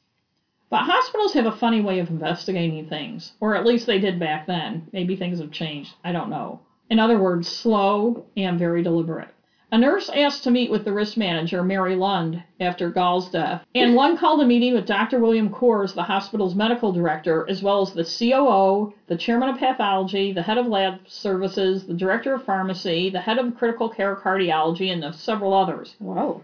But 0.70 0.84
hospitals 0.84 1.32
have 1.34 1.46
a 1.46 1.52
funny 1.52 1.80
way 1.80 1.98
of 1.98 2.10
investigating 2.10 2.86
things, 2.86 3.32
or 3.40 3.56
at 3.56 3.66
least 3.66 3.86
they 3.86 3.98
did 3.98 4.20
back 4.20 4.46
then. 4.46 4.86
Maybe 4.92 5.16
things 5.16 5.40
have 5.40 5.50
changed. 5.50 5.94
I 6.04 6.12
don't 6.12 6.30
know. 6.30 6.60
In 6.88 7.00
other 7.00 7.18
words, 7.18 7.48
slow 7.48 8.24
and 8.36 8.56
very 8.56 8.82
deliberate. 8.82 9.30
A 9.72 9.78
nurse 9.78 10.08
asked 10.10 10.44
to 10.44 10.50
meet 10.50 10.70
with 10.70 10.84
the 10.84 10.92
risk 10.92 11.16
manager, 11.16 11.62
Mary 11.62 11.94
Lund, 11.94 12.42
after 12.58 12.90
Gall's 12.90 13.30
death, 13.30 13.64
and 13.74 13.94
Lund 13.94 14.18
called 14.18 14.40
a 14.42 14.44
meeting 14.44 14.74
with 14.74 14.86
Dr. 14.86 15.20
William 15.20 15.48
Cors, 15.48 15.92
the 15.92 16.02
hospital's 16.02 16.56
medical 16.56 16.90
director, 16.92 17.46
as 17.48 17.62
well 17.62 17.82
as 17.82 17.92
the 17.92 18.02
COO, 18.04 18.92
the 19.06 19.16
chairman 19.16 19.48
of 19.48 19.58
pathology, 19.58 20.32
the 20.32 20.42
head 20.42 20.58
of 20.58 20.66
lab 20.66 21.00
services, 21.06 21.84
the 21.84 21.94
director 21.94 22.34
of 22.34 22.44
pharmacy, 22.44 23.10
the 23.10 23.20
head 23.20 23.38
of 23.38 23.56
critical 23.56 23.88
care 23.88 24.16
cardiology, 24.16 24.92
and 24.92 25.14
several 25.14 25.54
others. 25.54 25.94
Whoa. 26.00 26.42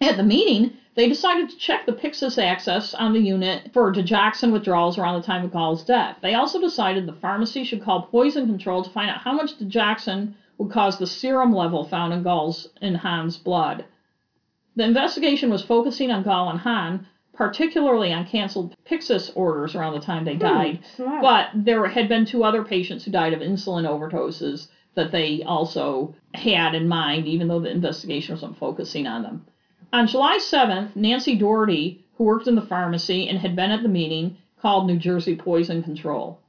At 0.00 0.16
the 0.16 0.22
meeting, 0.22 0.72
they 0.94 1.08
decided 1.08 1.50
to 1.50 1.56
check 1.56 1.86
the 1.86 1.92
Pyxis 1.92 2.38
access 2.38 2.94
on 2.94 3.12
the 3.12 3.20
unit 3.20 3.70
for 3.72 3.92
digoxin 3.92 4.52
withdrawals 4.52 4.98
around 4.98 5.20
the 5.20 5.26
time 5.26 5.44
of 5.44 5.52
Gall's 5.52 5.84
death. 5.84 6.18
They 6.20 6.34
also 6.34 6.60
decided 6.60 7.06
the 7.06 7.12
pharmacy 7.12 7.64
should 7.64 7.82
call 7.82 8.02
poison 8.02 8.46
control 8.46 8.82
to 8.82 8.90
find 8.90 9.10
out 9.10 9.22
how 9.22 9.32
much 9.32 9.58
digoxin 9.58 10.34
would 10.58 10.70
cause 10.70 10.98
the 10.98 11.06
serum 11.06 11.52
level 11.52 11.84
found 11.84 12.12
in 12.12 12.22
Gall's 12.22 12.68
and 12.80 12.96
Han's 12.96 13.36
blood. 13.36 13.84
The 14.76 14.84
investigation 14.84 15.50
was 15.50 15.64
focusing 15.64 16.10
on 16.10 16.22
Gall 16.22 16.50
and 16.50 16.60
Han, 16.60 17.06
particularly 17.32 18.12
on 18.12 18.26
canceled 18.26 18.74
Pyxis 18.84 19.30
orders 19.34 19.74
around 19.74 19.94
the 19.94 20.00
time 20.00 20.24
they 20.24 20.34
hmm, 20.34 20.40
died. 20.40 20.80
Smart. 20.96 21.22
But 21.22 21.50
there 21.54 21.86
had 21.86 22.08
been 22.08 22.24
two 22.24 22.44
other 22.44 22.64
patients 22.64 23.04
who 23.04 23.10
died 23.10 23.32
of 23.32 23.40
insulin 23.40 23.88
overdoses 23.88 24.68
that 24.94 25.10
they 25.10 25.42
also 25.42 26.14
had 26.34 26.74
in 26.74 26.86
mind, 26.86 27.26
even 27.26 27.48
though 27.48 27.60
the 27.60 27.70
investigation 27.70 28.34
wasn't 28.34 28.58
focusing 28.58 29.06
on 29.06 29.22
them. 29.22 29.46
On 29.94 30.08
July 30.08 30.38
7th, 30.38 30.96
Nancy 30.96 31.36
Doherty, 31.36 32.04
who 32.16 32.24
worked 32.24 32.48
in 32.48 32.56
the 32.56 32.62
pharmacy 32.62 33.28
and 33.28 33.38
had 33.38 33.54
been 33.54 33.70
at 33.70 33.84
the 33.84 33.88
meeting, 33.88 34.36
called 34.58 34.88
New 34.88 34.96
Jersey 34.96 35.36
Poison 35.36 35.84
Control. 35.84 36.40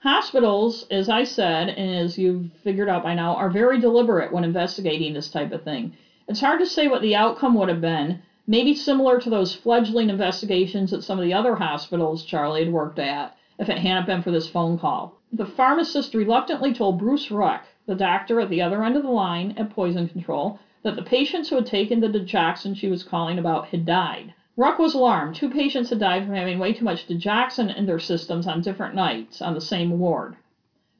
Hospitals, 0.00 0.84
as 0.90 1.08
I 1.08 1.22
said, 1.22 1.68
and 1.68 2.04
as 2.04 2.18
you've 2.18 2.50
figured 2.64 2.88
out 2.88 3.04
by 3.04 3.14
now, 3.14 3.36
are 3.36 3.50
very 3.50 3.78
deliberate 3.78 4.32
when 4.32 4.42
investigating 4.42 5.12
this 5.12 5.30
type 5.30 5.52
of 5.52 5.62
thing. 5.62 5.92
It's 6.26 6.40
hard 6.40 6.58
to 6.58 6.66
say 6.66 6.88
what 6.88 7.00
the 7.00 7.14
outcome 7.14 7.54
would 7.54 7.68
have 7.68 7.80
been, 7.80 8.18
maybe 8.48 8.74
similar 8.74 9.16
to 9.20 9.30
those 9.30 9.54
fledgling 9.54 10.10
investigations 10.10 10.92
at 10.92 11.04
some 11.04 11.20
of 11.20 11.22
the 11.22 11.34
other 11.34 11.54
hospitals 11.54 12.24
Charlie 12.24 12.64
had 12.64 12.72
worked 12.72 12.98
at, 12.98 13.32
if 13.60 13.68
it 13.68 13.78
hadn't 13.78 14.06
been 14.06 14.22
for 14.22 14.32
this 14.32 14.48
phone 14.48 14.76
call. 14.76 15.14
The 15.32 15.46
pharmacist 15.46 16.14
reluctantly 16.14 16.72
told 16.72 16.98
Bruce 16.98 17.30
Ruck, 17.30 17.64
the 17.86 17.94
doctor 17.94 18.40
at 18.40 18.48
the 18.48 18.60
other 18.62 18.82
end 18.82 18.96
of 18.96 19.04
the 19.04 19.08
line 19.08 19.54
at 19.56 19.70
Poison 19.70 20.08
Control, 20.08 20.58
that 20.82 20.96
the 20.96 21.02
patients 21.02 21.48
who 21.48 21.56
had 21.56 21.66
taken 21.66 22.00
the 22.00 22.08
digoxin 22.08 22.74
she 22.76 22.88
was 22.88 23.02
calling 23.02 23.38
about 23.38 23.66
had 23.68 23.84
died. 23.84 24.34
Ruck 24.56 24.78
was 24.78 24.94
alarmed. 24.94 25.34
Two 25.34 25.50
patients 25.50 25.90
had 25.90 26.00
died 26.00 26.24
from 26.24 26.34
having 26.34 26.58
way 26.58 26.72
too 26.72 26.84
much 26.84 27.06
digoxin 27.06 27.74
in 27.76 27.86
their 27.86 27.98
systems 27.98 28.46
on 28.46 28.60
different 28.60 28.94
nights 28.94 29.40
on 29.40 29.54
the 29.54 29.60
same 29.60 29.98
ward. 29.98 30.36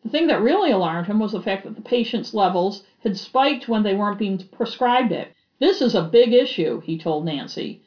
The 0.04 0.08
thing 0.08 0.28
that 0.28 0.40
really 0.40 0.70
alarmed 0.70 1.08
him 1.08 1.18
was 1.18 1.32
the 1.32 1.42
fact 1.42 1.64
that 1.64 1.74
the 1.74 1.82
patients' 1.82 2.32
levels 2.32 2.84
had 3.02 3.16
spiked 3.16 3.68
when 3.68 3.82
they 3.82 3.94
weren't 3.94 4.18
being 4.18 4.38
prescribed 4.38 5.12
it. 5.12 5.34
This 5.58 5.82
is 5.82 5.94
a 5.94 6.02
big 6.02 6.32
issue, 6.32 6.80
he 6.80 6.96
told 6.96 7.24
Nancy. 7.24 7.82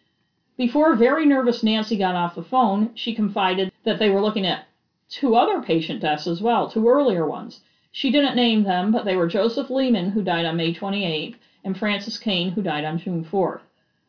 Before 0.57 0.93
very 0.93 1.25
nervous 1.25 1.63
Nancy 1.63 1.97
got 1.97 2.15
off 2.15 2.35
the 2.35 2.43
phone, 2.43 2.91
she 2.93 3.15
confided 3.15 3.71
that 3.83 3.97
they 3.97 4.09
were 4.09 4.21
looking 4.21 4.45
at 4.45 4.65
two 5.09 5.35
other 5.35 5.61
patient 5.61 6.01
deaths 6.01 6.27
as 6.27 6.41
well, 6.41 6.69
two 6.69 6.87
earlier 6.87 7.25
ones. 7.25 7.61
She 7.93 8.11
didn't 8.11 8.35
name 8.35 8.63
them, 8.63 8.91
but 8.91 9.05
they 9.05 9.15
were 9.15 9.27
Joseph 9.27 9.69
Lehman, 9.69 10.11
who 10.11 10.21
died 10.21 10.45
on 10.45 10.57
May 10.57 10.73
28th, 10.73 11.35
and 11.63 11.77
Francis 11.77 12.17
Kane, 12.17 12.51
who 12.51 12.61
died 12.61 12.85
on 12.85 12.97
June 12.97 13.23
4th. 13.23 13.61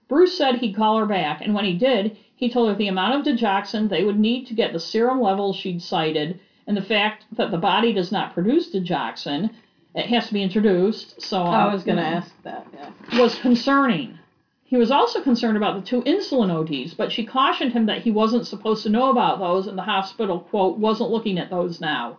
Bruce 0.09 0.36
said 0.36 0.57
he'd 0.57 0.76
call 0.76 0.98
her 0.98 1.07
back, 1.07 1.40
and 1.40 1.55
when 1.55 1.64
he 1.64 1.74
did, 1.74 2.16
he 2.34 2.50
told 2.50 2.68
her 2.68 2.74
the 2.74 2.88
amount 2.88 3.14
of 3.14 3.34
digoxin 3.34 3.88
they 3.88 4.05
would 4.05 4.18
need 4.18 4.46
to 4.46 4.55
get 4.55 4.72
the 4.72 4.80
serum 4.80 5.20
levels 5.20 5.57
she'd 5.57 5.80
cited, 5.80 6.38
and 6.66 6.76
the 6.76 6.82
fact 6.82 7.24
that 7.36 7.50
the 7.50 7.59
body 7.59 7.92
does 7.92 8.12
not 8.12 8.34
produce 8.34 8.70
digoxin, 8.70 9.50
it 9.94 10.07
has 10.07 10.26
to 10.28 10.34
be 10.34 10.42
introduced, 10.42 11.20
so 11.20 11.42
I 11.42 11.72
was 11.72 11.82
going 11.84 11.98
to 11.98 12.05
ask 12.05 12.32
that. 12.44 12.66
Yeah. 12.72 13.20
was 13.20 13.38
concerning. 13.38 14.18
He 14.64 14.76
was 14.78 14.90
also 14.90 15.20
concerned 15.20 15.59
about 15.59 15.74
the 15.74 15.86
two 15.86 16.00
insulin 16.03 16.50
ODs, 16.50 16.94
but 16.94 17.12
she 17.12 17.26
cautioned 17.26 17.72
him 17.72 17.86
that 17.86 18.03
he 18.03 18.11
wasn't 18.11 18.46
supposed 18.46 18.82
to 18.84 18.88
know 18.88 19.11
about 19.11 19.38
those, 19.38 19.66
and 19.66 19.76
the 19.76 19.82
hospital, 19.82 20.40
quote, 20.40 20.78
wasn't 20.78 21.11
looking 21.11 21.38
at 21.38 21.50
those 21.50 21.80
now. 21.80 22.16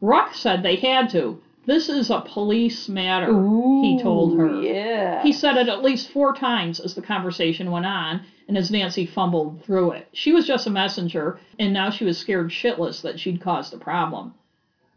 Ruck 0.00 0.34
said 0.34 0.62
they 0.62 0.76
had 0.76 1.10
to. 1.10 1.40
This 1.66 1.88
is 1.88 2.10
a 2.10 2.20
police 2.20 2.88
matter, 2.88 3.26
he 3.82 3.98
told 4.02 4.36
her. 4.38 4.62
Yeah. 4.62 5.22
He 5.22 5.32
said 5.32 5.56
it 5.56 5.68
at 5.68 5.82
least 5.82 6.10
four 6.10 6.34
times 6.34 6.80
as 6.80 6.94
the 6.94 7.02
conversation 7.02 7.70
went 7.70 7.84
on, 7.84 8.22
and 8.48 8.56
as 8.56 8.70
Nancy 8.70 9.04
fumbled 9.04 9.62
through 9.62 9.92
it. 9.92 10.08
She 10.12 10.32
was 10.32 10.46
just 10.46 10.66
a 10.66 10.70
messenger, 10.70 11.38
and 11.58 11.72
now 11.72 11.90
she 11.90 12.04
was 12.04 12.16
scared 12.18 12.50
shitless 12.50 13.02
that 13.02 13.20
she'd 13.20 13.40
caused 13.40 13.74
a 13.74 13.78
problem. 13.78 14.34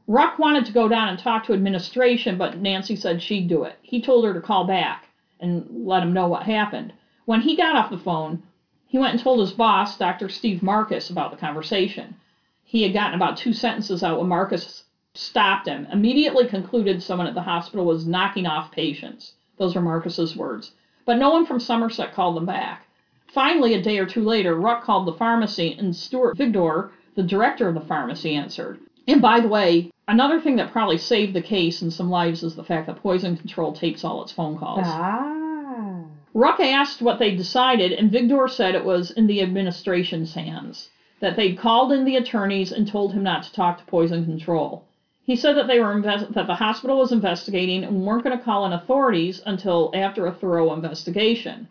Ruck 0.07 0.39
wanted 0.39 0.66
to 0.66 0.72
go 0.72 0.88
down 0.88 1.09
and 1.09 1.20
talk 1.20 1.45
to 1.45 1.53
administration, 1.53 2.38
but 2.38 2.57
Nancy 2.57 2.95
said 2.95 3.22
she'd 3.22 3.47
do 3.47 3.64
it. 3.64 3.78
He 3.82 4.01
told 4.01 4.26
her 4.26 4.34
to 4.34 4.41
call 4.41 4.66
back 4.66 5.09
and 5.39 5.86
let 5.86 6.03
him 6.03 6.14
know 6.14 6.28
what 6.28 6.43
happened. 6.43 6.93
When 7.26 7.41
he 7.41 7.55
got 7.55 7.76
off 7.76 7.89
the 7.89 7.97
phone, 7.97 8.41
he 8.88 8.97
went 8.97 9.14
and 9.14 9.22
told 9.22 9.39
his 9.39 9.51
boss, 9.51 9.97
Dr. 9.97 10.30
Steve 10.30 10.64
Marcus, 10.64 11.09
about 11.09 11.32
the 11.32 11.38
conversation. 11.38 12.16
He 12.64 12.84
had 12.84 12.93
gotten 12.93 13.16
about 13.16 13.38
two 13.38 13.53
sentences 13.53 14.01
out 14.01 14.18
when 14.20 14.30
Marcus 14.30 14.84
stopped 15.16 15.68
him, 15.68 15.88
immediately 15.91 16.47
concluded 16.47 17.01
someone 17.01 17.28
at 17.28 17.36
the 17.36 17.41
hospital 17.41 17.86
was 17.86 18.07
knocking 18.07 18.47
off 18.47 18.72
patients. 18.72 19.34
Those 19.57 19.76
were 19.76 19.82
Marcus's 19.82 20.36
words. 20.36 20.72
But 21.05 21.18
no 21.18 21.30
one 21.30 21.45
from 21.45 21.59
Somerset 21.59 22.16
called 22.16 22.36
them 22.36 22.47
back. 22.47 22.88
Finally, 23.28 23.76
a 23.76 23.82
day 23.82 23.99
or 23.99 24.07
two 24.07 24.24
later, 24.24 24.55
Ruck 24.55 24.84
called 24.84 25.05
the 25.05 25.14
pharmacy, 25.14 25.76
and 25.78 25.95
Stuart 25.95 26.38
Vigdor, 26.38 26.89
the 27.16 27.22
director 27.22 27.68
of 27.68 27.76
the 27.76 27.82
pharmacy, 27.82 28.34
answered. 28.34 28.80
And 29.07 29.22
by 29.22 29.39
the 29.39 29.47
way, 29.47 29.91
another 30.07 30.41
thing 30.41 30.55
that 30.55 30.72
probably 30.72 30.97
saved 30.97 31.34
the 31.36 31.41
case 31.41 31.84
and 31.84 31.93
some 31.93 32.09
lives 32.09 32.41
is 32.41 32.55
the 32.55 32.64
fact 32.64 32.88
that 32.88 33.03
Poison 33.03 33.38
Control 33.38 33.72
tapes 33.72 34.03
all 34.03 34.24
its 34.24 34.32
phone 34.32 34.57
calls. 34.57 34.82
Ah. 34.84 36.05
Ruck 36.34 36.59
asked 36.59 37.03
what 37.03 37.20
they 37.20 37.36
decided, 37.36 37.91
and 37.91 38.11
Vigdor 38.11 38.49
said 38.49 38.74
it 38.74 38.86
was 38.86 39.11
in 39.11 39.28
the 39.28 39.43
administration's 39.43 40.34
hands. 40.34 40.89
That 41.20 41.36
they'd 41.36 41.57
called 41.57 41.91
in 41.91 42.03
the 42.03 42.16
attorneys 42.16 42.72
and 42.72 42.88
told 42.88 43.14
him 43.14 43.22
not 43.22 43.43
to 43.43 43.53
talk 43.53 43.78
to 43.78 43.86
Poison 43.86 44.26
Control. 44.26 44.86
He 45.26 45.38
said 45.38 45.55
that 45.55 45.67
they 45.67 45.80
were 45.80 45.93
invest- 45.93 46.34
that 46.34 46.47
the 46.47 46.55
hospital 46.55 46.97
was 46.97 47.11
investigating 47.13 47.84
and 47.84 48.05
weren't 48.05 48.24
going 48.24 48.38
to 48.38 48.43
call 48.43 48.65
in 48.65 48.74
authorities 48.74 49.41
until 49.45 49.89
after 49.93 50.26
a 50.26 50.34
thorough 50.34 50.74
investigation. 50.74 51.67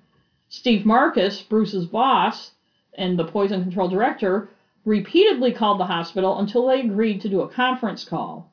Steve 0.49 0.87
Marcus, 0.87 1.43
Bruce's 1.43 1.87
boss 1.87 2.53
and 2.95 3.19
the 3.19 3.25
poison 3.25 3.63
control 3.63 3.89
director, 3.89 4.49
repeatedly 4.85 5.53
called 5.53 5.79
the 5.79 5.85
hospital 5.85 6.39
until 6.39 6.67
they 6.67 6.81
agreed 6.81 7.21
to 7.21 7.29
do 7.29 7.41
a 7.41 7.47
conference 7.47 8.05
call. 8.05 8.51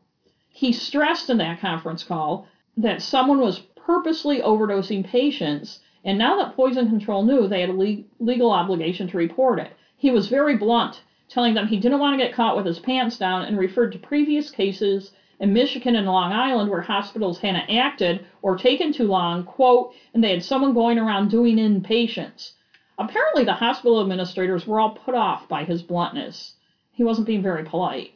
He 0.50 0.72
stressed 0.72 1.30
in 1.30 1.38
that 1.38 1.60
conference 1.60 2.04
call 2.04 2.46
that 2.78 3.02
someone 3.02 3.40
was 3.40 3.60
purposely 3.76 4.40
overdosing 4.42 5.04
patients, 5.04 5.80
and 6.04 6.18
now 6.18 6.36
that 6.36 6.56
poison 6.56 6.88
control 6.88 7.24
knew, 7.24 7.48
they 7.48 7.62
had 7.62 7.70
a 7.70 7.74
le- 7.74 8.04
legal 8.20 8.52
obligation 8.52 9.08
to 9.08 9.18
report 9.18 9.60
it. 9.60 9.72
He 9.98 10.12
was 10.12 10.28
very 10.28 10.56
blunt, 10.56 11.02
telling 11.30 11.54
them 11.54 11.68
he 11.68 11.78
didn't 11.78 12.00
want 12.00 12.20
to 12.20 12.24
get 12.24 12.34
caught 12.34 12.58
with 12.58 12.66
his 12.66 12.80
pants 12.80 13.18
down 13.18 13.44
and 13.44 13.58
referred 13.58 13.92
to 13.92 14.00
previous 14.00 14.50
cases 14.50 15.12
in 15.40 15.54
Michigan 15.54 15.96
and 15.96 16.08
Long 16.08 16.34
Island 16.34 16.70
where 16.70 16.82
hospitals 16.82 17.40
hadn't 17.40 17.70
acted 17.70 18.26
or 18.42 18.58
taken 18.58 18.92
too 18.92 19.08
long, 19.08 19.44
quote, 19.44 19.94
and 20.14 20.24
they 20.24 20.32
had 20.32 20.44
someone 20.44 20.74
going 20.74 20.98
around 20.98 21.30
doing 21.30 21.58
in 21.60 21.82
patients. 21.82 22.54
Apparently, 22.98 23.46
the 23.46 23.54
hospital 23.54 24.02
administrators 24.02 24.68
were 24.68 24.80
all 24.80 24.92
put 24.92 25.16
off 25.16 25.48
by 25.48 25.64
his 25.64 25.82
bluntness. 25.82 26.56
He 26.92 27.04
wasn't 27.04 27.28
being 27.28 27.42
very 27.42 27.64
polite. 27.64 28.12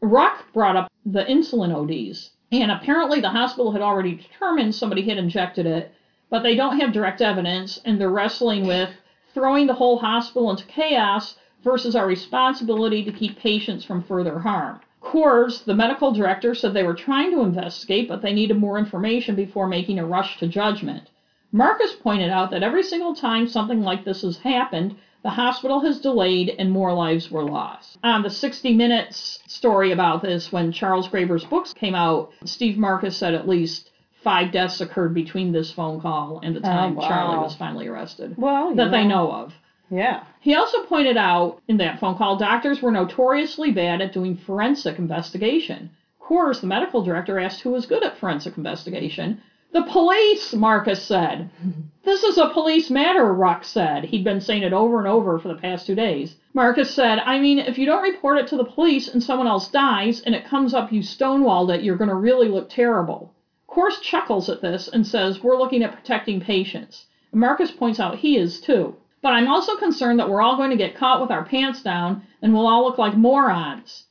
Ruck 0.00 0.52
brought 0.52 0.76
up 0.76 0.92
the 1.04 1.24
insulin 1.24 1.74
ODs, 1.74 2.30
and 2.52 2.70
apparently 2.70 3.20
the 3.20 3.30
hospital 3.30 3.72
had 3.72 3.82
already 3.82 4.14
determined 4.14 4.74
somebody 4.74 5.02
had 5.02 5.18
injected 5.18 5.66
it, 5.66 5.92
but 6.30 6.42
they 6.42 6.54
don't 6.54 6.78
have 6.78 6.92
direct 6.92 7.22
evidence, 7.22 7.80
and 7.84 8.00
they're 8.00 8.10
wrestling 8.10 8.66
with 8.66 8.90
throwing 9.32 9.66
the 9.66 9.74
whole 9.74 9.98
hospital 9.98 10.50
into 10.50 10.64
chaos 10.66 11.36
versus 11.64 11.96
our 11.96 12.06
responsibility 12.06 13.02
to 13.04 13.12
keep 13.12 13.38
patients 13.38 13.84
from 13.84 14.02
further 14.02 14.38
harm. 14.38 14.80
Cors, 15.00 15.62
the 15.62 15.74
medical 15.74 16.12
director, 16.12 16.54
said 16.54 16.72
they 16.72 16.82
were 16.82 16.94
trying 16.94 17.30
to 17.30 17.42
investigate, 17.42 18.08
but 18.08 18.22
they 18.22 18.32
needed 18.32 18.56
more 18.56 18.78
information 18.78 19.34
before 19.34 19.66
making 19.66 19.98
a 19.98 20.06
rush 20.06 20.38
to 20.38 20.46
judgment. 20.46 21.10
Marcus 21.52 21.92
pointed 22.02 22.30
out 22.30 22.50
that 22.50 22.62
every 22.62 22.82
single 22.82 23.14
time 23.14 23.46
something 23.46 23.82
like 23.82 24.04
this 24.04 24.22
has 24.22 24.38
happened, 24.38 24.96
the 25.22 25.30
hospital 25.30 25.80
has 25.80 26.00
delayed 26.00 26.54
and 26.58 26.70
more 26.70 26.92
lives 26.92 27.30
were 27.30 27.44
lost. 27.44 27.98
On 28.02 28.22
the 28.22 28.30
60 28.30 28.74
Minutes 28.74 29.40
story 29.46 29.92
about 29.92 30.20
this, 30.20 30.52
when 30.52 30.72
Charles 30.72 31.08
Graeber's 31.08 31.44
books 31.44 31.72
came 31.72 31.94
out, 31.94 32.30
Steve 32.44 32.76
Marcus 32.76 33.16
said 33.16 33.34
at 33.34 33.48
least 33.48 33.90
five 34.22 34.52
deaths 34.52 34.80
occurred 34.80 35.14
between 35.14 35.52
this 35.52 35.70
phone 35.70 36.00
call 36.00 36.40
and 36.42 36.56
the 36.56 36.60
time 36.60 36.96
oh, 36.98 37.00
wow. 37.00 37.08
Charlie 37.08 37.38
was 37.38 37.54
finally 37.54 37.86
arrested 37.86 38.34
Well, 38.36 38.74
that 38.74 38.90
they 38.90 39.04
know 39.06 39.30
of. 39.30 39.54
Yeah. 39.90 40.24
He 40.44 40.54
also 40.54 40.82
pointed 40.82 41.16
out 41.16 41.62
in 41.68 41.78
that 41.78 41.98
phone 41.98 42.18
call 42.18 42.36
doctors 42.36 42.82
were 42.82 42.90
notoriously 42.90 43.70
bad 43.70 44.02
at 44.02 44.12
doing 44.12 44.36
forensic 44.36 44.98
investigation. 44.98 45.88
Cors, 46.18 46.60
the 46.60 46.66
medical 46.66 47.02
director, 47.02 47.38
asked 47.38 47.62
who 47.62 47.70
was 47.70 47.86
good 47.86 48.02
at 48.02 48.18
forensic 48.18 48.58
investigation. 48.58 49.40
The 49.72 49.84
police, 49.84 50.52
Marcus 50.52 51.02
said. 51.02 51.48
this 52.04 52.22
is 52.22 52.36
a 52.36 52.50
police 52.50 52.90
matter, 52.90 53.32
Ruck 53.32 53.64
said. 53.64 54.04
He'd 54.04 54.22
been 54.22 54.42
saying 54.42 54.64
it 54.64 54.74
over 54.74 54.98
and 54.98 55.08
over 55.08 55.38
for 55.38 55.48
the 55.48 55.54
past 55.54 55.86
two 55.86 55.94
days. 55.94 56.36
Marcus 56.52 56.94
said, 56.94 57.20
I 57.20 57.38
mean, 57.38 57.58
if 57.58 57.78
you 57.78 57.86
don't 57.86 58.02
report 58.02 58.36
it 58.36 58.46
to 58.48 58.58
the 58.58 58.64
police 58.64 59.08
and 59.08 59.22
someone 59.22 59.46
else 59.46 59.68
dies 59.68 60.20
and 60.20 60.34
it 60.34 60.44
comes 60.44 60.74
up 60.74 60.92
you 60.92 61.00
stonewalled 61.00 61.74
it, 61.74 61.82
you're 61.82 61.96
going 61.96 62.10
to 62.10 62.14
really 62.14 62.48
look 62.48 62.68
terrible. 62.68 63.32
Cors 63.66 63.98
chuckles 64.00 64.50
at 64.50 64.60
this 64.60 64.88
and 64.88 65.06
says, 65.06 65.42
We're 65.42 65.56
looking 65.56 65.82
at 65.82 65.94
protecting 65.96 66.38
patients. 66.42 67.06
And 67.32 67.40
Marcus 67.40 67.70
points 67.70 67.98
out 67.98 68.18
he 68.18 68.36
is 68.36 68.60
too. 68.60 68.94
But 69.24 69.32
I'm 69.32 69.48
also 69.48 69.74
concerned 69.76 70.18
that 70.18 70.28
we're 70.28 70.42
all 70.42 70.58
going 70.58 70.68
to 70.68 70.76
get 70.76 70.96
caught 70.96 71.22
with 71.22 71.30
our 71.30 71.46
pants 71.46 71.82
down 71.82 72.24
and 72.42 72.52
we'll 72.52 72.66
all 72.66 72.84
look 72.84 72.98
like 72.98 73.16
morons. 73.16 74.04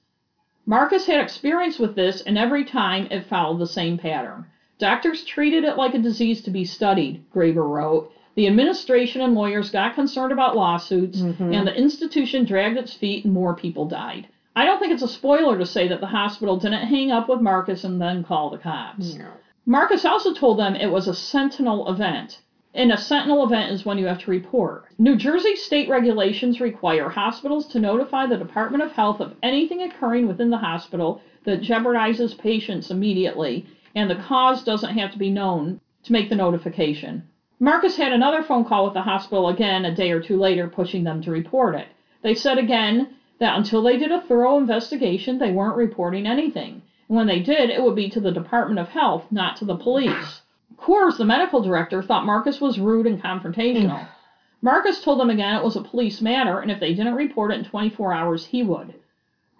Marcus 0.65 1.05
had 1.05 1.21
experience 1.21 1.77
with 1.77 1.93
this, 1.93 2.21
and 2.21 2.35
every 2.35 2.65
time 2.65 3.07
it 3.11 3.27
followed 3.27 3.59
the 3.59 3.67
same 3.67 3.99
pattern. 3.99 4.45
Doctors 4.79 5.23
treated 5.23 5.65
it 5.65 5.77
like 5.77 5.93
a 5.93 5.99
disease 5.99 6.41
to 6.41 6.49
be 6.49 6.65
studied, 6.65 7.23
Graeber 7.31 7.69
wrote. 7.69 8.11
The 8.33 8.47
administration 8.47 9.21
and 9.21 9.35
lawyers 9.35 9.69
got 9.69 9.93
concerned 9.93 10.31
about 10.31 10.55
lawsuits, 10.55 11.21
Mhm. 11.21 11.53
and 11.53 11.67
the 11.67 11.77
institution 11.77 12.43
dragged 12.43 12.77
its 12.77 12.95
feet, 12.95 13.23
and 13.23 13.35
more 13.35 13.53
people 13.53 13.85
died. 13.85 14.25
I 14.55 14.65
don't 14.65 14.79
think 14.79 14.93
it's 14.93 15.03
a 15.03 15.07
spoiler 15.07 15.59
to 15.59 15.65
say 15.67 15.87
that 15.89 15.99
the 15.99 16.07
hospital 16.07 16.57
didn't 16.57 16.87
hang 16.87 17.11
up 17.11 17.29
with 17.29 17.39
Marcus 17.39 17.83
and 17.83 18.01
then 18.01 18.23
call 18.23 18.49
the 18.49 18.57
cops. 18.57 19.13
No. 19.13 19.25
Marcus 19.67 20.05
also 20.05 20.33
told 20.33 20.57
them 20.57 20.75
it 20.75 20.91
was 20.91 21.07
a 21.07 21.13
sentinel 21.13 21.87
event. 21.87 22.39
And 22.75 22.91
a 22.91 22.97
sentinel 22.97 23.43
event 23.43 23.71
is 23.71 23.85
when 23.85 23.99
you 23.99 24.07
have 24.07 24.17
to 24.19 24.31
report. 24.31 24.85
New 24.97 25.15
Jersey 25.15 25.55
state 25.55 25.87
regulations 25.87 26.59
require 26.59 27.07
hospitals 27.07 27.67
to 27.67 27.79
notify 27.79 28.25
the 28.25 28.37
Department 28.37 28.83
of 28.83 28.91
Health 28.93 29.19
of 29.19 29.35
anything 29.43 29.83
occurring 29.83 30.27
within 30.27 30.49
the 30.49 30.57
hospital 30.57 31.21
that 31.43 31.61
jeopardizes 31.61 32.35
patients 32.35 32.89
immediately, 32.89 33.67
and 33.93 34.09
the 34.09 34.15
cause 34.15 34.63
doesn't 34.63 34.97
have 34.97 35.11
to 35.11 35.19
be 35.19 35.29
known 35.29 35.79
to 36.03 36.11
make 36.11 36.29
the 36.29 36.35
notification. 36.35 37.21
Marcus 37.59 37.95
had 37.95 38.11
another 38.11 38.41
phone 38.41 38.65
call 38.65 38.85
with 38.85 38.95
the 38.95 39.01
hospital 39.03 39.49
again 39.49 39.85
a 39.85 39.93
day 39.93 40.09
or 40.09 40.19
two 40.19 40.37
later, 40.37 40.67
pushing 40.67 41.03
them 41.03 41.21
to 41.21 41.29
report 41.31 41.75
it. 41.75 41.87
They 42.23 42.33
said 42.33 42.57
again 42.57 43.15
that 43.39 43.55
until 43.55 43.83
they 43.83 43.97
did 43.97 44.11
a 44.11 44.21
thorough 44.21 44.57
investigation, 44.57 45.37
they 45.37 45.51
weren't 45.51 45.77
reporting 45.77 46.25
anything. 46.25 46.81
And 47.07 47.17
when 47.17 47.27
they 47.27 47.39
did, 47.39 47.69
it 47.69 47.83
would 47.83 47.95
be 47.95 48.09
to 48.09 48.19
the 48.19 48.31
Department 48.31 48.79
of 48.79 48.89
Health, 48.89 49.25
not 49.31 49.57
to 49.57 49.65
the 49.65 49.75
police. 49.75 50.41
Cors, 50.77 51.17
the 51.17 51.25
medical 51.25 51.61
director, 51.61 52.01
thought 52.01 52.25
Marcus 52.25 52.59
was 52.59 52.79
rude 52.79 53.07
and 53.07 53.21
confrontational. 53.21 53.99
Mm. 53.99 54.07
Marcus 54.61 55.03
told 55.03 55.19
them 55.19 55.29
again 55.29 55.55
it 55.55 55.63
was 55.63 55.75
a 55.75 55.81
police 55.81 56.21
matter, 56.21 56.59
and 56.59 56.71
if 56.71 56.79
they 56.79 56.93
didn't 56.93 57.15
report 57.15 57.51
it 57.51 57.59
in 57.59 57.65
24 57.65 58.13
hours, 58.13 58.45
he 58.45 58.63
would. 58.63 58.93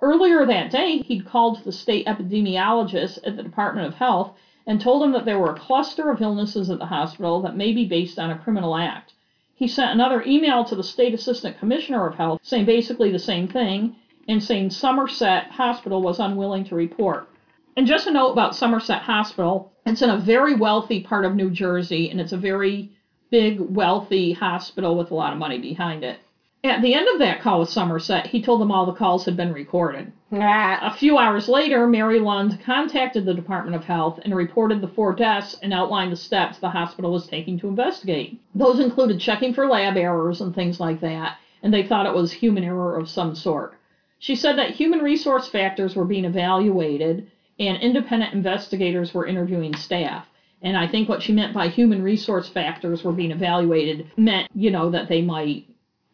Earlier 0.01 0.45
that 0.45 0.71
day, 0.71 0.99
he'd 0.99 1.25
called 1.25 1.63
the 1.63 1.71
state 1.71 2.05
epidemiologist 2.07 3.19
at 3.25 3.37
the 3.37 3.43
Department 3.43 3.87
of 3.87 3.95
Health 3.95 4.33
and 4.65 4.79
told 4.79 5.03
him 5.03 5.11
that 5.11 5.25
there 5.25 5.39
were 5.39 5.51
a 5.51 5.59
cluster 5.59 6.09
of 6.09 6.21
illnesses 6.21 6.69
at 6.69 6.79
the 6.79 6.85
hospital 6.85 7.41
that 7.41 7.55
may 7.55 7.73
be 7.73 7.85
based 7.85 8.17
on 8.17 8.31
a 8.31 8.37
criminal 8.37 8.75
act. 8.75 9.13
He 9.55 9.67
sent 9.67 9.91
another 9.91 10.23
email 10.25 10.63
to 10.65 10.75
the 10.75 10.83
state 10.83 11.13
assistant 11.13 11.59
commissioner 11.59 12.07
of 12.07 12.15
health 12.15 12.39
saying 12.43 12.65
basically 12.65 13.11
the 13.11 13.19
same 13.19 13.47
thing 13.47 13.95
and 14.27 14.43
saying 14.43 14.71
Somerset 14.71 15.51
Hospital 15.51 16.01
was 16.01 16.19
unwilling 16.19 16.63
to 16.65 16.75
report. 16.75 17.27
And 17.75 17.87
just 17.87 18.07
a 18.07 18.11
note 18.11 18.31
about 18.31 18.55
Somerset 18.55 19.01
Hospital 19.01 19.71
it's 19.85 20.01
in 20.01 20.09
a 20.09 20.17
very 20.17 20.55
wealthy 20.55 21.01
part 21.01 21.25
of 21.25 21.35
New 21.35 21.49
Jersey 21.49 22.09
and 22.09 22.21
it's 22.21 22.31
a 22.31 22.37
very 22.37 22.89
big, 23.31 23.59
wealthy 23.59 24.31
hospital 24.31 24.95
with 24.95 25.11
a 25.11 25.15
lot 25.15 25.33
of 25.33 25.39
money 25.39 25.57
behind 25.57 26.03
it. 26.03 26.19
At 26.63 26.81
the 26.81 26.93
end 26.93 27.07
of 27.09 27.19
that 27.19 27.41
call 27.41 27.59
with 27.59 27.69
Somerset, 27.69 28.27
he 28.27 28.41
told 28.41 28.61
them 28.61 28.71
all 28.71 28.85
the 28.85 28.93
calls 28.93 29.25
had 29.25 29.35
been 29.35 29.51
recorded. 29.51 30.11
Ah, 30.31 30.79
A 30.81 30.91
few 30.91 31.17
hours 31.17 31.49
later, 31.49 31.85
Mary 31.87 32.19
Lund 32.19 32.57
contacted 32.61 33.25
the 33.25 33.33
Department 33.33 33.75
of 33.75 33.83
Health 33.83 34.19
and 34.23 34.33
reported 34.33 34.79
the 34.79 34.87
four 34.87 35.13
deaths 35.13 35.57
and 35.61 35.73
outlined 35.73 36.11
the 36.13 36.15
steps 36.15 36.59
the 36.59 36.69
hospital 36.69 37.11
was 37.11 37.27
taking 37.27 37.57
to 37.59 37.67
investigate. 37.67 38.39
Those 38.55 38.79
included 38.79 39.19
checking 39.19 39.51
for 39.51 39.67
lab 39.67 39.97
errors 39.97 40.39
and 40.39 40.55
things 40.55 40.79
like 40.79 41.01
that, 41.01 41.37
and 41.63 41.73
they 41.73 41.83
thought 41.83 42.05
it 42.05 42.13
was 42.13 42.31
human 42.31 42.63
error 42.63 42.95
of 42.95 43.09
some 43.09 43.35
sort. 43.35 43.73
She 44.19 44.35
said 44.35 44.57
that 44.57 44.69
human 44.69 44.99
resource 44.99 45.47
factors 45.47 45.97
were 45.97 46.05
being 46.05 46.23
evaluated 46.23 47.27
and 47.59 47.81
independent 47.81 48.33
investigators 48.33 49.13
were 49.13 49.25
interviewing 49.25 49.75
staff. 49.75 50.27
And 50.61 50.77
I 50.77 50.87
think 50.87 51.09
what 51.09 51.21
she 51.21 51.33
meant 51.33 51.53
by 51.53 51.67
human 51.67 52.01
resource 52.01 52.47
factors 52.47 53.03
were 53.03 53.11
being 53.11 53.31
evaluated 53.31 54.11
meant, 54.17 54.49
you 54.55 54.71
know, 54.71 54.89
that 54.91 55.09
they 55.09 55.21
might 55.21 55.67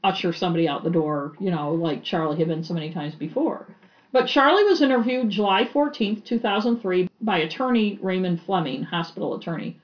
usher 0.04 0.34
somebody 0.34 0.68
out 0.68 0.84
the 0.84 0.90
door, 0.90 1.34
you 1.40 1.52
know, 1.52 1.74
like 1.74 2.04
Charlie 2.04 2.38
had 2.38 2.48
been 2.48 2.64
so 2.64 2.74
many 2.74 2.92
times 2.92 3.16
before. 3.16 3.68
But 4.12 4.28
Charlie 4.28 4.64
was 4.64 4.82
interviewed 4.82 5.30
July 5.30 5.66
14, 5.66 6.22
2003, 6.22 7.10
by 7.22 7.38
attorney 7.38 8.00
Raymond 8.02 8.42
Fleming, 8.42 8.84
hospital 8.84 9.36
attorney. 9.36 9.78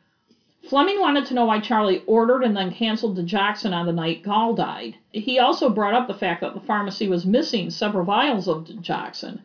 Fleming 0.67 0.99
wanted 0.99 1.27
to 1.27 1.35
know 1.35 1.45
why 1.45 1.59
Charlie 1.59 2.01
ordered 2.07 2.43
and 2.43 2.57
then 2.57 2.73
canceled 2.73 3.17
the 3.17 3.21
digoxin 3.21 3.71
on 3.71 3.85
the 3.85 3.93
night 3.93 4.23
Gall 4.23 4.55
died. 4.55 4.95
He 5.11 5.37
also 5.37 5.69
brought 5.69 5.93
up 5.93 6.07
the 6.07 6.15
fact 6.15 6.41
that 6.41 6.55
the 6.55 6.59
pharmacy 6.59 7.07
was 7.07 7.23
missing 7.23 7.69
several 7.69 8.03
vials 8.03 8.47
of 8.47 8.63
Digoxin. 8.63 9.41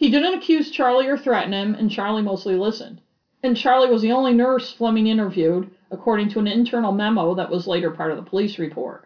He 0.00 0.08
didn't 0.08 0.32
accuse 0.32 0.70
Charlie 0.70 1.08
or 1.08 1.18
threaten 1.18 1.52
him, 1.52 1.74
and 1.74 1.90
Charlie 1.90 2.22
mostly 2.22 2.56
listened. 2.56 3.02
And 3.42 3.54
Charlie 3.54 3.90
was 3.90 4.00
the 4.00 4.12
only 4.12 4.32
nurse 4.32 4.72
Fleming 4.72 5.06
interviewed, 5.06 5.70
according 5.90 6.30
to 6.30 6.38
an 6.38 6.46
internal 6.46 6.90
memo 6.90 7.34
that 7.34 7.50
was 7.50 7.66
later 7.66 7.90
part 7.90 8.10
of 8.10 8.16
the 8.16 8.22
police 8.22 8.58
report. 8.58 9.04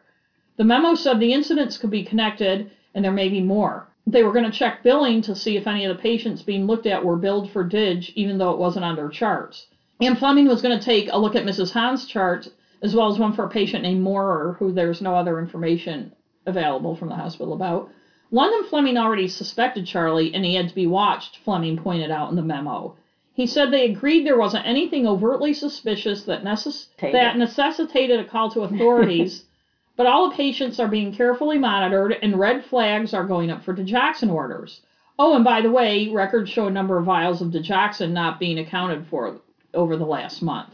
The 0.57 0.63
memo 0.63 0.95
said 0.95 1.19
the 1.19 1.33
incidents 1.33 1.79
could 1.79 1.91
be 1.91 2.05
connected 2.05 2.71
and 2.95 3.05
there 3.05 3.11
may 3.11 3.29
be 3.29 3.41
more. 3.41 3.89
They 4.07 4.23
were 4.23 4.31
going 4.31 4.45
to 4.45 4.57
check 4.57 4.85
billing 4.85 5.21
to 5.23 5.35
see 5.35 5.57
if 5.57 5.67
any 5.67 5.85
of 5.85 5.97
the 5.97 6.01
patients 6.01 6.43
being 6.43 6.69
looked 6.69 6.87
at 6.87 7.05
were 7.05 7.17
billed 7.17 7.51
for 7.51 7.65
DIG, 7.65 8.13
even 8.15 8.39
though 8.39 8.53
it 8.53 8.61
wasn't 8.61 8.85
on 8.85 8.95
their 8.95 9.09
charts. 9.09 9.67
And 10.01 10.17
Fleming 10.17 10.47
was 10.47 10.63
going 10.63 10.79
to 10.79 10.85
take 10.85 11.09
a 11.11 11.19
look 11.19 11.35
at 11.35 11.45
Mrs. 11.45 11.73
Han's 11.73 12.07
chart, 12.07 12.47
as 12.83 12.95
well 12.95 13.09
as 13.09 13.19
one 13.19 13.33
for 13.33 13.47
a 13.47 13.49
patient 13.51 13.83
named 13.83 14.01
Moorer, 14.01 14.55
who 14.61 14.71
there's 14.71 15.03
no 15.03 15.17
other 15.17 15.41
information 15.41 16.13
available 16.47 16.95
from 16.95 17.09
the 17.09 17.17
hospital 17.17 17.53
about. 17.53 17.91
London 18.35 18.65
Fleming 18.65 18.97
already 18.97 19.29
suspected 19.29 19.87
Charlie, 19.87 20.35
and 20.35 20.45
he 20.45 20.57
had 20.57 20.69
to 20.69 20.75
be 20.75 20.89
watched, 20.89 21.37
Fleming 21.37 21.77
pointed 21.77 22.11
out 22.11 22.31
in 22.31 22.35
the 22.35 22.43
memo. 22.43 22.97
He 23.33 23.47
said 23.47 23.71
they 23.71 23.85
agreed 23.89 24.27
there 24.27 24.37
wasn't 24.37 24.67
anything 24.67 25.07
overtly 25.07 25.53
suspicious 25.53 26.25
that, 26.25 26.43
necess- 26.43 26.89
that 26.99 27.39
necessitated 27.39 28.19
a 28.19 28.25
call 28.25 28.51
to 28.51 28.63
authorities, 28.63 29.45
but 29.97 30.07
all 30.07 30.29
the 30.29 30.35
patients 30.35 30.81
are 30.81 30.89
being 30.89 31.13
carefully 31.13 31.59
monitored, 31.59 32.19
and 32.23 32.37
red 32.37 32.65
flags 32.65 33.15
are 33.15 33.23
going 33.23 33.53
up 33.53 33.63
for 33.63 33.73
Digoxin 33.73 34.33
orders. 34.33 34.81
Oh, 35.17 35.37
and 35.37 35.45
by 35.45 35.61
the 35.61 35.71
way, 35.71 36.09
records 36.09 36.51
show 36.51 36.67
a 36.67 36.73
number 36.73 36.99
of 36.99 37.05
vials 37.05 37.41
of 37.41 37.53
Digoxin 37.53 38.11
not 38.11 38.41
being 38.41 38.59
accounted 38.59 39.07
for 39.07 39.39
over 39.75 39.97
the 39.97 40.07
last 40.07 40.43
month. 40.43 40.71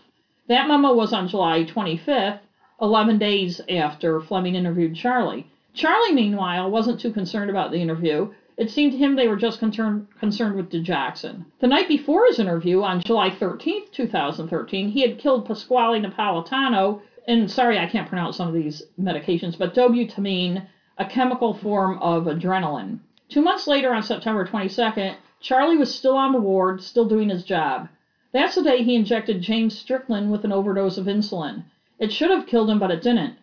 That 0.48 0.66
memo 0.66 0.94
was 0.94 1.12
on 1.12 1.28
July 1.28 1.64
25th, 1.64 2.40
11 2.80 3.18
days 3.18 3.60
after 3.68 4.18
Fleming 4.18 4.54
interviewed 4.54 4.94
Charlie. 4.94 5.46
Charlie, 5.72 6.12
meanwhile, 6.12 6.70
wasn't 6.70 6.98
too 6.98 7.12
concerned 7.12 7.48
about 7.48 7.70
the 7.70 7.80
interview. 7.80 8.32
It 8.56 8.70
seemed 8.70 8.92
to 8.92 8.98
him 8.98 9.14
they 9.16 9.28
were 9.28 9.36
just 9.36 9.58
concerned, 9.58 10.08
concerned 10.18 10.56
with 10.56 10.68
Digoxin. 10.68 11.46
The 11.60 11.66
night 11.66 11.88
before 11.88 12.26
his 12.26 12.38
interview, 12.38 12.82
on 12.82 13.00
July 13.00 13.30
13, 13.30 13.84
2013, 13.92 14.88
he 14.88 15.00
had 15.00 15.18
killed 15.18 15.46
Pasquale 15.46 16.00
Napolitano, 16.00 17.00
and 17.26 17.50
sorry 17.50 17.78
I 17.78 17.86
can't 17.86 18.08
pronounce 18.08 18.36
some 18.36 18.48
of 18.48 18.54
these 18.54 18.82
medications, 19.00 19.56
but 19.56 19.72
dobutamine, 19.72 20.66
a 20.98 21.04
chemical 21.06 21.54
form 21.54 21.98
of 22.00 22.24
adrenaline. 22.24 22.98
Two 23.28 23.40
months 23.40 23.66
later, 23.66 23.94
on 23.94 24.02
September 24.02 24.44
22nd, 24.44 25.14
Charlie 25.40 25.78
was 25.78 25.94
still 25.94 26.16
on 26.16 26.32
the 26.32 26.40
ward, 26.40 26.82
still 26.82 27.06
doing 27.06 27.30
his 27.30 27.44
job. 27.44 27.88
That's 28.32 28.56
the 28.56 28.62
day 28.62 28.82
he 28.82 28.96
injected 28.96 29.40
James 29.40 29.78
Strickland 29.78 30.30
with 30.30 30.44
an 30.44 30.52
overdose 30.52 30.98
of 30.98 31.06
insulin. 31.06 31.62
It 31.98 32.12
should 32.12 32.30
have 32.30 32.46
killed 32.46 32.68
him, 32.68 32.78
but 32.78 32.90
it 32.90 33.02
didn't. 33.02 33.36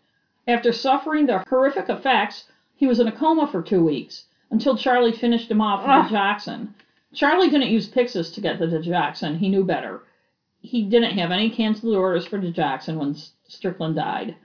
After 0.47 0.71
suffering 0.71 1.25
the 1.25 1.43
horrific 1.49 1.89
effects, 1.89 2.45
he 2.75 2.87
was 2.87 2.99
in 2.99 3.07
a 3.07 3.11
coma 3.11 3.47
for 3.47 3.61
two 3.61 3.83
weeks 3.83 4.25
until 4.49 4.77
Charlie 4.77 5.11
finished 5.11 5.51
him 5.51 5.61
off 5.61 5.81
with 5.81 5.89
Ah. 5.89 6.07
Digoxin. 6.07 6.69
Charlie 7.13 7.49
didn't 7.49 7.69
use 7.71 7.89
Pyxis 7.89 8.33
to 8.33 8.41
get 8.41 8.59
the 8.59 8.67
Digoxin. 8.67 9.37
He 9.37 9.49
knew 9.49 9.63
better. 9.63 10.03
He 10.61 10.83
didn't 10.83 11.17
have 11.17 11.31
any 11.31 11.49
canceled 11.49 11.95
orders 11.95 12.25
for 12.25 12.39
Digoxin 12.39 12.97
when 12.97 13.15
Strickland 13.47 13.95
died. 13.95 14.35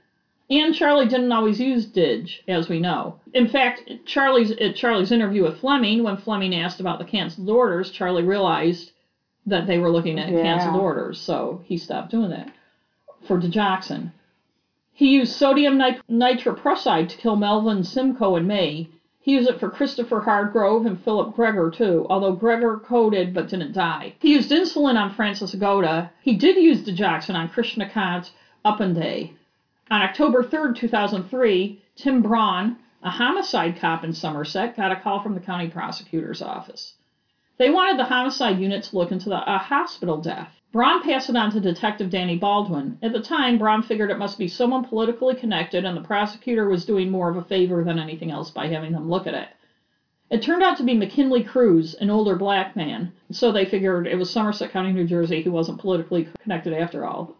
And 0.51 0.75
Charlie 0.75 1.07
didn't 1.09 1.33
always 1.33 1.61
use 1.61 1.87
Dig, 1.87 2.29
as 2.49 2.69
we 2.69 2.79
know. 2.81 3.21
In 3.33 3.49
fact, 3.49 3.91
Charlie's 4.05 4.51
at 4.51 4.75
Charlie's 4.75 5.13
interview 5.13 5.45
with 5.45 5.59
Fleming, 5.61 6.03
when 6.03 6.17
Fleming 6.19 6.55
asked 6.55 6.81
about 6.81 6.99
the 6.99 7.05
canceled 7.05 7.49
orders, 7.49 7.91
Charlie 7.91 8.23
realized 8.25 8.91
that 9.47 9.67
they 9.67 9.79
were 9.79 9.91
looking 9.91 10.19
at 10.19 10.29
Yeah. 10.31 10.43
canceled 10.43 10.81
orders, 10.81 11.19
so 11.21 11.63
he 11.65 11.77
stopped 11.77 12.11
doing 12.11 12.31
that 12.31 12.51
for 13.23 13.39
Digoxin. 13.39 14.11
He 14.95 15.15
used 15.15 15.33
sodium 15.33 15.79
nit- 15.79 16.07
nitroprusside 16.07 17.09
to 17.09 17.17
kill 17.17 17.37
Melvin 17.37 17.83
Simcoe 17.83 18.37
in 18.37 18.47
May. 18.47 18.89
He 19.21 19.33
used 19.33 19.49
it 19.49 19.59
for 19.59 19.71
Christopher 19.71 20.21
Hardgrove 20.21 20.87
and 20.87 21.01
Philip 21.01 21.35
Gregor 21.35 21.71
too, 21.71 22.07
although 22.11 22.33
Gregor 22.33 22.79
coded 22.79 23.33
but 23.33 23.49
didn't 23.49 23.73
die. 23.73 24.15
He 24.19 24.33
used 24.33 24.51
insulin 24.51 25.01
on 25.01 25.15
Francis 25.15 25.55
Agoda. 25.55 26.11
He 26.21 26.37
did 26.37 26.57
use 26.57 26.83
Digoxin 26.83 27.35
on 27.35 27.49
Krishnakant 27.49 28.31
Upadhyay. 28.67 29.33
On 29.91 30.03
October 30.03 30.43
3, 30.43 30.75
2003, 30.75 31.81
Tim 31.97 32.21
Braun, 32.21 32.77
a 33.03 33.11
homicide 33.11 33.77
cop 33.81 34.05
in 34.05 34.13
Somerset, 34.13 34.77
got 34.77 34.93
a 34.93 34.97
call 34.97 35.21
from 35.21 35.35
the 35.35 35.41
county 35.41 35.69
prosecutor's 35.69 36.43
office. 36.43 36.95
They 37.57 37.71
wanted 37.71 37.99
the 37.99 38.05
homicide 38.05 38.59
unit 38.59 38.85
to 38.85 38.97
look 38.97 39.11
into 39.11 39.31
the, 39.31 39.43
a 39.51 39.59
hospital 39.59 40.19
death. 40.19 40.61
Braun 40.73 41.03
passed 41.03 41.29
it 41.29 41.37
on 41.37 41.51
to 41.51 41.61
Detective 41.61 42.09
Danny 42.09 42.39
Baldwin. 42.39 42.97
At 43.03 43.13
the 43.13 43.21
time, 43.21 43.59
Braun 43.59 43.83
figured 43.83 44.11
it 44.11 44.19
must 44.19 44.39
be 44.39 44.49
someone 44.49 44.87
politically 44.87 45.35
connected, 45.35 45.85
and 45.85 45.95
the 45.95 46.01
prosecutor 46.01 46.67
was 46.67 46.87
doing 46.87 47.11
more 47.11 47.29
of 47.29 47.37
a 47.37 47.45
favor 47.45 47.85
than 47.85 47.99
anything 47.99 48.31
else 48.31 48.51
by 48.51 48.69
having 48.69 48.93
them 48.93 49.11
look 49.11 49.27
at 49.27 49.35
it. 49.35 49.49
It 50.31 50.41
turned 50.41 50.63
out 50.63 50.79
to 50.79 50.83
be 50.83 50.95
McKinley 50.95 51.45
Cruz, 51.45 51.93
an 51.93 52.09
older 52.09 52.37
black 52.37 52.75
man, 52.75 53.13
so 53.31 53.53
they 53.53 53.67
figured 53.67 54.07
it 54.07 54.17
was 54.17 54.31
Somerset 54.31 54.71
County, 54.71 54.95
New 54.95 55.07
Jersey. 55.07 55.43
He 55.43 55.51
wasn't 55.51 55.79
politically 55.79 56.27
connected 56.43 56.73
after 56.73 57.05
all. 57.05 57.37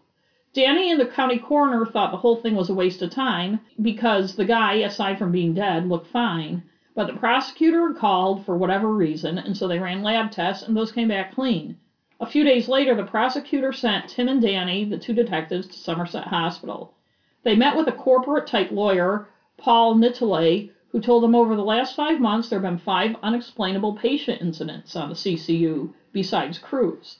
Danny 0.53 0.91
and 0.91 1.01
the 1.01 1.07
county 1.07 1.39
coroner 1.39 1.87
thought 1.87 2.11
the 2.11 2.17
whole 2.17 2.35
thing 2.35 2.53
was 2.53 2.69
a 2.69 2.75
waste 2.75 3.01
of 3.01 3.09
time 3.09 3.61
because 3.81 4.35
the 4.35 4.45
guy, 4.45 4.75
aside 4.75 5.17
from 5.17 5.31
being 5.31 5.55
dead, 5.55 5.89
looked 5.89 6.05
fine. 6.05 6.61
But 6.93 7.07
the 7.07 7.13
prosecutor 7.13 7.95
called 7.97 8.45
for 8.45 8.55
whatever 8.55 8.93
reason, 8.93 9.39
and 9.39 9.57
so 9.57 9.67
they 9.67 9.79
ran 9.79 10.03
lab 10.03 10.29
tests, 10.29 10.61
and 10.67 10.77
those 10.77 10.91
came 10.91 11.07
back 11.07 11.33
clean. 11.33 11.77
A 12.23 12.25
few 12.25 12.45
days 12.45 12.69
later, 12.69 12.95
the 12.95 13.03
prosecutor 13.03 13.73
sent 13.73 14.07
Tim 14.07 14.29
and 14.29 14.41
Danny, 14.41 14.85
the 14.85 14.97
two 14.97 15.13
detectives, 15.13 15.67
to 15.67 15.73
Somerset 15.73 16.23
Hospital. 16.23 16.93
They 17.43 17.53
met 17.53 17.75
with 17.75 17.89
a 17.89 17.91
corporate 17.91 18.47
type 18.47 18.71
lawyer, 18.71 19.27
Paul 19.57 19.95
Nittole, 19.95 20.69
who 20.87 21.01
told 21.01 21.21
them 21.21 21.35
over 21.35 21.53
the 21.53 21.65
last 21.65 21.97
five 21.97 22.21
months 22.21 22.47
there 22.47 22.59
have 22.61 22.69
been 22.69 22.77
five 22.77 23.17
unexplainable 23.21 23.91
patient 23.95 24.41
incidents 24.41 24.95
on 24.95 25.09
the 25.09 25.15
CCU 25.15 25.91
besides 26.13 26.57
Cruz. 26.57 27.17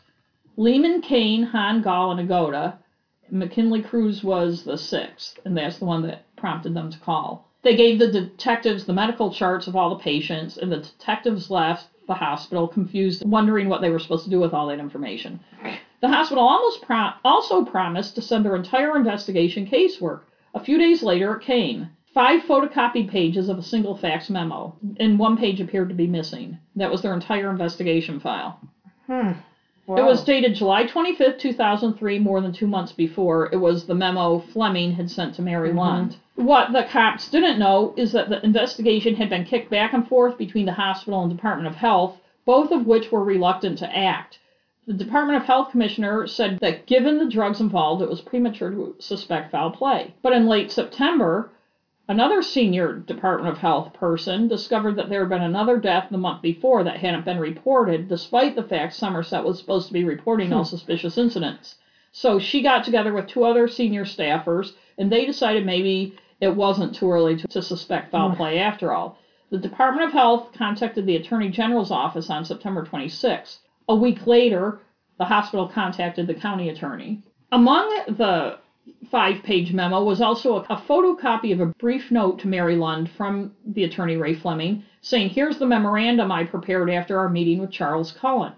Lehman, 0.55 1.01
Kane, 1.01 1.43
Han, 1.43 1.81
Gall, 1.81 2.11
and 2.11 2.21
Agoda. 2.21 2.77
McKinley 3.29 3.81
Cruz 3.81 4.23
was 4.23 4.63
the 4.63 4.77
sixth, 4.77 5.37
and 5.43 5.57
that's 5.57 5.79
the 5.79 5.85
one 5.85 6.03
that 6.03 6.21
prompted 6.37 6.73
them 6.73 6.89
to 6.89 6.97
call. 6.97 7.45
They 7.61 7.75
gave 7.75 7.99
the 7.99 8.07
detectives 8.07 8.85
the 8.85 8.93
medical 8.93 9.29
charts 9.29 9.67
of 9.67 9.75
all 9.75 9.89
the 9.89 9.95
patients, 9.95 10.55
and 10.55 10.71
the 10.71 10.77
detectives 10.77 11.49
left 11.49 11.87
the 12.07 12.13
hospital 12.13 12.67
confused, 12.67 13.23
wondering 13.25 13.69
what 13.69 13.81
they 13.81 13.89
were 13.89 13.99
supposed 13.99 14.25
to 14.25 14.29
do 14.29 14.39
with 14.39 14.53
all 14.53 14.67
that 14.67 14.79
information. 14.79 15.39
The 16.01 16.09
hospital 16.09 16.43
almost 16.43 16.81
pro- 16.81 17.11
also 17.23 17.63
promised 17.63 18.15
to 18.15 18.21
send 18.21 18.43
their 18.43 18.55
entire 18.55 18.95
investigation 18.97 19.65
casework. 19.65 20.21
A 20.53 20.59
few 20.63 20.77
days 20.77 21.01
later, 21.01 21.35
it 21.35 21.43
came. 21.43 21.87
Five 22.13 22.43
photocopied 22.43 23.09
pages 23.09 23.49
of 23.49 23.57
a 23.57 23.63
single 23.63 23.95
fax 23.95 24.29
memo, 24.29 24.75
and 24.97 25.17
one 25.17 25.37
page 25.37 25.59
appeared 25.61 25.89
to 25.89 25.95
be 25.95 26.05
missing. 26.07 26.57
That 26.75 26.91
was 26.91 27.01
their 27.01 27.13
entire 27.13 27.49
investigation 27.49 28.19
file. 28.19 28.59
Hmm. 29.07 29.31
It 29.87 30.05
was 30.05 30.23
dated 30.23 30.55
July 30.55 30.85
25th, 30.85 31.39
2003, 31.39 32.19
more 32.19 32.39
than 32.39 32.53
two 32.53 32.67
months 32.67 32.91
before. 32.93 33.49
It 33.51 33.57
was 33.57 33.85
the 33.85 33.95
memo 33.95 34.39
Fleming 34.39 34.93
had 34.93 35.09
sent 35.09 35.33
to 35.35 35.41
Mary 35.41 35.71
Mhm. 35.71 35.75
Lund. 35.77 36.15
What 36.35 36.73
the 36.73 36.83
cops 36.83 37.29
didn't 37.29 37.59
know 37.59 37.93
is 37.95 38.11
that 38.11 38.29
the 38.29 38.43
investigation 38.43 39.15
had 39.15 39.29
been 39.29 39.45
kicked 39.45 39.69
back 39.69 39.93
and 39.93 40.07
forth 40.07 40.37
between 40.37 40.65
the 40.65 40.73
hospital 40.73 41.21
and 41.21 41.31
Department 41.33 41.67
of 41.67 41.75
Health, 41.75 42.19
both 42.43 42.71
of 42.71 42.87
which 42.87 43.11
were 43.11 43.23
reluctant 43.23 43.77
to 43.79 43.95
act. 43.95 44.39
The 44.87 44.93
Department 44.93 45.37
of 45.37 45.45
Health 45.45 45.71
commissioner 45.71 46.27
said 46.27 46.59
that 46.59 46.85
given 46.85 47.17
the 47.17 47.29
drugs 47.29 47.61
involved, 47.61 48.01
it 48.01 48.09
was 48.09 48.21
premature 48.21 48.71
to 48.71 48.95
suspect 48.99 49.51
foul 49.51 49.71
play. 49.71 50.15
But 50.21 50.33
in 50.33 50.47
late 50.47 50.71
September, 50.71 51.51
Another 52.09 52.41
senior 52.41 52.95
Department 52.95 53.49
of 53.49 53.59
Health 53.59 53.93
person 53.93 54.49
discovered 54.49 54.97
that 54.97 55.07
there 55.07 55.21
had 55.21 55.29
been 55.29 55.41
another 55.41 55.77
death 55.77 56.09
the 56.11 56.17
month 56.17 56.41
before 56.41 56.83
that 56.83 56.97
hadn't 56.97 57.23
been 57.23 57.39
reported, 57.39 58.09
despite 58.09 58.57
the 58.57 58.63
fact 58.63 58.93
Somerset 58.93 59.45
was 59.45 59.57
supposed 59.57 59.87
to 59.87 59.93
be 59.93 60.03
reporting 60.03 60.51
all 60.51 60.65
hmm. 60.65 60.69
suspicious 60.69 61.17
incidents. 61.17 61.75
So 62.11 62.39
she 62.39 62.61
got 62.61 62.83
together 62.83 63.13
with 63.13 63.27
two 63.27 63.45
other 63.45 63.69
senior 63.69 64.03
staffers, 64.03 64.73
and 64.97 65.09
they 65.09 65.25
decided 65.25 65.65
maybe 65.65 66.17
it 66.41 66.55
wasn't 66.55 66.95
too 66.95 67.11
early 67.11 67.35
to, 67.37 67.47
to 67.47 67.61
suspect 67.61 68.11
foul 68.11 68.29
Hmm. 68.31 68.35
play 68.37 68.59
after 68.59 68.91
all. 68.91 69.17
The 69.49 69.57
Department 69.57 70.07
of 70.07 70.13
Health 70.13 70.49
contacted 70.57 71.05
the 71.05 71.15
Attorney 71.15 71.49
General's 71.49 71.91
office 71.91 72.29
on 72.29 72.43
September 72.45 72.83
26. 72.83 73.59
A 73.89 73.95
week 73.95 74.25
later, 74.25 74.79
the 75.19 75.25
hospital 75.25 75.67
contacted 75.67 76.25
the 76.27 76.33
county 76.33 76.69
attorney. 76.69 77.21
Among 77.51 77.87
the 78.07 78.57
five 79.11 79.43
page 79.43 79.71
memo 79.71 80.03
was 80.03 80.21
also 80.21 80.55
a, 80.57 80.61
a 80.73 80.77
photocopy 80.77 81.53
of 81.53 81.59
a 81.61 81.67
brief 81.67 82.09
note 82.11 82.39
to 82.39 82.47
Mary 82.47 82.75
Lund 82.75 83.09
from 83.11 83.51
the 83.65 83.83
attorney 83.83 84.17
Ray 84.17 84.33
Fleming 84.33 84.83
saying, 85.01 85.29
Here's 85.29 85.59
the 85.59 85.67
memorandum 85.67 86.31
I 86.31 86.45
prepared 86.45 86.89
after 86.89 87.19
our 87.19 87.29
meeting 87.29 87.59
with 87.59 87.71
Charles 87.71 88.11
Cullen. 88.11 88.53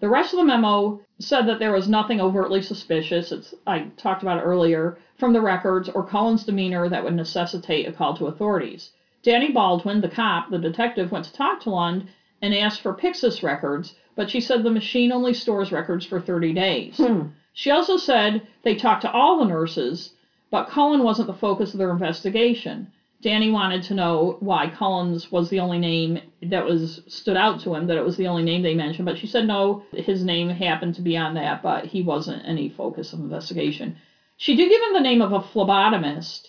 The 0.00 0.08
rest 0.08 0.34
of 0.34 0.38
the 0.38 0.44
memo 0.44 1.00
said 1.18 1.46
that 1.46 1.58
there 1.58 1.72
was 1.72 1.88
nothing 1.88 2.20
overtly 2.20 2.60
suspicious, 2.60 3.32
it's, 3.32 3.54
I 3.66 3.90
talked 3.96 4.22
about 4.22 4.38
it 4.38 4.42
earlier, 4.42 4.98
from 5.16 5.32
the 5.32 5.40
records 5.40 5.88
or 5.88 6.04
Cullen's 6.04 6.44
demeanor 6.44 6.88
that 6.88 7.02
would 7.02 7.14
necessitate 7.14 7.88
a 7.88 7.92
call 7.92 8.14
to 8.16 8.26
authorities. 8.26 8.90
Danny 9.22 9.50
Baldwin, 9.50 10.02
the 10.02 10.08
cop, 10.08 10.50
the 10.50 10.58
detective, 10.58 11.10
went 11.10 11.24
to 11.24 11.32
talk 11.32 11.60
to 11.60 11.70
Lund 11.70 12.06
and 12.42 12.54
asked 12.54 12.80
for 12.80 12.92
Pyxis 12.92 13.42
records, 13.42 13.94
but 14.14 14.28
she 14.28 14.40
said 14.40 14.62
the 14.62 14.70
machine 14.70 15.10
only 15.10 15.32
stores 15.32 15.72
records 15.72 16.04
for 16.04 16.20
30 16.20 16.52
days. 16.52 16.96
Hmm. 16.98 17.22
She 17.54 17.70
also 17.70 17.96
said 17.96 18.42
they 18.62 18.74
talked 18.74 19.02
to 19.02 19.10
all 19.10 19.38
the 19.38 19.46
nurses, 19.46 20.10
but 20.50 20.68
Cullen 20.68 21.02
wasn't 21.02 21.26
the 21.26 21.32
focus 21.32 21.72
of 21.72 21.78
their 21.78 21.90
investigation. 21.90 22.88
Danny 23.22 23.50
wanted 23.50 23.82
to 23.84 23.94
know 23.94 24.36
why 24.40 24.68
Collins 24.68 25.32
was 25.32 25.48
the 25.48 25.60
only 25.60 25.78
name 25.78 26.20
that 26.42 26.64
was 26.64 27.00
stood 27.06 27.36
out 27.36 27.60
to 27.60 27.74
him, 27.74 27.86
that 27.86 27.96
it 27.96 28.04
was 28.04 28.16
the 28.16 28.26
only 28.26 28.42
name 28.42 28.62
they 28.62 28.74
mentioned, 28.74 29.06
but 29.06 29.18
she 29.18 29.26
said 29.26 29.46
no, 29.46 29.82
his 29.92 30.22
name 30.22 30.48
happened 30.48 30.94
to 30.94 31.02
be 31.02 31.16
on 31.16 31.34
that, 31.34 31.62
but 31.62 31.86
he 31.86 32.02
wasn't 32.02 32.46
any 32.46 32.68
focus 32.68 33.12
of 33.12 33.20
investigation. 33.20 33.96
She 34.36 34.54
did 34.54 34.68
give 34.68 34.82
him 34.82 34.92
the 34.92 35.00
name 35.00 35.22
of 35.22 35.32
a 35.32 35.40
phlebotomist, 35.40 36.48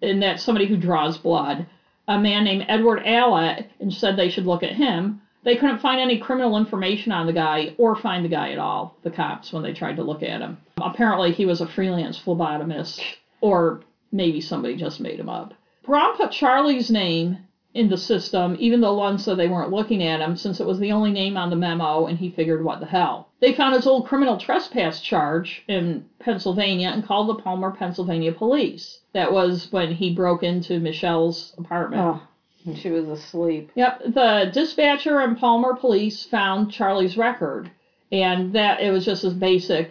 and 0.00 0.22
that's 0.22 0.42
somebody 0.42 0.66
who 0.66 0.76
draws 0.76 1.18
blood, 1.18 1.66
a 2.06 2.18
man 2.18 2.44
named 2.44 2.66
Edward 2.68 3.02
Allett, 3.04 3.66
and 3.80 3.92
said 3.92 4.16
they 4.16 4.28
should 4.28 4.46
look 4.46 4.62
at 4.62 4.74
him. 4.74 5.20
They 5.42 5.56
couldn't 5.56 5.80
find 5.80 6.00
any 6.00 6.18
criminal 6.18 6.56
information 6.56 7.12
on 7.12 7.26
the 7.26 7.32
guy 7.32 7.74
or 7.76 7.96
find 7.96 8.24
the 8.24 8.28
guy 8.28 8.50
at 8.50 8.58
all, 8.58 8.96
the 9.02 9.10
cops, 9.10 9.52
when 9.52 9.62
they 9.62 9.72
tried 9.72 9.96
to 9.96 10.02
look 10.02 10.22
at 10.22 10.40
him. 10.40 10.58
Apparently, 10.76 11.32
he 11.32 11.44
was 11.44 11.60
a 11.60 11.66
freelance 11.66 12.18
phlebotomist, 12.18 13.00
or 13.40 13.80
maybe 14.12 14.40
somebody 14.40 14.76
just 14.76 15.00
made 15.00 15.18
him 15.18 15.28
up. 15.28 15.54
Braun 15.84 16.16
put 16.16 16.30
Charlie's 16.30 16.90
name 16.90 17.38
in 17.74 17.88
the 17.88 17.96
system, 17.96 18.56
even 18.60 18.80
though 18.80 18.94
Lund 18.94 19.20
said 19.20 19.36
they 19.36 19.48
weren't 19.48 19.72
looking 19.72 20.02
at 20.02 20.20
him, 20.20 20.36
since 20.36 20.60
it 20.60 20.66
was 20.66 20.78
the 20.78 20.92
only 20.92 21.10
name 21.10 21.36
on 21.36 21.50
the 21.50 21.56
memo, 21.56 22.06
and 22.06 22.16
he 22.16 22.30
figured, 22.30 22.64
what 22.64 22.78
the 22.78 22.86
hell. 22.86 23.28
They 23.40 23.52
found 23.52 23.74
his 23.74 23.86
old 23.86 24.06
criminal 24.06 24.36
trespass 24.36 25.00
charge 25.00 25.64
in 25.66 26.04
Pennsylvania 26.20 26.88
and 26.88 27.04
called 27.04 27.28
the 27.28 27.42
Palmer, 27.42 27.72
Pennsylvania 27.72 28.30
police. 28.32 29.00
That 29.12 29.32
was 29.32 29.66
when 29.72 29.90
he 29.90 30.14
broke 30.14 30.44
into 30.44 30.78
Michelle's 30.78 31.52
apartment. 31.58 32.02
Oh, 32.02 32.22
and 32.64 32.78
she 32.78 32.90
was 32.90 33.08
asleep. 33.08 33.72
Yep, 33.74 34.14
the 34.14 34.50
dispatcher 34.52 35.18
and 35.18 35.36
Palmer 35.36 35.74
police 35.74 36.24
found 36.24 36.70
Charlie's 36.70 37.16
record, 37.16 37.70
and 38.12 38.52
that 38.52 38.80
it 38.80 38.90
was 38.90 39.04
just 39.04 39.22
his 39.22 39.34
basic 39.34 39.90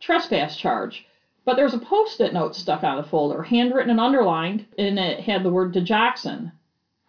trespass 0.00 0.56
charge. 0.56 1.06
But 1.44 1.56
there 1.56 1.64
was 1.64 1.74
a 1.74 1.78
post-it 1.78 2.32
note 2.32 2.54
stuck 2.54 2.84
on 2.84 2.96
the 2.96 3.02
folder, 3.02 3.42
handwritten 3.42 3.90
and 3.90 4.00
underlined, 4.00 4.64
and 4.78 4.98
it 4.98 5.20
had 5.20 5.42
the 5.42 5.50
word 5.50 5.72
digoxin. 5.74 6.52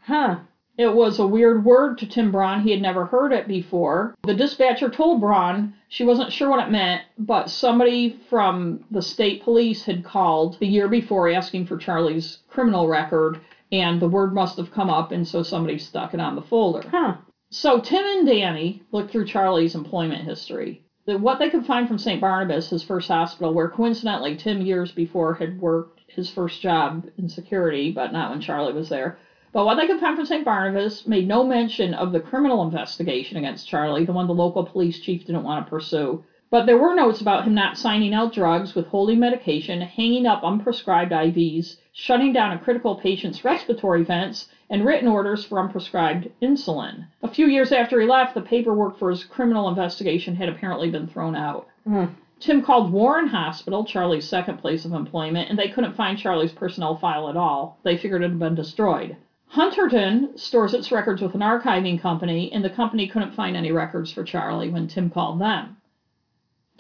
Huh. 0.01 0.39
It 0.75 0.95
was 0.95 1.19
a 1.19 1.27
weird 1.27 1.63
word 1.63 1.99
to 1.99 2.07
Tim 2.07 2.31
Braun. 2.31 2.61
He 2.61 2.71
had 2.71 2.81
never 2.81 3.05
heard 3.05 3.31
it 3.31 3.47
before. 3.47 4.15
The 4.23 4.33
dispatcher 4.33 4.89
told 4.89 5.21
Braun 5.21 5.75
she 5.87 6.03
wasn't 6.03 6.31
sure 6.31 6.49
what 6.49 6.65
it 6.65 6.71
meant, 6.71 7.03
but 7.19 7.51
somebody 7.51 8.19
from 8.27 8.83
the 8.89 9.03
state 9.03 9.43
police 9.43 9.85
had 9.85 10.03
called 10.03 10.57
the 10.59 10.65
year 10.65 10.87
before 10.87 11.29
asking 11.29 11.67
for 11.67 11.77
Charlie's 11.77 12.39
criminal 12.47 12.87
record, 12.87 13.39
and 13.71 14.01
the 14.01 14.09
word 14.09 14.33
must 14.33 14.57
have 14.57 14.71
come 14.71 14.89
up, 14.89 15.11
and 15.11 15.27
so 15.27 15.43
somebody 15.43 15.77
stuck 15.77 16.15
it 16.15 16.19
on 16.19 16.35
the 16.35 16.41
folder. 16.41 16.89
Huh. 16.89 17.17
So 17.51 17.79
Tim 17.79 18.03
and 18.03 18.25
Danny 18.25 18.81
looked 18.91 19.11
through 19.11 19.25
Charlie's 19.25 19.75
employment 19.75 20.23
history. 20.23 20.81
The, 21.05 21.17
what 21.17 21.39
they 21.39 21.49
could 21.49 21.65
find 21.65 21.87
from 21.87 21.97
St. 21.97 22.21
Barnabas, 22.21 22.69
his 22.69 22.83
first 22.83 23.09
hospital, 23.09 23.53
where 23.53 23.67
coincidentally 23.67 24.37
Tim 24.37 24.61
years 24.61 24.91
before 24.91 25.33
had 25.33 25.59
worked 25.59 25.99
his 26.07 26.29
first 26.29 26.61
job 26.61 27.05
in 27.17 27.27
security, 27.27 27.91
but 27.91 28.13
not 28.13 28.29
when 28.29 28.39
Charlie 28.39 28.71
was 28.73 28.87
there. 28.89 29.17
But 29.51 29.65
what 29.65 29.75
they 29.75 29.85
could 29.85 29.99
find 29.99 30.15
from 30.15 30.25
St. 30.25 30.45
Barnabas 30.45 31.05
made 31.05 31.27
no 31.27 31.43
mention 31.43 31.93
of 31.93 32.11
the 32.11 32.19
criminal 32.19 32.63
investigation 32.63 33.37
against 33.37 33.67
Charlie, 33.67 34.05
the 34.05 34.13
one 34.13 34.27
the 34.27 34.33
local 34.33 34.63
police 34.63 34.99
chief 34.99 35.25
didn't 35.25 35.43
want 35.43 35.65
to 35.65 35.69
pursue. 35.69 36.23
But 36.53 36.67
there 36.67 36.77
were 36.77 36.93
notes 36.93 37.19
about 37.19 37.45
him 37.45 37.55
not 37.55 37.79
signing 37.79 38.13
out 38.13 38.31
drugs, 38.31 38.75
withholding 38.75 39.17
medication, 39.17 39.81
hanging 39.81 40.27
up 40.27 40.43
unprescribed 40.43 41.09
IVs, 41.09 41.77
shutting 41.93 42.31
down 42.31 42.51
a 42.51 42.59
critical 42.59 42.93
patient's 42.93 43.43
respiratory 43.43 44.03
vents, 44.03 44.47
and 44.69 44.85
written 44.85 45.07
orders 45.07 45.43
for 45.43 45.57
unprescribed 45.57 46.29
insulin. 46.43 47.07
A 47.23 47.27
few 47.27 47.47
years 47.47 47.71
after 47.71 47.99
he 47.99 48.05
left, 48.05 48.35
the 48.35 48.41
paperwork 48.41 48.99
for 48.99 49.09
his 49.09 49.23
criminal 49.23 49.67
investigation 49.67 50.35
had 50.35 50.47
apparently 50.47 50.91
been 50.91 51.07
thrown 51.07 51.35
out. 51.35 51.65
Hmm. 51.85 52.05
Tim 52.39 52.61
called 52.61 52.91
Warren 52.91 53.29
Hospital, 53.29 53.83
Charlie's 53.83 54.27
second 54.27 54.57
place 54.57 54.85
of 54.85 54.93
employment, 54.93 55.49
and 55.49 55.57
they 55.57 55.69
couldn't 55.69 55.95
find 55.95 56.19
Charlie's 56.19 56.51
personnel 56.51 56.97
file 56.97 57.29
at 57.29 57.35
all. 57.35 57.79
They 57.81 57.97
figured 57.97 58.21
it 58.21 58.29
had 58.29 58.37
been 58.37 58.53
destroyed. 58.53 59.15
Hunterdon 59.53 60.37
stores 60.37 60.75
its 60.75 60.91
records 60.91 61.19
with 61.19 61.33
an 61.33 61.41
archiving 61.41 61.99
company, 61.99 62.51
and 62.53 62.63
the 62.63 62.69
company 62.69 63.07
couldn't 63.07 63.33
find 63.33 63.57
any 63.57 63.71
records 63.71 64.11
for 64.11 64.23
Charlie 64.23 64.69
when 64.69 64.85
Tim 64.85 65.09
called 65.09 65.41
them. 65.41 65.77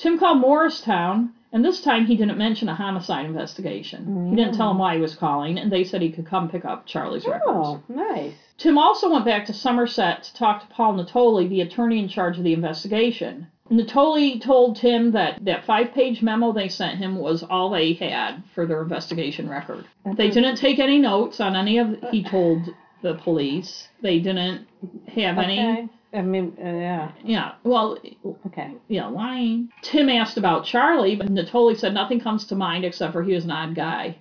Tim 0.03 0.19
called 0.19 0.39
Morristown, 0.39 1.31
and 1.53 1.63
this 1.63 1.79
time 1.79 2.05
he 2.05 2.17
didn't 2.17 2.37
mention 2.37 2.67
a 2.67 2.75
homicide 2.75 3.25
investigation. 3.25 4.29
He 4.29 4.35
didn't 4.35 4.55
tell 4.55 4.67
them 4.67 4.77
why 4.77 4.95
he 4.95 5.01
was 5.01 5.15
calling, 5.15 5.57
and 5.57 5.71
they 5.71 5.85
said 5.85 6.01
he 6.01 6.11
could 6.11 6.25
come 6.25 6.49
pick 6.49 6.65
up 6.65 6.85
Charlie's 6.85 7.25
records. 7.25 7.45
Oh, 7.47 7.81
nice. 7.87 8.33
Tim 8.57 8.77
also 8.77 9.09
went 9.09 9.23
back 9.23 9.45
to 9.45 9.53
Somerset 9.53 10.23
to 10.23 10.33
talk 10.33 10.59
to 10.59 10.75
Paul 10.75 10.95
Natoli, 10.95 11.47
the 11.47 11.61
attorney 11.61 11.99
in 11.99 12.09
charge 12.09 12.37
of 12.37 12.43
the 12.43 12.51
investigation. 12.51 13.47
Natoli 13.71 14.41
told 14.41 14.75
Tim 14.75 15.11
that 15.11 15.39
that 15.45 15.63
five 15.63 15.93
page 15.93 16.21
memo 16.21 16.51
they 16.51 16.67
sent 16.67 16.97
him 16.97 17.15
was 17.15 17.41
all 17.41 17.69
they 17.69 17.93
had 17.93 18.43
for 18.53 18.65
their 18.65 18.81
investigation 18.81 19.49
record. 19.49 19.85
They 20.03 20.11
uh-huh. 20.11 20.33
didn't 20.33 20.57
take 20.57 20.79
any 20.79 20.99
notes 20.99 21.39
on 21.39 21.55
any 21.55 21.77
of 21.77 21.95
he 22.11 22.25
told 22.25 22.67
the 23.01 23.13
police. 23.13 23.87
They 24.01 24.19
didn't 24.19 24.67
have 25.07 25.37
any 25.37 25.61
Okay. 25.61 25.89
I 26.13 26.21
mean, 26.21 26.55
uh, 26.59 26.65
yeah. 26.65 27.11
yeah, 27.23 27.51
well, 27.63 27.97
Okay. 28.45 28.75
yeah, 28.87 29.07
lying. 29.07 29.69
Tim 29.81 30.09
asked 30.09 30.37
about 30.37 30.65
Charlie, 30.65 31.15
but 31.15 31.27
Natoli 31.27 31.75
said 31.77 31.93
nothing 31.93 32.19
comes 32.19 32.45
to 32.45 32.55
mind 32.55 32.85
except 32.85 33.13
for 33.13 33.23
he 33.23 33.33
was 33.33 33.45
an 33.45 33.51
odd 33.51 33.73
guy. 33.75 34.17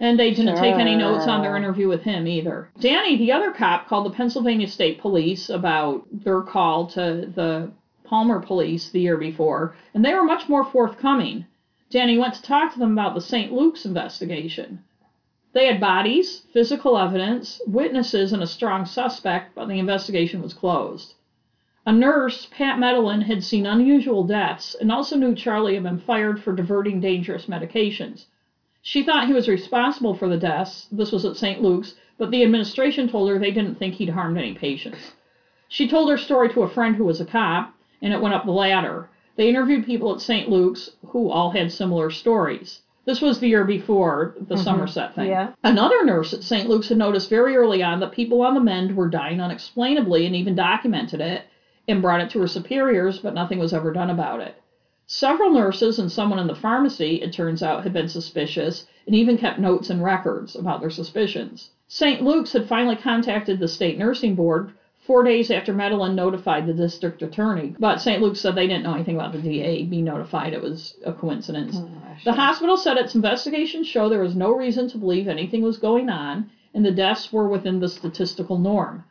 And 0.00 0.16
they 0.18 0.30
didn't 0.32 0.56
take 0.58 0.76
any 0.76 0.94
notes 0.94 1.26
on 1.26 1.42
their 1.42 1.56
interview 1.56 1.88
with 1.88 2.02
him 2.02 2.28
either. 2.28 2.70
Danny, 2.78 3.16
the 3.16 3.32
other 3.32 3.50
cop, 3.50 3.88
called 3.88 4.06
the 4.06 4.14
Pennsylvania 4.14 4.68
State 4.68 5.00
Police 5.00 5.50
about 5.50 6.06
their 6.12 6.42
call 6.42 6.86
to 6.90 7.26
the 7.34 7.72
Palmer 8.04 8.38
police 8.40 8.90
the 8.90 9.00
year 9.00 9.16
before, 9.16 9.74
and 9.94 10.04
they 10.04 10.14
were 10.14 10.22
much 10.22 10.48
more 10.48 10.64
forthcoming. 10.64 11.46
Danny 11.90 12.16
went 12.16 12.34
to 12.34 12.42
talk 12.42 12.72
to 12.72 12.78
them 12.78 12.92
about 12.92 13.14
the 13.14 13.20
St. 13.20 13.52
Luke's 13.52 13.84
investigation. 13.84 14.84
They 15.52 15.64
had 15.64 15.80
bodies, 15.80 16.42
physical 16.52 16.98
evidence, 16.98 17.60
witnesses, 17.66 18.32
and 18.32 18.42
a 18.42 18.46
strong 18.46 18.84
suspect, 18.84 19.54
but 19.54 19.66
the 19.66 19.78
investigation 19.78 20.42
was 20.42 20.52
closed. 20.52 21.14
A 21.86 21.92
nurse, 21.92 22.46
Pat 22.50 22.78
Medellin, 22.78 23.22
had 23.22 23.42
seen 23.42 23.64
unusual 23.64 24.22
deaths 24.22 24.74
and 24.74 24.92
also 24.92 25.16
knew 25.16 25.34
Charlie 25.34 25.72
had 25.72 25.82
been 25.82 25.96
fired 25.96 26.38
for 26.38 26.52
diverting 26.52 27.00
dangerous 27.00 27.46
medications. 27.46 28.26
She 28.82 29.02
thought 29.02 29.26
he 29.26 29.32
was 29.32 29.48
responsible 29.48 30.12
for 30.12 30.28
the 30.28 30.36
deaths. 30.36 30.86
This 30.92 31.12
was 31.12 31.24
at 31.24 31.36
St. 31.36 31.62
Luke's, 31.62 31.94
but 32.18 32.30
the 32.30 32.42
administration 32.42 33.08
told 33.08 33.28
her 33.28 33.38
they 33.38 33.50
didn't 33.50 33.76
think 33.76 33.94
he'd 33.94 34.10
harmed 34.10 34.36
any 34.36 34.52
patients. 34.52 35.14
She 35.66 35.86
told 35.86 36.10
her 36.10 36.18
story 36.18 36.48
to 36.50 36.62
a 36.62 36.66
friend 36.66 36.94
who 36.94 37.04
was 37.04 37.20
a 37.20 37.24
cop, 37.24 37.72
and 38.02 38.12
it 38.12 38.20
went 38.20 38.34
up 38.34 38.44
the 38.44 38.52
ladder. 38.52 39.08
They 39.36 39.48
interviewed 39.48 39.84
people 39.86 40.12
at 40.12 40.20
St. 40.20 40.48
Luke's 40.48 40.90
who 41.06 41.30
all 41.30 41.50
had 41.50 41.72
similar 41.72 42.10
stories. 42.10 42.80
This 43.08 43.22
was 43.22 43.40
the 43.40 43.48
year 43.48 43.64
before 43.64 44.34
the 44.36 44.54
mm-hmm. 44.54 44.62
Somerset 44.64 45.14
thing. 45.14 45.30
Yeah. 45.30 45.54
Another 45.64 46.04
nurse 46.04 46.34
at 46.34 46.42
St. 46.42 46.68
Luke's 46.68 46.90
had 46.90 46.98
noticed 46.98 47.30
very 47.30 47.56
early 47.56 47.82
on 47.82 48.00
that 48.00 48.12
people 48.12 48.42
on 48.42 48.52
the 48.52 48.60
mend 48.60 48.94
were 48.94 49.08
dying 49.08 49.40
unexplainably 49.40 50.26
and 50.26 50.36
even 50.36 50.54
documented 50.54 51.22
it 51.22 51.44
and 51.88 52.02
brought 52.02 52.20
it 52.20 52.28
to 52.28 52.40
her 52.40 52.46
superiors, 52.46 53.18
but 53.18 53.32
nothing 53.32 53.58
was 53.58 53.72
ever 53.72 53.94
done 53.94 54.10
about 54.10 54.40
it. 54.40 54.56
Several 55.06 55.50
nurses 55.50 55.98
and 55.98 56.12
someone 56.12 56.38
in 56.38 56.48
the 56.48 56.54
pharmacy, 56.54 57.22
it 57.22 57.32
turns 57.32 57.62
out, 57.62 57.82
had 57.82 57.94
been 57.94 58.10
suspicious 58.10 58.86
and 59.06 59.16
even 59.16 59.38
kept 59.38 59.58
notes 59.58 59.88
and 59.88 60.04
records 60.04 60.54
about 60.54 60.80
their 60.80 60.90
suspicions. 60.90 61.70
St. 61.86 62.22
Luke's 62.22 62.52
had 62.52 62.68
finally 62.68 62.96
contacted 62.96 63.58
the 63.58 63.68
state 63.68 63.96
nursing 63.96 64.34
board 64.34 64.74
four 65.08 65.22
days 65.22 65.50
after 65.50 65.72
Madeline 65.72 66.14
notified 66.14 66.66
the 66.66 66.74
district 66.74 67.22
attorney, 67.22 67.74
but 67.78 67.98
St. 67.98 68.20
Luke's 68.20 68.40
said 68.40 68.54
they 68.54 68.66
didn't 68.66 68.82
know 68.82 68.92
anything 68.92 69.16
about 69.16 69.32
the 69.32 69.40
DA 69.40 69.84
being 69.84 70.04
notified. 70.04 70.52
It 70.52 70.60
was 70.60 70.98
a 71.02 71.14
coincidence. 71.14 71.76
Oh, 71.78 71.90
the 72.26 72.34
hospital 72.34 72.76
said 72.76 72.98
its 72.98 73.14
investigations 73.14 73.86
show 73.86 74.10
there 74.10 74.20
was 74.20 74.36
no 74.36 74.54
reason 74.54 74.86
to 74.90 74.98
believe 74.98 75.26
anything 75.26 75.62
was 75.62 75.78
going 75.78 76.10
on, 76.10 76.50
and 76.74 76.84
the 76.84 76.90
deaths 76.90 77.32
were 77.32 77.48
within 77.48 77.80
the 77.80 77.88
statistical 77.88 78.58
norm. 78.58 79.02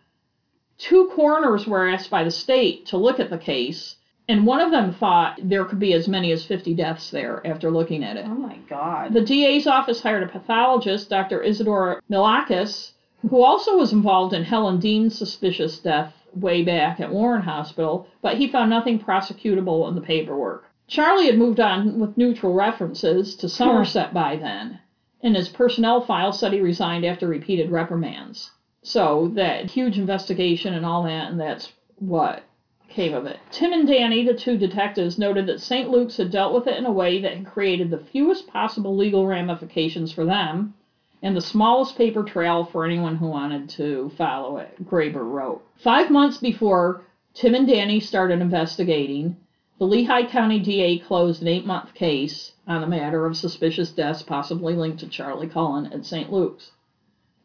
Two 0.78 1.10
coroners 1.15 1.65
were 1.65 1.90
asked 1.90 2.11
by 2.11 2.24
the 2.24 2.30
state 2.30 2.86
to 2.86 2.98
look 2.98 3.19
at 3.19 3.32
the 3.32 3.40
case, 3.40 3.95
and 4.30 4.45
one 4.45 4.60
of 4.60 4.69
them 4.69 4.94
thought 4.94 5.40
there 5.41 5.65
could 5.65 5.80
be 5.80 5.94
as 5.94 6.07
many 6.07 6.32
as 6.32 6.45
50 6.45 6.76
deaths 6.76 7.10
there 7.10 7.41
after 7.44 7.72
looking 7.72 8.03
at 8.03 8.18
it. 8.18 8.26
Oh 8.28 8.36
my 8.36 8.57
God. 8.69 9.14
The 9.14 9.26
DA's 9.26 9.65
office 9.65 10.03
hired 10.03 10.22
a 10.22 10.28
pathologist, 10.28 11.10
Dr. 11.10 11.41
Isidore 11.41 12.03
Mihalakis, 12.07 12.91
who 13.22 13.41
also 13.41 13.76
was 13.76 13.94
involved 13.94 14.34
in 14.34 14.44
Helen 14.44 14.80
Dean's 14.80 15.18
suspicious 15.18 15.80
death 15.80 16.14
way 16.35 16.61
back 16.61 16.99
at 16.99 17.11
Warren 17.11 17.41
Hospital, 17.41 18.07
but 18.22 18.38
he 18.38 18.48
found 18.48 18.69
nothing 18.69 18.99
prosecutable 18.99 19.88
in 19.88 19.95
the 19.95 20.02
paperwork. 20.02 20.65
Charlie 20.88 21.26
had 21.26 21.38
moved 21.38 21.60
on 21.60 21.99
with 21.99 22.18
neutral 22.18 22.53
references 22.53 23.35
to 23.35 23.49
Somerset 23.49 24.14
by 24.14 24.35
then, 24.35 24.80
and 25.22 25.35
his 25.35 25.49
personnel 25.49 25.99
file 25.99 26.31
said 26.31 26.53
he 26.53 26.61
resigned 26.61 27.06
after 27.06 27.27
repeated 27.27 27.72
reprimands. 27.72 28.52
So 28.84 29.30
that 29.34 29.72
huge 29.72 29.98
investigation 29.98 30.73
and 30.73 30.85
all 30.85 31.03
that, 31.03 31.30
and 31.30 31.39
that's 31.39 31.72
what 31.99 32.44
came 32.88 33.14
of 33.14 33.26
it. 33.26 33.38
Tim 33.52 33.73
and 33.73 33.88
Danny, 33.88 34.23
the 34.23 34.34
two 34.34 34.57
detectives, 34.57 35.18
noted 35.18 35.45
that 35.48 35.60
St. 35.60 35.89
Luke's 35.89 36.18
had 36.18 36.31
dealt 36.31 36.53
with 36.53 36.68
it 36.68 36.77
in 36.77 36.85
a 36.85 36.91
way 36.91 37.19
that 37.19 37.35
had 37.35 37.45
created 37.45 37.89
the 37.89 37.98
fewest 37.98 38.48
possible 38.48 38.95
legal 38.95 39.26
ramifications 39.26 40.11
for 40.11 40.23
them 40.23 40.73
and 41.22 41.35
the 41.35 41.41
smallest 41.41 41.98
paper 41.98 42.23
trail 42.23 42.64
for 42.64 42.85
anyone 42.85 43.15
who 43.15 43.27
wanted 43.27 43.69
to 43.69 44.11
follow 44.18 44.57
it, 44.57 44.76
Graeber 44.85 45.30
wrote. 45.30 45.64
Five 45.76 46.10
months 46.10 46.38
before 46.38 47.02
Tim 47.34 47.56
and 47.56 47.68
Danny 47.68 47.99
started 47.99 48.41
investigating, 48.41 49.35
the 49.80 49.85
Lehigh 49.85 50.23
County 50.23 50.60
DA 50.60 50.98
closed 50.98 51.41
an 51.41 51.48
eight 51.48 51.65
month 51.65 51.94
case 51.94 52.52
on 52.68 52.81
the 52.81 52.88
matter 52.88 53.26
of 53.26 53.38
suspicious 53.38 53.91
deaths 53.91 54.23
possibly 54.23 54.73
linked 54.73 54.99
to 54.99 55.07
Charlie 55.07 55.48
Cullen 55.48 55.88
at 55.94 56.06
St. 56.06 56.31
Luke's. 56.31 56.72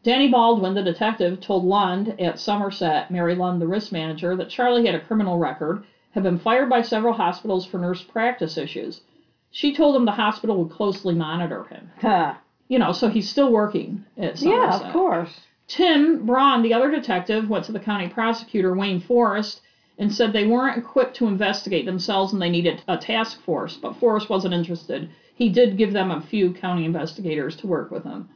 Danny 0.02 0.26
Baldwin, 0.26 0.74
the 0.74 0.82
detective, 0.82 1.38
told 1.40 1.62
Lund 1.62 2.14
at 2.18 2.38
Somerset, 2.38 3.10
Mary 3.10 3.34
Lund, 3.34 3.60
the 3.60 3.66
risk 3.66 3.92
manager, 3.92 4.34
that 4.34 4.48
Charlie 4.48 4.84
had 4.84 4.94
a 4.94 4.98
criminal 4.98 5.36
record, 5.36 5.78
had 6.10 6.22
been 6.22 6.38
fired 6.38 6.68
by 6.68 6.80
several 6.80 7.12
hospitals 7.12 7.64
for 7.64 7.78
nurse 7.78 8.02
practice 8.02 8.56
issues. 8.56 9.00
She 9.50 9.70
told 9.70 9.94
him 9.94 10.04
the 10.04 10.10
hospital 10.10 10.56
would 10.56 10.70
closely 10.70 11.14
monitor 11.14 11.62
him. 11.64 11.90
Huh. 11.98 12.34
You 12.68 12.78
know, 12.78 12.92
so 12.92 13.08
he's 13.08 13.28
still 13.28 13.52
working 13.52 14.04
at 14.16 14.38
Somerset. 14.38 14.80
Yeah, 14.80 14.86
of 14.88 14.92
course. 14.92 15.40
Tim 15.68 16.26
Braun, 16.26 16.62
the 16.62 16.74
other 16.74 16.90
detective, 16.90 17.48
went 17.48 17.64
to 17.66 17.72
the 17.72 17.80
county 17.80 18.08
prosecutor, 18.08 18.74
Wayne 18.74 19.00
Forrest, 19.00 19.60
and 19.98 20.12
said 20.12 20.32
they 20.32 20.46
weren't 20.46 20.78
equipped 20.78 21.16
to 21.16 21.26
investigate 21.26 21.86
themselves 21.86 22.32
and 22.32 22.40
they 22.40 22.50
needed 22.50 22.82
a 22.88 22.96
task 22.96 23.40
force, 23.42 23.76
but 23.76 23.96
Forrest 23.96 24.28
wasn't 24.28 24.54
interested. 24.54 25.08
He 25.34 25.48
did 25.48 25.76
give 25.76 25.92
them 25.92 26.10
a 26.10 26.20
few 26.20 26.52
county 26.52 26.84
investigators 26.84 27.56
to 27.56 27.66
work 27.66 27.90
with 27.90 28.04
him. 28.04 28.28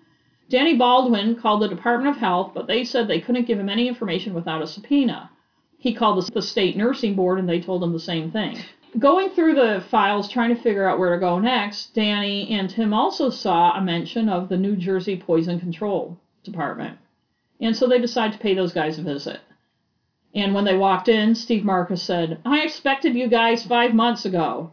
Danny 0.49 0.77
Baldwin 0.77 1.35
called 1.37 1.63
the 1.63 1.69
Department 1.69 2.15
of 2.15 2.21
Health, 2.21 2.53
but 2.55 2.67
they 2.67 2.85
said 2.85 3.09
they 3.09 3.21
couldn't 3.21 3.47
give 3.47 3.59
him 3.59 3.69
any 3.69 3.89
information 3.89 4.33
without 4.33 4.63
a 4.63 4.67
subpoena. 4.67 5.31
He 5.79 5.93
called 5.93 6.25
the 6.33 6.43
state 6.43 6.77
nursing 6.77 7.15
board 7.15 7.39
and 7.39 7.49
they 7.49 7.61
told 7.61 7.83
him 7.83 7.93
the 7.93 8.01
same 8.01 8.31
thing. 8.31 8.59
Going 8.99 9.31
through 9.31 9.55
the 9.57 9.85
files 9.91 10.29
trying 10.29 10.55
to 10.55 10.63
figure 10.63 10.89
out 10.89 10.99
where 10.99 11.13
to 11.13 11.21
go 11.21 11.39
next, 11.39 11.93
Danny 11.93 12.49
and 12.51 12.71
Tim 12.71 12.95
also 12.95 13.29
saw 13.29 13.73
a 13.73 13.81
mention 13.83 14.29
of 14.29 14.49
the 14.49 14.57
New 14.57 14.75
Jersey 14.75 15.17
Poison 15.17 15.61
Control 15.61 16.19
Department. 16.45 16.99
And 17.61 17.77
so 17.77 17.87
they 17.87 17.99
decided 17.99 18.35
to 18.35 18.39
pay 18.39 18.55
those 18.55 18.73
guys 18.73 18.99
a 18.99 19.03
visit. 19.03 19.41
And 20.35 20.55
when 20.55 20.65
they 20.65 20.77
walked 20.77 21.09
in, 21.09 21.35
Steve 21.35 21.65
Marcus 21.65 22.03
said, 22.03 22.39
I 22.45 22.63
expected 22.63 23.15
you 23.15 23.29
guys 23.29 23.65
five 23.65 23.95
months 23.95 24.25
ago. 24.25 24.71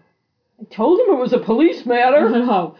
I 0.59 0.65
told 0.65 0.99
him 0.99 1.15
it 1.15 1.19
was 1.19 1.33
a 1.33 1.39
police 1.39 1.85
matter. 1.85 2.29
no. 2.45 2.75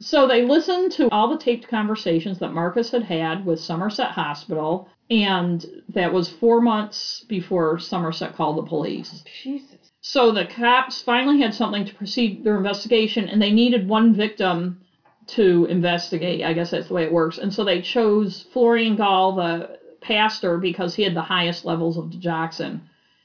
So 0.00 0.28
they 0.28 0.42
listened 0.42 0.92
to 0.92 1.08
all 1.10 1.28
the 1.28 1.38
taped 1.38 1.68
conversations 1.68 2.38
that 2.40 2.52
Marcus 2.52 2.90
had 2.90 3.04
had 3.04 3.46
with 3.46 3.60
Somerset 3.60 4.10
Hospital, 4.10 4.88
and 5.08 5.64
that 5.88 6.12
was 6.12 6.28
four 6.28 6.60
months 6.60 7.24
before 7.28 7.78
Somerset 7.78 8.36
called 8.36 8.58
the 8.58 8.68
police. 8.68 9.24
Jesus. 9.42 9.75
So 10.08 10.30
the 10.30 10.44
cops 10.44 11.02
finally 11.02 11.40
had 11.40 11.52
something 11.52 11.84
to 11.84 11.92
proceed 11.92 12.44
their 12.44 12.56
investigation, 12.56 13.28
and 13.28 13.42
they 13.42 13.50
needed 13.50 13.88
one 13.88 14.14
victim 14.14 14.78
to 15.26 15.66
investigate. 15.68 16.44
I 16.44 16.52
guess 16.52 16.70
that's 16.70 16.86
the 16.86 16.94
way 16.94 17.02
it 17.02 17.10
works. 17.10 17.38
And 17.38 17.52
so 17.52 17.64
they 17.64 17.80
chose 17.80 18.46
Florian 18.52 18.94
Gall, 18.94 19.34
the 19.34 19.80
pastor, 20.00 20.58
because 20.58 20.94
he 20.94 21.02
had 21.02 21.14
the 21.14 21.22
highest 21.22 21.64
levels 21.64 21.96
of 21.96 22.04
digoxin. 22.04 22.82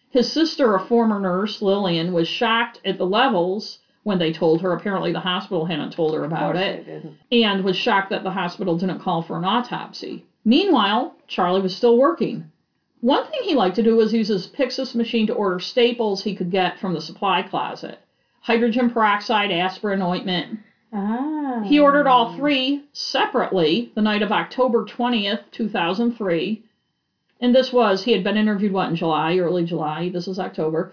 His 0.09 0.31
sister, 0.31 0.73
a 0.73 0.79
former 0.79 1.19
nurse, 1.19 1.61
Lillian, 1.61 2.13
was 2.13 2.27
shocked 2.27 2.79
at 2.83 2.97
the 2.97 3.05
levels 3.05 3.77
when 4.01 4.17
they 4.17 4.31
told 4.31 4.61
her. 4.61 4.73
Apparently, 4.73 5.11
the 5.11 5.19
hospital 5.19 5.65
hadn't 5.65 5.91
told 5.91 6.15
her 6.15 6.23
about 6.23 6.55
it, 6.55 7.05
and 7.31 7.63
was 7.63 7.75
shocked 7.75 8.09
that 8.09 8.23
the 8.23 8.31
hospital 8.31 8.75
didn't 8.75 8.97
call 8.97 9.21
for 9.21 9.37
an 9.37 9.45
autopsy. 9.45 10.25
Meanwhile, 10.43 11.13
Charlie 11.27 11.61
was 11.61 11.75
still 11.75 11.95
working. 11.95 12.45
One 13.01 13.25
thing 13.25 13.41
he 13.43 13.55
liked 13.55 13.75
to 13.75 13.83
do 13.83 13.95
was 13.95 14.13
use 14.13 14.27
his 14.27 14.47
Pyxis 14.47 14.95
machine 14.95 15.27
to 15.27 15.33
order 15.33 15.59
staples 15.59 16.23
he 16.23 16.35
could 16.35 16.51
get 16.51 16.79
from 16.79 16.93
the 16.93 17.01
supply 17.01 17.41
closet 17.41 17.99
hydrogen 18.41 18.89
peroxide, 18.89 19.51
aspirin, 19.51 20.01
ointment. 20.01 20.59
Ah. 20.91 21.61
He 21.63 21.79
ordered 21.79 22.07
all 22.07 22.35
three 22.35 22.83
separately 22.91 23.91
the 23.95 24.01
night 24.01 24.21
of 24.21 24.31
October 24.31 24.83
20th, 24.83 25.43
2003. 25.51 26.63
And 27.39 27.55
this 27.55 27.71
was, 27.71 28.03
he 28.03 28.11
had 28.11 28.23
been 28.23 28.37
interviewed, 28.37 28.73
what, 28.73 28.89
in 28.89 28.95
July, 28.95 29.37
early 29.37 29.63
July? 29.63 30.09
This 30.09 30.27
is 30.27 30.37
October. 30.37 30.91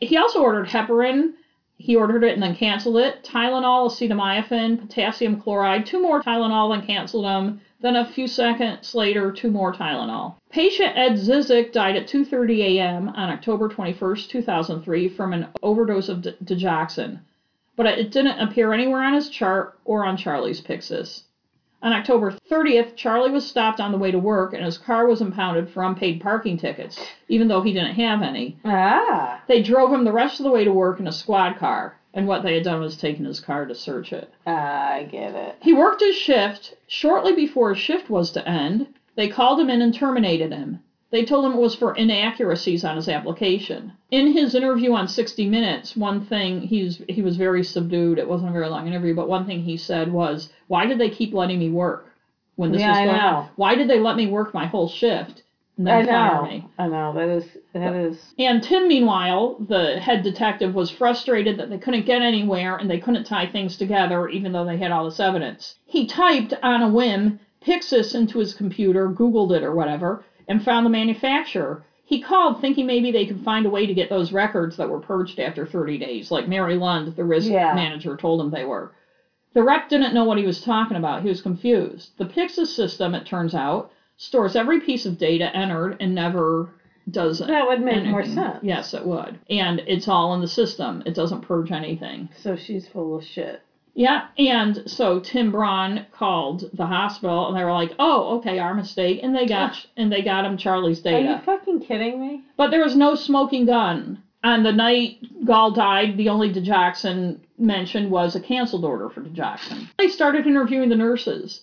He 0.00 0.16
also 0.16 0.40
ordered 0.40 0.68
heparin, 0.68 1.34
he 1.78 1.94
ordered 1.94 2.24
it 2.24 2.32
and 2.32 2.42
then 2.42 2.56
canceled 2.56 2.96
it. 2.96 3.22
Tylenol, 3.22 3.90
acetaminophen, 3.90 4.80
potassium 4.80 5.40
chloride, 5.40 5.84
two 5.84 6.00
more 6.00 6.22
Tylenol, 6.22 6.74
then 6.74 6.86
canceled 6.86 7.24
them. 7.24 7.60
Then 7.80 7.96
a 7.96 8.06
few 8.06 8.26
seconds 8.26 8.94
later, 8.94 9.30
two 9.30 9.50
more 9.50 9.72
Tylenol. 9.72 10.36
Patient 10.50 10.96
Ed 10.96 11.12
Zizik 11.14 11.72
died 11.72 11.96
at 11.96 12.08
2:30 12.08 12.60
a.m. 12.60 13.10
on 13.10 13.28
October 13.28 13.68
21, 13.68 14.16
2003, 14.28 15.08
from 15.08 15.32
an 15.32 15.48
overdose 15.62 16.08
of 16.08 16.22
digoxin, 16.44 17.20
but 17.76 17.86
it 17.86 18.10
didn't 18.10 18.40
appear 18.40 18.72
anywhere 18.72 19.02
on 19.02 19.12
his 19.12 19.28
chart 19.28 19.78
or 19.84 20.06
on 20.06 20.16
Charlie's 20.16 20.62
Pyxis. 20.62 21.24
On 21.82 21.92
October 21.92 22.32
30th, 22.50 22.96
Charlie 22.96 23.30
was 23.30 23.46
stopped 23.46 23.80
on 23.80 23.92
the 23.92 23.98
way 23.98 24.10
to 24.10 24.18
work 24.18 24.54
and 24.54 24.64
his 24.64 24.78
car 24.78 25.06
was 25.06 25.20
impounded 25.20 25.68
for 25.68 25.84
unpaid 25.84 26.22
parking 26.22 26.56
tickets, 26.56 26.98
even 27.28 27.48
though 27.48 27.60
he 27.60 27.74
didn't 27.74 27.94
have 27.94 28.22
any. 28.22 28.56
Ah. 28.64 29.42
They 29.46 29.62
drove 29.62 29.92
him 29.92 30.04
the 30.04 30.12
rest 30.12 30.40
of 30.40 30.44
the 30.44 30.50
way 30.50 30.64
to 30.64 30.72
work 30.72 30.98
in 30.98 31.06
a 31.06 31.12
squad 31.12 31.58
car, 31.58 31.98
and 32.16 32.26
what 32.26 32.42
they 32.42 32.54
had 32.54 32.64
done 32.64 32.80
was 32.80 32.96
taken 32.96 33.26
his 33.26 33.38
car 33.38 33.66
to 33.66 33.74
search 33.74 34.12
it. 34.12 34.32
Ah, 34.46 34.94
I 34.94 35.02
get 35.04 35.34
it. 35.34 35.56
He 35.60 35.74
worked 35.74 36.00
his 36.00 36.16
shift. 36.16 36.74
Shortly 36.88 37.34
before 37.34 37.74
his 37.74 37.78
shift 37.78 38.08
was 38.08 38.30
to 38.32 38.48
end, 38.48 38.88
they 39.16 39.28
called 39.28 39.60
him 39.60 39.68
in 39.68 39.82
and 39.82 39.92
terminated 39.94 40.50
him. 40.50 40.78
They 41.10 41.24
told 41.24 41.44
him 41.44 41.52
it 41.52 41.60
was 41.60 41.74
for 41.74 41.94
inaccuracies 41.94 42.84
on 42.84 42.96
his 42.96 43.08
application. 43.08 43.92
In 44.10 44.32
his 44.32 44.54
interview 44.54 44.92
on 44.92 45.06
60 45.06 45.46
Minutes, 45.46 45.94
one 45.94 46.20
thing 46.20 46.62
he's 46.62 47.00
he 47.08 47.22
was 47.22 47.36
very 47.36 47.62
subdued. 47.62 48.18
It 48.18 48.26
wasn't 48.26 48.50
a 48.50 48.52
very 48.52 48.68
long 48.68 48.86
interview, 48.86 49.14
but 49.14 49.28
one 49.28 49.44
thing 49.44 49.60
he 49.60 49.76
said 49.76 50.10
was, 50.10 50.48
"Why 50.66 50.86
did 50.86 50.98
they 50.98 51.10
keep 51.10 51.32
letting 51.32 51.58
me 51.58 51.68
work 51.68 52.12
when 52.56 52.72
this 52.72 52.80
yeah, 52.80 52.88
was 52.88 52.98
going 52.98 53.20
on? 53.20 53.48
Why 53.56 53.74
did 53.76 53.88
they 53.88 53.98
let 54.00 54.16
me 54.16 54.26
work 54.26 54.52
my 54.52 54.66
whole 54.66 54.88
shift 54.88 55.42
and 55.78 55.88
I 55.88 56.02
know. 56.02 56.42
me?" 56.42 56.64
I 56.78 56.86
know. 56.86 57.12
That 57.12 57.28
is 57.28 57.44
that 57.72 57.94
is. 57.94 58.34
And 58.38 58.62
Tim, 58.62 58.88
meanwhile, 58.88 59.56
the 59.58 59.98
head 59.98 60.22
detective, 60.22 60.74
was 60.74 60.90
frustrated 60.90 61.56
that 61.58 61.68
they 61.70 61.78
couldn't 61.78 62.06
get 62.06 62.22
anywhere 62.22 62.76
and 62.76 62.88
they 62.90 62.98
couldn't 62.98 63.24
tie 63.24 63.46
things 63.46 63.76
together, 63.76 64.26
even 64.28 64.52
though 64.52 64.64
they 64.64 64.76
had 64.76 64.90
all 64.90 65.04
this 65.04 65.20
evidence. 65.20 65.74
He 65.84 66.04
typed 66.06 66.54
on 66.62 66.82
a 66.82 66.88
whim 66.88 67.38
Pyxis 67.60 68.14
into 68.14 68.38
his 68.38 68.54
computer, 68.54 69.08
Googled 69.08 69.50
it 69.50 69.62
or 69.62 69.72
whatever, 69.72 70.22
and 70.48 70.62
found 70.62 70.86
the 70.86 70.90
manufacturer. 70.90 71.82
he 72.08 72.20
called 72.20 72.60
thinking 72.60 72.86
maybe 72.86 73.10
they 73.10 73.24
could 73.26 73.40
find 73.40 73.66
a 73.66 73.68
way 73.68 73.84
to 73.84 73.92
get 73.92 74.08
those 74.08 74.30
records 74.30 74.76
that 74.76 74.88
were 74.88 75.00
purged 75.00 75.40
after 75.40 75.66
30 75.66 75.98
days, 75.98 76.30
like 76.30 76.46
Mary 76.46 76.76
Lund, 76.76 77.08
the 77.16 77.24
risk 77.24 77.50
Yeah. 77.50 77.74
manager, 77.74 78.14
told 78.14 78.40
him 78.40 78.50
they 78.50 78.62
were. 78.62 78.92
The 79.54 79.62
rep 79.64 79.88
didn't 79.88 80.14
know 80.14 80.22
what 80.22 80.38
he 80.38 80.44
was 80.44 80.60
talking 80.60 80.96
about. 80.96 81.22
He 81.22 81.28
was 81.28 81.40
confused. 81.40 82.12
The 82.16 82.24
Pyxis 82.26 82.68
system, 82.68 83.12
it 83.16 83.24
turns 83.24 83.56
out, 83.56 83.90
stores 84.16 84.56
every 84.56 84.80
piece 84.80 85.06
of 85.06 85.18
data 85.18 85.54
entered 85.54 85.96
and 86.00 86.14
never 86.14 86.70
does 87.10 87.38
That 87.38 87.66
would 87.66 87.80
make 87.80 88.04
more 88.04 88.24
sense. 88.24 88.58
Yes, 88.62 88.92
it 88.92 89.04
would. 89.06 89.38
And 89.48 89.80
it's 89.86 90.08
all 90.08 90.34
in 90.34 90.40
the 90.40 90.48
system. 90.48 91.02
It 91.06 91.14
doesn't 91.14 91.42
purge 91.42 91.70
anything. 91.70 92.28
So 92.42 92.56
she's 92.56 92.88
full 92.88 93.14
of 93.16 93.24
shit. 93.24 93.62
Yeah, 93.94 94.26
and 94.36 94.82
so 94.84 95.20
Tim 95.20 95.50
Braun 95.50 96.04
called 96.12 96.68
the 96.74 96.84
hospital, 96.84 97.46
and 97.48 97.56
they 97.56 97.64
were 97.64 97.72
like, 97.72 97.94
"Oh, 97.98 98.36
okay, 98.36 98.58
our 98.58 98.74
mistake," 98.74 99.20
and 99.22 99.34
they 99.34 99.46
got 99.46 99.86
and 99.96 100.12
they 100.12 100.20
got 100.20 100.44
him 100.44 100.58
Charlie's 100.58 101.00
data. 101.00 101.16
Are 101.26 101.36
you 101.36 101.38
fucking 101.38 101.80
kidding 101.80 102.20
me? 102.20 102.42
But 102.58 102.70
there 102.70 102.82
was 102.82 102.94
no 102.94 103.14
smoking 103.14 103.64
gun. 103.64 104.22
On 104.44 104.62
the 104.62 104.72
night 104.72 105.18
Gall 105.46 105.70
died, 105.70 106.18
the 106.18 106.28
only 106.28 106.52
digoxin 106.52 107.38
mentioned 107.58 108.10
was 108.10 108.36
a 108.36 108.40
canceled 108.40 108.84
order 108.84 109.08
for 109.08 109.22
digoxin. 109.22 109.88
They 109.98 110.08
started 110.08 110.46
interviewing 110.46 110.90
the 110.90 110.94
nurses. 110.94 111.62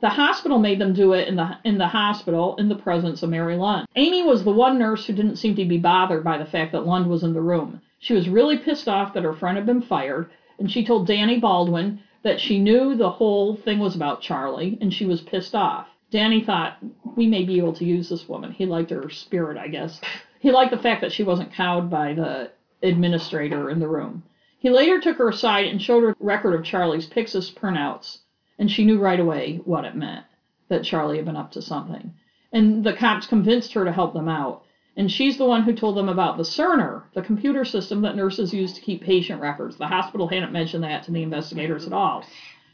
The 0.00 0.08
hospital 0.08 0.58
made 0.58 0.78
them 0.78 0.94
do 0.94 1.12
it 1.12 1.28
in 1.28 1.36
the 1.36 1.58
in 1.62 1.76
the 1.76 1.88
hospital 1.88 2.56
in 2.56 2.68
the 2.68 2.74
presence 2.74 3.22
of 3.22 3.28
Mary 3.28 3.56
Lund. 3.56 3.86
Amy 3.96 4.22
was 4.22 4.44
the 4.44 4.50
one 4.50 4.78
nurse 4.78 5.04
who 5.04 5.12
didn't 5.12 5.36
seem 5.36 5.54
to 5.56 5.64
be 5.66 5.76
bothered 5.76 6.24
by 6.24 6.38
the 6.38 6.46
fact 6.46 6.72
that 6.72 6.86
Lund 6.86 7.10
was 7.10 7.22
in 7.22 7.34
the 7.34 7.42
room. 7.42 7.82
She 7.98 8.14
was 8.14 8.28
really 8.28 8.56
pissed 8.56 8.88
off 8.88 9.12
that 9.12 9.24
her 9.24 9.34
friend 9.34 9.58
had 9.58 9.66
been 9.66 9.82
fired, 9.82 10.30
and 10.58 10.70
she 10.70 10.86
told 10.86 11.06
Danny 11.06 11.38
Baldwin 11.38 12.00
that 12.22 12.40
she 12.40 12.58
knew 12.58 12.94
the 12.94 13.10
whole 13.10 13.56
thing 13.56 13.78
was 13.78 13.94
about 13.94 14.22
Charlie, 14.22 14.78
and 14.80 14.92
she 14.92 15.04
was 15.04 15.20
pissed 15.20 15.54
off. 15.54 15.86
Danny 16.10 16.42
thought 16.42 16.78
we 17.14 17.26
may 17.26 17.44
be 17.44 17.58
able 17.58 17.74
to 17.74 17.84
use 17.84 18.08
this 18.08 18.26
woman. 18.26 18.52
He 18.52 18.64
liked 18.64 18.90
her 18.90 19.10
spirit, 19.10 19.58
I 19.58 19.68
guess. 19.68 20.00
He 20.38 20.50
liked 20.50 20.70
the 20.70 20.78
fact 20.78 21.02
that 21.02 21.12
she 21.12 21.24
wasn't 21.24 21.52
cowed 21.52 21.90
by 21.90 22.14
the 22.14 22.50
administrator 22.82 23.68
in 23.68 23.80
the 23.80 23.88
room. 23.88 24.22
He 24.58 24.70
later 24.70 24.98
took 24.98 25.18
her 25.18 25.28
aside 25.28 25.66
and 25.66 25.80
showed 25.80 26.02
her 26.02 26.16
record 26.18 26.54
of 26.54 26.64
Charlie's 26.64 27.06
Pyxis 27.06 27.50
printouts, 27.50 28.20
and 28.60 28.70
she 28.70 28.84
knew 28.84 28.98
right 28.98 29.18
away 29.18 29.60
what 29.64 29.86
it 29.86 29.96
meant 29.96 30.24
that 30.68 30.84
Charlie 30.84 31.16
had 31.16 31.24
been 31.24 31.34
up 31.34 31.50
to 31.52 31.62
something. 31.62 32.12
And 32.52 32.84
the 32.84 32.92
cops 32.92 33.26
convinced 33.26 33.72
her 33.72 33.84
to 33.84 33.92
help 33.92 34.12
them 34.12 34.28
out. 34.28 34.64
And 34.96 35.10
she's 35.10 35.38
the 35.38 35.46
one 35.46 35.62
who 35.62 35.72
told 35.72 35.96
them 35.96 36.10
about 36.10 36.36
the 36.36 36.44
Cerner, 36.44 37.04
the 37.14 37.22
computer 37.22 37.64
system 37.64 38.02
that 38.02 38.16
nurses 38.16 38.52
use 38.52 38.74
to 38.74 38.80
keep 38.82 39.02
patient 39.02 39.40
records. 39.40 39.76
The 39.76 39.86
hospital 39.86 40.28
hadn't 40.28 40.52
mentioned 40.52 40.84
that 40.84 41.04
to 41.04 41.10
the 41.10 41.22
investigators 41.22 41.86
at 41.86 41.94
all. 41.94 42.24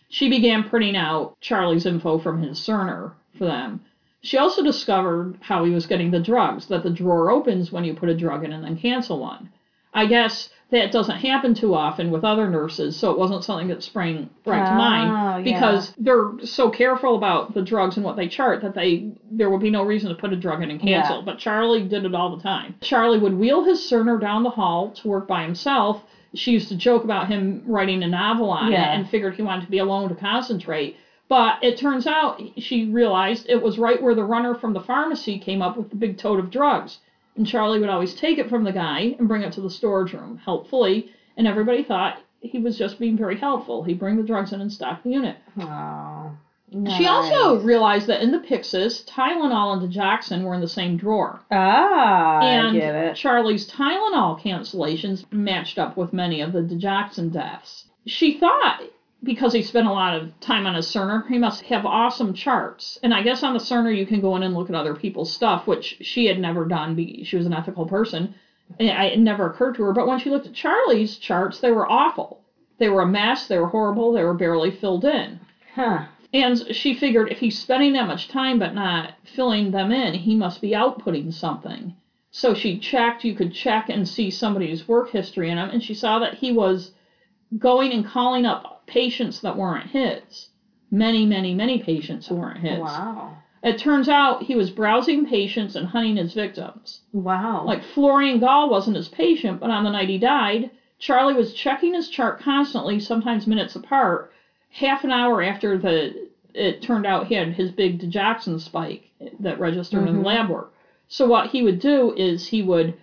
She 0.09 0.29
began 0.29 0.69
printing 0.69 0.97
out 0.97 1.41
Charlie's 1.41 1.87
info 1.87 2.19
from 2.19 2.43
his 2.43 2.59
Cerner 2.59 3.13
for 3.39 3.45
them. 3.45 3.81
She 4.23 4.39
also 4.39 4.65
discovered 4.65 5.39
how 5.41 5.65
he 5.65 5.71
was 5.71 5.87
getting 5.87 6.11
the 6.11 6.21
drugs, 6.21 6.67
that 6.67 6.83
the 6.83 6.91
drawer 6.91 7.31
opens 7.31 7.71
when 7.71 7.85
you 7.85 7.95
put 7.95 8.09
a 8.09 8.17
drug 8.17 8.45
in 8.45 8.53
and 8.53 8.65
then 8.65 8.77
cancel 8.77 9.21
one. 9.21 9.51
I 9.95 10.07
guess 10.07 10.51
that 10.71 10.91
doesn't 10.91 11.19
happen 11.19 11.55
too 11.55 11.75
often 11.75 12.11
with 12.11 12.25
other 12.25 12.49
nurses, 12.49 12.97
so 12.97 13.11
it 13.13 13.19
wasn't 13.19 13.45
something 13.45 13.69
that 13.69 13.83
sprang 13.85 14.29
right 14.45 14.65
to 14.67 14.73
Oh, 14.73 14.75
mind 14.75 15.47
yeah. 15.47 15.55
because 15.55 15.93
they're 15.97 16.33
so 16.45 16.71
careful 16.71 17.15
about 17.15 17.55
the 17.55 17.63
drugs 17.63 17.97
and 17.97 18.05
what 18.05 18.17
they 18.17 18.27
chart 18.27 18.63
that 18.63 18.75
they 18.75 19.13
there 19.31 19.49
would 19.49 19.61
be 19.61 19.71
no 19.71 19.83
reason 19.85 20.09
to 20.09 20.17
put 20.17 20.33
a 20.33 20.37
drug 20.37 20.63
in 20.63 20.71
and 20.71 20.81
cancel. 20.81 21.19
Yeah. 21.19 21.23
But 21.25 21.39
Charlie 21.39 21.87
did 21.87 22.05
it 22.05 22.15
all 22.15 22.35
the 22.37 22.43
time. 22.43 22.75
Charlie 22.81 23.19
would 23.21 23.35
wheel 23.35 23.63
his 23.65 23.79
Cerner 23.79 24.21
down 24.21 24.43
the 24.43 24.51
hall 24.51 24.91
to 24.91 25.09
work 25.09 25.29
by 25.29 25.43
himself. 25.43 26.03
She 26.35 26.51
used 26.51 26.69
to 26.69 26.77
joke 26.77 27.05
about 27.05 27.29
him 27.29 27.63
writing 27.65 28.03
a 28.03 28.09
novel 28.09 28.51
on 28.51 28.73
Yeah. 28.73 28.93
it 28.93 28.97
and 28.97 29.09
figured 29.09 29.35
he 29.35 29.43
wanted 29.43 29.67
to 29.67 29.71
be 29.71 29.79
alone 29.79 30.09
to 30.09 30.15
concentrate. 30.17 30.97
But 31.29 31.59
it 31.63 31.77
turns 31.77 32.07
out 32.07 32.41
she 32.59 32.87
realized 32.87 33.47
it 33.49 33.63
was 33.63 33.79
right 33.79 34.01
where 34.03 34.15
the 34.15 34.25
runner 34.25 34.55
from 34.55 34.73
the 34.73 34.81
pharmacy 34.81 35.39
came 35.39 35.63
up 35.63 35.77
with 35.77 35.91
the 35.91 35.97
big 35.97 36.19
tote 36.19 36.39
of 36.41 36.51
drugs. 36.51 36.99
And 37.37 37.47
Charlie 37.47 37.79
would 37.81 37.91
always 37.91 38.15
take 38.15 38.39
it 38.39 38.49
from 38.49 38.65
the 38.65 38.73
guy 38.73 39.15
and 39.19 39.29
bring 39.29 39.43
it 39.43 39.53
to 39.53 39.61
the 39.61 39.71
storage 39.71 40.13
room, 40.13 40.39
helpfully, 40.39 41.11
and 41.37 41.47
everybody 41.47 41.83
thought 41.83 42.19
he 42.41 42.59
was 42.59 42.79
just 42.79 42.99
being 42.99 43.17
very 43.17 43.37
helpful. 43.37 43.83
He'd 43.83 43.99
bring 43.99 44.17
the 44.17 44.23
drugs 44.23 44.53
in 44.53 44.61
and 44.61 44.73
stock 44.73 45.03
the 45.03 45.11
unit. 45.11 45.37
Oh. 45.59 46.33
She 46.97 47.07
also 47.07 47.61
realized 47.61 48.09
that 48.09 48.23
in 48.23 48.33
the 48.33 48.41
Pyxis, 48.41 49.05
Tylenol 49.05 49.75
and 49.75 49.93
Digoxin 49.93 50.43
were 50.43 50.55
in 50.55 50.61
the 50.61 50.67
same 50.67 50.97
drawer. 50.97 51.41
Ah, 51.51 52.41
and 52.41 52.67
I 52.69 52.73
get 52.73 52.95
it. 52.95 53.15
Charlie's 53.15 53.71
Tylenol 53.71 54.41
cancellations 54.41 55.31
matched 55.33 55.79
up 55.79 55.97
with 55.97 56.13
many 56.13 56.41
of 56.41 56.53
the 56.53 56.63
digoxin 56.63 57.33
deaths. 57.33 57.85
She 58.07 58.39
thought 58.39 58.81
because 59.23 59.53
he 59.53 59.63
spent 59.63 59.87
a 59.87 59.93
lot 59.93 60.15
of 60.15 60.39
time 60.41 60.67
on 60.67 60.75
his 60.75 60.87
Cerner, 60.87 61.27
he 61.29 61.39
must 61.39 61.63
have 61.63 61.85
awesome 61.85 62.33
charts. 62.33 62.99
And 63.03 63.13
I 63.15 63.23
guess 63.23 63.43
on 63.43 63.55
the 63.55 63.59
Cerner 63.59 63.95
you 63.95 64.07
can 64.07 64.21
go 64.21 64.37
in 64.37 64.43
and 64.43 64.55
look 64.55 64.69
at 64.69 64.77
other 64.77 64.95
people's 64.95 65.33
stuff, 65.33 65.67
which 65.67 65.97
she 66.01 66.27
had 66.27 66.39
never 66.39 66.65
done. 66.65 66.97
She 67.25 67.37
was 67.37 67.47
an 67.47 67.53
ethical 67.53 67.87
person. 67.87 68.35
And 68.79 68.89
It 68.89 69.19
never 69.19 69.47
occurred 69.47 69.77
to 69.77 69.83
her. 69.85 69.93
But 69.93 70.07
when 70.07 70.19
she 70.19 70.31
looked 70.31 70.47
at 70.47 70.53
Charlie's 70.53 71.17
charts, 71.17 71.61
they 71.61 71.71
were 71.71 71.91
awful. 71.91 72.41
They 72.79 72.89
were 72.89 73.03
a 73.03 73.07
mess. 73.07 73.47
They 73.47 73.59
were 73.59 73.69
horrible. 73.69 74.13
They 74.13 74.25
were 74.25 74.35
barely 74.35 74.71
filled 74.71 75.05
in. 75.05 75.41
Huh. 75.75 76.07
And 76.35 76.75
she 76.75 76.93
figured 76.95 77.31
if 77.31 77.39
he's 77.39 77.59
spending 77.59 77.95
that 77.95 78.09
much 78.09 78.29
time 78.29 78.59
but 78.59 78.75
not 78.75 79.15
filling 79.25 79.71
them 79.71 79.93
in, 79.93 80.15
he 80.15 80.35
must 80.35 80.61
be 80.61 80.73
outputting 80.73 81.33
something. 81.33 81.95
So 82.31 82.53
she 82.53 82.79
checked, 82.79 83.25
you 83.25 83.35
could 83.35 83.55
check 83.55 83.89
and 83.89 84.07
see 84.07 84.31
somebody's 84.31 84.87
work 84.87 85.11
history 85.11 85.49
in 85.49 85.57
him, 85.57 85.71
and 85.71 85.83
she 85.83 85.95
saw 85.95 86.19
that 86.19 86.35
he 86.35 86.53
was 86.53 86.93
going 87.59 87.93
and 87.93 88.05
calling 88.05 88.45
up 88.45 88.83
patients 88.87 89.41
that 89.41 89.57
weren't 89.57 89.87
his. 89.87 90.49
Many, 90.91 91.27
many, 91.27 91.55
many 91.55 91.79
patients 91.79 92.27
who 92.27 92.37
weren't 92.37 92.59
his. 92.59 92.79
Wow. 92.79 93.37
It 93.63 93.79
turns 93.79 94.09
out 94.09 94.43
he 94.45 94.55
was 94.55 94.71
browsing 94.71 95.27
patients 95.27 95.75
and 95.75 95.87
hunting 95.87 96.17
his 96.17 96.33
victims. 96.33 97.01
Wow. 97.13 97.65
Like 97.65 97.83
Florian 97.83 98.39
Gall 98.39 98.69
wasn't 98.71 98.97
his 98.97 99.09
patient, 99.09 99.59
but 99.59 99.71
on 99.71 99.83
the 99.83 99.91
night 99.91 100.09
he 100.09 100.19
died, 100.19 100.71
Charlie 100.99 101.35
was 101.35 101.53
checking 101.53 101.95
his 101.95 102.09
chart 102.09 102.39
constantly, 102.39 103.01
sometimes 103.01 103.47
minutes 103.47 103.75
apart, 103.75 104.31
half 104.69 105.05
an 105.05 105.11
hour 105.11 105.43
after 105.43 105.77
the 105.79 106.27
it 106.55 106.81
turned 106.81 107.05
out 107.05 107.27
he 107.27 107.35
had 107.35 107.53
his 107.53 107.71
big 107.71 107.99
digoxin 108.01 108.59
spike 108.59 109.11
that 109.41 109.61
registered 109.61 110.09
in 110.09 110.17
Mhm. 110.17 110.25
lab 110.25 110.49
work. 110.49 110.73
So 111.09 111.27
what 111.27 111.49
he 111.51 111.61
would 111.63 111.79
do 111.79 112.15
is 112.17 112.47
he 112.47 112.63
would 112.63 112.95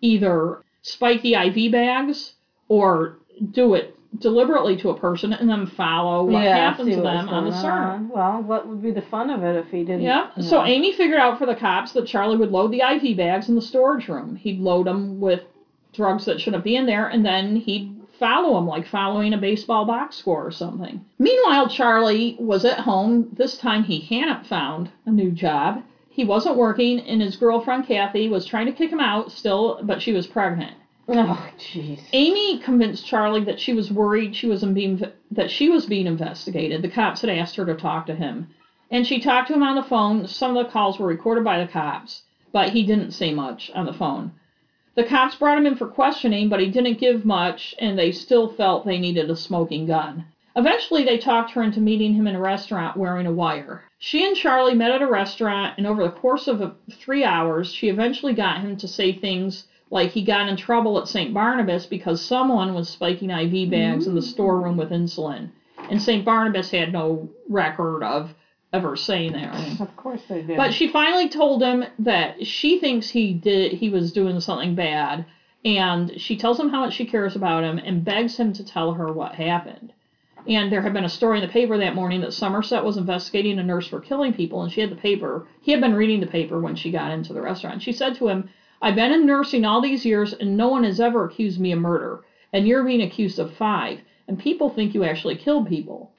either 0.00 0.62
spike 0.82 1.20
the 1.22 1.34
IV 1.34 1.72
bags 1.72 2.34
or 2.68 3.18
do 3.52 3.74
it 3.74 3.96
deliberately 4.18 4.76
to 4.76 4.90
a 4.90 4.98
person 4.98 5.32
and 5.32 5.48
then 5.48 5.66
follow 5.66 6.24
what 6.24 6.42
yeah, 6.42 6.56
happened 6.56 6.90
to 6.90 7.00
them 7.00 7.28
on 7.28 7.44
the 7.44 7.50
CERN. 7.52 8.10
Well, 8.10 8.42
what 8.42 8.66
would 8.66 8.82
be 8.82 8.90
the 8.90 9.02
fun 9.02 9.30
of 9.30 9.42
it 9.44 9.56
if 9.56 9.70
he 9.70 9.78
didn't? 9.84 10.02
Yeah. 10.02 10.30
you 10.36 10.42
So? 10.42 10.64
Amy 10.64 10.92
figured 10.92 11.20
out 11.20 11.38
for 11.38 11.46
the 11.46 11.54
cops 11.54 11.92
that 11.92 12.06
Charlie 12.06 12.36
would 12.36 12.50
load 12.50 12.72
the 12.72 12.80
IV 12.80 13.16
bags 13.16 13.48
in 13.48 13.54
the 13.54 13.62
storage 13.62 14.08
room. 14.08 14.34
He'd 14.34 14.60
load 14.60 14.86
them 14.86 15.20
with 15.20 15.42
drugs 15.92 16.24
that 16.24 16.40
shouldn't 16.40 16.64
be 16.64 16.76
in 16.76 16.86
there, 16.86 17.08
and 17.08 17.24
then 17.24 17.56
he'd 17.56 18.00
follow 18.18 18.54
them 18.54 18.66
like 18.66 18.86
following 18.86 19.32
a 19.32 19.38
baseball 19.38 19.84
box 19.86 20.16
score 20.16 20.44
or 20.46 20.50
something. 20.50 21.04
Meanwhile, 21.18 21.68
Charlie 21.68 22.36
was 22.38 22.64
at 22.64 22.80
home. 22.80 23.28
This 23.32 23.56
time 23.56 23.84
he 23.84 24.00
hadn't 24.00 24.46
found 24.46 24.90
a 25.06 25.10
new 25.10 25.30
job. 25.30 25.82
He 26.10 26.24
wasn't 26.24 26.56
working, 26.56 27.00
and 27.00 27.22
his 27.22 27.36
girlfriend 27.36 27.86
Kathy 27.86 28.28
was 28.28 28.44
trying 28.44 28.66
to 28.66 28.72
kick 28.72 28.90
him 28.90 29.00
out 29.00 29.32
still, 29.32 29.80
but 29.84 30.02
she 30.02 30.12
was 30.12 30.26
pregnant. 30.26 30.74
Oh, 31.12 31.50
jeez. 31.58 31.98
Amy 32.12 32.58
convinced 32.60 33.04
Charlie 33.04 33.42
that 33.42 33.58
she 33.58 33.72
was 33.72 33.90
worried 33.90 34.36
she 34.36 34.46
was 34.46 34.62
being 34.62 35.02
that 35.32 35.50
she 35.50 35.68
was 35.68 35.86
being 35.86 36.06
investigated. 36.06 36.82
The 36.82 36.88
cops 36.88 37.22
had 37.22 37.30
asked 37.30 37.56
her 37.56 37.66
to 37.66 37.74
talk 37.74 38.06
to 38.06 38.14
him, 38.14 38.48
and 38.92 39.04
she 39.04 39.18
talked 39.18 39.48
to 39.48 39.54
him 39.54 39.64
on 39.64 39.74
the 39.74 39.82
phone. 39.82 40.28
Some 40.28 40.56
of 40.56 40.64
the 40.64 40.70
calls 40.70 41.00
were 41.00 41.08
recorded 41.08 41.42
by 41.42 41.58
the 41.58 41.70
cops, 41.70 42.22
but 42.52 42.70
he 42.70 42.84
didn't 42.84 43.10
say 43.10 43.34
much 43.34 43.72
on 43.74 43.86
the 43.86 43.92
phone. 43.92 44.30
The 44.94 45.02
cops 45.02 45.34
brought 45.34 45.58
him 45.58 45.66
in 45.66 45.74
for 45.74 45.88
questioning, 45.88 46.48
but 46.48 46.60
he 46.60 46.68
didn't 46.68 47.00
give 47.00 47.24
much, 47.24 47.74
and 47.80 47.98
they 47.98 48.12
still 48.12 48.46
felt 48.46 48.86
they 48.86 48.98
needed 48.98 49.28
a 49.30 49.36
smoking 49.36 49.86
gun. 49.86 50.26
Eventually, 50.54 51.04
they 51.04 51.18
talked 51.18 51.50
her 51.52 51.62
into 51.62 51.80
meeting 51.80 52.14
him 52.14 52.28
in 52.28 52.36
a 52.36 52.40
restaurant 52.40 52.96
wearing 52.96 53.26
a 53.26 53.32
wire. 53.32 53.82
She 53.98 54.24
and 54.24 54.36
Charlie 54.36 54.74
met 54.74 54.92
at 54.92 55.02
a 55.02 55.08
restaurant, 55.08 55.74
and 55.76 55.88
over 55.88 56.04
the 56.04 56.10
course 56.10 56.46
of 56.46 56.76
three 56.92 57.24
hours, 57.24 57.72
she 57.72 57.88
eventually 57.88 58.32
got 58.32 58.60
him 58.60 58.76
to 58.76 58.86
say 58.86 59.12
things 59.12 59.64
like 59.90 60.10
he 60.10 60.22
got 60.22 60.48
in 60.48 60.56
trouble 60.56 60.98
at 60.98 61.08
St. 61.08 61.34
Barnabas 61.34 61.86
because 61.86 62.20
someone 62.20 62.74
was 62.74 62.88
spiking 62.88 63.30
IV 63.30 63.70
bags 63.70 64.06
in 64.06 64.14
the 64.14 64.20
mm. 64.20 64.30
storeroom 64.30 64.76
with 64.76 64.90
insulin. 64.90 65.50
And 65.90 66.00
St. 66.00 66.24
Barnabas 66.24 66.70
had 66.70 66.92
no 66.92 67.28
record 67.48 68.02
of 68.02 68.32
ever 68.72 68.94
saying 68.94 69.32
that. 69.32 69.54
anything. 69.54 69.86
Of 69.86 69.96
course 69.96 70.22
they 70.28 70.42
did. 70.42 70.56
But 70.56 70.72
she 70.72 70.88
finally 70.88 71.28
told 71.28 71.62
him 71.62 71.84
that 71.98 72.46
she 72.46 72.78
thinks 72.78 73.10
he 73.10 73.32
did 73.32 73.72
he 73.72 73.88
was 73.88 74.12
doing 74.12 74.38
something 74.40 74.74
bad 74.74 75.26
and 75.64 76.18
she 76.20 76.36
tells 76.36 76.58
him 76.58 76.68
how 76.68 76.80
much 76.80 76.94
she 76.94 77.04
cares 77.04 77.36
about 77.36 77.64
him 77.64 77.78
and 77.78 78.04
begs 78.04 78.36
him 78.36 78.52
to 78.54 78.64
tell 78.64 78.94
her 78.94 79.12
what 79.12 79.34
happened. 79.34 79.92
And 80.46 80.72
there 80.72 80.80
had 80.80 80.94
been 80.94 81.04
a 81.04 81.08
story 81.08 81.38
in 81.38 81.46
the 81.46 81.52
paper 81.52 81.76
that 81.76 81.94
morning 81.94 82.22
that 82.22 82.32
Somerset 82.32 82.82
was 82.82 82.96
investigating 82.96 83.58
a 83.58 83.62
nurse 83.62 83.86
for 83.86 84.00
killing 84.00 84.32
people 84.32 84.62
and 84.62 84.72
she 84.72 84.80
had 84.80 84.90
the 84.90 84.96
paper. 84.96 85.46
He 85.60 85.72
had 85.72 85.80
been 85.80 85.94
reading 85.94 86.20
the 86.20 86.26
paper 86.26 86.58
when 86.60 86.76
she 86.76 86.90
got 86.90 87.10
into 87.10 87.32
the 87.32 87.42
restaurant. 87.42 87.82
She 87.82 87.92
said 87.92 88.14
to 88.16 88.28
him, 88.28 88.48
I've 88.82 88.94
been 88.94 89.12
in 89.12 89.26
nursing 89.26 89.64
all 89.64 89.80
these 89.80 90.04
years 90.04 90.32
and 90.32 90.56
no 90.56 90.68
one 90.68 90.84
has 90.84 91.00
ever 91.00 91.24
accused 91.24 91.60
me 91.60 91.72
of 91.72 91.78
murder. 91.78 92.20
And 92.52 92.66
you're 92.66 92.84
being 92.84 93.02
accused 93.02 93.38
of 93.38 93.52
five. 93.52 94.00
And 94.26 94.38
people 94.38 94.70
think 94.70 94.94
you 94.94 95.04
actually 95.04 95.36
killed 95.36 95.68
people. 95.68 96.12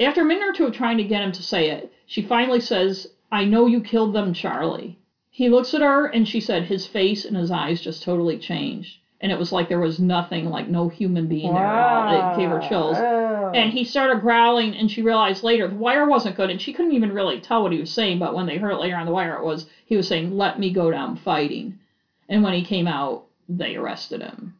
After 0.00 0.22
a 0.22 0.24
minute 0.24 0.48
or 0.48 0.52
two 0.52 0.66
of 0.66 0.72
trying 0.72 0.96
to 0.98 1.04
get 1.04 1.22
him 1.22 1.32
to 1.32 1.42
say 1.42 1.70
it, 1.70 1.92
she 2.06 2.22
finally 2.22 2.60
says, 2.60 3.06
I 3.30 3.44
know 3.44 3.66
you 3.66 3.80
killed 3.80 4.14
them, 4.14 4.32
Charlie. 4.32 4.98
He 5.30 5.48
looks 5.48 5.74
at 5.74 5.82
her 5.82 6.06
and 6.06 6.26
she 6.26 6.40
said 6.40 6.64
his 6.64 6.86
face 6.86 7.24
and 7.24 7.36
his 7.36 7.50
eyes 7.50 7.80
just 7.80 8.02
totally 8.02 8.38
changed. 8.38 8.98
And 9.20 9.32
it 9.32 9.38
was 9.38 9.52
like 9.52 9.68
there 9.68 9.80
was 9.80 9.98
nothing, 9.98 10.48
like 10.48 10.68
no 10.68 10.88
human 10.88 11.26
being 11.26 11.52
there 11.52 11.64
at 11.64 12.14
all. 12.14 12.32
It 12.32 12.36
gave 12.38 12.50
her 12.50 12.68
chills. 12.68 12.96
Oh. 12.98 13.50
And 13.52 13.72
he 13.72 13.82
started 13.82 14.20
growling, 14.20 14.76
and 14.76 14.90
she 14.90 15.02
realized 15.02 15.42
later 15.42 15.66
the 15.66 15.74
wire 15.74 16.06
wasn't 16.06 16.36
good, 16.36 16.50
and 16.50 16.60
she 16.60 16.72
couldn't 16.72 16.92
even 16.92 17.12
really 17.12 17.40
tell 17.40 17.62
what 17.62 17.72
he 17.72 17.80
was 17.80 17.90
saying. 17.90 18.20
But 18.20 18.34
when 18.34 18.46
they 18.46 18.58
heard 18.58 18.72
it 18.72 18.80
later 18.80 18.96
on 18.96 19.06
the 19.06 19.12
wire, 19.12 19.36
it 19.36 19.44
was 19.44 19.66
he 19.84 19.96
was 19.96 20.06
saying, 20.06 20.36
"Let 20.36 20.60
me 20.60 20.70
go 20.70 20.90
down 20.92 21.16
fighting." 21.16 21.78
And 22.28 22.42
when 22.42 22.54
he 22.54 22.62
came 22.62 22.86
out, 22.86 23.24
they 23.48 23.76
arrested 23.76 24.22
him. 24.22 24.54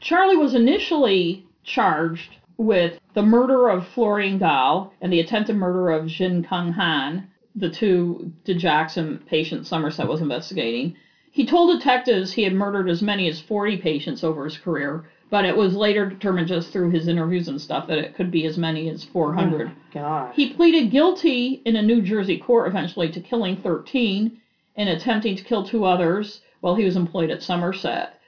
Charlie 0.00 0.36
was 0.36 0.54
initially 0.54 1.44
charged 1.64 2.36
with 2.56 2.98
the 3.14 3.22
murder 3.22 3.68
of 3.68 3.86
Florian 3.88 4.38
Gall 4.38 4.92
and 5.00 5.12
the 5.12 5.20
attempted 5.20 5.56
murder 5.56 5.90
of 5.90 6.06
Jin 6.06 6.42
Kyung 6.42 6.72
Han, 6.72 7.28
the 7.54 7.68
two 7.68 8.32
digoxin 8.44 9.24
patients 9.26 9.68
Somerset 9.68 10.08
was 10.08 10.20
investigating. 10.20 10.94
He 11.30 11.44
told 11.44 11.78
detectives 11.78 12.32
he 12.32 12.44
had 12.44 12.54
murdered 12.54 12.88
as 12.88 13.02
many 13.02 13.28
as 13.28 13.40
40 13.40 13.76
patients 13.78 14.24
over 14.24 14.44
his 14.44 14.56
career, 14.56 15.04
but 15.28 15.44
it 15.44 15.56
was 15.56 15.76
later 15.76 16.08
determined 16.08 16.48
just 16.48 16.70
through 16.70 16.90
his 16.90 17.08
interviews 17.08 17.48
and 17.48 17.60
stuff 17.60 17.88
that 17.88 17.98
it 17.98 18.14
could 18.14 18.30
be 18.30 18.46
as 18.46 18.56
many 18.56 18.88
as 18.88 19.04
400. 19.04 19.70
God. 19.92 20.34
He 20.34 20.54
pleaded 20.54 20.90
guilty 20.90 21.60
in 21.64 21.76
a 21.76 21.82
New 21.82 22.00
Jersey 22.00 22.38
court 22.38 22.68
eventually 22.68 23.10
to 23.10 23.20
killing 23.20 23.56
13 23.56 24.40
and 24.76 24.88
attempting 24.88 25.36
to 25.36 25.44
kill 25.44 25.64
two 25.64 25.84
others 25.84 26.40
while 26.66 26.74
he 26.74 26.84
was 26.84 26.96
employed 26.96 27.30
at 27.30 27.40
Somerset. 27.40 28.18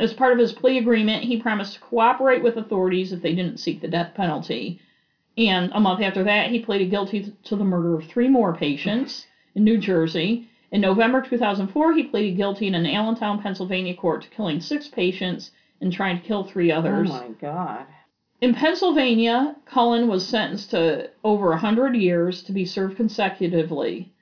As 0.00 0.12
part 0.12 0.32
of 0.32 0.38
his 0.40 0.52
plea 0.52 0.78
agreement, 0.78 1.22
he 1.22 1.36
promised 1.36 1.74
to 1.74 1.78
cooperate 1.78 2.42
with 2.42 2.56
authorities 2.56 3.12
if 3.12 3.22
they 3.22 3.32
didn't 3.32 3.60
seek 3.60 3.80
the 3.80 3.86
death 3.86 4.14
penalty. 4.14 4.80
And 5.38 5.70
a 5.72 5.78
month 5.78 6.02
after 6.02 6.24
that, 6.24 6.50
he 6.50 6.58
pleaded 6.58 6.90
guilty 6.90 7.32
to 7.44 7.54
the 7.54 7.62
murder 7.62 7.94
of 7.94 8.04
three 8.06 8.26
more 8.26 8.52
patients 8.52 9.28
in 9.54 9.62
New 9.62 9.78
Jersey. 9.78 10.48
In 10.72 10.80
November 10.80 11.20
2004, 11.20 11.92
he 11.92 12.02
pleaded 12.02 12.36
guilty 12.36 12.66
in 12.66 12.74
an 12.74 12.84
Allentown, 12.84 13.40
Pennsylvania 13.40 13.94
court 13.94 14.22
to 14.22 14.28
killing 14.28 14.58
six 14.58 14.88
patients 14.88 15.52
and 15.80 15.92
trying 15.92 16.16
to 16.16 16.26
kill 16.26 16.42
three 16.42 16.72
others. 16.72 17.08
Oh 17.08 17.12
my 17.12 17.28
God. 17.40 17.86
In 18.40 18.54
Pennsylvania, 18.54 19.54
Cullen 19.66 20.08
was 20.08 20.26
sentenced 20.26 20.70
to 20.70 21.10
over 21.22 21.50
100 21.50 21.94
years 21.94 22.42
to 22.42 22.52
be 22.52 22.64
served 22.64 22.96
consecutively. 22.96 24.12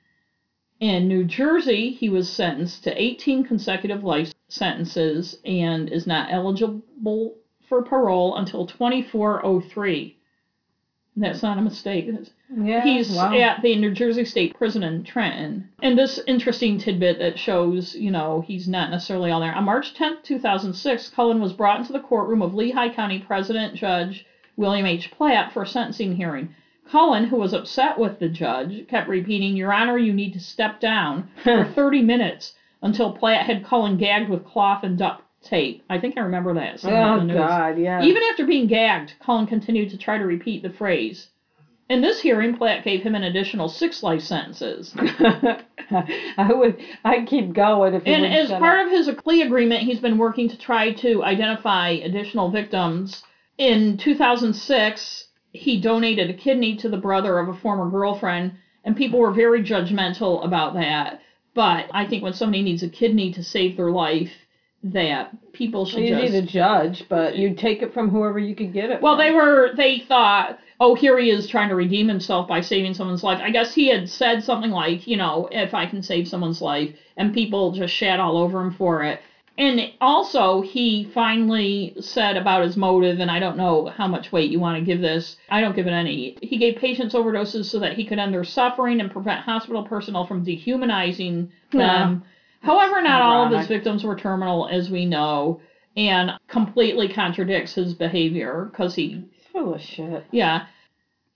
In 0.83 1.07
New 1.07 1.23
Jersey, 1.23 1.91
he 1.91 2.09
was 2.09 2.29
sentenced 2.29 2.83
to 2.83 3.01
18 3.01 3.45
consecutive 3.45 4.03
life 4.03 4.33
sentences 4.49 5.39
and 5.45 5.89
is 5.89 6.05
not 6.05 6.29
eligible 6.29 7.35
for 7.69 7.83
parole 7.83 8.35
until 8.35 8.67
2403. 8.67 10.17
That's 11.15 11.41
not 11.41 11.57
a 11.57 11.61
mistake. 11.61 12.09
Yeah. 12.53 12.83
He's 12.83 13.15
wow. 13.15 13.33
at 13.33 13.61
the 13.61 13.77
New 13.77 13.91
Jersey 13.91 14.25
State 14.25 14.57
Prison 14.57 14.83
in 14.83 15.05
Trenton. 15.05 15.69
And 15.81 15.97
this 15.97 16.19
interesting 16.27 16.79
tidbit 16.79 17.17
that 17.19 17.39
shows, 17.39 17.95
you 17.95 18.11
know, 18.11 18.41
he's 18.45 18.67
not 18.67 18.91
necessarily 18.91 19.31
all 19.31 19.39
there. 19.39 19.55
On 19.55 19.63
March 19.63 19.93
10th, 19.93 20.23
2006, 20.23 21.11
Cullen 21.11 21.39
was 21.39 21.53
brought 21.53 21.79
into 21.79 21.93
the 21.93 22.01
courtroom 22.01 22.41
of 22.41 22.53
Lehigh 22.53 22.93
County 22.93 23.19
President 23.19 23.75
Judge 23.75 24.25
William 24.57 24.85
H. 24.85 25.11
Platt 25.11 25.53
for 25.53 25.63
a 25.63 25.65
sentencing 25.65 26.17
hearing. 26.17 26.53
Cullen, 26.89 27.25
who 27.25 27.37
was 27.37 27.53
upset 27.53 27.97
with 27.97 28.19
the 28.19 28.29
judge, 28.29 28.87
kept 28.87 29.07
repeating, 29.07 29.55
Your 29.55 29.73
Honor, 29.73 29.97
you 29.97 30.13
need 30.13 30.33
to 30.33 30.39
step 30.39 30.79
down 30.79 31.29
for 31.43 31.65
30 31.75 32.01
minutes 32.01 32.53
until 32.81 33.13
Platt 33.13 33.45
had 33.45 33.65
Cullen 33.65 33.97
gagged 33.97 34.29
with 34.29 34.45
cloth 34.45 34.83
and 34.83 34.97
duct 34.97 35.23
tape. 35.41 35.83
I 35.89 35.99
think 35.99 36.17
I 36.17 36.21
remember 36.21 36.53
that. 36.55 36.83
Oh. 36.83 37.25
God. 37.27 37.77
Yeah. 37.77 38.03
Even 38.03 38.23
after 38.31 38.45
being 38.45 38.67
gagged, 38.67 39.13
Cullen 39.19 39.47
continued 39.47 39.89
to 39.91 39.97
try 39.97 40.17
to 40.17 40.25
repeat 40.25 40.63
the 40.63 40.69
phrase. 40.69 41.29
In 41.89 42.01
this 42.01 42.21
hearing, 42.21 42.55
Platt 42.55 42.83
gave 42.83 43.03
him 43.03 43.13
an 43.13 43.23
additional 43.23 43.67
six 43.67 44.03
life 44.03 44.21
sentences. 44.21 44.95
I 44.97 46.49
would. 46.49 46.77
I'd 47.03 47.27
keep 47.27 47.53
going 47.53 47.93
if. 47.93 48.03
And 48.05 48.25
as 48.25 48.49
part 48.49 48.79
up. 48.79 48.85
of 48.87 48.91
his 48.91 49.09
plea 49.21 49.41
agreement, 49.41 49.83
he's 49.83 49.99
been 49.99 50.17
working 50.17 50.49
to 50.49 50.57
try 50.57 50.93
to 50.93 51.23
identify 51.23 51.89
additional 51.89 52.49
victims. 52.49 53.23
In 53.57 53.97
2006, 53.97 55.27
he 55.53 55.79
donated 55.79 56.29
a 56.29 56.33
kidney 56.33 56.75
to 56.77 56.89
the 56.89 56.97
brother 56.97 57.39
of 57.39 57.47
a 57.47 57.53
former 57.53 57.89
girlfriend, 57.89 58.53
and 58.83 58.97
people 58.97 59.19
were 59.19 59.31
very 59.31 59.63
judgmental 59.63 60.43
about 60.43 60.73
that. 60.73 61.21
But 61.53 61.85
I 61.93 62.05
think 62.05 62.23
when 62.23 62.33
somebody 62.33 62.63
needs 62.63 62.83
a 62.83 62.89
kidney 62.89 63.31
to 63.31 63.43
save 63.43 63.77
their 63.77 63.91
life, 63.91 64.31
that 64.83 65.53
people 65.53 65.85
should 65.85 66.01
easy 66.01 66.15
just 66.15 66.33
to 66.33 66.41
judge, 66.41 67.03
but 67.07 67.37
you 67.37 67.53
take 67.53 67.81
it 67.81 67.93
from 67.93 68.09
whoever 68.09 68.37
you 68.37 68.53
could 68.53 68.73
get 68.73 68.89
it. 68.89 69.01
Well, 69.01 69.15
from. 69.15 69.25
they 69.25 69.31
were. 69.31 69.73
They 69.75 69.99
thought, 69.99 70.57
oh, 70.79 70.95
here 70.95 71.17
he 71.17 71.29
is 71.29 71.47
trying 71.47 71.69
to 71.69 71.75
redeem 71.75 72.07
himself 72.07 72.47
by 72.47 72.59
saving 72.59 72.95
someone's 72.95 73.23
life. 73.23 73.39
I 73.41 73.51
guess 73.51 73.73
he 73.73 73.87
had 73.87 74.09
said 74.09 74.43
something 74.43 74.71
like, 74.71 75.07
you 75.07 75.15
know, 75.15 75.47
if 75.51 75.73
I 75.73 75.85
can 75.85 76.01
save 76.01 76.27
someone's 76.27 76.61
life, 76.61 76.93
and 77.15 77.33
people 77.33 77.71
just 77.71 77.93
shat 77.93 78.19
all 78.19 78.37
over 78.37 78.59
him 78.59 78.71
for 78.71 79.03
it. 79.03 79.21
And 79.55 79.91
also, 80.01 80.61
he 80.61 81.11
finally 81.13 81.95
said 81.99 82.37
about 82.37 82.63
his 82.63 82.75
motive, 82.75 83.19
and 83.19 83.29
I 83.29 83.37
don't 83.37 83.57
know 83.57 83.85
how 83.85 84.07
much 84.07 84.31
weight 84.31 84.49
you 84.49 84.59
want 84.59 84.79
to 84.79 84.85
give 84.85 84.99
this. 84.99 85.37
I 85.47 85.61
don't 85.61 85.75
give 85.75 85.85
it 85.85 85.91
any. 85.91 86.37
He 86.41 86.57
gave 86.57 86.77
patients 86.77 87.13
overdoses 87.13 87.65
so 87.65 87.77
that 87.79 87.93
he 87.93 88.03
could 88.03 88.17
end 88.17 88.33
their 88.33 88.43
suffering 88.43 88.99
and 88.99 89.11
prevent 89.11 89.41
hospital 89.41 89.83
personnel 89.83 90.25
from 90.25 90.43
dehumanizing 90.43 91.51
them. 91.71 92.23
However, 92.61 93.01
not 93.01 93.21
all 93.21 93.45
of 93.45 93.51
his 93.51 93.67
victims 93.67 94.03
were 94.03 94.15
terminal, 94.15 94.67
as 94.67 94.89
we 94.89 95.05
know, 95.05 95.61
and 95.95 96.31
completely 96.47 97.09
contradicts 97.09 97.75
his 97.75 97.93
behavior 97.93 98.69
because 98.71 98.95
he 98.95 99.23
He's 99.33 99.47
full 99.51 99.75
of 99.75 99.81
shit. 99.81 100.25
yeah. 100.31 100.65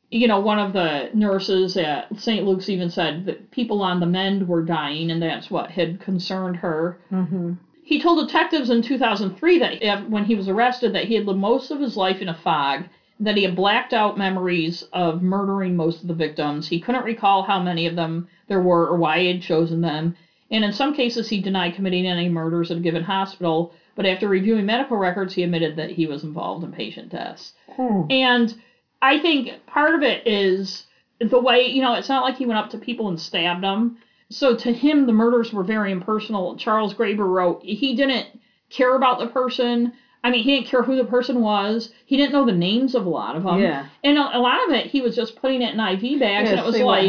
You 0.09 0.27
know, 0.27 0.39
one 0.39 0.57
of 0.57 0.71
the 0.71 1.09
nurses 1.13 1.75
at 1.77 2.17
St. 2.17 2.45
Luke's 2.45 2.69
even 2.69 2.89
said 2.89 3.25
that 3.25 3.51
people 3.51 3.81
on 3.83 3.99
the 3.99 4.05
mend 4.05 4.47
were 4.47 4.63
dying, 4.63 5.11
and 5.11 5.21
that's 5.21 5.51
what 5.51 5.69
had 5.69 5.99
concerned 5.99 6.55
her. 6.55 6.97
Mm-hmm. 7.11 7.53
He 7.87 8.01
told 8.01 8.27
detectives 8.27 8.69
in 8.69 8.81
2003 8.81 9.59
that 9.59 10.09
when 10.09 10.25
he 10.25 10.35
was 10.35 10.49
arrested, 10.49 10.91
that 10.91 11.05
he 11.05 11.15
had 11.15 11.25
lived 11.25 11.39
most 11.39 11.71
of 11.71 11.79
his 11.79 11.95
life 11.95 12.21
in 12.21 12.27
a 12.27 12.33
fog, 12.33 12.83
that 13.21 13.37
he 13.37 13.43
had 13.43 13.55
blacked 13.55 13.93
out 13.93 14.17
memories 14.17 14.83
of 14.91 15.23
murdering 15.23 15.77
most 15.77 16.01
of 16.01 16.09
the 16.09 16.13
victims. 16.13 16.67
He 16.67 16.81
couldn't 16.81 17.05
recall 17.05 17.43
how 17.43 17.63
many 17.63 17.87
of 17.87 17.95
them 17.95 18.27
there 18.49 18.59
were 18.59 18.87
or 18.87 18.97
why 18.97 19.19
he 19.19 19.27
had 19.27 19.41
chosen 19.41 19.79
them. 19.79 20.17
And 20.51 20.65
in 20.65 20.73
some 20.73 20.93
cases, 20.93 21.29
he 21.29 21.39
denied 21.39 21.75
committing 21.75 22.05
any 22.05 22.27
murders 22.27 22.71
at 22.71 22.77
a 22.77 22.81
given 22.81 23.03
hospital. 23.03 23.71
But 23.95 24.05
after 24.05 24.27
reviewing 24.27 24.65
medical 24.65 24.97
records, 24.97 25.33
he 25.33 25.43
admitted 25.43 25.77
that 25.77 25.91
he 25.91 26.07
was 26.07 26.25
involved 26.25 26.65
in 26.65 26.73
patient 26.73 27.07
deaths. 27.07 27.53
Hmm. 27.77 28.01
And 28.09 28.53
I 29.01 29.17
think 29.17 29.65
part 29.65 29.95
of 29.95 30.03
it 30.03 30.27
is 30.27 30.87
the 31.21 31.39
way, 31.39 31.67
you 31.67 31.81
know, 31.81 31.93
it's 31.93 32.09
not 32.09 32.25
like 32.25 32.35
he 32.35 32.45
went 32.45 32.59
up 32.59 32.69
to 32.71 32.77
people 32.77 33.07
and 33.07 33.17
stabbed 33.17 33.63
them. 33.63 33.97
So 34.29 34.55
to 34.55 34.73
him, 34.73 35.05
the 35.05 35.13
murders 35.13 35.53
were 35.53 35.63
very 35.63 35.91
impersonal. 35.91 36.55
Charles 36.57 36.93
Graeber 36.93 37.27
wrote 37.27 37.63
he 37.63 37.95
didn't 37.95 38.27
care 38.69 38.95
about 38.95 39.19
the 39.19 39.27
person. 39.27 39.93
I 40.23 40.29
mean, 40.31 40.43
he 40.43 40.55
didn't 40.55 40.67
care 40.67 40.83
who 40.83 40.97
the 40.97 41.05
person 41.05 41.39
was. 41.41 41.89
He 42.05 42.17
didn't 42.17 42.33
know 42.33 42.45
the 42.45 42.51
names 42.51 42.95
of 42.95 43.05
a 43.05 43.09
lot 43.09 43.35
of 43.35 43.43
them. 43.43 43.59
Yeah. 43.59 43.85
And 44.03 44.17
a, 44.17 44.37
a 44.37 44.39
lot 44.39 44.67
of 44.67 44.73
it, 44.73 44.87
he 44.87 44.99
was 44.99 45.15
just 45.15 45.37
putting 45.37 45.61
it 45.61 45.73
in 45.73 45.79
IV 45.79 46.19
bags, 46.19 46.49
Yeah, 46.49 46.57
and 46.57 46.59
it 46.59 46.65
was 46.65 46.75
like. 46.85 47.07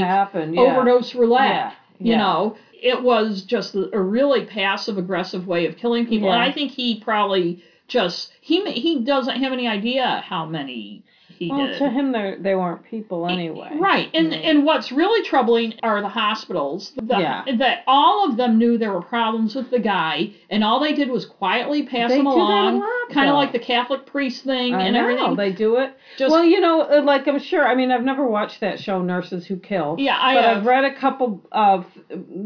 Yeah. 0.54 0.60
overdose 0.60 1.14
roulette. 1.14 1.50
Yeah, 1.50 1.72
You 1.98 2.16
know, 2.16 2.56
it 2.80 3.02
was 3.02 3.42
just 3.42 3.74
a 3.74 4.00
really 4.00 4.44
passive 4.44 4.98
aggressive 4.98 5.48
way 5.48 5.66
of 5.66 5.76
killing 5.76 6.06
people. 6.06 6.28
And 6.30 6.40
I 6.40 6.52
think 6.52 6.70
he 6.70 7.00
probably 7.00 7.64
just 7.88 8.30
he 8.40 8.70
he 8.72 9.00
doesn't 9.02 9.42
have 9.42 9.52
any 9.52 9.66
idea 9.66 10.22
how 10.24 10.46
many 10.46 11.02
he 11.38 11.50
Well, 11.50 11.66
did. 11.66 11.78
to 11.78 11.90
him, 11.90 12.12
they 12.12 12.36
they 12.40 12.54
weren't 12.54 12.82
people 12.84 13.26
anyway. 13.28 13.70
Right. 13.78 14.08
And 14.14 14.30
Right. 14.30 14.44
and 14.44 14.64
what's 14.64 14.90
really 14.92 15.22
troubling 15.24 15.74
are 15.82 16.00
the 16.00 16.08
hospitals. 16.08 16.92
The, 16.96 17.18
Yeah. 17.18 17.44
That 17.58 17.84
all 17.86 18.28
of 18.28 18.36
them 18.36 18.58
knew 18.58 18.76
there 18.78 18.92
were 18.92 19.02
problems 19.02 19.54
with 19.54 19.70
the 19.70 19.78
guy, 19.78 20.30
and 20.50 20.64
all 20.64 20.80
they 20.80 20.92
did 20.94 21.10
was 21.10 21.24
quietly 21.26 21.84
pass 21.84 22.10
They 22.10 22.18
him 22.18 22.24
do 22.24 22.30
along, 22.30 22.82
kind 23.12 23.28
of 23.28 23.34
like 23.36 23.52
the 23.52 23.58
Catholic 23.58 24.06
priest 24.06 24.44
thing 24.44 24.74
I 24.74 24.82
and 24.82 24.94
know 24.94 25.00
everything. 25.02 25.36
they 25.36 25.52
do 25.52 25.76
it. 25.76 25.94
Just 26.16 26.32
well, 26.32 26.44
you 26.44 26.60
know, 26.60 26.82
uh, 26.82 27.02
like 27.02 27.26
I'm 27.28 27.38
sure. 27.38 27.66
I 27.66 27.74
mean, 27.74 27.90
I've 27.90 28.04
never 28.04 28.26
watched 28.26 28.60
that 28.60 28.80
show, 28.80 29.00
Nurses 29.02 29.46
Who 29.46 29.56
Kill. 29.56 29.96
yeah, 29.98 30.18
I 30.20 30.34
but 30.34 30.44
have. 30.44 30.56
I've 30.58 30.66
read 30.66 30.84
a 30.84 30.94
couple 30.94 31.40
of 31.52 31.86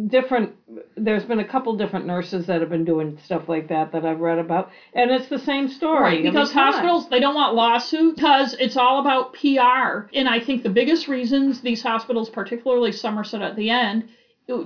different. 0.09 0.53
There's 0.97 1.25
been 1.25 1.39
a 1.39 1.45
couple 1.45 1.75
different 1.77 2.07
nurses 2.07 2.47
that 2.47 2.61
have 2.61 2.71
been 2.71 2.85
doing 2.85 3.19
stuff 3.25 3.49
like 3.49 3.69
that 3.69 3.93
that 3.93 4.05
I've 4.05 4.21
read 4.21 4.39
about, 4.39 4.71
and 4.95 5.11
it's 5.11 5.29
the 5.29 5.39
same 5.39 5.69
story. 5.69 6.01
Right, 6.03 6.19
every 6.19 6.31
because 6.31 6.51
time. 6.53 6.73
hospitals 6.73 7.09
they 7.09 7.21
don't 7.21 7.35
want 7.35 7.55
lawsuits 7.55 8.17
because 8.17 8.55
it's 8.59 8.77
all 8.83 8.99
about 8.99 9.33
PR. 9.33 10.09
And 10.15 10.29
I 10.29 10.39
think 10.39 10.63
the 10.63 10.69
biggest 10.71 11.09
reasons 11.09 11.61
these 11.61 11.83
hospitals, 11.83 12.29
particularly 12.29 12.93
Somerset 12.93 13.41
at 13.43 13.57
the 13.57 13.71
end, 13.71 14.05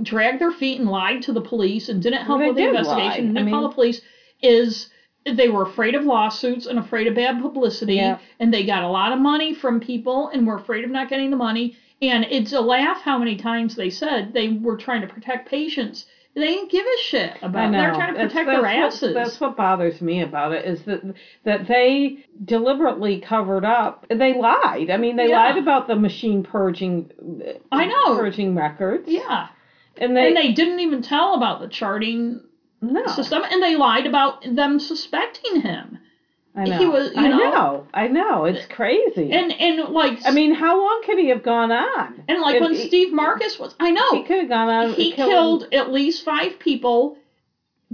dragged 0.03 0.41
their 0.41 0.51
feet 0.51 0.81
and 0.81 0.89
lied 0.91 1.23
to 1.23 1.33
the 1.33 1.41
police 1.41 1.89
and 1.89 2.03
didn't 2.03 2.23
help 2.23 2.41
They 2.41 2.47
with 2.49 2.57
the 2.57 2.65
investigation, 2.67 3.29
and 3.29 3.39
I 3.39 3.43
didn't 3.43 3.53
call 3.53 3.61
mean- 3.61 3.71
the 3.71 3.75
police, 3.75 4.01
is 4.43 4.89
they 5.31 5.49
were 5.49 5.63
afraid 5.63 5.95
of 5.95 6.05
lawsuits 6.05 6.67
and 6.67 6.79
afraid 6.79 7.07
of 7.07 7.15
bad 7.15 7.41
publicity, 7.41 7.97
Yeah. 7.97 8.19
and 8.41 8.53
they 8.55 8.65
got 8.65 8.83
a 8.83 8.89
lot 8.89 9.13
of 9.13 9.19
money 9.19 9.53
from 9.53 9.81
people 9.81 10.29
and 10.29 10.47
were 10.47 10.55
afraid 10.55 10.85
of 10.85 10.91
not 10.91 11.09
getting 11.09 11.31
the 11.31 11.37
money. 11.37 11.77
And 12.01 12.27
it's 12.31 12.53
a 12.53 12.61
laugh 12.61 13.01
how 13.01 13.19
many 13.19 13.37
times 13.37 13.75
they 13.75 13.91
said 13.91 14.33
they 14.33 14.49
were 14.49 14.77
trying 14.77 15.01
to 15.01 15.07
protect 15.07 15.49
patients. 15.49 16.07
They 16.37 16.43
didn't 16.49 16.71
give 16.71 16.85
a 16.85 17.03
shit 17.03 17.33
about. 17.43 17.63
I 17.63 17.67
it. 17.67 17.71
know. 17.71 17.81
They're 17.81 17.95
trying 17.95 18.13
to 18.13 18.19
That's- 18.19 18.33
protect 18.33 18.47
their 18.51 18.63
that's 18.63 18.95
asses. 18.97 19.15
What, 19.15 19.25
that's 19.25 19.41
what 19.41 19.57
bothers 19.57 20.01
me 20.03 20.21
about 20.21 20.53
it 20.53 20.67
is 20.67 20.83
that 20.83 21.01
that 21.45 21.67
they 21.67 22.27
deliberately 22.45 23.21
covered 23.21 23.65
up. 23.65 24.05
They 24.11 24.35
lied. 24.39 24.91
I 24.91 24.99
mean, 24.99 25.17
they 25.17 25.29
Yeah. 25.31 25.39
lied 25.45 25.57
about 25.57 25.89
the 25.89 25.97
machine 25.97 26.43
purging. 26.43 27.11
I 27.73 27.87
know. 27.87 28.17
purging 28.17 28.55
records. 28.55 29.05
yeah. 29.09 29.49
And 29.99 30.15
they, 30.15 30.27
and 30.29 30.37
they 30.37 30.53
didn't 30.53 30.81
even 30.81 31.01
tell 31.01 31.35
about 31.35 31.61
the 31.61 31.69
charting 31.69 32.43
no, 32.83 33.07
system, 33.07 33.43
and 33.51 33.63
they 33.63 33.77
lied 33.77 34.07
about 34.07 34.45
them 34.45 34.79
suspecting 34.79 35.63
him. 35.63 35.99
I 36.57 36.65
know. 36.65 36.79
he 36.79 36.87
was- 36.87 37.13
you 37.15 37.21
I 37.21 37.29
know- 37.29 37.37
know. 37.51 37.87
I 37.93 38.09
know. 38.09 38.45
It's 38.47 38.65
crazy. 38.67 39.31
And 39.31 39.53
and 39.61 39.91
like 39.93 40.19
I 40.25 40.31
mean, 40.31 40.53
how 40.55 40.79
long 40.81 41.03
could 41.05 41.19
he 41.19 41.29
have 41.29 41.43
gone 41.43 41.71
on? 41.71 42.23
and 42.29 42.41
like 42.41 42.57
if 42.57 42.63
when 42.63 42.75
he- 42.75 42.87
Steve 42.89 43.13
Marcus 43.13 43.59
was, 43.59 43.75
I 43.79 43.91
know 43.91 44.11
He 44.13 44.23
could 44.23 44.39
have 44.39 44.49
gone 44.49 44.69
on. 44.69 44.93
he 44.95 45.13
killed 45.13 45.69
at 45.73 45.93
least 45.93 46.25
five 46.25 46.59
people 46.59 47.19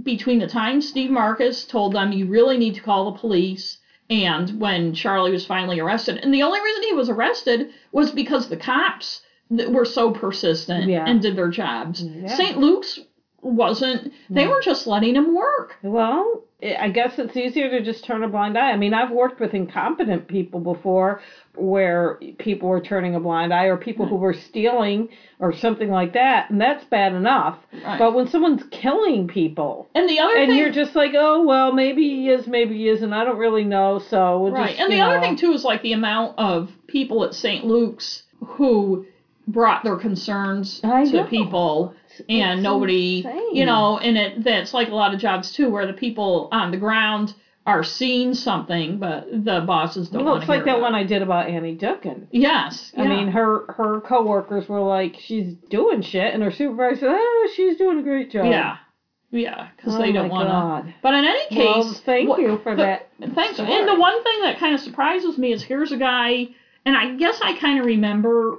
between 0.01 0.39
the 0.39 0.47
time 0.47 0.81
Steve 0.81 1.11
Marcus 1.11 1.65
told 1.65 1.93
them 1.93 2.11
you 2.11 2.25
really 2.25 2.57
need 2.57 2.75
to 2.75 2.81
call 2.81 3.11
the 3.11 3.19
police 3.19 3.77
and 4.09 4.59
when 4.59 4.93
Charlie 4.93 5.31
was 5.31 5.45
finally 5.45 5.79
arrested. 5.79 6.17
And 6.23 6.33
the 6.33 6.43
only 6.43 6.59
reason 6.61 6.83
he 6.83 6.93
was 6.93 7.09
arrested 7.09 7.69
was 7.91 8.11
because 8.11 8.47
the 8.49 8.57
cops 8.57 9.21
were 9.49 9.85
so 9.85 10.09
persistent 10.11 10.89
Yeah. 10.89 11.05
and 11.07 11.21
did 11.21 11.35
their 11.35 11.49
jobs. 11.49 12.03
Yeah. 12.03 12.27
St. 12.27 12.57
Luke's 12.57 12.99
wasn't. 13.43 14.11
They 14.29 14.47
were 14.47 14.61
just 14.61 14.87
letting 14.87 15.15
him 15.15 15.35
work. 15.35 15.75
Well, 15.83 16.41
I 16.79 16.89
guess 16.89 17.19
it's 17.19 17.35
easier 17.35 17.69
to 17.69 17.81
just 17.81 18.05
turn 18.05 18.23
a 18.23 18.29
blind 18.29 18.57
eye. 18.57 18.71
I 18.71 18.77
mean, 18.77 18.93
I've 18.93 19.11
worked 19.11 19.39
with 19.41 19.53
incompetent 19.53 20.27
people 20.29 20.61
before 20.61 21.19
where 21.55 22.19
people 22.39 22.69
were 22.69 22.79
turning 22.79 23.15
a 23.15 23.19
blind 23.19 23.53
eye 23.53 23.65
or 23.65 23.75
people 23.75 24.05
who 24.07 24.15
were 24.15 24.33
stealing 24.33 25.09
or 25.39 25.51
something 25.53 25.89
like 25.89 26.13
that, 26.13 26.49
and 26.49 26.61
that's 26.61 26.85
bad 26.85 27.13
enough. 27.13 27.57
Right. 27.83 27.99
But 27.99 28.13
when 28.13 28.27
someone's 28.27 28.63
killing 28.71 29.27
people 29.27 29.89
and 29.93 30.09
the 30.09 30.19
other 30.19 30.35
and 30.37 30.49
thing 30.49 30.57
you're 30.57 30.71
just 30.71 30.95
like, 30.95 31.11
oh, 31.15 31.43
well, 31.43 31.73
maybe 31.73 32.03
he 32.03 32.29
is, 32.29 32.47
maybe 32.47 32.77
he 32.77 32.87
isn't, 32.87 33.11
I 33.11 33.25
don't 33.25 33.37
really 33.37 33.65
know, 33.65 33.99
so 33.99 34.39
we'll 34.39 34.51
Right. 34.53 34.69
just, 34.69 34.79
and 34.79 34.91
the 34.91 34.97
you 34.97 35.03
other 35.03 35.19
thing 35.19 35.35
too 35.35 35.51
is 35.51 35.65
like 35.65 35.81
the 35.81 35.93
amount 35.93 36.39
of 36.39 36.71
people 36.87 37.23
at 37.25 37.33
St. 37.33 37.65
Luke's 37.65 38.23
who 38.45 39.05
brought 39.47 39.83
their 39.83 39.97
concerns 39.97 40.79
I 40.83 41.03
to 41.05 41.17
know. 41.17 41.25
people 41.25 41.93
and 42.29 42.59
it's 42.59 42.63
nobody 42.63 43.17
insane. 43.17 43.55
you 43.55 43.65
know 43.65 43.97
and 43.97 44.17
it 44.17 44.43
that's 44.43 44.73
like 44.73 44.89
a 44.89 44.95
lot 44.95 45.13
of 45.13 45.19
jobs 45.19 45.51
too 45.51 45.69
where 45.69 45.85
the 45.85 45.93
people 45.93 46.47
on 46.51 46.71
the 46.71 46.77
ground 46.77 47.33
are 47.65 47.83
seeing 47.83 48.33
something 48.33 48.97
but 48.97 49.25
the 49.31 49.61
bosses 49.65 50.09
don't 50.09 50.25
Well, 50.25 50.35
it's 50.35 50.49
like 50.49 50.65
that 50.65 50.81
one. 50.81 50.93
I 50.95 51.03
did 51.03 51.21
about 51.21 51.47
Annie 51.47 51.77
Dookin. 51.77 52.27
yes 52.31 52.91
I 52.97 53.03
yeah. 53.03 53.09
mean, 53.09 53.27
her 53.29 53.65
her 53.77 54.01
coworkers 54.01 54.67
were 54.67 54.81
like, 54.81 55.15
she's 55.17 55.53
doing 55.69 56.01
shit, 56.01 56.33
and 56.33 56.43
her 56.43 56.51
supervisor 56.51 56.99
said, 56.99 57.15
oh, 57.17 57.49
she's 57.55 57.77
doing 57.77 57.99
a 57.99 58.03
great 58.03 58.31
job. 58.31 58.45
yeah 58.47 58.77
yeah 59.31 59.69
because 59.77 59.95
Oh 59.95 59.97
they 59.97 60.11
don't 60.11 60.29
want 60.29 60.47
to 60.85 60.93
but 61.01 61.13
in 61.13 61.23
any 61.25 61.45
case 61.47 61.57
Well, 61.57 61.93
thank 62.05 62.29
what- 62.29 62.41
you 62.41 62.59
for 62.63 62.75
the- 62.75 62.83
that. 62.83 63.09
Thanks. 63.33 63.55
story. 63.55 63.71
And 63.73 63.87
the 63.87 63.95
one 63.99 64.21
thing 64.23 64.41
that 64.41 64.57
kind 64.59 64.75
of 64.75 64.81
surprises 64.81 65.37
me 65.37 65.53
is 65.53 65.63
here's 65.63 65.93
a 65.93 65.97
guy, 65.97 66.47
and 66.85 66.97
I 66.97 67.15
guess 67.15 67.39
I 67.41 67.57
kind 67.57 67.79
of 67.79 67.85
remember 67.85 68.57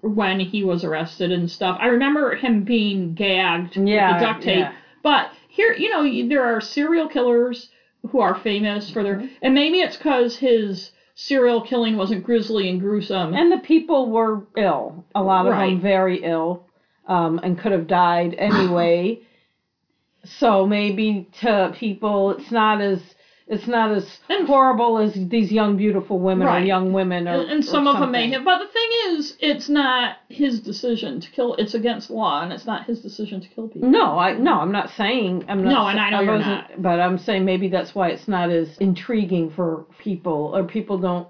when 0.00 0.40
he 0.40 0.62
was 0.62 0.84
arrested 0.84 1.30
and 1.32 1.50
stuff. 1.50 1.76
I 1.80 1.86
remember 1.86 2.34
him 2.34 2.62
being 2.64 3.14
gagged 3.14 3.76
Yeah, 3.76 4.12
with 4.12 4.20
the 4.20 4.26
duct 4.26 4.42
tape. 4.42 4.58
yeah. 4.58 4.72
But 5.02 5.30
here, 5.48 5.72
you 5.72 5.90
know, 5.90 6.28
there 6.28 6.44
are 6.44 6.60
serial 6.60 7.08
killers 7.08 7.68
who 8.10 8.20
are 8.20 8.34
famous 8.34 8.90
for 8.90 9.02
their, 9.02 9.16
Mm-hmm. 9.16 9.26
and 9.42 9.54
maybe 9.54 9.80
it's 9.80 9.96
because 9.96 10.36
his 10.36 10.90
serial 11.14 11.60
killing 11.60 11.96
wasn't 11.96 12.24
grisly 12.24 12.68
and 12.68 12.80
gruesome. 12.80 13.34
And 13.34 13.52
the 13.52 13.58
people 13.58 14.10
were 14.10 14.44
ill. 14.56 15.04
A 15.14 15.22
lot 15.22 15.46
of 15.46 15.52
Right. 15.52 15.70
them 15.70 15.80
very 15.80 16.22
ill, 16.22 16.64
um, 17.06 17.38
and 17.42 17.58
could 17.58 17.72
have 17.72 17.86
died 17.86 18.34
anyway. 18.38 19.20
so 20.24 20.66
maybe 20.66 21.26
to 21.40 21.72
people, 21.74 22.30
it's 22.32 22.50
not 22.50 22.80
as 22.80 23.11
it's 23.52 23.66
not 23.68 23.90
as 23.92 24.18
And- 24.28 24.46
horrible 24.48 24.98
as 24.98 25.12
these 25.28 25.52
young 25.52 25.76
beautiful 25.76 26.18
women 26.18 26.46
Right. 26.46 26.62
or 26.62 26.66
young 26.66 26.92
women 26.92 27.28
or 27.28 27.40
and, 27.42 27.50
and 27.50 27.64
some 27.64 27.86
of 27.86 28.00
them 28.00 28.10
may 28.10 28.30
have. 28.30 28.44
But 28.44 28.58
the 28.60 28.66
thing 28.66 28.90
is, 29.10 29.36
it's 29.40 29.68
not 29.68 30.16
his 30.28 30.60
decision 30.60 31.20
to 31.20 31.30
kill. 31.30 31.54
It's 31.54 31.74
against 31.74 32.10
law, 32.10 32.42
and 32.42 32.52
it's 32.52 32.66
not 32.66 32.86
his 32.86 33.00
decision 33.02 33.40
to 33.42 33.48
kill 33.48 33.68
people. 33.68 33.88
No, 33.90 34.18
I 34.18 34.32
no, 34.32 34.54
I'm 34.60 34.72
not 34.72 34.90
saying 34.90 35.44
I'm 35.48 35.62
not. 35.62 35.70
No, 35.72 35.86
and 35.86 36.00
I 36.00 36.10
know 36.10 36.20
you're 36.22 36.36
wasn't- 36.38 36.70
not. 36.70 36.82
But 36.82 36.98
I'm 37.00 37.18
saying 37.18 37.44
maybe 37.44 37.68
that's 37.68 37.94
why 37.94 38.08
it's 38.08 38.26
not 38.26 38.50
as 38.50 38.76
intriguing 38.78 39.50
for 39.50 39.84
people, 39.98 40.52
or 40.54 40.64
people 40.64 40.96
don't 40.98 41.28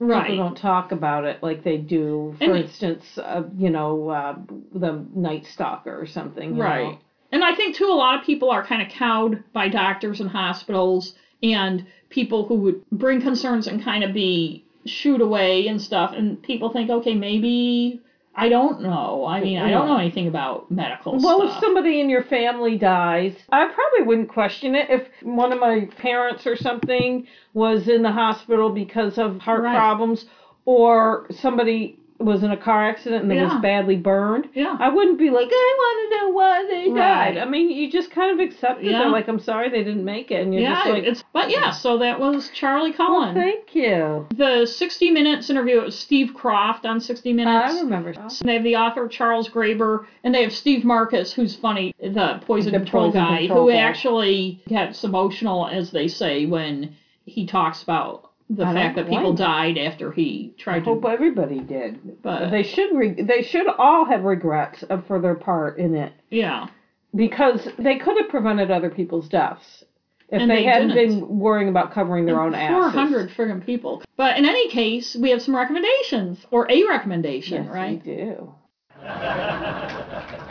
right. 0.00 0.26
people 0.26 0.44
don't 0.44 0.56
talk 0.56 0.90
about 0.92 1.24
it 1.24 1.42
like 1.42 1.62
they 1.62 1.76
do. 1.76 2.34
For 2.38 2.44
And- 2.44 2.56
instance, 2.56 3.16
uh, 3.18 3.42
you 3.56 3.70
know, 3.70 4.08
uh, 4.08 4.34
the 4.74 5.04
Night 5.14 5.46
Stalker 5.46 5.96
or 6.00 6.06
something. 6.06 6.56
you 6.56 6.62
Right. 6.62 6.84
know. 6.92 6.98
And 7.32 7.44
I 7.44 7.54
think 7.54 7.76
too 7.76 7.86
a 7.86 7.94
lot 7.94 8.18
of 8.18 8.24
people 8.26 8.50
are 8.50 8.64
kind 8.64 8.82
of 8.82 8.88
cowed 8.88 9.44
by 9.52 9.68
doctors 9.68 10.20
and 10.20 10.28
hospitals 10.30 11.14
and 11.42 11.86
people 12.08 12.46
who 12.46 12.56
would 12.56 12.90
bring 12.90 13.20
concerns 13.20 13.66
and 13.66 13.82
kind 13.82 14.04
of 14.04 14.12
be 14.12 14.64
shooed 14.86 15.20
away 15.20 15.66
and 15.68 15.80
stuff 15.80 16.12
and 16.14 16.42
people 16.42 16.72
think 16.72 16.90
okay 16.90 17.14
maybe 17.14 18.00
I 18.32 18.48
don't 18.48 18.80
know. 18.80 19.26
I 19.26 19.40
mean, 19.40 19.58
I 19.58 19.70
don't 19.70 19.88
know 19.88 19.96
anything 19.96 20.28
about 20.28 20.70
medical 20.70 21.18
Well, 21.18 21.42
if 21.42 21.60
somebody 21.60 22.00
in 22.00 22.08
your 22.08 22.22
family 22.22 22.78
dies, 22.78 23.34
I 23.50 23.66
probably 23.66 24.06
wouldn't 24.06 24.28
question 24.28 24.76
it. 24.76 24.88
If 24.88 25.08
one 25.22 25.52
of 25.52 25.58
my 25.58 25.88
parents 25.98 26.46
or 26.46 26.54
something 26.54 27.26
was 27.54 27.88
in 27.88 28.02
the 28.02 28.12
hospital 28.12 28.70
because 28.70 29.18
of 29.18 29.38
heart 29.38 29.62
Right. 29.62 29.74
problems, 29.74 30.26
or 30.64 31.26
somebody 31.30 31.98
was 32.20 32.42
in 32.42 32.50
a 32.50 32.56
car 32.56 32.86
accident 32.86 33.22
and 33.22 33.30
they 33.30 33.42
was 33.42 33.52
badly 33.62 33.96
burned, 33.96 34.48
yeah. 34.54 34.76
I 34.78 34.88
wouldn't 34.90 35.18
be 35.18 35.30
like, 35.30 35.48
I 35.50 35.74
want 35.78 36.10
to 36.12 36.16
know 36.18 36.28
why 36.32 36.66
they 36.68 36.90
Right. 36.90 37.34
died. 37.34 37.38
I 37.38 37.46
mean, 37.46 37.70
you 37.70 37.90
just 37.90 38.10
kind 38.10 38.30
of 38.38 38.46
accept 38.46 38.82
it. 38.82 38.90
Yeah. 38.90 38.98
They're 39.00 39.08
like, 39.08 39.26
I'm 39.28 39.40
sorry 39.40 39.70
they 39.70 39.82
didn't 39.82 40.04
make 40.04 40.30
it, 40.30 40.42
and 40.42 40.52
you're 40.52 40.62
yeah, 40.62 40.74
just 40.76 40.88
like, 40.90 41.04
it's 41.04 41.24
but 41.32 41.50
yeah, 41.50 41.70
so 41.70 41.98
that 41.98 42.20
was 42.20 42.50
Charlie 42.54 42.94
well, 42.98 43.32
thank 43.34 43.74
you. 43.74 44.26
the 44.36 44.66
60 44.66 45.10
Minutes 45.10 45.48
interview 45.50 45.78
it 45.80 45.84
was 45.84 45.98
Steve 45.98 46.32
Kroft 46.36 46.84
on 46.84 47.00
60 47.00 47.32
Minutes. 47.32 47.74
I 47.74 47.80
remember. 47.80 48.12
They 48.44 48.54
have 48.54 48.64
the 48.64 48.76
author 48.76 49.08
Charles 49.08 49.48
Graeber, 49.48 50.04
and 50.22 50.34
they 50.34 50.42
have 50.42 50.52
Steve 50.52 50.84
Marcus, 50.84 51.32
who's 51.32 51.56
funny, 51.56 51.94
the 52.00 52.40
poison 52.46 52.72
The 52.72 52.80
control 52.80 53.06
poison 53.12 53.24
guy, 53.24 53.38
control 53.46 53.66
who 53.66 53.72
guy. 53.72 53.78
actually 53.78 54.62
gets 54.68 55.04
emotional, 55.04 55.66
as 55.68 55.90
they 55.90 56.08
say, 56.08 56.46
when 56.46 56.94
he 57.24 57.46
talks 57.46 57.82
about 57.82 58.29
the 58.52 58.64
I 58.66 58.74
fact 58.74 58.96
that 58.96 59.08
people 59.08 59.32
died 59.32 59.78
after 59.78 60.10
he 60.10 60.54
I 60.66 60.80
to. 60.80 60.84
hope 60.84 61.04
everybody 61.06 61.60
did. 61.60 62.20
But 62.22 62.50
They 62.50 62.64
should. 62.64 62.94
Re- 62.96 63.22
they 63.22 63.42
should 63.42 63.68
all 63.78 64.04
have 64.04 64.24
regrets 64.24 64.82
uh, 64.90 65.00
for 65.06 65.20
their 65.20 65.36
part 65.36 65.78
in 65.78 65.94
it. 65.94 66.12
yeah, 66.30 66.66
because 67.14 67.66
they 67.78 67.96
could 67.98 68.16
have 68.20 68.28
prevented 68.28 68.70
other 68.70 68.90
people's 68.90 69.28
deaths 69.28 69.84
if 70.28 70.40
And 70.40 70.50
they, 70.50 70.56
they 70.56 70.64
hadn't 70.64 70.94
been 70.94 71.38
worrying 71.40 71.68
about 71.68 71.92
covering 71.92 72.24
their 72.26 72.40
own 72.40 72.54
asses. 72.54 72.92
400 72.92 73.30
friggin' 73.30 73.64
people. 73.64 74.02
But 74.16 74.36
in 74.36 74.44
any 74.44 74.68
case, 74.70 75.16
we 75.20 75.30
have 75.30 75.42
some 75.42 75.54
recommendations, 75.56 76.44
or 76.50 76.70
a 76.70 76.84
recommendation, 76.88 77.64
Yes, 77.64 77.72
right? 77.72 78.02
we 78.04 78.12
do. 78.16 78.54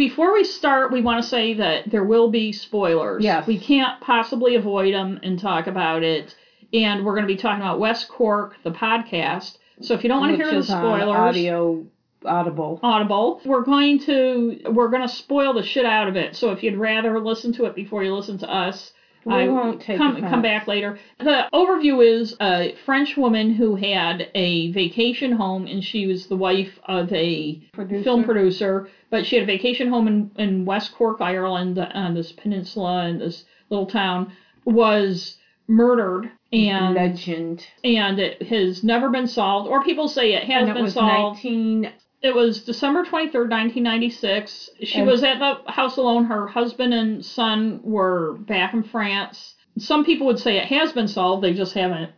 Before 0.00 0.32
we 0.32 0.44
start, 0.44 0.90
we 0.92 1.02
want 1.02 1.22
to 1.22 1.28
say 1.28 1.52
that 1.52 1.90
there 1.90 2.04
will 2.04 2.30
be 2.30 2.52
spoilers. 2.52 3.22
Yes. 3.22 3.46
We 3.46 3.58
can't 3.58 4.00
possibly 4.00 4.54
avoid 4.54 4.94
them 4.94 5.20
and 5.22 5.38
talk 5.38 5.66
about 5.66 6.02
it. 6.02 6.34
And 6.72 7.04
we're 7.04 7.12
going 7.12 7.28
to 7.28 7.34
be 7.34 7.36
talking 7.36 7.60
about 7.60 7.78
West 7.78 8.08
Cork, 8.08 8.56
the 8.64 8.70
podcast. 8.70 9.58
So 9.82 9.92
if 9.92 10.02
you 10.02 10.08
don't 10.08 10.20
want 10.20 10.32
to 10.32 10.38
Which 10.38 10.50
hear 10.50 10.58
the 10.58 10.66
spoilers, 10.66 11.14
audio, 11.14 11.84
audible. 12.24 12.80
Audible, 12.82 13.42
we're 13.44 13.62
going 13.62 13.98
to 14.06 14.62
we're 14.70 14.88
going 14.88 15.06
to 15.06 15.14
spoil 15.14 15.52
the 15.52 15.62
shit 15.62 15.84
out 15.84 16.08
of 16.08 16.16
it. 16.16 16.34
So 16.34 16.50
if 16.52 16.62
you'd 16.62 16.78
rather 16.78 17.20
listen 17.20 17.52
to 17.54 17.66
it 17.66 17.74
before 17.74 18.02
you 18.02 18.14
listen 18.14 18.38
to 18.38 18.50
us, 18.50 18.94
We 19.24 19.34
I 19.34 19.48
won't 19.48 19.80
take 19.82 19.98
come 19.98 20.16
come 20.20 20.40
back 20.42 20.66
later. 20.66 20.98
The 21.18 21.48
overview 21.52 22.04
is 22.04 22.34
a 22.40 22.74
French 22.86 23.16
woman 23.16 23.52
who 23.54 23.76
had 23.76 24.30
a 24.34 24.70
vacation 24.72 25.32
home, 25.32 25.66
and 25.66 25.84
she 25.84 26.06
was 26.06 26.26
the 26.26 26.36
wife 26.36 26.78
of 26.86 27.12
a 27.12 27.60
Producer. 27.72 28.02
film 28.04 28.24
producer, 28.24 28.88
but 29.10 29.26
she 29.26 29.36
had 29.36 29.42
a 29.42 29.46
vacation 29.46 29.88
home 29.88 30.08
in, 30.08 30.30
in 30.36 30.64
West 30.64 30.94
Cork, 30.94 31.20
Ireland, 31.20 31.78
uh, 31.78 31.88
on 31.94 32.14
this 32.14 32.32
peninsula 32.32 33.06
in 33.08 33.18
this 33.18 33.44
little 33.68 33.86
town, 33.86 34.32
was 34.64 35.36
murdered, 35.68 36.30
and 36.52 36.94
Legend. 36.96 37.64
and 37.84 38.18
it 38.18 38.42
has 38.42 38.82
never 38.82 39.08
been 39.10 39.26
solved, 39.28 39.68
or 39.68 39.84
people 39.84 40.08
say 40.08 40.32
it 40.32 40.44
has 40.44 40.62
And 40.62 40.70
it 40.70 40.74
been 40.74 40.82
was 40.84 40.94
solved. 40.94 41.44
19. 41.44 41.92
It 42.22 42.34
was 42.34 42.62
December 42.64 43.04
23rd, 43.04 43.48
1996. 43.48 44.70
She 44.82 44.98
And- 44.98 45.06
was 45.08 45.22
at 45.22 45.38
the 45.38 45.70
house 45.70 45.96
alone. 45.96 46.24
Her 46.24 46.46
husband 46.46 46.92
and 46.92 47.24
son 47.24 47.80
were 47.82 48.34
back 48.40 48.74
in 48.74 48.82
France. 48.82 49.54
Some 49.78 50.04
people 50.04 50.26
would 50.26 50.38
say 50.38 50.58
it 50.58 50.66
has 50.66 50.92
been 50.92 51.08
solved, 51.08 51.42
they 51.42 51.54
just 51.54 51.72
haven't 51.74 52.10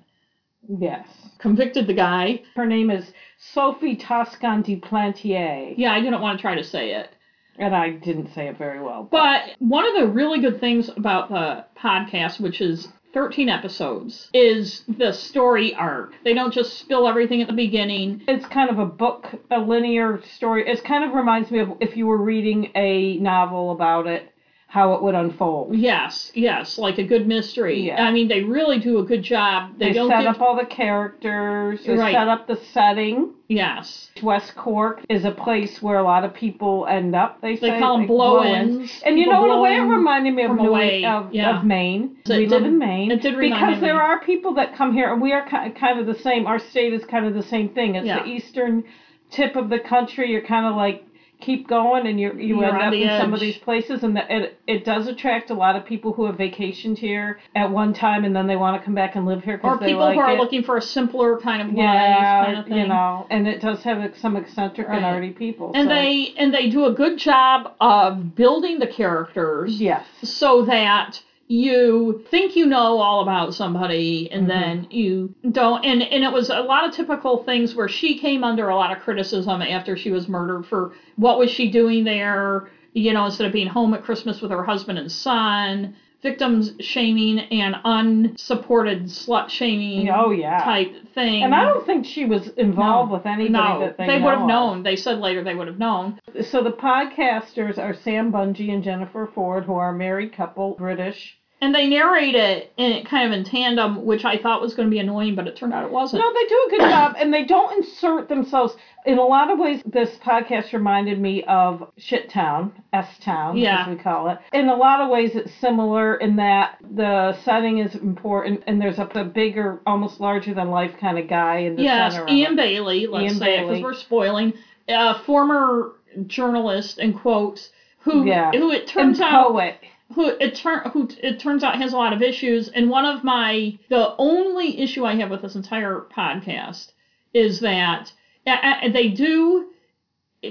Yes. 0.81 1.07
convicted 1.39 1.87
the 1.87 1.93
guy. 1.95 2.43
Her 2.57 2.67
name 2.67 2.91
is 2.91 3.13
Sophie 3.39 3.95
Toscan 3.97 4.63
du 4.63 4.77
Plantier. 4.77 5.75
Yeah, 5.77 5.93
I 5.93 6.01
didn't 6.01 6.21
want 6.21 6.39
to 6.39 6.43
try 6.43 6.55
to 6.55 6.65
say 6.65 6.95
it. 6.95 7.11
And 7.59 7.77
I 7.77 7.91
didn't 7.91 8.29
say 8.29 8.49
it 8.49 8.57
very 8.57 8.81
well. 8.83 9.07
But 9.11 9.43
one 9.59 9.87
of 9.87 9.95
the 9.95 10.07
really 10.07 10.41
good 10.41 10.59
things 10.59 10.89
about 10.89 11.29
the 11.29 11.65
podcast, 11.79 12.41
which 12.41 12.61
is 12.61 12.89
13 13.13 13.49
episodes, 13.49 14.29
is 14.33 14.83
the 14.99 15.13
story 15.13 15.75
arc. 15.75 16.13
They 16.25 16.35
don't 16.35 16.53
just 16.53 16.79
spill 16.79 17.07
everything 17.07 17.41
at 17.41 17.47
the 17.47 17.53
beginning. 17.53 18.23
it's 18.27 18.47
kind 18.47 18.71
of 18.71 18.79
a 18.79 18.87
book, 18.87 19.29
a 19.51 19.59
linear 19.59 20.21
story. 20.35 20.67
It 20.67 20.83
kind 20.85 21.05
of 21.05 21.13
reminds 21.13 21.51
me 21.51 21.59
of 21.59 21.71
if 21.81 21.97
you 21.97 22.07
were 22.07 22.23
reading 22.23 22.71
a 22.75 23.17
novel 23.19 23.71
about 23.71 24.07
it, 24.07 24.32
how 24.73 24.95
it 24.95 25.03
would 25.03 25.15
unfold. 25.15 25.77
Yes, 25.77 26.33
yes, 26.35 26.79
like 26.79 26.97
a 26.97 27.03
good 27.05 27.29
mystery. 27.29 27.89
Yeah. 27.89 28.03
I 28.07 28.11
mean, 28.11 28.27
they 28.27 28.43
really 28.43 28.79
do 28.79 29.01
a 29.01 29.05
good 29.05 29.23
job. 29.23 29.73
They, 29.79 29.93
They, 29.93 29.99
set 30.09 30.23
give, 30.23 30.29
up 30.35 30.41
all 30.41 30.57
the 30.57 30.65
characters. 30.65 31.85
They 31.85 31.93
Right. 31.95 32.15
set 32.15 32.27
up 32.27 32.47
the 32.47 32.57
setting. 32.73 33.35
Yes, 33.49 34.11
West 34.23 34.55
Cork 34.57 35.03
is 35.11 35.27
a 35.27 35.31
place 35.31 35.83
where 35.83 35.99
a 35.99 36.03
lot 36.03 36.25
of 36.25 36.33
people 36.33 36.87
end 36.89 37.15
up. 37.15 37.43
They, 37.43 37.57
they 37.57 37.69
say 37.69 37.79
call 37.81 37.99
them 37.99 38.01
like 38.03 38.09
blow-ins. 38.09 39.03
And 39.05 39.19
you 39.19 39.27
know, 39.27 39.45
in 39.45 39.51
a 39.51 39.61
way, 39.61 39.77
it 39.77 39.81
reminded 39.83 40.33
me 40.35 40.45
of 40.45 40.57
New 40.57 40.75
of, 40.75 41.35
yeah. 41.35 41.59
of 41.59 41.67
Maine. 41.67 42.17
So 42.25 42.39
we 42.39 42.47
live 42.47 42.63
did- 42.63 42.69
in 42.73 42.79
Maine. 42.79 43.11
it 43.11 43.21
did 43.21 43.37
remind 43.37 43.61
because 43.61 43.83
me. 43.83 43.89
there 43.89 44.01
are 44.01 44.21
people 44.25 44.55
that 44.55 44.75
come 44.75 44.95
here, 44.95 45.13
and 45.13 45.21
we 45.21 45.35
are 45.35 45.47
kind 45.47 46.01
of 46.01 46.07
the 46.07 46.15
same. 46.15 46.47
Our 46.47 46.59
state 46.59 46.95
is 46.95 47.05
kind 47.05 47.27
of 47.27 47.35
the 47.35 47.43
same 47.43 47.69
thing. 47.69 47.97
It's 47.97 48.07
Yeah. 48.07 48.23
the 48.23 48.27
eastern 48.31 48.85
tip 49.31 49.55
of 49.55 49.69
the 49.69 49.81
country. 49.81 50.31
You're 50.31 50.41
kind 50.41 50.65
of 50.65 50.77
like 50.77 51.05
keep 51.43 51.69
going, 51.69 52.07
and 52.07 52.19
you 52.19 52.33
you 52.35 52.61
You're 52.61 52.73
end 52.75 52.83
up 52.83 52.93
in 52.95 53.09
some 53.19 53.35
of 53.35 53.41
these 53.41 53.57
places, 53.59 54.03
and 54.05 54.17
the, 54.17 54.23
it 54.35 54.59
it 54.67 54.85
does 54.85 55.07
attract 55.07 55.51
a 55.51 55.55
lot 55.55 55.77
of 55.77 55.85
people 55.85 56.13
who 56.13 56.25
have 56.27 56.37
vacationed 56.37 56.99
here 56.99 57.39
at 57.55 57.71
one 57.71 57.93
time, 57.93 58.25
and 58.25 58.35
then 58.35 58.47
they 58.47 58.57
want 58.57 58.81
to 58.81 58.85
come 58.85 58.95
back 58.95 59.17
and 59.17 59.27
live 59.27 59.43
here 59.45 59.55
or 59.55 59.77
because 59.77 59.81
people 59.81 60.01
like 60.01 60.15
who 60.15 60.21
are 60.21 60.33
it. 60.33 60.39
looking 60.39 60.63
for 60.63 60.77
a 60.77 60.83
simpler 60.83 61.39
kind 61.41 61.61
of 61.63 61.69
life, 61.69 61.77
yeah, 61.77 62.45
kind 62.45 62.59
of 62.59 62.67
thing. 62.67 62.77
you 62.79 62.87
know, 62.87 63.27
and 63.31 63.47
it 63.47 63.61
does 63.61 63.83
have 63.83 64.17
some 64.17 64.37
eccentric 64.37 64.87
and 64.89 65.03
Right. 65.03 65.13
arty 65.15 65.31
people. 65.31 65.73
and 65.75 65.85
so- 65.89 65.95
they 65.95 66.33
and 66.39 66.55
they 66.55 66.69
do 66.69 66.85
a 66.87 66.93
good 66.93 67.19
job 67.19 67.73
of 67.81 68.35
building 68.35 68.79
the 68.79 68.87
characters 68.87 69.81
yes, 69.81 70.05
so 70.23 70.63
that 70.63 71.21
you 71.49 72.21
think 72.31 72.57
you 72.57 72.65
know 72.65 72.99
all 72.99 73.21
about 73.21 73.53
somebody 73.55 74.29
and 74.31 74.45
Mhm. 74.45 74.49
then 74.49 74.87
you 74.91 75.31
don't 75.51 75.85
and 75.85 76.03
and 76.03 76.23
it 76.23 76.31
was 76.33 76.49
a 76.49 76.61
lot 76.61 76.85
of 76.85 76.93
typical 76.93 77.37
things 77.37 77.75
where 77.75 77.89
she 77.89 78.15
came 78.15 78.45
under 78.45 78.69
a 78.69 78.75
lot 78.77 78.91
of 78.91 78.99
criticism 78.99 79.61
after 79.61 79.97
she 79.97 80.11
was 80.11 80.29
murdered 80.29 80.65
for 80.65 80.91
what 81.17 81.37
was 81.39 81.51
she 81.51 81.67
doing 81.67 82.05
there 82.05 82.65
you 82.95 83.13
know 83.13 83.25
instead 83.25 83.45
of 83.45 83.53
being 83.53 83.67
home 83.67 83.93
at 83.93 84.03
christmas 84.03 84.41
with 84.41 84.51
her 84.51 84.63
husband 84.63 84.99
and 84.99 85.11
son 85.11 85.93
victims 86.23 86.73
shaming 86.81 87.39
and 87.41 87.75
unsupported 87.85 89.05
slut 89.05 89.49
shaming 89.51 90.09
oh 90.11 90.31
yeah. 90.31 90.63
type 90.63 90.95
thing 91.15 91.43
And 91.43 91.55
I 91.55 91.65
don't 91.65 91.85
think 91.85 92.07
she 92.07 92.25
was 92.25 92.49
involved 92.51 93.11
No. 93.11 93.17
with 93.17 93.27
anybody 93.27 93.51
no, 93.53 93.81
that 93.81 93.99
they, 93.99 94.07
they 94.07 94.21
would 94.21 94.33
have 94.33 94.43
of. 94.43 94.49
known. 94.49 94.83
They 94.83 94.97
said 94.97 95.19
later 95.19 95.43
they 95.43 95.55
would 95.55 95.67
have 95.67 95.79
known. 95.79 96.21
So 96.51 96.63
the 96.63 96.71
podcasters 96.71 97.79
are 97.79 97.95
Sam 97.95 98.31
Bungey 98.33 98.73
and 98.73 98.83
Jennifer 98.85 99.29
Forde, 99.35 99.65
who 99.65 99.75
are 99.75 99.91
a 99.91 99.99
married 99.99 100.33
couple, 100.35 100.75
British. 100.77 101.39
And 101.63 101.73
they 101.73 101.87
narrate 101.87 102.35
it 102.35 102.73
in 102.77 102.91
it 102.91 103.07
kind 103.09 103.25
of 103.33 103.39
in 103.39 103.45
tandem, 103.45 104.05
which 104.05 104.25
I 104.25 104.37
thought 104.37 104.61
was 104.61 104.75
going 104.75 104.89
to 104.89 104.91
be 104.91 104.99
annoying, 104.99 105.37
but 105.37 105.47
it 105.47 105.55
turned 105.55 105.73
out 105.73 105.85
it 105.85 105.93
wasn't. 105.93 106.21
No, 106.21 106.33
they 106.35 106.47
do 106.49 106.65
a 106.67 106.71
good 106.71 106.81
job, 106.91 107.15
and 107.17 107.33
they 107.33 107.45
don't 107.45 107.73
insert 107.79 108.29
themselves. 108.29 108.75
In 109.07 109.17
a 109.19 109.25
lot 109.25 109.49
of 109.49 109.61
ways, 109.61 109.81
this 109.87 110.11
podcast 110.25 110.73
reminded 110.73 111.21
me 111.21 111.45
of 111.45 111.89
Shit 111.99 112.29
Town, 112.31 112.73
S 112.93 113.07
Town, 113.21 113.57
Yeah. 113.57 113.83
as 113.83 113.89
we 113.89 113.95
call 113.95 114.29
it. 114.31 114.39
In 114.53 114.69
a 114.69 114.75
lot 114.75 115.01
of 115.03 115.09
ways, 115.09 115.37
it's 115.37 115.55
similar 115.55 116.17
in 116.17 116.35
that 116.37 116.79
the 116.97 117.33
setting 117.45 117.79
is 117.79 117.95
important, 117.95 118.65
and 118.67 118.81
there's 118.83 118.99
a, 118.99 119.07
a 119.15 119.25
bigger, 119.25 119.81
almost 119.87 120.19
larger 120.19 120.55
than 120.55 120.69
life 120.69 120.97
kind 121.01 121.17
of 121.17 121.29
guy 121.29 121.59
in 121.59 121.77
the 121.77 121.83
yes, 121.85 122.15
center. 122.15 122.25
of 122.27 122.31
Ian. 122.33 122.57
Bailey. 122.57 123.07
Let's 123.07 123.23
Ian 123.23 123.35
say 123.39 123.61
because 123.63 123.81
we're 123.83 123.95
spoiling. 123.95 124.53
A 124.89 125.15
former 125.21 125.93
journalist 126.27 126.99
in 126.99 127.13
quotes 127.15 127.71
who 128.01 128.25
Yeah. 128.27 128.51
who 128.51 128.73
it 128.73 128.81
And 128.81 128.89
turns 128.89 129.21
out 129.21 129.53
poet. 129.53 129.77
Who 130.15 130.29
it 130.29 130.55
turn 130.55 130.81
who 130.93 131.09
it 131.23 131.39
turns 131.39 131.63
out 131.63 131.77
has 131.77 131.93
a 131.93 131.97
lot 131.97 132.13
of 132.13 132.23
issues. 132.23 132.69
And 132.69 132.91
one 132.91 133.05
of 133.05 133.25
my 133.25 133.79
the 133.89 134.15
only 134.19 134.79
issue 134.79 135.05
I 135.05 135.17
have 135.17 135.31
with 135.31 135.43
this 135.43 135.57
entire 135.57 136.05
podcast 136.15 136.93
is 137.35 137.61
that 137.61 138.13
they 138.45 139.09
do 139.09 139.67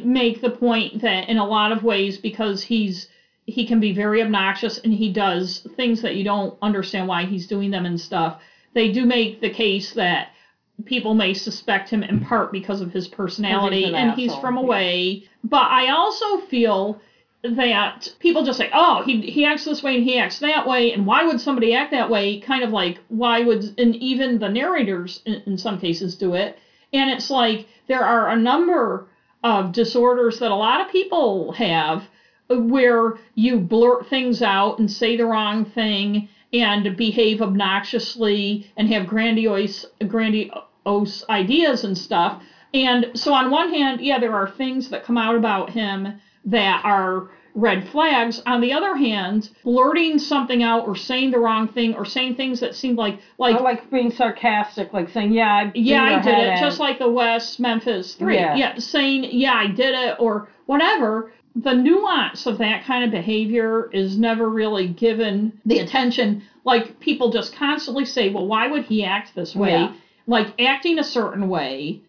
make 0.03 0.41
the 0.41 0.49
point 0.49 1.01
that 1.01 1.27
in 1.29 1.37
a 1.37 1.45
lot 1.45 1.71
of 1.71 1.83
ways 1.83 2.17
because 2.17 2.63
he's 2.63 3.07
he 3.45 3.65
can 3.65 3.79
be 3.79 3.91
very 3.91 4.21
obnoxious 4.21 4.77
and 4.77 4.93
he 4.93 5.11
does 5.11 5.67
things 5.75 6.01
that 6.01 6.15
you 6.15 6.23
don't 6.23 6.55
understand 6.61 7.07
why 7.07 7.25
he's 7.25 7.47
doing 7.47 7.71
them 7.71 7.85
and 7.85 7.99
stuff. 7.99 8.39
They 8.73 8.91
do 8.91 9.05
make 9.05 9.41
the 9.41 9.49
case 9.49 9.93
that 9.93 10.29
people 10.85 11.13
may 11.13 11.33
suspect 11.33 11.89
him 11.89 12.03
in 12.03 12.21
part 12.21 12.51
because 12.51 12.81
of 12.81 12.93
his 12.93 13.07
personality 13.07 13.83
an 13.83 13.95
and 13.95 14.11
he's 14.11 14.29
asshole, 14.31 14.41
from 14.41 14.55
yeah. 14.55 14.61
away. 14.61 15.23
But 15.43 15.69
I 15.69 15.89
also 15.89 16.37
feel 16.37 16.99
that 17.43 18.07
people 18.19 18.43
just 18.43 18.57
say, 18.57 18.69
"Oh, 18.73 19.01
he 19.01 19.21
he 19.21 19.45
acts 19.45 19.63
this 19.65 19.81
way 19.81 19.95
and 19.95 20.03
he 20.03 20.17
acts 20.17 20.39
that 20.39 20.65
way," 20.65 20.91
and 20.91 21.05
why 21.05 21.23
would 21.23 21.39
somebody 21.39 21.73
act 21.73 21.91
that 21.91 22.09
way? 22.09 22.37
Kind 22.37 22.63
of 22.63 22.71
like 22.71 22.99
why 23.07 23.41
would 23.41 23.73
and 23.79 23.95
even 23.97 24.39
the 24.39 24.49
narrators 24.49 25.19
in, 25.25 25.41
in 25.45 25.57
some 25.57 25.77
cases 25.77 26.15
do 26.15 26.33
it, 26.33 26.57
and 26.93 27.09
it's 27.09 27.29
like 27.29 27.65
there 27.87 28.03
are 28.03 28.29
a 28.29 28.35
number 28.35 29.03
of 29.43 29.71
disorders 29.71 30.39
that 30.39 30.51
a 30.51 30.55
lot 30.55 30.79
of 30.81 30.87
people 30.87 31.51
have 31.53 32.07
where 32.49 33.15
you 33.35 33.57
blurt 33.57 34.05
things 34.05 34.41
out 34.41 34.77
and 34.77 34.91
say 34.91 35.15
the 35.15 35.25
wrong 35.25 35.65
thing 35.65 36.27
and 36.53 36.95
behave 36.95 37.41
obnoxiously 37.41 38.61
and 38.77 38.87
have 38.89 39.05
grandiose 39.05 39.85
grandiose 40.07 41.23
ideas 41.29 41.83
and 41.83 41.97
stuff. 41.97 42.35
And 42.73 43.09
so 43.15 43.33
on 43.33 43.49
one 43.49 43.69
hand, 43.69 44.01
yeah, 44.01 44.17
there 44.17 44.33
are 44.35 44.47
things 44.47 44.89
that 44.89 45.03
come 45.03 45.17
out 45.17 45.35
about 45.35 45.69
him 45.71 46.13
that 46.45 46.81
are 46.83 47.29
red 47.53 47.87
flags. 47.89 48.41
On 48.45 48.61
the 48.61 48.73
other 48.73 48.95
hand, 48.95 49.49
blurting 49.63 50.19
something 50.19 50.63
out 50.63 50.87
or 50.87 50.95
saying 50.95 51.31
the 51.31 51.39
wrong 51.39 51.67
thing 51.67 51.93
or 51.95 52.05
saying 52.05 52.35
things 52.35 52.59
that 52.61 52.75
seem 52.75 52.95
like 52.95 53.19
like 53.37 53.59
Or 53.59 53.63
like 53.63 53.89
being 53.91 54.11
sarcastic, 54.11 54.93
like 54.93 55.09
saying, 55.09 55.33
"Yeah, 55.33 55.53
I 55.53 55.71
yeah, 55.75 56.03
I 56.03 56.21
did 56.21 56.37
it, 56.37 56.53
in." 56.53 56.57
just 56.59 56.79
like 56.79 56.99
the 56.99 57.09
West 57.09 57.59
Memphis 57.59 58.15
Three. 58.15 58.35
Yeah. 58.35 58.77
saying 58.77 59.25
yeah, 59.31 59.53
I 59.53 59.67
did 59.67 59.93
it 59.95 60.15
or 60.19 60.47
whatever. 60.65 61.31
The 61.53 61.73
nuance 61.73 62.45
of 62.45 62.57
that 62.59 62.85
kind 62.85 63.03
of 63.03 63.11
behavior 63.11 63.89
is 63.91 64.17
never 64.17 64.49
really 64.49 64.87
given 64.87 65.59
the 65.65 65.79
attention. 65.79 66.43
Like 66.63 66.99
people 67.01 67.29
just 67.29 67.53
constantly 67.53 68.05
say, 68.05 68.29
well, 68.29 68.47
why 68.47 68.67
would 68.67 68.85
he 68.85 69.03
act 69.03 69.35
this 69.35 69.53
way? 69.53 69.71
Yeah. 69.71 69.93
Like 70.27 70.61
acting 70.61 70.97
a 70.97 71.03
certain 71.03 71.49
way 71.49 72.01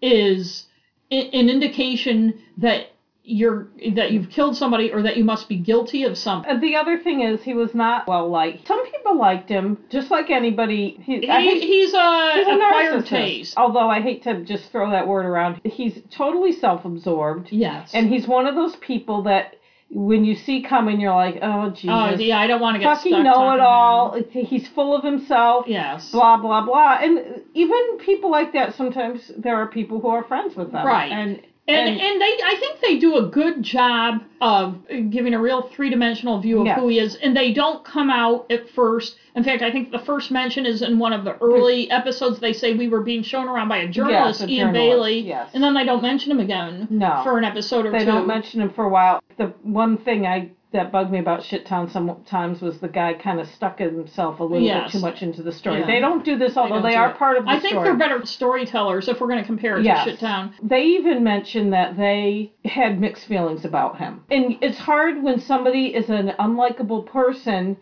is 0.00 0.66
an 1.10 1.48
indication 1.48 2.38
that 2.58 2.93
you're 3.26 3.68
that 3.94 4.12
you've 4.12 4.28
killed 4.28 4.54
somebody 4.54 4.92
or 4.92 5.00
that 5.02 5.16
you 5.16 5.24
must 5.24 5.48
be 5.48 5.56
guilty 5.56 6.04
of 6.04 6.18
something. 6.18 6.50
And 6.50 6.62
the 6.62 6.76
other 6.76 6.98
thing 6.98 7.22
is, 7.22 7.42
he 7.42 7.54
was 7.54 7.74
not 7.74 8.06
well 8.06 8.28
liked. 8.28 8.66
Some 8.68 8.84
people 8.90 9.16
liked 9.18 9.48
him, 9.48 9.78
just 9.88 10.10
like 10.10 10.28
anybody. 10.30 11.00
He, 11.02 11.20
He, 11.20 11.26
hate- 11.26 11.62
he's 11.62 11.94
a 11.94 12.32
he's 12.34 12.46
a 12.46 12.50
narcissist. 12.60 13.06
taste. 13.06 13.54
Although 13.56 13.88
I 13.88 14.00
hate 14.02 14.24
to 14.24 14.44
just 14.44 14.70
throw 14.70 14.90
that 14.90 15.08
word 15.08 15.24
around, 15.24 15.60
he's 15.64 15.98
totally 16.10 16.52
self-absorbed, 16.52 17.48
Yes. 17.50 17.92
and 17.94 18.08
he's 18.10 18.28
one 18.28 18.46
of 18.46 18.54
those 18.54 18.76
people 18.76 19.22
that 19.22 19.56
when 19.90 20.24
you 20.24 20.34
see 20.34 20.60
coming, 20.62 21.00
you're 21.00 21.14
like, 21.14 21.38
oh 21.40 21.70
Jesus, 21.70 21.90
oh 21.90 22.14
yeah, 22.18 22.38
I 22.40 22.46
don't 22.46 22.60
want 22.60 22.74
to 22.74 22.80
get 22.80 22.94
fucking 22.96 23.12
stuck 23.12 23.24
know 23.24 23.54
it 23.54 23.60
all. 23.60 24.20
He's 24.30 24.66
full 24.68 24.94
of 24.96 25.02
himself. 25.04 25.66
Yes. 25.68 26.10
Blah 26.10 26.38
blah 26.38 26.64
blah, 26.64 26.98
and 27.00 27.42
even 27.54 27.98
people 28.04 28.30
like 28.30 28.52
that. 28.52 28.74
Sometimes 28.74 29.30
there 29.38 29.56
are 29.56 29.66
people 29.68 30.00
who 30.00 30.08
are 30.08 30.24
friends 30.24 30.56
with 30.56 30.72
them, 30.72 30.84
Right. 30.86 31.10
And 31.12 31.40
And, 31.66 31.88
And- 31.88 31.98
and 32.00 32.20
they 32.20 32.36
I 32.44 32.56
think 32.60 32.80
they 32.80 32.98
do 32.98 33.16
a 33.16 33.22
good 33.22 33.62
job 33.62 34.20
of 34.42 34.76
giving 35.08 35.32
a 35.32 35.40
real 35.40 35.62
three 35.62 35.88
dimensional 35.88 36.38
view 36.38 36.60
of 36.60 36.66
Yes. 36.66 36.78
who 36.78 36.88
he 36.88 36.98
is, 36.98 37.14
and 37.16 37.34
they 37.34 37.52
don't 37.52 37.82
come 37.84 38.10
out 38.10 38.44
at 38.50 38.68
first. 38.68 39.16
In 39.34 39.42
fact, 39.44 39.62
I 39.62 39.70
think 39.70 39.90
the 39.90 39.98
first 39.98 40.30
mention 40.30 40.66
is 40.66 40.82
in 40.82 40.98
one 40.98 41.14
of 41.14 41.24
the 41.24 41.36
early 41.40 41.90
episodes. 41.90 42.38
They 42.38 42.52
say 42.52 42.74
we 42.74 42.88
were 42.88 43.00
being 43.00 43.22
shown 43.22 43.48
around 43.48 43.68
by 43.68 43.78
a 43.78 43.88
journalist, 43.88 44.42
a 44.42 44.46
Ian 44.48 44.74
journalist, 44.74 44.74
Bailey, 44.74 45.20
yes. 45.20 45.50
and 45.54 45.64
then 45.64 45.72
they 45.72 45.84
don't 45.84 46.02
mention 46.02 46.32
him 46.32 46.40
again 46.40 46.86
No. 46.90 47.20
for 47.24 47.38
an 47.38 47.44
episode 47.44 47.86
or 47.86 47.90
they 47.92 48.00
two. 48.00 48.04
don't 48.06 48.26
mention 48.26 48.60
him 48.60 48.68
for 48.68 48.84
a 48.84 48.90
while. 48.90 49.22
The 49.38 49.46
one 49.62 49.96
thing 49.96 50.26
I 50.26 50.50
that 50.74 50.92
bugged 50.92 51.10
me 51.10 51.18
about 51.20 51.42
Shit 51.42 51.64
Town 51.64 51.88
sometimes 51.88 52.60
was 52.60 52.78
the 52.80 52.88
guy 52.88 53.14
kind 53.14 53.40
of 53.40 53.46
stuck 53.46 53.78
himself 53.78 54.40
a 54.40 54.42
little 54.44 54.60
Yes. 54.66 54.92
bit 54.92 54.98
too 54.98 55.02
much 55.04 55.22
into 55.22 55.42
the 55.42 55.52
story. 55.52 55.80
Yeah. 55.80 55.86
They 55.86 56.00
don't 56.00 56.24
do 56.24 56.36
this, 56.36 56.56
although 56.56 56.74
don't 56.74 56.82
they, 56.82 56.96
are 56.96 57.10
it. 57.10 57.16
part 57.16 57.36
of 57.38 57.44
the 57.44 57.50
I 57.50 57.60
think 57.60 57.72
story. 57.74 57.84
they're 57.84 57.96
better 57.96 58.26
storytellers 58.26 59.08
if 59.08 59.20
we're 59.20 59.28
going 59.28 59.40
to 59.40 59.46
compare 59.46 59.78
it 59.78 59.84
Yes. 59.84 60.04
to 60.04 60.10
Shit 60.10 60.20
Town. 60.20 60.52
They 60.62 60.82
even 60.82 61.22
mentioned 61.24 61.72
that 61.72 61.96
they 61.96 62.52
had 62.64 63.00
mixed 63.00 63.26
feelings 63.26 63.64
about 63.64 63.98
him. 63.98 64.24
And 64.30 64.56
it's 64.60 64.78
hard 64.78 65.22
when 65.22 65.38
somebody 65.38 65.94
is 65.94 66.10
an 66.10 66.32
unlikable 66.40 67.06
person 67.06 67.76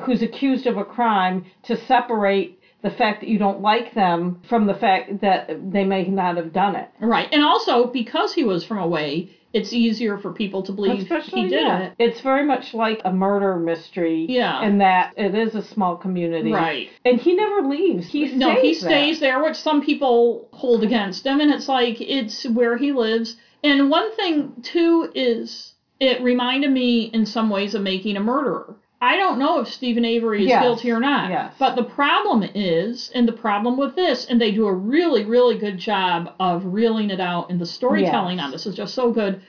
who's 0.00 0.22
accused 0.22 0.66
of 0.66 0.76
a 0.78 0.84
crime 0.84 1.44
to 1.64 1.76
separate 1.76 2.58
the 2.82 2.90
fact 2.90 3.20
that 3.20 3.28
you 3.28 3.36
don't 3.38 3.60
like 3.60 3.92
them 3.92 4.40
from 4.48 4.64
the 4.66 4.72
fact 4.72 5.20
that 5.20 5.50
they 5.70 5.84
may 5.84 6.04
not 6.06 6.36
have 6.38 6.54
done 6.54 6.74
it. 6.74 6.88
Right, 7.00 7.28
and 7.30 7.42
also 7.44 7.86
because 7.88 8.32
he 8.32 8.44
was 8.44 8.64
from 8.64 8.78
away, 8.78 9.28
it's 9.52 9.72
easier 9.72 10.16
for 10.18 10.32
people 10.32 10.62
to 10.62 10.72
believe 10.72 11.00
Especially 11.00 11.42
he 11.42 11.48
did 11.48 11.62
yeah. 11.62 11.82
it. 11.82 11.94
It's 11.98 12.20
very 12.20 12.44
much 12.44 12.72
like 12.72 13.00
a 13.04 13.12
murder 13.12 13.56
mystery. 13.56 14.26
Yeah. 14.28 14.64
In 14.64 14.78
that 14.78 15.14
it 15.16 15.34
is 15.34 15.54
a 15.54 15.62
small 15.62 15.96
community. 15.96 16.52
Right. 16.52 16.88
And 17.04 17.20
he 17.20 17.34
never 17.34 17.68
leaves. 17.68 18.08
He 18.08 18.28
stays 18.28 18.38
no, 18.38 18.54
he 18.54 18.72
there. 18.72 18.80
stays 18.80 19.20
there, 19.20 19.42
which 19.42 19.56
some 19.56 19.84
people 19.84 20.48
hold 20.52 20.84
against 20.84 21.26
him, 21.26 21.40
and 21.40 21.50
it's 21.50 21.68
like 21.68 22.00
it's 22.00 22.48
where 22.48 22.76
he 22.76 22.92
lives. 22.92 23.36
And 23.64 23.90
one 23.90 24.14
thing 24.16 24.52
too 24.62 25.10
is 25.14 25.74
it 25.98 26.22
reminded 26.22 26.70
me 26.70 27.10
in 27.12 27.26
some 27.26 27.50
ways 27.50 27.74
of 27.74 27.82
making 27.82 28.16
a 28.16 28.20
murderer. 28.20 28.76
I 29.02 29.16
don't 29.16 29.38
know 29.38 29.60
if 29.60 29.68
Steven 29.68 30.04
Avery 30.04 30.42
is 30.42 30.48
Yes, 30.48 30.62
guilty 30.62 30.90
or 30.90 31.00
not. 31.00 31.30
yes. 31.30 31.54
But 31.58 31.74
the 31.74 31.82
problem 31.82 32.42
is, 32.54 33.10
and 33.14 33.26
the 33.26 33.32
problem 33.32 33.78
with 33.78 33.94
this, 33.96 34.26
and 34.26 34.38
they 34.40 34.50
do 34.50 34.66
a 34.66 34.72
really, 34.74 35.24
really 35.24 35.56
good 35.56 35.78
job 35.78 36.34
of 36.38 36.64
reeling 36.66 37.08
it 37.10 37.18
out, 37.20 37.48
and 37.50 37.58
the 37.58 37.64
storytelling 37.66 38.36
Yes. 38.36 38.44
on 38.44 38.50
this 38.50 38.66
is 38.66 38.74
just 38.74 38.94
so 38.94 39.10
good. 39.10 39.40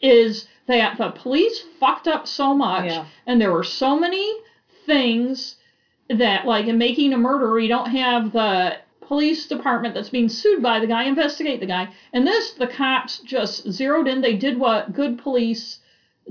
is 0.00 0.46
that 0.66 0.98
the 0.98 1.08
police 1.10 1.60
fucked 1.80 2.06
up 2.06 2.26
so 2.26 2.52
much, 2.52 2.84
Yeah. 2.86 3.04
and 3.26 3.40
there 3.40 3.50
were 3.52 3.62
so 3.64 3.96
many 3.98 4.30
things 4.84 5.56
that, 6.10 6.44
like 6.46 6.66
in 6.66 6.76
making 6.76 7.14
a 7.14 7.16
murder, 7.16 7.58
you 7.58 7.68
don't 7.68 7.88
have 7.88 8.32
the 8.32 8.76
police 9.00 9.46
department 9.46 9.94
that's 9.94 10.10
being 10.10 10.28
sued 10.28 10.62
by 10.62 10.78
the 10.78 10.86
guy 10.86 11.04
investigate 11.04 11.60
the 11.60 11.66
guy. 11.66 11.88
And 12.12 12.26
this, 12.26 12.50
the 12.50 12.66
cops 12.66 13.18
just 13.20 13.70
zeroed 13.70 14.06
in. 14.08 14.20
They 14.20 14.34
did 14.36 14.58
what 14.58 14.92
good 14.92 15.16
police 15.16 15.78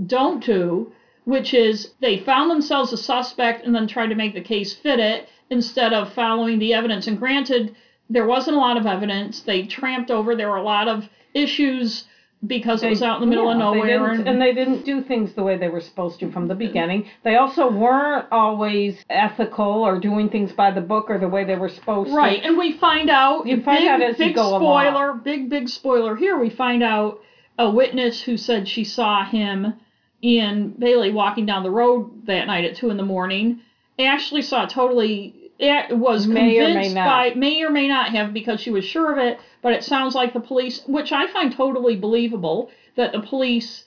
don't 0.05 0.43
do, 0.43 0.91
which 1.25 1.53
is 1.53 1.91
they 2.01 2.17
found 2.19 2.49
themselves 2.51 2.91
a 2.93 2.97
suspect 2.97 3.65
and 3.65 3.73
then 3.73 3.87
tried 3.87 4.07
to 4.07 4.15
make 4.15 4.33
the 4.33 4.41
case 4.41 4.73
fit 4.73 4.99
it 4.99 5.27
instead 5.49 5.93
of 5.93 6.11
following 6.13 6.59
the 6.59 6.73
evidence. 6.73 7.07
And 7.07 7.17
granted, 7.17 7.75
there 8.09 8.25
wasn't 8.25 8.57
a 8.57 8.59
lot 8.59 8.77
of 8.77 8.85
evidence. 8.85 9.41
They 9.41 9.63
tramped 9.65 10.11
over. 10.11 10.35
There 10.35 10.49
were 10.49 10.57
a 10.57 10.63
lot 10.63 10.87
of 10.87 11.07
issues 11.33 12.05
because 12.45 12.83
it 12.83 12.89
was 12.89 13.01
out 13.01 13.15
in 13.15 13.21
the 13.21 13.27
middle 13.27 13.49
of 13.49 13.57
Yeah, 13.57 13.63
they 13.71 13.95
nowhere. 13.95 14.09
didn't- 14.09 14.19
and, 14.27 14.27
and 14.27 14.41
they 14.41 14.53
didn't 14.53 14.83
do 14.83 15.01
things 15.01 15.31
the 15.33 15.43
way 15.43 15.55
they 15.55 15.69
were 15.69 15.79
supposed 15.79 16.19
to 16.19 16.29
from 16.29 16.49
the 16.49 16.55
beginning. 16.55 17.05
They 17.23 17.37
also 17.37 17.71
weren't 17.71 18.25
always 18.33 19.01
ethical 19.09 19.65
or 19.65 19.97
doing 19.97 20.27
things 20.29 20.51
by 20.51 20.71
the 20.71 20.81
book 20.81 21.09
or 21.09 21.17
the 21.17 21.29
way 21.29 21.45
they 21.45 21.55
were 21.55 21.69
supposed 21.69 22.09
to. 22.09 22.15
Right, 22.17 22.43
and 22.43 22.57
we 22.57 22.73
find 22.73 23.09
out 23.09 23.47
You 23.47 23.61
find 23.61 23.79
big, 23.79 23.87
out 23.87 24.01
as 24.01 24.19
you 24.19 24.25
big 24.25 24.35
go 24.35 24.57
spoiler, 24.57 25.05
along. 25.11 25.21
big 25.23 25.49
big 25.49 25.69
spoiler 25.69 26.17
here. 26.17 26.37
We 26.37 26.49
find 26.49 26.83
out 26.83 27.21
a 27.57 27.69
witness 27.69 28.21
who 28.23 28.35
said 28.35 28.67
she 28.67 28.83
saw 28.83 29.23
him, 29.23 29.75
Ian 30.23 30.73
Bailey, 30.79 31.11
walking 31.11 31.45
down 31.45 31.63
the 31.63 31.69
road 31.71 32.25
that 32.27 32.45
night 32.47 32.63
at 32.63 32.75
two 32.75 32.89
in 32.89 32.97
the 32.97 33.03
morning. 33.03 33.59
Actually 33.99 34.41
saw 34.41 34.65
totally. 34.65 35.33
It 35.59 35.95
was 35.97 36.25
May 36.25 36.57
or 36.57 36.63
may 36.63 36.73
convinced 36.73 36.95
not. 36.95 37.05
by 37.05 37.33
may 37.35 37.63
or 37.63 37.69
may 37.69 37.87
not 37.87 38.09
have 38.09 38.33
because 38.33 38.59
she 38.59 38.71
was 38.71 38.83
sure 38.83 39.11
of 39.11 39.17
it, 39.17 39.37
but 39.61 39.71
it 39.73 39.83
sounds 39.83 40.15
like 40.15 40.33
the 40.33 40.39
police, 40.39 40.81
which 40.87 41.11
I 41.11 41.27
find 41.27 41.51
totally 41.51 41.95
believable, 41.95 42.69
that 42.95 43.11
the 43.11 43.19
police 43.19 43.83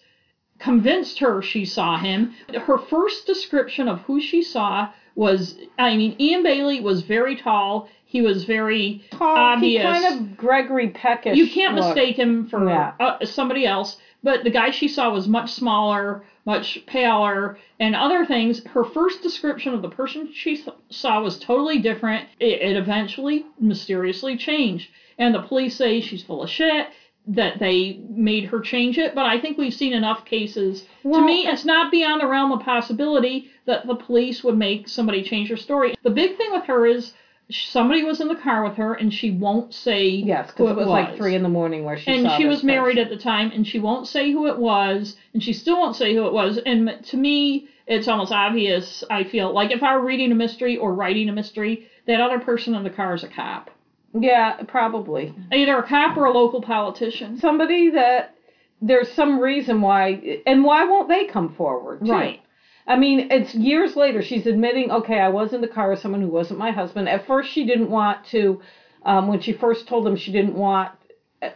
convinced 0.59 1.19
her 1.19 1.43
she 1.43 1.65
saw 1.65 1.99
him. 1.99 2.33
Her 2.55 2.79
first 2.79 3.27
description 3.27 3.89
of 3.89 4.01
who 4.03 4.21
she 4.21 4.43
saw 4.43 4.89
was, 5.17 5.57
I 5.79 5.97
mean, 5.97 6.15
Ian 6.21 6.43
Bailey 6.43 6.81
was 6.81 7.03
very 7.03 7.35
tall. 7.35 7.89
He 8.05 8.21
was 8.23 8.45
very 8.45 9.03
Tall, 9.11 9.37
obvious. 9.37 9.83
He 9.83 9.87
kind 10.03 10.05
of 10.31 10.37
Gregory 10.37 10.89
Peckish. 10.89 11.37
you 11.37 11.47
can't 11.49 11.75
look. 11.75 11.85
mistake 11.87 12.17
him 12.17 12.47
for 12.47 12.67
Yeah. 12.69 12.93
uh, 13.01 13.25
somebody 13.25 13.67
else. 13.67 13.97
But 14.27 14.43
the 14.43 14.51
guy 14.51 14.71
she 14.73 14.89
saw 14.89 15.13
was 15.13 15.29
much 15.29 15.53
smaller, 15.53 16.25
much 16.45 16.85
paler, 16.87 17.59
and 17.79 17.95
other 17.95 18.27
things. 18.27 18.65
Her 18.65 18.83
first 18.83 19.23
description 19.23 19.73
of 19.73 19.83
the 19.83 19.89
person 19.89 20.33
she 20.33 20.65
saw 20.91 21.23
was 21.23 21.39
totally 21.39 21.79
different. 21.79 22.29
It, 22.41 22.61
it 22.61 22.77
eventually 22.77 23.47
mysteriously 23.61 24.37
changed, 24.37 24.91
and 25.17 25.33
the 25.33 25.43
police 25.43 25.77
say 25.77 26.01
she's 26.01 26.25
full 26.25 26.43
of 26.43 26.51
shit. 26.51 26.89
That 27.29 27.61
they 27.61 28.01
made 28.09 28.47
her 28.47 28.61
change 28.61 28.99
it, 28.99 29.15
but 29.15 29.27
I 29.27 29.41
think 29.41 29.59
we've 29.59 29.73
seen 29.73 29.93
enough 29.93 30.25
cases. 30.25 30.85
Well, 31.05 31.21
to 31.21 31.27
me, 31.27 31.47
it's 31.47 31.65
not 31.65 31.93
beyond 31.93 32.21
the 32.21 32.27
realm 32.27 32.51
of 32.51 32.63
possibility 32.63 33.51
that 33.67 33.87
the 33.87 33.95
police 33.95 34.43
would 34.43 34.59
make 34.59 34.89
somebody 34.89 35.23
change 35.23 35.49
their 35.49 35.57
story. 35.57 35.95
The 36.03 36.11
big 36.11 36.37
thing 36.37 36.51
with 36.51 36.65
her 36.65 36.85
is 36.85 37.15
somebody 37.51 38.03
was 38.03 38.21
in 38.21 38.29
the 38.29 38.35
car 38.35 38.65
with 38.65 38.75
her, 38.75 38.95
and 38.95 39.13
she 39.13 39.31
won't 39.31 39.73
say 39.73 40.07
Yes, 40.09 40.49
because 40.49 40.71
it 40.71 40.77
was, 40.77 40.89
like 40.89 41.17
three 41.17 41.35
in 41.35 41.43
the 41.43 41.49
morning 41.49 41.85
where 41.85 41.97
she 41.97 42.11
and 42.11 42.29
she 42.37 42.45
was 42.45 42.63
married 42.63 42.99
at 42.99 43.09
the 43.09 43.17
time 43.17 43.51
and 43.55 43.67
she 43.67 43.79
won't 43.79 44.07
say 44.07 44.33
who 44.33 44.47
it 44.47 44.59
was 44.59 45.15
and 45.33 45.43
she 45.43 45.53
still 45.53 45.79
won't 45.79 45.95
say 45.97 46.15
who 46.15 46.27
it 46.27 46.33
was 46.33 46.59
and 46.67 46.97
to 47.05 47.17
me 47.17 47.67
it's 47.87 48.09
almost 48.09 48.33
obvious 48.33 49.05
i 49.11 49.23
feel 49.23 49.53
like 49.53 49.71
if 49.71 49.83
i 49.83 49.95
were 49.97 50.03
reading 50.05 50.33
a 50.33 50.35
mystery 50.35 50.77
or 50.77 50.93
writing 50.95 51.29
a 51.29 51.33
mystery 51.33 51.87
that 52.07 52.21
other 52.21 52.39
person 52.39 52.75
in 52.75 52.83
the 52.83 52.91
car 52.91 53.15
is 53.15 53.23
a 53.23 53.29
cop 53.29 53.71
Yeah, 54.15 54.55
probably. 54.67 55.33
either 55.53 55.77
a 55.79 55.83
cop 55.87 56.17
or 56.17 56.25
a 56.25 56.33
local 56.33 56.61
politician 56.61 57.39
Somebody 57.39 57.91
that 57.91 58.35
there's 58.83 59.11
some 59.13 59.39
reason 59.41 59.81
why, 59.81 60.39
and 60.47 60.63
why 60.65 60.85
won't 60.85 61.09
they 61.09 61.25
come 61.25 61.49
forward? 61.49 62.05
too? 62.05 62.11
right 62.13 62.41
I 62.87 62.97
mean, 62.97 63.29
it's 63.31 63.55
years 63.55 63.97
later. 63.97 64.23
She's 64.23 64.47
admitting, 64.47 64.91
okay, 64.91 65.19
I 65.19 65.29
was 65.29 65.53
in 65.53 65.61
the 65.61 65.67
car 65.67 65.91
with 65.91 65.99
someone 65.99 66.21
who 66.21 66.29
wasn't 66.29 66.59
my 66.59 66.71
husband. 66.71 67.09
At 67.09 67.27
first, 67.27 67.51
she 67.51 67.65
didn't 67.65 67.91
want 67.91 68.25
to, 68.27 68.61
um, 69.05 69.27
when 69.27 69.41
she 69.41 69.53
first 69.53 69.89
told 69.89 70.07
him 70.07 70.17
she 70.17 70.33
didn't 70.33 70.55
want 70.55 70.93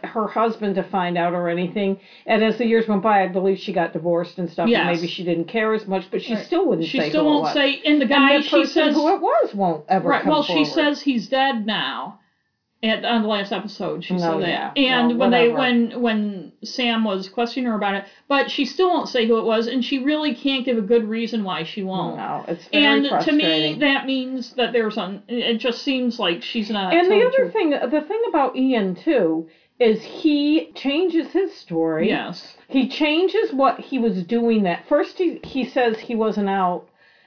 her 0.03 0.27
husband 0.27 0.75
to 0.75 0.83
find 0.83 1.17
out 1.17 1.33
or 1.33 1.49
anything. 1.49 1.97
And 2.25 2.43
as 2.43 2.57
the 2.57 2.65
years 2.65 2.87
went 2.87 3.01
by, 3.01 3.23
I 3.23 3.27
believe 3.27 3.57
she 3.57 3.73
got 3.73 3.93
divorced 3.93 4.37
and 4.37 4.49
stuff. 4.49 4.67
Yes. 4.69 4.79
And 4.81 4.87
maybe 4.95 5.07
she 5.07 5.23
didn't 5.23 5.45
care 5.45 5.73
as 5.73 5.87
much, 5.87 6.09
but 6.11 6.21
she 6.21 6.35
Right. 6.35 6.45
still 6.45 6.67
wouldn't 6.67 6.87
she 6.87 6.99
say 6.99 7.09
still 7.09 7.25
won't 7.25 7.47
say 7.47 7.81
and 7.85 7.99
the 7.99 8.03
and 8.03 8.09
guy 8.09 8.37
the 8.37 8.43
she 8.43 8.65
says 8.65 8.93
who 8.93 9.07
it 9.13 9.19
was 9.19 9.55
won't 9.55 9.83
ever 9.89 10.07
right 10.07 10.25
well 10.25 10.43
she 10.43 10.65
says 10.65 11.01
he's 11.01 11.27
dead 11.27 11.65
now 11.65 12.19
at 12.83 13.05
on 13.05 13.21
the 13.21 13.27
last 13.27 13.51
episode 13.51 14.03
she 14.03 14.13
No, 14.15 14.19
said 14.19 14.41
yeah. 14.41 14.71
that 14.73 14.77
and 14.77 15.17
when 15.17 15.29
they 15.29 15.47
when 15.49 16.01
when 16.01 16.51
sam 16.63 17.03
was 17.03 17.27
questioning 17.27 17.67
her 17.67 17.75
about 17.75 17.93
it 17.95 18.03
but 18.27 18.49
she 18.49 18.65
still 18.65 18.89
won't 18.89 19.07
say 19.07 19.25
who 19.25 19.37
it 19.37 19.43
was 19.43 19.67
and 19.67 19.83
she 19.83 19.99
really 19.99 20.33
can't 20.33 20.65
give 20.65 20.77
a 20.77 20.81
good 20.81 21.03
reason 21.03 21.43
why 21.43 21.63
she 21.63 21.81
won't. 21.83 22.17
No, 22.17 22.43
it's 22.47 22.67
very 22.67 22.83
and 22.85 23.21
to 23.21 23.31
me 23.31 23.75
that 23.79 24.05
means 24.05 24.51
that 24.55 24.71
there's 24.71 24.97
an 24.97 25.21
it 25.27 25.57
just 25.57 25.81
seems 25.83 26.17
like 26.17 26.41
she's 26.41 26.69
not 26.69 26.93
and 26.93 27.09
the 27.11 27.23
other 27.23 27.47
thing, 27.51 27.69
the 27.69 28.01
thing 28.01 28.21
about 28.27 28.55
Ian 28.55 28.95
too, 28.95 29.45
is 29.79 30.01
he 30.03 30.69
changes 30.75 31.27
his 31.31 31.51
story. 31.53 32.07
yes. 32.07 32.55
He 32.67 32.87
changes 32.87 33.51
what 33.51 33.79
he 33.79 33.97
was 33.99 34.23
doing 34.23 34.63
that 34.63 34.85
first 34.87 35.17
he 35.17 35.39
he 35.43 35.63
says 35.63 35.99
he 35.99 36.15
wasn't 36.15 36.49
out 36.49 36.83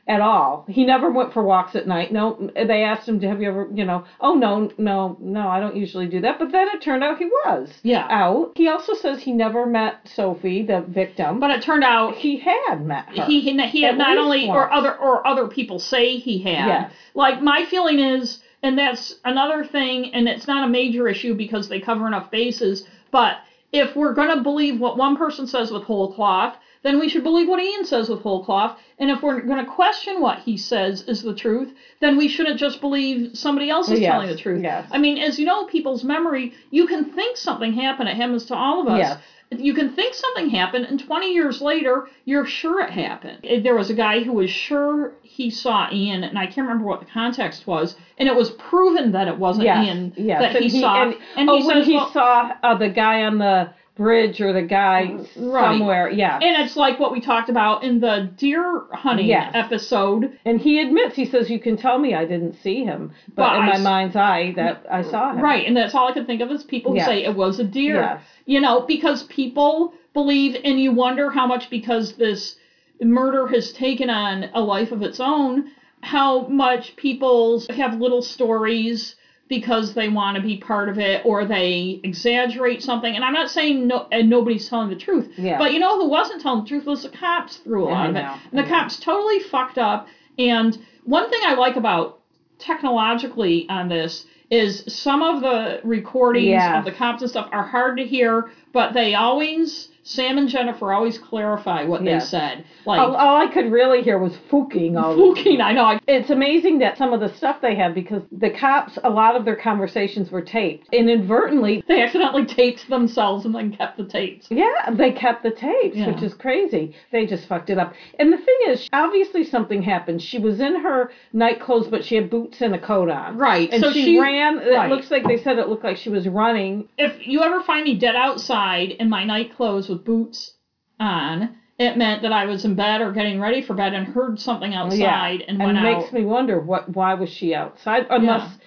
at 0.06 0.20
all. 0.20 0.66
He 0.68 0.84
never 0.84 1.10
went 1.10 1.32
for 1.32 1.42
walks 1.42 1.74
at 1.74 1.86
night. 1.86 2.12
No, 2.12 2.50
they 2.54 2.82
asked 2.84 3.08
him, 3.08 3.20
"Have 3.22 3.40
you 3.40 3.48
ever, 3.48 3.68
you 3.72 3.84
know, 3.84 4.04
oh 4.20 4.34
no, 4.34 4.70
no, 4.76 5.16
no, 5.18 5.48
I 5.48 5.60
don't 5.60 5.76
usually 5.76 6.06
do 6.06 6.20
that." 6.20 6.38
But 6.38 6.52
then 6.52 6.68
it 6.68 6.82
turned 6.82 7.02
out 7.02 7.18
he 7.18 7.24
was 7.24 7.72
yeah 7.82 8.06
out. 8.10 8.52
He 8.54 8.68
also 8.68 8.92
says 8.94 9.22
he 9.22 9.32
never 9.32 9.64
met 9.66 10.06
Sophie, 10.06 10.62
the 10.62 10.82
victim. 10.82 11.40
but 11.40 11.50
it 11.50 11.62
turned 11.62 11.84
out 11.84 12.14
he 12.16 12.36
had 12.36 12.82
met 12.84 13.06
her. 13.16 13.24
he 13.24 13.40
he, 13.40 13.82
had 13.82 13.96
not 13.96 14.18
only 14.18 14.48
or 14.48 14.70
other 14.70 14.94
or 14.94 15.26
other 15.26 15.46
people 15.48 15.78
say 15.78 16.16
he 16.18 16.38
had 16.38 16.66
Yes. 16.66 16.92
like 17.14 17.40
my 17.40 17.64
feeling 17.64 17.98
is 17.98 18.40
and 18.62 18.78
that's 18.78 19.14
another 19.24 19.64
thing 19.64 20.12
and 20.14 20.28
it's 20.28 20.46
not 20.46 20.66
a 20.66 20.70
major 20.70 21.08
issue 21.08 21.34
because 21.34 21.68
they 21.68 21.80
cover 21.80 22.06
enough 22.06 22.30
bases 22.30 22.86
but 23.10 23.36
if 23.72 23.96
we're 23.96 24.12
going 24.14 24.34
to 24.36 24.42
believe 24.42 24.78
what 24.80 24.96
one 24.96 25.16
person 25.16 25.46
says 25.46 25.70
with 25.70 25.82
whole 25.82 26.12
cloth 26.12 26.56
then 26.84 27.00
we 27.00 27.08
should 27.08 27.24
believe 27.24 27.48
what 27.48 27.60
Ian 27.60 27.84
says 27.84 28.08
with 28.08 28.20
whole 28.20 28.44
cloth 28.44 28.78
and 28.98 29.10
if 29.10 29.22
we're 29.22 29.40
going 29.40 29.58
to 29.64 29.70
question 29.70 30.20
what 30.20 30.38
he 30.38 30.56
says 30.56 31.02
is 31.08 31.22
the 31.22 31.34
truth 31.34 31.72
then 32.00 32.16
we 32.16 32.28
shouldn't 32.28 32.58
just 32.60 32.80
believe 32.80 33.36
somebody 33.36 33.68
else 33.70 33.90
is 33.90 33.98
Yes, 33.98 34.10
telling 34.12 34.28
the 34.28 34.36
truth 34.36 34.62
yes. 34.62 34.86
i 34.92 34.98
mean 34.98 35.18
as 35.18 35.38
you 35.38 35.44
know 35.44 35.64
people's 35.64 36.04
memory 36.04 36.52
you 36.70 36.86
can 36.86 37.04
think 37.04 37.36
something 37.36 37.72
happened 37.72 38.08
it 38.08 38.16
happens 38.16 38.44
to 38.46 38.54
all 38.54 38.80
of 38.82 38.86
us 38.86 38.98
Yes. 38.98 39.18
you 39.60 39.74
can 39.74 39.90
think 39.94 40.14
something 40.14 40.48
happened, 40.50 40.84
and 40.86 40.98
20 40.98 41.32
years 41.32 41.60
later, 41.60 42.08
you're 42.24 42.46
sure 42.46 42.80
it 42.80 42.90
happened. 42.90 43.38
Eh, 43.44 43.60
There 43.60 43.74
was 43.76 43.88
a 43.88 43.94
guy 43.94 44.22
who 44.24 44.32
was 44.32 44.50
sure 44.50 45.12
he 45.22 45.48
saw 45.50 45.86
Ian, 45.92 46.24
and 46.24 46.36
I 46.38 46.46
can't 46.46 46.66
remember 46.66 46.86
what 46.86 46.98
the 46.98 47.06
context 47.06 47.64
was, 47.66 47.94
and 48.18 48.26
it 48.28 48.34
was 48.34 48.50
proven 48.52 49.12
that 49.12 49.28
it 49.28 49.38
wasn't 49.38 49.66
yes, 49.66 49.86
Ian 49.86 50.12
yes. 50.16 50.40
that 50.40 50.56
he, 50.60 50.70
and 50.70 50.80
saw. 50.80 51.02
And, 51.02 51.14
And, 51.36 51.50
oh, 51.50 51.58
he 51.60 51.66
when 51.66 51.76
says, 51.76 51.86
he 51.86 51.94
well, 51.94 52.10
saw 52.12 52.52
uh, 52.64 52.74
the 52.74 52.88
guy 52.88 53.22
on 53.22 53.38
the 53.38 53.68
bridge 53.96 54.40
or 54.40 54.52
the 54.52 54.62
guy 54.62 55.16
somewhere, 55.34 56.10
yes. 56.10 56.40
and 56.42 56.56
it's 56.64 56.76
like 56.76 56.98
what 56.98 57.12
we 57.12 57.20
talked 57.20 57.48
about 57.48 57.84
in 57.84 58.00
the 58.00 58.28
deer 58.36 58.82
hunting 58.92 59.26
Yes. 59.26 59.52
episode. 59.54 60.36
And 60.44 60.60
he 60.60 60.80
admits, 60.80 61.14
he 61.14 61.24
says, 61.24 61.48
"You 61.48 61.60
can 61.60 61.76
tell 61.76 61.98
me 61.98 62.12
I 62.12 62.24
didn't 62.24 62.54
see 62.54 62.82
him, 62.82 63.12
but, 63.36 63.50
But 63.50 63.56
in 63.56 63.62
I 63.62 63.66
my 63.66 63.72
s- 63.74 63.82
mind's 63.84 64.16
eye, 64.16 64.52
that 64.56 64.84
I 64.90 65.02
saw 65.02 65.30
him." 65.30 65.38
Right, 65.40 65.64
and 65.66 65.76
that's 65.76 65.94
all 65.94 66.08
I 66.08 66.12
could 66.12 66.26
think 66.26 66.40
of 66.40 66.50
is 66.50 66.64
people 66.64 66.90
who 66.92 66.98
Yes. 66.98 67.06
say 67.06 67.22
it 67.22 67.34
was 67.36 67.60
a 67.60 67.64
deer. 67.64 67.94
Yes. 67.96 68.20
You 68.46 68.60
know, 68.60 68.80
because 68.80 69.22
people 69.24 69.92
believe, 70.12 70.56
and 70.64 70.80
you 70.80 70.90
wonder 70.90 71.30
how 71.30 71.46
much 71.46 71.70
because 71.70 72.12
this 72.14 72.56
murder 73.00 73.46
has 73.46 73.72
taken 73.72 74.10
on 74.10 74.46
a 74.54 74.60
life 74.60 74.90
of 74.92 75.02
its 75.02 75.20
own, 75.20 75.66
how 76.00 76.46
much 76.48 76.96
people 76.96 77.62
have 77.70 78.00
little 78.00 78.22
stories 78.22 79.14
because 79.48 79.92
they 79.94 80.08
want 80.08 80.36
to 80.36 80.42
be 80.42 80.56
part 80.56 80.88
of 80.88 80.98
it 80.98 81.20
or 81.24 81.44
they 81.44 82.00
exaggerate 82.02 82.82
something. 82.82 83.14
And 83.14 83.24
I'm 83.24 83.32
not 83.34 83.50
saying 83.50 83.86
no, 83.86 84.06
and 84.10 84.28
nobody's 84.30 84.68
telling 84.68 84.88
the 84.88 84.96
truth, 84.96 85.30
Yeah. 85.36 85.58
but 85.58 85.72
you 85.72 85.78
know 85.78 86.00
who 86.00 86.08
wasn't 86.08 86.40
telling 86.40 86.62
the 86.62 86.68
truth 86.68 86.86
was 86.86 87.02
the 87.02 87.10
cops 87.10 87.56
through 87.58 87.84
a 87.84 87.90
lot 87.90 88.10
of 88.10 88.16
it. 88.16 88.24
And 88.50 88.58
the 88.58 88.64
cops 88.68 88.98
totally 88.98 89.40
fucked 89.40 89.76
up. 89.78 90.08
And 90.38 90.76
one 91.04 91.28
thing 91.28 91.40
I 91.44 91.54
like 91.54 91.76
about 91.76 92.20
technologically 92.58 93.66
on 93.68 93.88
this 93.88 94.26
is 94.50 94.84
some 94.92 95.22
of 95.22 95.40
the 95.40 95.80
recordings 95.84 96.46
Yes. 96.46 96.78
of 96.78 96.84
the 96.84 96.92
cops 96.92 97.22
and 97.22 97.30
stuff 97.30 97.48
are 97.52 97.62
hard 97.64 97.96
to 97.98 98.04
hear, 98.04 98.50
but 98.72 98.92
they 98.92 99.14
always 99.14 99.88
Sam 100.06 100.36
and 100.36 100.48
Jennifer 100.50 100.92
always 100.92 101.16
clarify 101.18 101.84
what 101.84 102.04
Yes. 102.04 102.24
they 102.30 102.38
said. 102.38 102.64
Like 102.84 103.00
All, 103.00 103.16
all 103.16 103.36
I 103.40 103.50
could 103.50 103.72
really 103.72 104.02
hear 104.02 104.18
was 104.18 104.36
fooking. 104.50 104.98
All 104.98 105.34
I 105.62 105.72
know. 105.72 105.98
It's 106.06 106.28
amazing 106.28 106.78
that 106.80 106.98
some 106.98 107.14
of 107.14 107.20
the 107.20 107.34
stuff 107.34 107.56
they 107.62 107.74
have 107.74 107.94
because 107.94 108.22
the 108.30 108.50
cops, 108.50 108.98
a 109.02 109.08
lot 109.08 109.34
of 109.34 109.46
their 109.46 109.56
conversations 109.56 110.30
were 110.30 110.42
taped, 110.42 110.88
inadvertently. 110.92 111.82
they 111.88 112.02
accidentally 112.02 112.44
taped 112.44 112.86
themselves 112.90 113.46
and 113.46 113.54
then 113.54 113.74
kept 113.74 113.96
the 113.96 114.04
tapes. 114.04 114.46
Yeah, 114.50 114.90
they 114.92 115.10
kept 115.10 115.42
the 115.42 115.50
tapes, 115.52 115.96
Yeah. 115.96 116.08
which 116.12 116.22
is 116.22 116.34
crazy. 116.34 116.94
They 117.10 117.24
just 117.24 117.46
fucked 117.48 117.70
it 117.70 117.78
up. 117.78 117.94
And 118.18 118.30
the 118.30 118.36
thing 118.36 118.58
is, 118.68 118.86
obviously 118.92 119.42
something 119.44 119.82
happened. 119.82 120.20
She 120.20 120.38
was 120.38 120.60
in 120.60 120.82
her 120.82 121.10
night 121.32 121.60
clothes, 121.60 121.88
but 121.88 122.04
she 122.04 122.14
had 122.16 122.28
boots 122.28 122.60
and 122.60 122.74
a 122.74 122.78
coat 122.78 123.08
on. 123.08 123.38
Right. 123.38 123.70
And 123.72 123.82
so 123.82 123.90
she, 123.90 124.04
she 124.04 124.20
ran. 124.20 124.58
right. 124.58 124.90
It 124.90 124.94
looks 124.94 125.10
like 125.10 125.24
they 125.26 125.38
said 125.42 125.58
it 125.58 125.68
looked 125.68 125.84
like 125.84 125.96
she 125.96 126.10
was 126.10 126.28
running. 126.28 126.88
if 126.98 127.26
you 127.26 127.42
ever 127.42 127.62
find 127.62 127.84
me 127.84 127.94
dead 127.98 128.16
outside 128.16 128.90
in 128.90 129.08
my 129.08 129.24
night 129.24 129.54
clothes 129.56 129.88
with 129.94 130.04
boots 130.04 130.54
on, 131.00 131.56
it 131.78 131.96
meant 131.96 132.22
that 132.22 132.32
I 132.32 132.44
was 132.44 132.64
in 132.64 132.74
bed 132.74 133.00
or 133.00 133.12
getting 133.12 133.40
ready 133.40 133.62
for 133.62 133.74
bed 133.74 133.94
and 133.94 134.06
heard 134.06 134.38
something 134.38 134.74
outside 134.74 135.40
and, 135.40 135.50
and 135.50 135.58
went 135.58 135.78
it 135.78 135.84
out. 135.84 135.98
makes 135.98 136.12
me 136.12 136.24
wonder 136.24 136.60
what 136.60 136.88
why 136.88 137.14
was 137.14 137.30
she 137.30 137.54
outside? 137.54 138.06
Unless 138.10 138.58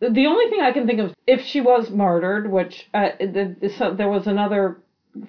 the 0.00 0.26
only 0.26 0.50
thing 0.50 0.60
I 0.60 0.72
can 0.72 0.86
think 0.86 1.00
of 1.00 1.14
if 1.26 1.44
she 1.44 1.60
was 1.60 1.90
murdered, 1.90 2.50
which 2.50 2.88
uh, 2.94 3.10
the, 3.18 3.56
the, 3.60 3.68
so 3.70 3.94
there 3.94 4.08
was 4.08 4.26
another 4.26 4.78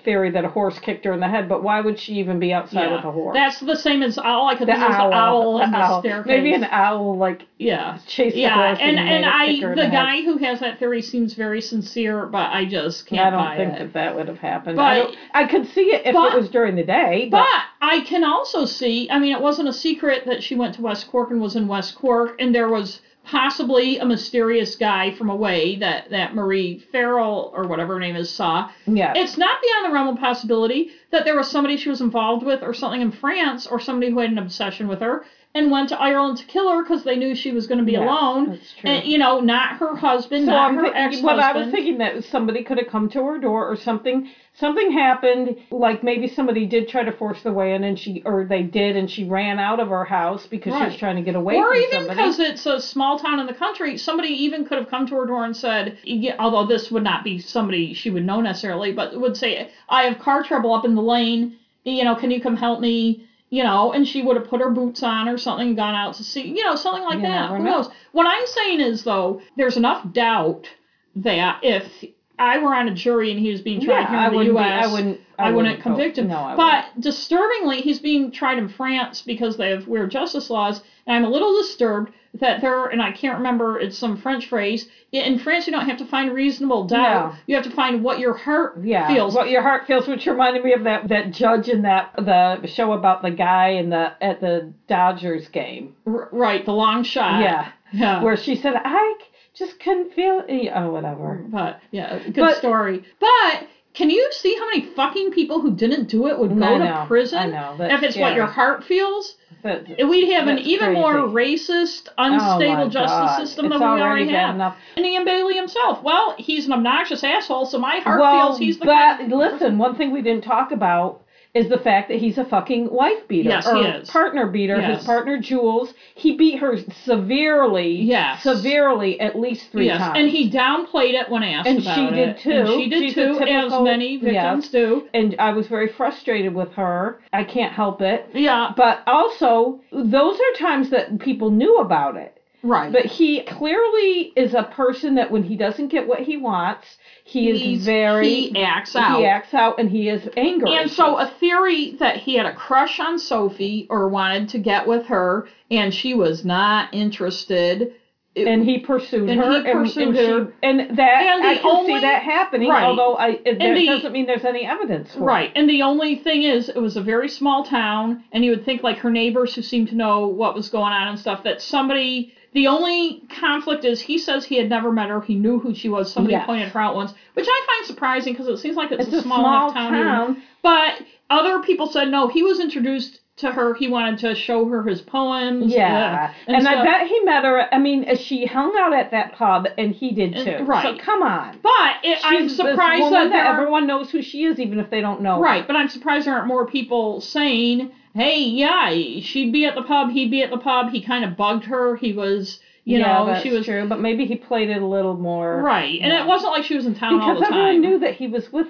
theory 0.04 0.30
that 0.32 0.46
a 0.46 0.48
horse 0.50 0.78
kicked 0.80 1.06
her 1.06 1.14
in 1.14 1.20
the 1.20 1.28
head, 1.28 1.48
but 1.50 1.64
why 1.64 1.82
would 1.82 2.00
she 2.00 2.14
even 2.16 2.40
be 2.40 2.54
outside 2.54 2.92
with 2.92 3.04
a 3.04 3.12
horse? 3.12 3.34
That's 3.36 3.60
the 3.60 3.76
same 3.76 4.04
as 4.04 4.18
all 4.18 4.48
I 4.48 4.56
could 4.56 4.68
the 4.68 4.74
think 4.74 4.84
owl, 4.84 5.10
the 5.10 5.16
owl 5.16 5.58
the 5.58 5.64
on 5.66 5.72
the 5.72 5.78
owl. 5.78 6.02
staircase. 6.02 6.28
Maybe 6.28 6.54
an 6.54 6.64
owl 6.66 7.18
like 7.18 7.44
yeah. 7.58 7.98
chased 8.08 8.36
the 8.36 8.42
Yeah, 8.42 8.68
horse 8.68 8.80
and 8.82 8.98
and, 9.00 9.10
and 9.10 9.26
I 9.26 9.46
kick 9.48 9.62
her 9.62 9.72
in 9.72 9.78
the 9.78 9.84
head. 9.86 9.92
guy 9.92 10.22
who 10.24 10.38
has 10.38 10.60
that 10.60 10.80
theory 10.80 11.02
seems 11.02 11.34
very 11.34 11.62
sincere, 11.62 12.26
but 12.26 12.52
I 12.52 12.66
just 12.66 13.06
can't 13.06 13.28
I 13.28 13.30
don't 13.30 13.40
buy 13.44 13.58
think 13.58 13.74
it. 13.74 13.80
that 13.80 13.94
that 13.94 14.16
would 14.16 14.28
have 14.28 14.40
happened. 14.40 14.76
But- 14.78 15.16
I, 15.34 15.44
I 15.44 15.48
could 15.48 15.68
see 15.68 15.94
it 15.94 16.06
if 16.06 16.14
but- 16.14 16.34
it 16.34 16.38
was 16.38 16.50
during 16.50 16.76
the 16.76 16.84
day, 16.84 17.28
but, 17.32 17.38
But 17.40 17.48
I 17.82 18.02
can 18.02 18.24
also 18.24 18.66
see, 18.66 19.10
I 19.10 19.20
mean, 19.20 19.34
it 19.36 19.42
wasn't 19.42 19.68
a 19.70 19.74
secret 19.74 20.26
that 20.26 20.44
she 20.44 20.56
went 20.56 20.76
to 20.76 20.82
West 20.82 21.08
Cork 21.10 21.32
and 21.32 21.40
was 21.42 21.56
in 21.56 21.68
West 21.68 21.96
Cork, 21.96 22.36
and 22.40 22.54
there 22.54 22.70
was 22.70 23.02
possibly 23.28 23.98
a 23.98 24.06
mysterious 24.06 24.76
guy 24.76 25.12
from 25.12 25.30
away 25.30 25.76
that, 25.78 26.10
that 26.10 26.34
Marie 26.34 26.80
Farrell, 26.92 27.52
or 27.54 27.68
whatever 27.68 27.96
her 27.96 28.00
name 28.00 28.16
is, 28.16 28.30
saw. 28.30 28.70
yeah, 28.86 29.14
It's 29.16 29.38
not 29.38 29.62
beyond 29.62 29.86
the 29.86 29.94
realm 29.94 30.08
of 30.08 30.20
possibility 30.20 30.92
that 31.12 31.26
there 31.26 31.36
was 31.36 31.50
somebody 31.50 31.78
she 31.78 31.90
was 31.90 32.02
involved 32.02 32.46
with, 32.46 32.64
or 32.64 32.74
something 32.74 33.02
in 33.02 33.12
France, 33.12 33.68
or 33.68 33.80
somebody 33.80 34.12
who 34.12 34.20
had 34.20 34.32
an 34.32 34.38
obsession 34.38 34.88
with 34.88 35.02
her, 35.02 35.26
and 35.58 35.72
went 35.72 35.90
to 35.90 36.00
Ireland 36.00 36.38
to 36.38 36.46
kill 36.46 36.70
her 36.72 36.84
because 36.84 37.04
they 37.04 37.16
knew 37.16 37.36
she 37.36 37.52
was 37.52 37.68
going 37.68 37.80
to 37.80 37.84
be 37.84 37.96
alone. 37.96 38.50
that's 38.50 38.74
true. 38.74 38.90
And, 38.90 39.06
you 39.06 39.18
know, 39.18 39.40
not 39.40 39.78
her 39.78 39.96
husband, 39.96 40.46
so 40.46 40.52
not 40.52 40.70
I'm 40.72 40.76
her 40.78 40.86
ex-husband. 40.86 41.24
what 41.24 41.40
I 41.40 41.52
was 41.54 41.70
thinking 41.72 41.98
that 41.98 42.24
somebody 42.26 42.64
could 42.64 42.78
have 42.78 42.88
come 42.88 43.10
to 43.10 43.24
her 43.26 43.38
door 43.40 43.68
or 43.68 43.76
something. 43.76 44.28
Something 44.54 44.92
happened, 44.92 45.56
like 45.70 46.04
maybe 46.04 46.28
somebody 46.28 46.66
did 46.66 46.88
try 46.88 47.04
to 47.04 47.12
force 47.12 47.42
the 47.44 47.52
way 47.52 47.74
in, 47.74 47.84
and 47.84 47.98
she 47.98 48.24
or 48.26 48.44
they 48.44 48.64
did, 48.64 48.96
and 48.96 49.10
she 49.10 49.24
ran 49.24 49.60
out 49.60 49.80
of 49.80 49.90
her 49.90 50.04
house 50.04 50.48
because 50.48 50.74
she 50.74 50.84
was 50.86 50.96
trying 50.96 51.16
to 51.16 51.22
get 51.22 51.36
away 51.36 51.56
or 51.56 51.74
even 51.76 52.08
because 52.08 52.40
it's 52.40 52.66
a 52.66 52.80
small 52.80 53.20
town 53.20 53.40
in 53.40 53.46
the 53.46 53.54
country, 53.54 53.98
somebody 53.98 54.30
even 54.30 54.66
could 54.66 54.78
have 54.80 54.88
come 54.88 55.06
to 55.08 55.16
her 55.16 55.26
door 55.26 55.46
and 55.46 55.56
said, 55.56 55.96
yeah, 56.04 56.36
although 56.40 56.66
this 56.66 56.90
would 56.90 57.04
not 57.04 57.24
be 57.24 57.38
somebody 57.38 57.94
she 57.94 58.10
would 58.10 58.24
know 58.24 58.42
necessarily, 58.42 58.92
but 58.92 59.20
would 59.20 59.38
say, 59.38 59.70
I 59.90 60.04
have 60.04 60.18
car 60.18 60.42
trouble 60.44 60.74
up 60.74 60.86
in 60.86 60.96
the 60.96 61.02
lane, 61.02 61.56
you 61.84 62.04
know, 62.04 62.16
can 62.16 62.32
you 62.32 62.42
come 62.42 62.56
help 62.56 62.80
me? 62.80 63.27
You 63.50 63.64
know, 63.64 63.94
and 63.94 64.06
she 64.06 64.22
would 64.22 64.36
have 64.36 64.48
put 64.48 64.60
her 64.60 64.70
boots 64.70 65.02
on 65.04 65.30
or 65.30 65.38
something 65.38 65.70
and 65.70 65.78
gone 65.78 65.96
out 65.96 66.16
to 66.16 66.24
see, 66.24 66.48
you 66.48 66.64
know, 66.66 66.76
something 66.76 67.04
like 67.04 67.18
You 67.20 67.24
that. 67.24 67.50
Who 67.50 67.60
know. 67.60 67.64
knows? 67.64 67.90
What 68.12 68.28
I'm 68.28 68.46
saying 68.46 68.82
is, 68.82 69.04
though, 69.04 69.42
there's 69.56 69.78
enough 69.78 70.12
doubt 70.12 70.68
that 71.16 71.62
if 71.64 72.04
I 72.40 72.60
were 72.60 72.76
on 72.76 72.88
a 72.88 72.94
jury 72.94 73.32
and 73.32 73.40
he 73.40 73.50
was 73.50 73.62
being 73.62 73.82
tried 73.82 74.02
yeah, 74.02 74.10
here 74.10 74.18
I 74.18 74.26
in 74.26 74.32
the 74.32 74.38
wouldn't. 74.38 74.56
U.S., 74.56 74.68
Be, 74.68 74.84
I 74.84 74.92
wouldn't. 74.92 75.22
I, 75.40 75.52
wouldn't 75.52 75.76
vote. 75.78 75.84
convict 75.84 76.18
him. 76.18 76.28
No, 76.28 76.38
I 76.38 76.56
but 76.56 77.02
disturbingly, 77.02 77.82
he's 77.82 78.00
being 78.00 78.32
tried 78.32 78.58
in 78.58 78.68
France 78.70 79.22
because 79.22 79.58
they 79.58 79.70
have 79.70 79.88
weird 79.88 80.12
justice 80.12 80.50
laws, 80.50 80.82
and 81.06 81.16
I'm 81.16 81.24
a 81.24 81.30
little 81.30 81.54
disturbed 81.62 82.12
that 82.36 82.62
there. 82.62 82.86
And 82.88 83.02
I 83.02 83.12
can't 83.12 83.38
remember. 83.38 83.80
It's 83.80 83.98
some 83.98 84.18
French 84.18 84.48
phrase. 84.48 84.88
In 85.12 85.40
France, 85.40 85.66
you 85.68 85.74
don't 85.74 85.88
have 85.88 85.98
to 86.00 86.06
find 86.06 86.34
reasonable 86.34 86.86
doubt. 86.86 87.34
No. 87.34 87.40
You 87.48 87.56
have 87.56 87.64
to 87.66 87.72
find 87.72 88.04
what 88.04 88.20
your 88.20 88.34
heart 88.34 88.80
yeah, 88.84 89.08
feels. 89.08 89.34
what 89.34 89.50
your 89.50 89.62
heart 89.62 89.88
feels, 89.88 90.08
which 90.08 90.26
reminded 90.26 90.64
me 90.64 90.74
of 90.74 90.84
that 90.84 91.08
that 91.10 91.32
judge 91.32 91.70
in 91.70 91.84
that 91.84 92.14
the 92.18 92.68
show 92.68 92.94
about 92.94 93.22
the 93.22 93.32
guy 93.32 93.70
in 93.70 93.90
the 93.90 94.12
at 94.24 94.42
the 94.42 94.74
Dodgers 94.88 95.48
game. 95.50 95.96
R- 96.06 96.30
right, 96.32 96.66
the 96.66 96.74
long 96.74 97.04
shot. 97.04 97.42
yeah, 97.42 97.72
yeah. 97.94 98.22
where 98.22 98.36
she 98.38 98.56
said, 98.56 98.74
"I 98.76 99.16
just 99.54 99.80
couldn't 99.80 100.14
feel." 100.14 100.44
it." 100.48 100.72
Oh, 100.76 100.92
whatever. 100.92 101.44
But 101.48 101.80
yeah, 101.92 102.20
good 102.20 102.36
But- 102.36 102.58
story. 102.58 103.04
But 103.20 103.68
can 103.98 104.10
you 104.12 104.28
see 104.32 104.56
how 104.60 104.66
many 104.68 104.86
fucking 104.96 105.32
people 105.32 105.60
who 105.60 105.72
didn't 105.72 106.08
do 106.08 106.28
it 106.28 106.38
would 106.38 106.56
go 106.58 106.64
I 106.64 106.78
to 106.78 106.80
know, 106.86 107.04
prison 107.08 107.40
I 107.40 107.46
know, 107.48 107.76
that's 107.78 107.94
if 107.96 108.04
it's 108.04 108.18
what 108.18 108.36
your 108.36 108.46
heart 108.46 108.84
feels? 108.84 109.36
That's- 109.64 109.88
We'd 110.08 110.32
have 110.34 110.48
an 110.48 110.60
even 110.60 110.94
more 110.94 111.28
crazy. 111.32 111.58
racist, 111.58 112.10
Oh 112.18 112.24
unstable 112.26 112.90
justice 112.90 113.10
God. 113.10 113.38
system 113.40 113.66
It's 113.66 113.74
than 113.74 113.80
we 113.82 113.86
already 113.88 114.04
already 114.04 114.32
have. 114.34 114.54
enough. 114.56 114.78
And 114.96 115.04
Ian 115.06 115.26
Bailey 115.26 115.56
himself, 115.56 116.04
well, 116.04 116.36
he's 116.38 116.68
an 116.68 116.74
obnoxious 116.74 117.24
asshole, 117.24 117.66
so 117.66 117.80
my 117.80 117.98
heart 117.98 118.20
well, 118.20 118.50
feels 118.50 118.60
he's 118.60 118.78
the 118.78 118.86
but 118.86 119.18
kind 119.18 119.34
of- 119.34 119.40
listen, 119.40 119.78
one 119.80 119.96
thing 119.96 120.12
we 120.12 120.22
didn't 120.22 120.44
talk 120.44 120.72
about 120.72 121.22
is 121.54 121.70
the 121.70 121.78
fact 121.80 122.10
that 122.10 122.18
he's 122.20 122.38
a 122.38 122.46
fucking 122.46 122.92
wife 122.92 123.28
beater 123.28 123.50
Yes, 123.50 123.68
or 123.68 123.76
he 123.78 123.82
is. 123.84 124.10
partner 124.10 124.48
beater. 124.48 124.78
Yes. 124.80 124.98
His 125.00 125.06
partner 125.08 125.40
Jules, 125.40 125.94
he 126.16 126.38
beat 126.38 126.60
her 126.60 126.78
severely. 127.06 127.90
Yes. 128.02 128.44
severely 128.44 129.20
at 129.20 129.38
least 129.40 129.72
three 129.72 129.88
yes, 129.88 129.98
times. 130.00 130.18
and 130.20 130.30
he 130.30 130.52
downplayed 130.52 131.14
it 131.14 131.30
when 131.30 131.44
asked 131.44 131.68
And 131.68 131.80
about 131.80 131.96
she 131.96 132.06
it. 132.06 132.12
did 132.26 132.38
too. 132.40 132.52
And 132.52 132.68
she 132.70 132.90
did 132.90 133.04
She's 133.04 133.14
too, 133.16 133.40
as 133.42 133.72
many 133.82 134.18
victims 134.18 134.66
yes. 134.66 134.70
do. 134.72 135.08
and 135.14 135.36
I 135.40 135.52
was 135.52 135.68
very 135.68 135.88
frustrated 135.88 136.54
with 136.54 136.72
her. 136.74 137.20
I 137.34 137.44
can't 137.44 137.74
help 137.74 138.02
it. 138.02 138.28
Yeah, 138.34 138.72
But 138.76 139.00
also, 139.08 139.80
those 139.92 140.36
are 140.40 140.58
times 140.60 140.90
that 140.92 141.20
people 141.20 141.50
knew 141.52 141.78
about 141.78 142.16
it. 142.18 142.37
Right. 142.64 142.92
But 142.92 143.06
he 143.06 143.42
clearly 143.42 144.34
is 144.36 144.54
a 144.54 144.64
person 144.64 145.16
that 145.16 145.32
when 145.32 145.44
he 145.44 145.56
doesn't 145.56 145.88
get 145.90 146.08
what 146.08 146.20
he 146.22 146.38
wants, 146.38 146.98
he 147.24 147.52
He's- 147.52 147.80
is 147.80 147.86
very 147.86 148.28
he 148.52 148.62
acts 148.64 148.96
out. 148.96 149.20
He 149.20 149.26
acts 149.26 149.54
out 149.54 149.80
and 149.80 149.90
he 149.90 150.10
is 150.10 150.28
angry. 150.38 150.74
And 150.76 150.90
so 150.90 151.18
a 151.18 151.28
theory 151.28 151.92
that 152.00 152.18
he 152.18 152.36
had 152.36 152.46
a 152.46 152.54
crush 152.54 153.00
on 153.00 153.20
Sophie 153.20 153.88
or 153.90 154.08
wanted 154.10 154.50
to 154.50 154.58
get 154.60 154.88
with 154.88 155.06
her, 155.08 155.48
and 155.72 155.94
she 155.94 156.14
was 156.14 156.44
not 156.46 156.90
interested. 156.94 157.94
It- 158.36 158.48
and 158.48 158.64
he 158.64 158.78
pursued 158.78 159.30
And 159.32 159.40
her 159.42 159.64
he 159.64 159.72
pursued 159.72 160.08
and, 160.10 160.16
her. 160.18 160.46
she, 160.46 160.52
and 160.62 160.80
that 160.98 161.24
And 161.38 161.44
I 161.44 161.56
can 161.58 161.86
see 161.88 162.00
that 162.00 162.22
happening 162.22 162.70
Right. 162.70 162.84
although 162.84 163.16
I 163.16 163.40
it, 163.44 163.58
that 163.58 163.74
the- 163.74 163.86
doesn't 163.88 164.12
mean 164.14 164.28
there's 164.28 164.46
any 164.46 164.64
evidence 164.64 165.16
for 165.16 165.24
Right. 165.24 165.52
And 165.56 165.68
the 165.68 165.82
only 165.82 166.18
thing 166.18 166.44
is, 166.44 166.70
it 166.70 166.78
was 166.80 166.98
a 166.98 167.02
very 167.02 167.30
small 167.30 167.64
town, 167.64 168.24
and 168.32 168.46
you 168.46 168.52
would 168.52 168.64
think, 168.64 168.84
like, 168.84 168.98
her 169.00 169.10
neighbors 169.10 169.56
who 169.56 169.64
seemed 169.64 169.88
to 169.88 169.96
know 169.96 170.28
what 170.28 170.54
was 170.54 170.70
going 170.70 170.94
on 170.94 171.08
and 171.08 171.18
stuff, 171.18 171.42
that 171.44 171.62
somebody. 171.64 172.32
The 172.54 172.68
only 172.68 173.22
conflict 173.30 173.84
is 173.84 174.00
he 174.00 174.18
says 174.18 174.46
he 174.46 174.56
had 174.58 174.70
never 174.70 174.92
met 174.92 175.10
her. 175.10 175.22
He 175.22 175.36
knew 175.36 175.60
who 175.60 175.74
she 175.74 175.90
was. 175.90 176.12
Somebody 176.12 176.34
Yes. 176.34 176.46
pointed 176.46 176.70
her 176.70 176.80
out 176.80 176.96
once, 176.96 177.14
which 177.34 177.46
I 177.48 177.62
find 177.68 177.86
surprising 177.86 178.34
because 178.34 178.48
it 178.48 178.58
seems 178.58 178.76
like 178.76 178.92
it's, 178.92 179.06
It's 179.06 179.14
a 179.18 179.22
small, 179.22 179.40
enough 179.42 179.74
town. 179.74 179.92
town. 179.94 180.38
But 180.64 181.02
other 181.30 181.60
people 181.60 181.88
said 181.88 182.10
no. 182.10 182.28
He 182.28 182.42
was 182.44 182.60
introduced 182.60 183.20
to 183.38 183.52
her. 183.52 183.76
He 183.76 183.88
wanted 183.88 184.18
to 184.20 184.34
show 184.34 184.66
her 184.66 184.82
his 184.82 185.00
poems. 185.02 185.72
Yeah, 185.72 186.30
uh, 186.48 186.52
and, 186.52 186.68
I 186.68 186.84
bet 186.84 187.08
he 187.08 187.20
met 187.20 187.44
her. 187.44 187.72
I 187.72 187.78
mean, 187.78 188.16
she 188.16 188.46
hung 188.46 188.74
out 188.80 188.94
at 188.94 189.12
that 189.12 189.34
pub, 189.34 189.68
and 189.78 189.94
he 189.94 190.12
did 190.12 190.34
And- 190.34 190.58
too. 190.60 190.64
right. 190.64 190.82
So 190.84 191.04
come 191.04 191.22
on. 191.22 191.60
But 191.62 191.98
it, 192.04 192.18
I'm 192.24 192.50
surprised 192.50 193.04
woman 193.04 193.30
that, 193.30 193.46
everyone 193.46 193.86
knows 193.86 194.10
who 194.10 194.24
she 194.24 194.46
is, 194.46 194.60
even 194.60 194.80
if 194.80 194.90
they 194.90 195.02
don't 195.02 195.22
know. 195.22 195.36
her. 195.36 195.42
Right, 195.42 195.68
but 195.68 195.76
I'm 195.76 195.90
surprised 195.90 196.26
there 196.26 196.34
aren't 196.34 196.48
more 196.48 196.66
people 196.66 197.22
saying, 197.22 197.92
"Hey, 198.14 198.44
yeah, 198.44 198.90
she'd 199.22 199.52
be 199.52 199.66
at 199.66 199.76
the 199.76 199.82
pub, 199.84 200.12
he'd 200.12 200.32
be 200.32 200.42
at 200.44 200.50
the 200.50 200.58
pub." 200.58 200.90
He 200.92 201.02
kind 201.02 201.24
of 201.24 201.36
bugged 201.38 201.66
her. 201.66 201.96
He 201.96 202.14
was, 202.14 202.60
you 202.86 202.98
yeah, 203.00 203.20
know, 203.20 203.26
that's 203.28 203.44
she 203.44 203.50
was 203.52 203.66
true, 203.66 203.88
but 203.88 204.00
maybe 204.00 204.26
he 204.26 204.36
played 204.36 204.70
it 204.70 204.82
a 204.82 204.86
little 204.86 205.16
more 205.16 205.62
right, 205.62 206.00
and 206.02 206.12
Yeah. 206.12 206.24
it 206.24 206.28
wasn't 206.28 206.54
like 206.54 206.64
she 206.64 206.76
was 206.76 206.86
in 206.86 206.96
town 206.96 207.20
all 207.20 207.28
because 207.34 207.40
the 207.42 207.48
everyone 207.48 207.74
time. 207.74 207.82
knew 207.82 208.00
that 208.00 208.14
he 208.16 208.28
was 208.28 208.52
with 208.52 208.68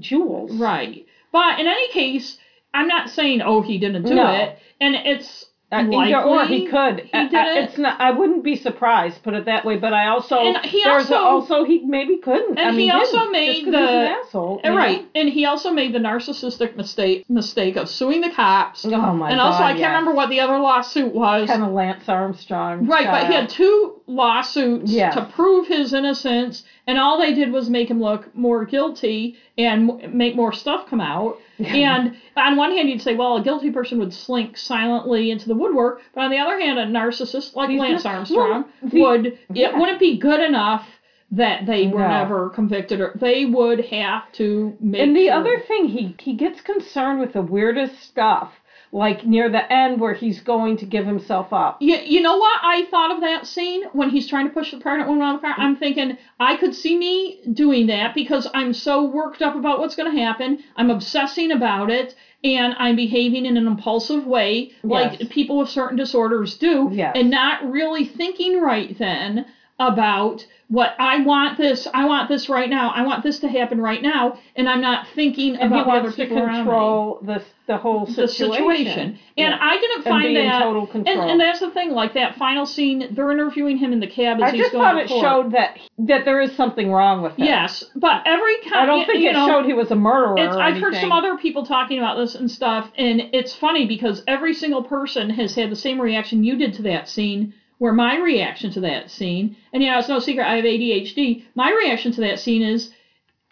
Jules. 0.00 0.52
Right, 0.52 1.06
but 1.32 1.58
in 1.60 1.66
any 1.66 1.88
case, 1.92 2.38
I'm 2.74 2.88
not 2.88 3.08
saying, 3.10 3.40
"Oh, 3.42 3.60
he 3.62 3.78
didn't 3.78 4.02
do 4.04 4.14
No. 4.14 4.26
it," 4.34 4.58
and 4.80 4.94
it's 4.94 5.45
Uh, 5.72 5.78
either 5.78 6.22
or 6.22 6.44
he 6.44 6.66
could. 6.68 7.00
He 7.00 7.10
did 7.28 7.34
I- 7.34 7.58
it. 7.58 7.64
It's 7.64 7.78
not. 7.78 8.00
I 8.00 8.12
wouldn't 8.12 8.44
be 8.44 8.54
surprised. 8.54 9.20
Put 9.24 9.34
it 9.34 9.46
that 9.46 9.64
way. 9.64 9.76
But 9.76 9.92
I 9.92 10.06
also 10.06 10.38
And 10.38 10.58
he 10.64 10.84
a- 10.84 10.90
also- 10.90 11.16
also 11.16 11.64
he 11.64 11.80
maybe 11.84 12.18
couldn't. 12.18 12.56
And 12.56 12.68
I 12.76 12.78
he 12.78 12.88
also 12.88 13.28
made 13.30 13.66
the- 13.66 13.76
asshole. 14.24 14.60
you 14.62 14.70
know? 14.70 14.76
Right, 14.76 15.04
and 15.16 15.28
he 15.28 15.44
also 15.44 15.72
made 15.72 15.92
the 15.92 15.98
narcissistic 15.98 16.76
mistake 16.76 17.24
mistake 17.28 17.74
of 17.74 17.88
suing 17.88 18.20
the 18.20 18.30
cops. 18.30 18.84
Oh 18.86 18.90
my 18.90 18.96
god. 18.96 19.32
and 19.32 19.38
god. 19.40 19.40
also, 19.40 19.64
I 19.64 19.72
can't 19.72 19.88
remember 19.88 20.12
what 20.14 20.28
the 20.30 20.38
other 20.38 20.56
lawsuit 20.58 21.12
was. 21.12 21.48
kind 21.50 21.64
of 21.64 21.72
Lance 21.72 22.08
Armstrong. 22.08 22.86
Right, 22.86 23.06
but 23.06 23.26
he 23.26 23.34
had 23.34 23.48
two 23.48 23.94
lawsuits 24.06 24.92
Yes. 24.92 25.14
to 25.14 25.22
prove 25.22 25.66
his 25.66 25.92
innocence, 25.92 26.62
and 26.86 26.98
all 26.98 27.18
they 27.18 27.32
did 27.32 27.50
was 27.50 27.68
make 27.68 27.90
him 27.90 28.00
look 28.00 28.34
more 28.34 28.64
guilty 28.64 29.34
and 29.58 30.12
make 30.12 30.36
more 30.36 30.52
stuff 30.52 30.86
come 30.86 31.00
out. 31.00 31.36
and 31.58 32.14
on 32.36 32.56
one 32.56 32.70
hand, 32.70 32.88
you'd 32.88 33.02
say, 33.02 33.14
well, 33.14 33.36
a 33.36 33.42
guilty 33.42 33.70
person 33.70 33.98
would 33.98 34.12
slink 34.12 34.56
silently 34.56 35.30
into 35.30 35.48
the 35.48 35.54
woodwork, 35.54 36.00
but 36.14 36.22
on 36.22 36.30
the 36.30 36.38
other 36.38 36.58
hand, 36.58 36.78
a 36.78 36.86
narcissist 36.86 37.54
like 37.56 37.70
He's 37.70 37.80
Lance 37.80 38.04
Armstrong 38.06 38.64
well, 38.82 38.90
the- 38.90 39.00
would 39.00 39.38
yeah. 39.52 39.68
it 39.70 39.76
wouldn't 39.78 39.98
be 39.98 40.16
good 40.18 40.40
enough 40.40 40.86
that 41.32 41.66
they 41.66 41.88
were 41.88 41.98
No. 42.00 42.08
never 42.08 42.50
convicted, 42.50 43.00
or 43.00 43.12
they 43.16 43.44
would 43.44 43.80
have 43.86 44.30
to 44.32 44.76
make. 44.80 45.00
And 45.02 45.16
the 45.16 45.24
sure- 45.26 45.34
other 45.34 45.58
thing, 45.66 45.88
he 45.88 46.14
he 46.20 46.34
gets 46.34 46.60
concerned 46.60 47.18
with 47.18 47.32
the 47.32 47.42
weirdest 47.42 47.98
stuff, 48.00 48.52
like 48.92 49.26
near 49.26 49.48
the 49.48 49.70
end 49.72 50.00
where 50.00 50.12
he's 50.14 50.40
going 50.40 50.76
to 50.78 50.86
give 50.86 51.04
himself 51.06 51.52
up. 51.52 51.78
You, 51.80 51.96
you 52.04 52.20
know 52.20 52.36
what 52.36 52.60
I 52.62 52.84
thought 52.90 53.10
of 53.10 53.20
that 53.20 53.46
scene 53.46 53.82
when 53.92 54.10
he's 54.10 54.26
trying 54.26 54.46
to 54.48 54.52
push 54.54 54.70
the 54.70 54.78
pregnant 54.78 55.08
woman 55.08 55.22
out 55.22 55.34
of 55.34 55.40
the 55.40 55.46
car? 55.46 55.54
I'm 55.58 55.76
thinking 55.76 56.16
I 56.40 56.56
could 56.56 56.74
see 56.74 56.96
me 56.96 57.40
doing 57.52 57.86
that 57.86 58.14
because 58.14 58.46
I'm 58.54 58.72
so 58.72 59.04
worked 59.04 59.42
up 59.42 59.54
about 59.54 59.78
what's 59.78 59.94
going 59.94 60.10
to 60.14 60.20
happen. 60.20 60.58
I'm 60.76 60.90
obsessing 60.90 61.50
about 61.50 61.90
it 61.90 62.14
and 62.44 62.74
I'm 62.78 62.96
behaving 62.96 63.46
in 63.46 63.56
an 63.56 63.66
impulsive 63.66 64.26
way 64.26 64.70
like 64.82 65.18
Yes. 65.18 65.28
people 65.30 65.58
with 65.58 65.68
certain 65.68 65.96
disorders 65.96 66.56
do 66.56 66.88
Yes. 66.92 67.12
and 67.16 67.30
not 67.30 67.68
really 67.68 68.04
thinking 68.04 68.60
right 68.60 68.96
then 68.98 69.46
about 69.78 70.46
what 70.68 70.94
I 70.98 71.22
want 71.22 71.58
this, 71.58 71.86
I 71.94 72.06
want 72.06 72.28
this 72.28 72.48
right 72.48 72.68
now, 72.68 72.90
I 72.90 73.02
want 73.02 73.22
this 73.22 73.38
to 73.40 73.48
happen 73.48 73.80
right 73.80 74.02
now, 74.02 74.36
and 74.56 74.68
I'm 74.68 74.80
not 74.80 75.06
thinking 75.14 75.54
And 75.56 75.70
about 75.72 75.84
he 75.86 75.90
the 75.92 75.96
other 75.98 76.12
people 76.12 76.38
around 76.38 76.48
me. 76.50 76.56
control 76.64 77.18
the 77.22 77.42
the 77.68 77.76
whole 77.76 78.06
The 78.06 78.12
situation. 78.28 78.52
situation. 78.52 79.18
And 79.36 79.50
Yeah. 79.52 79.58
I 79.60 79.78
didn't 79.78 79.96
And 79.96 80.04
find 80.04 80.36
in 80.36 80.48
that 80.48 80.62
total 80.62 80.82
and, 80.82 80.90
control. 80.90 81.20
and 81.30 81.40
that's 81.40 81.58
the 81.60 81.70
thing, 81.70 81.90
like 81.90 82.14
that 82.14 82.36
final 82.36 82.64
scene, 82.64 83.08
they're 83.12 83.30
interviewing 83.32 83.76
him 83.76 83.92
in 83.92 83.98
the 84.00 84.06
cab 84.06 84.38
as 84.38 84.44
I 84.44 84.50
he's 84.52 84.60
just 84.62 84.72
going 84.72 84.84
thought 84.84 85.02
it 85.02 85.08
showed 85.08 85.52
that 85.52 85.76
that 85.98 86.24
there 86.24 86.40
is 86.40 86.54
something 86.56 86.90
wrong 86.92 87.22
with 87.22 87.36
him. 87.36 87.44
Yes, 87.44 87.84
but 87.96 88.22
every 88.24 88.56
time 88.68 88.82
I 88.84 88.86
don't 88.86 89.04
think 89.06 89.20
you 89.20 89.30
it 89.30 89.32
know, 89.34 89.46
showed 89.48 89.66
he 89.66 89.72
was 89.72 89.90
a 89.90 89.96
murderer. 89.96 90.38
I've 90.38 90.80
heard 90.80 90.94
some 90.96 91.12
other 91.12 91.36
people 91.36 91.64
talking 91.66 91.98
about 91.98 92.16
this 92.16 92.34
and 92.34 92.50
stuff, 92.50 92.90
and 92.96 93.20
it's 93.32 93.54
funny 93.54 93.86
because 93.86 94.22
every 94.26 94.54
single 94.54 94.82
person 94.82 95.30
has 95.30 95.54
had 95.54 95.70
the 95.70 95.76
same 95.76 96.00
reaction 96.00 96.42
you 96.44 96.56
did 96.56 96.72
to 96.74 96.82
that 96.82 97.08
scene. 97.08 97.52
Where 97.78 97.92
my 97.92 98.16
reaction 98.18 98.70
to 98.72 98.80
that 98.80 99.10
scene, 99.10 99.56
and 99.72 99.82
you 99.82 99.90
know, 99.90 99.98
it's 99.98 100.08
no 100.08 100.18
secret 100.18 100.46
I 100.46 100.56
have 100.56 100.64
ADHD. 100.64 101.44
My 101.54 101.70
reaction 101.70 102.12
to 102.12 102.20
that 102.22 102.38
scene 102.38 102.62
is, 102.62 102.90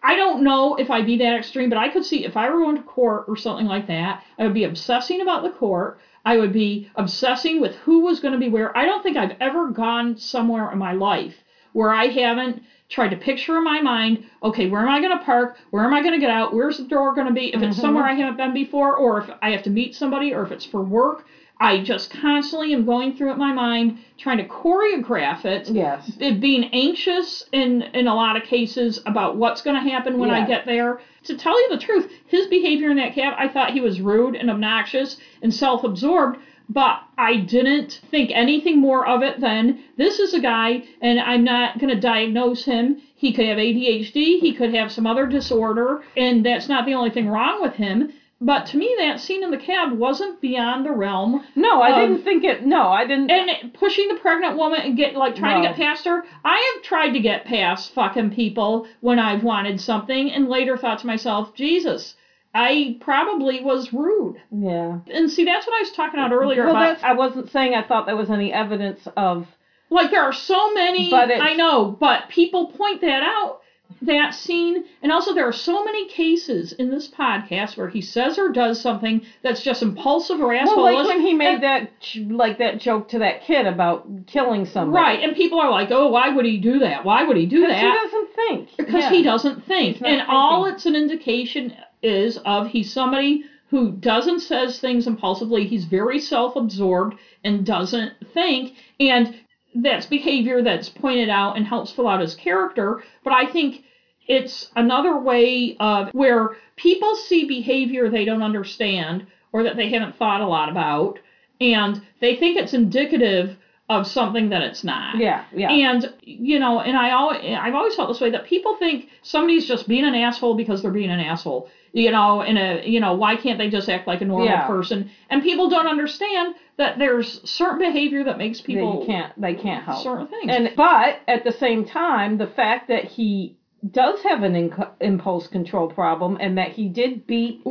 I 0.03 0.17
don't 0.17 0.43
know 0.43 0.77
if 0.77 0.91
I'd 0.91 1.07
be 1.07 1.19
that 1.19 1.37
extreme, 1.37 1.69
but 1.69 1.79
I 1.79 1.89
could 1.89 2.05
see 2.05 2.25
if 2.25 2.37
I 2.37 2.51
were 2.51 2.61
going 2.61 2.77
to 2.77 2.83
court 2.83 3.25
or 3.27 3.37
something 3.37 3.67
like 3.67 3.87
that, 3.87 4.23
I 4.39 4.45
would 4.45 4.55
be 4.55 4.65
obsessing 4.65 5.21
about 5.21 5.43
the 5.43 5.51
court. 5.51 5.99
I 6.27 6.39
would 6.39 6.53
be 6.53 6.91
obsessing 6.97 7.61
with 7.61 7.75
who 7.77 8.01
was 8.01 8.21
going 8.21 8.33
to 8.33 8.41
be 8.41 8.49
where. 8.49 8.77
I 8.77 8.87
don't 8.87 9.03
think 9.03 9.17
I've 9.17 9.37
ever 9.41 9.69
gone 9.69 10.17
somewhere 10.17 10.71
in 10.73 10.79
my 10.79 10.93
life 10.93 11.35
where 11.75 11.93
I 11.93 12.07
haven't 12.07 12.63
tried 12.89 13.11
to 13.11 13.17
picture 13.17 13.59
in 13.59 13.65
my 13.65 13.81
mind, 13.81 14.25
okay, 14.43 14.69
where 14.69 14.81
am 14.81 14.89
I 14.89 15.01
going 15.01 15.19
to 15.19 15.25
park? 15.25 15.57
Where 15.71 15.85
am 15.85 15.93
I 15.93 16.01
going 16.01 16.15
to 16.15 16.21
get 16.21 16.31
out? 16.31 16.55
Where's 16.55 16.79
the 16.79 16.85
door 16.85 17.15
going 17.15 17.27
to 17.27 17.33
be? 17.33 17.49
If 17.49 17.57
it's 17.57 17.77
mm-hmm. 17.77 17.81
somewhere 17.81 18.05
I 18.05 18.15
haven't 18.15 18.37
been 18.37 18.55
before, 18.55 18.97
or 18.97 19.21
if 19.21 19.31
I 19.43 19.51
have 19.51 19.63
to 19.65 19.71
meet 19.71 19.95
somebody, 19.95 20.33
or 20.33 20.43
if 20.45 20.53
it's 20.53 20.65
for 20.65 20.83
work, 20.83 21.27
I 21.61 21.79
just 21.79 22.11
constantly 22.11 22.73
am 22.73 22.85
going 22.85 23.13
through 23.13 23.31
it 23.31 23.33
in 23.35 23.39
my 23.39 23.53
mind, 23.53 23.97
trying 24.19 24.39
to 24.39 24.45
choreograph 24.45 25.45
it. 25.45 25.71
Yes. 25.71 26.11
It 26.19 26.41
being 26.41 26.65
anxious 26.73 27.45
in 27.53 27.83
in 27.95 28.07
a 28.07 28.15
lot 28.15 28.37
of 28.37 28.43
cases 28.43 28.99
about 29.07 29.37
what's 29.37 29.61
going 29.61 29.75
to 29.75 29.89
happen 29.89 30.19
when 30.19 30.31
I 30.31 30.45
get 30.45 30.65
there. 30.65 30.99
To 31.25 31.35
tell 31.35 31.59
you 31.61 31.69
the 31.69 31.77
truth, 31.77 32.11
his 32.27 32.47
behavior 32.47 32.91
in 32.91 32.97
that 32.97 33.15
cab, 33.15 33.35
I 33.37 33.49
thought 33.49 33.71
he 33.71 33.81
was 33.81 34.01
rude 34.01 34.35
and 34.35 34.51
obnoxious 34.51 35.17
and 35.43 35.55
self-absorbed, 35.55 36.39
but 36.69 36.99
I 37.17 37.37
didn't 37.37 38.01
think 38.11 38.31
anything 38.35 38.79
more 38.79 39.07
of 39.07 39.23
it 39.23 39.39
than 39.41 39.79
this 39.97 40.19
is 40.19 40.35
a 40.35 40.41
guy 40.41 40.83
and 41.01 41.21
I'm 41.21 41.45
not 41.45 41.79
going 41.79 41.89
to 41.89 41.95
diagnose 42.01 42.65
him. 42.65 42.97
He 43.15 43.33
could 43.33 43.47
have 43.47 43.59
ADHD, 43.59 44.39
he 44.39 44.53
could 44.53 44.71
have 44.75 44.91
some 44.91 45.07
other 45.07 45.25
disorder, 45.25 46.01
and 46.17 46.45
that's 46.45 46.69
not 46.69 46.85
the 46.85 46.95
only 46.95 47.11
thing 47.11 47.29
wrong 47.29 47.61
with 47.63 47.75
him. 47.75 48.09
But 48.45 48.67
to 48.67 48.77
me, 48.77 48.95
that 48.99 49.21
scene 49.21 49.43
in 49.43 49.51
the 49.51 49.57
cab 49.57 49.93
wasn't 49.93 50.39
beyond 50.43 50.85
the 50.85 50.93
realm 50.93 51.43
No, 51.57 51.81
I 51.81 51.99
didn't 51.99 52.25
think 52.25 52.45
it. 52.45 52.67
No, 52.67 52.89
I 52.89 53.07
didn't. 53.07 53.31
and 53.31 53.73
pushing 53.73 54.07
the 54.09 54.21
pregnant 54.21 54.59
woman 54.59 54.81
and 54.83 54.97
get 54.97 55.15
like 55.17 55.35
trying 55.35 55.63
to 55.63 55.69
get 55.69 55.77
past 55.77 56.05
her. 56.05 56.25
I 56.45 56.73
have 56.75 56.83
tried 56.83 57.13
to 57.13 57.21
get 57.21 57.47
past 57.47 57.95
fucking 57.95 58.33
people 58.33 58.87
when 59.01 59.19
I've 59.19 59.43
wanted 59.43 59.81
something 59.81 60.31
and 60.31 60.49
later 60.51 60.77
thought 60.77 60.99
to 60.99 61.07
myself, 61.07 61.55
Jesus, 61.55 62.17
I 62.55 62.99
probably 63.01 63.63
was 63.63 63.93
rude. 63.95 64.37
yeah. 64.51 64.99
And 65.11 65.31
see, 65.31 65.45
that's 65.45 65.67
what 65.67 65.77
I 65.77 65.81
was 65.81 65.93
talking 65.93 66.21
about 66.21 66.33
earlier 66.33 66.67
Well, 66.67 66.77
about. 66.77 67.03
I 67.03 67.15
wasn't 67.15 67.51
saying 67.51 67.75
I 67.75 67.83
thought 67.83 68.05
there 68.05 68.15
was 68.15 68.31
any 68.31 68.53
evidence 68.53 69.09
of. 69.17 69.47
like 69.89 70.11
there 70.11 70.23
are 70.23 70.35
so 70.35 70.75
many 70.75 71.11
But 71.11 71.31
I 71.31 71.55
know, 71.55 71.97
but 71.99 72.29
people 72.29 72.67
point 72.73 73.01
that 73.01 73.23
out. 73.23 73.61
That 74.07 74.35
scene, 74.35 74.85
and 75.03 75.13
also 75.13 75.35
there 75.35 75.47
are 75.47 75.53
so 75.53 75.85
many 75.85 76.09
cases 76.09 76.73
in 76.73 76.91
this 76.91 77.09
podcast 77.09 77.77
where 77.77 77.89
he 77.89 78.01
says 78.01 78.39
or 78.39 78.51
does 78.51 78.81
something 78.81 79.23
that's 79.43 79.63
just 79.63 79.83
impulsive 79.83 80.41
or 80.41 80.53
asshole. 80.53 80.83
Well, 80.83 80.95
like 80.95 81.07
when 81.07 81.21
he 81.21 81.33
made 81.33 81.63
that 81.63 81.91
like 82.29 82.59
that 82.59 82.81
joke 82.81 83.09
to 83.09 83.19
that 83.21 83.43
kid 83.43 83.67
about 83.67 84.07
killing 84.27 84.65
somebody. 84.67 85.03
right, 85.03 85.21
and 85.23 85.35
people 85.37 85.59
are 85.61 85.71
like, 85.71 85.91
"Oh, 85.91 86.09
why 86.09 86.29
would 86.29 86.45
he 86.45 86.59
do 86.59 86.81
that? 86.81 87.05
Why 87.05 87.23
would 87.25 87.37
he 87.37 87.47
do 87.47 87.61
Because 87.61 87.73
that?" 87.81 87.83
he 87.83 87.93
doesn't 87.93 88.29
think. 88.35 88.69
because 88.77 89.03
Yeah. 89.05 89.11
he 89.11 89.23
doesn't 89.23 89.65
think 89.65 90.03
and 90.03 90.23
all 90.29 90.67
it's 90.67 90.87
an 90.87 90.97
indication 90.97 91.73
is 92.03 92.37
of 92.45 92.67
he's 92.69 92.93
somebody 92.93 93.45
who 93.69 93.91
doesn't 93.93 94.41
says 94.41 94.79
things 94.79 95.07
impulsively 95.07 95.67
he's 95.67 95.85
very 95.87 96.19
self-absorbed 96.19 97.17
and 97.45 97.65
doesn't 97.65 98.13
think 98.35 98.75
and 99.01 99.35
that's 99.77 100.07
behavior 100.07 100.63
that's 100.63 100.89
pointed 100.89 101.29
out 101.29 101.57
and 101.57 101.67
helps 101.67 101.91
fill 101.91 102.07
out 102.07 102.21
his 102.21 102.35
character 102.35 103.03
but 103.25 103.33
i 103.33 103.47
think 103.47 103.84
it's 104.27 104.71
another 104.77 105.19
way 105.19 105.77
of 105.81 106.09
where 106.13 106.57
people 106.77 107.15
see 107.15 107.47
behavior 107.47 108.09
they 108.09 108.25
don't 108.25 108.43
understand 108.43 109.27
or 109.53 109.63
that 109.63 109.77
they 109.77 109.89
haven't 109.91 110.17
thought 110.17 110.41
a 110.41 110.47
lot 110.47 110.69
about 110.69 111.19
and 111.61 112.03
they 112.21 112.35
think 112.37 112.57
it's 112.57 112.75
indicative 112.75 113.57
of 113.91 114.07
something 114.07 114.49
that 114.49 114.63
it's 114.63 114.83
not 114.83 115.17
Yeah, 115.17 115.45
yeah. 115.55 115.71
and 115.71 116.11
you 116.23 116.59
know, 116.59 116.81
and 116.81 116.97
I 116.97 117.11
always 117.11 117.41
I've 117.45 117.75
always 117.75 117.95
felt 117.95 118.09
this 118.09 118.19
way 118.21 118.31
that 118.31 118.47
people 118.47 118.77
think 118.77 119.09
somebody's 119.23 119.69
just 119.69 119.87
being 119.87 120.05
an 120.05 120.15
asshole 120.15 120.57
because 120.57 120.81
they're 120.81 120.91
being 120.91 121.11
an 121.11 121.21
asshole. 121.21 121.69
You 121.93 122.11
know, 122.11 122.41
in 122.41 122.57
a 122.57 122.83
you 122.87 122.99
know, 122.99 123.13
why 123.15 123.37
can't 123.37 123.59
they 123.59 123.69
just 123.69 123.91
act 123.91 124.09
like 124.09 124.23
a 124.23 124.25
normal 124.25 124.47
Yeah. 124.47 124.67
person? 124.67 125.11
And 125.29 125.43
people 125.43 125.69
don't 125.69 125.87
understand 125.87 126.55
that 126.79 126.99
there's 126.99 127.47
certain 127.49 127.79
behavior 127.79 128.25
that 128.25 128.39
makes 128.39 128.61
they 128.61 128.65
people 128.69 129.05
can't. 129.05 129.39
They 129.39 129.55
can't 129.55 129.85
help. 129.85 130.03
certain 130.03 130.29
things. 130.29 130.47
And 130.49 130.71
but 130.75 131.21
at 131.29 131.45
the 131.45 131.53
same 131.53 131.85
time, 131.85 132.39
the 132.39 132.47
fact 132.49 132.89
that 132.89 133.05
he 133.05 133.59
does 133.91 134.21
have 134.23 134.43
an 134.43 134.55
inc- 134.55 134.91
impulse 135.01 135.47
control 135.47 135.89
problem 135.89 136.37
and 136.41 136.57
that 136.59 136.73
he 136.73 136.89
did 136.89 137.27
beat 137.27 137.63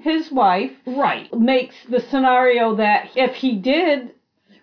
his 0.00 0.30
wife 0.32 0.72
right. 0.86 1.32
makes 1.32 1.74
the 1.88 2.00
scenario 2.00 2.74
that 2.76 3.10
if 3.16 3.34
he 3.34 3.56
did 3.56 4.12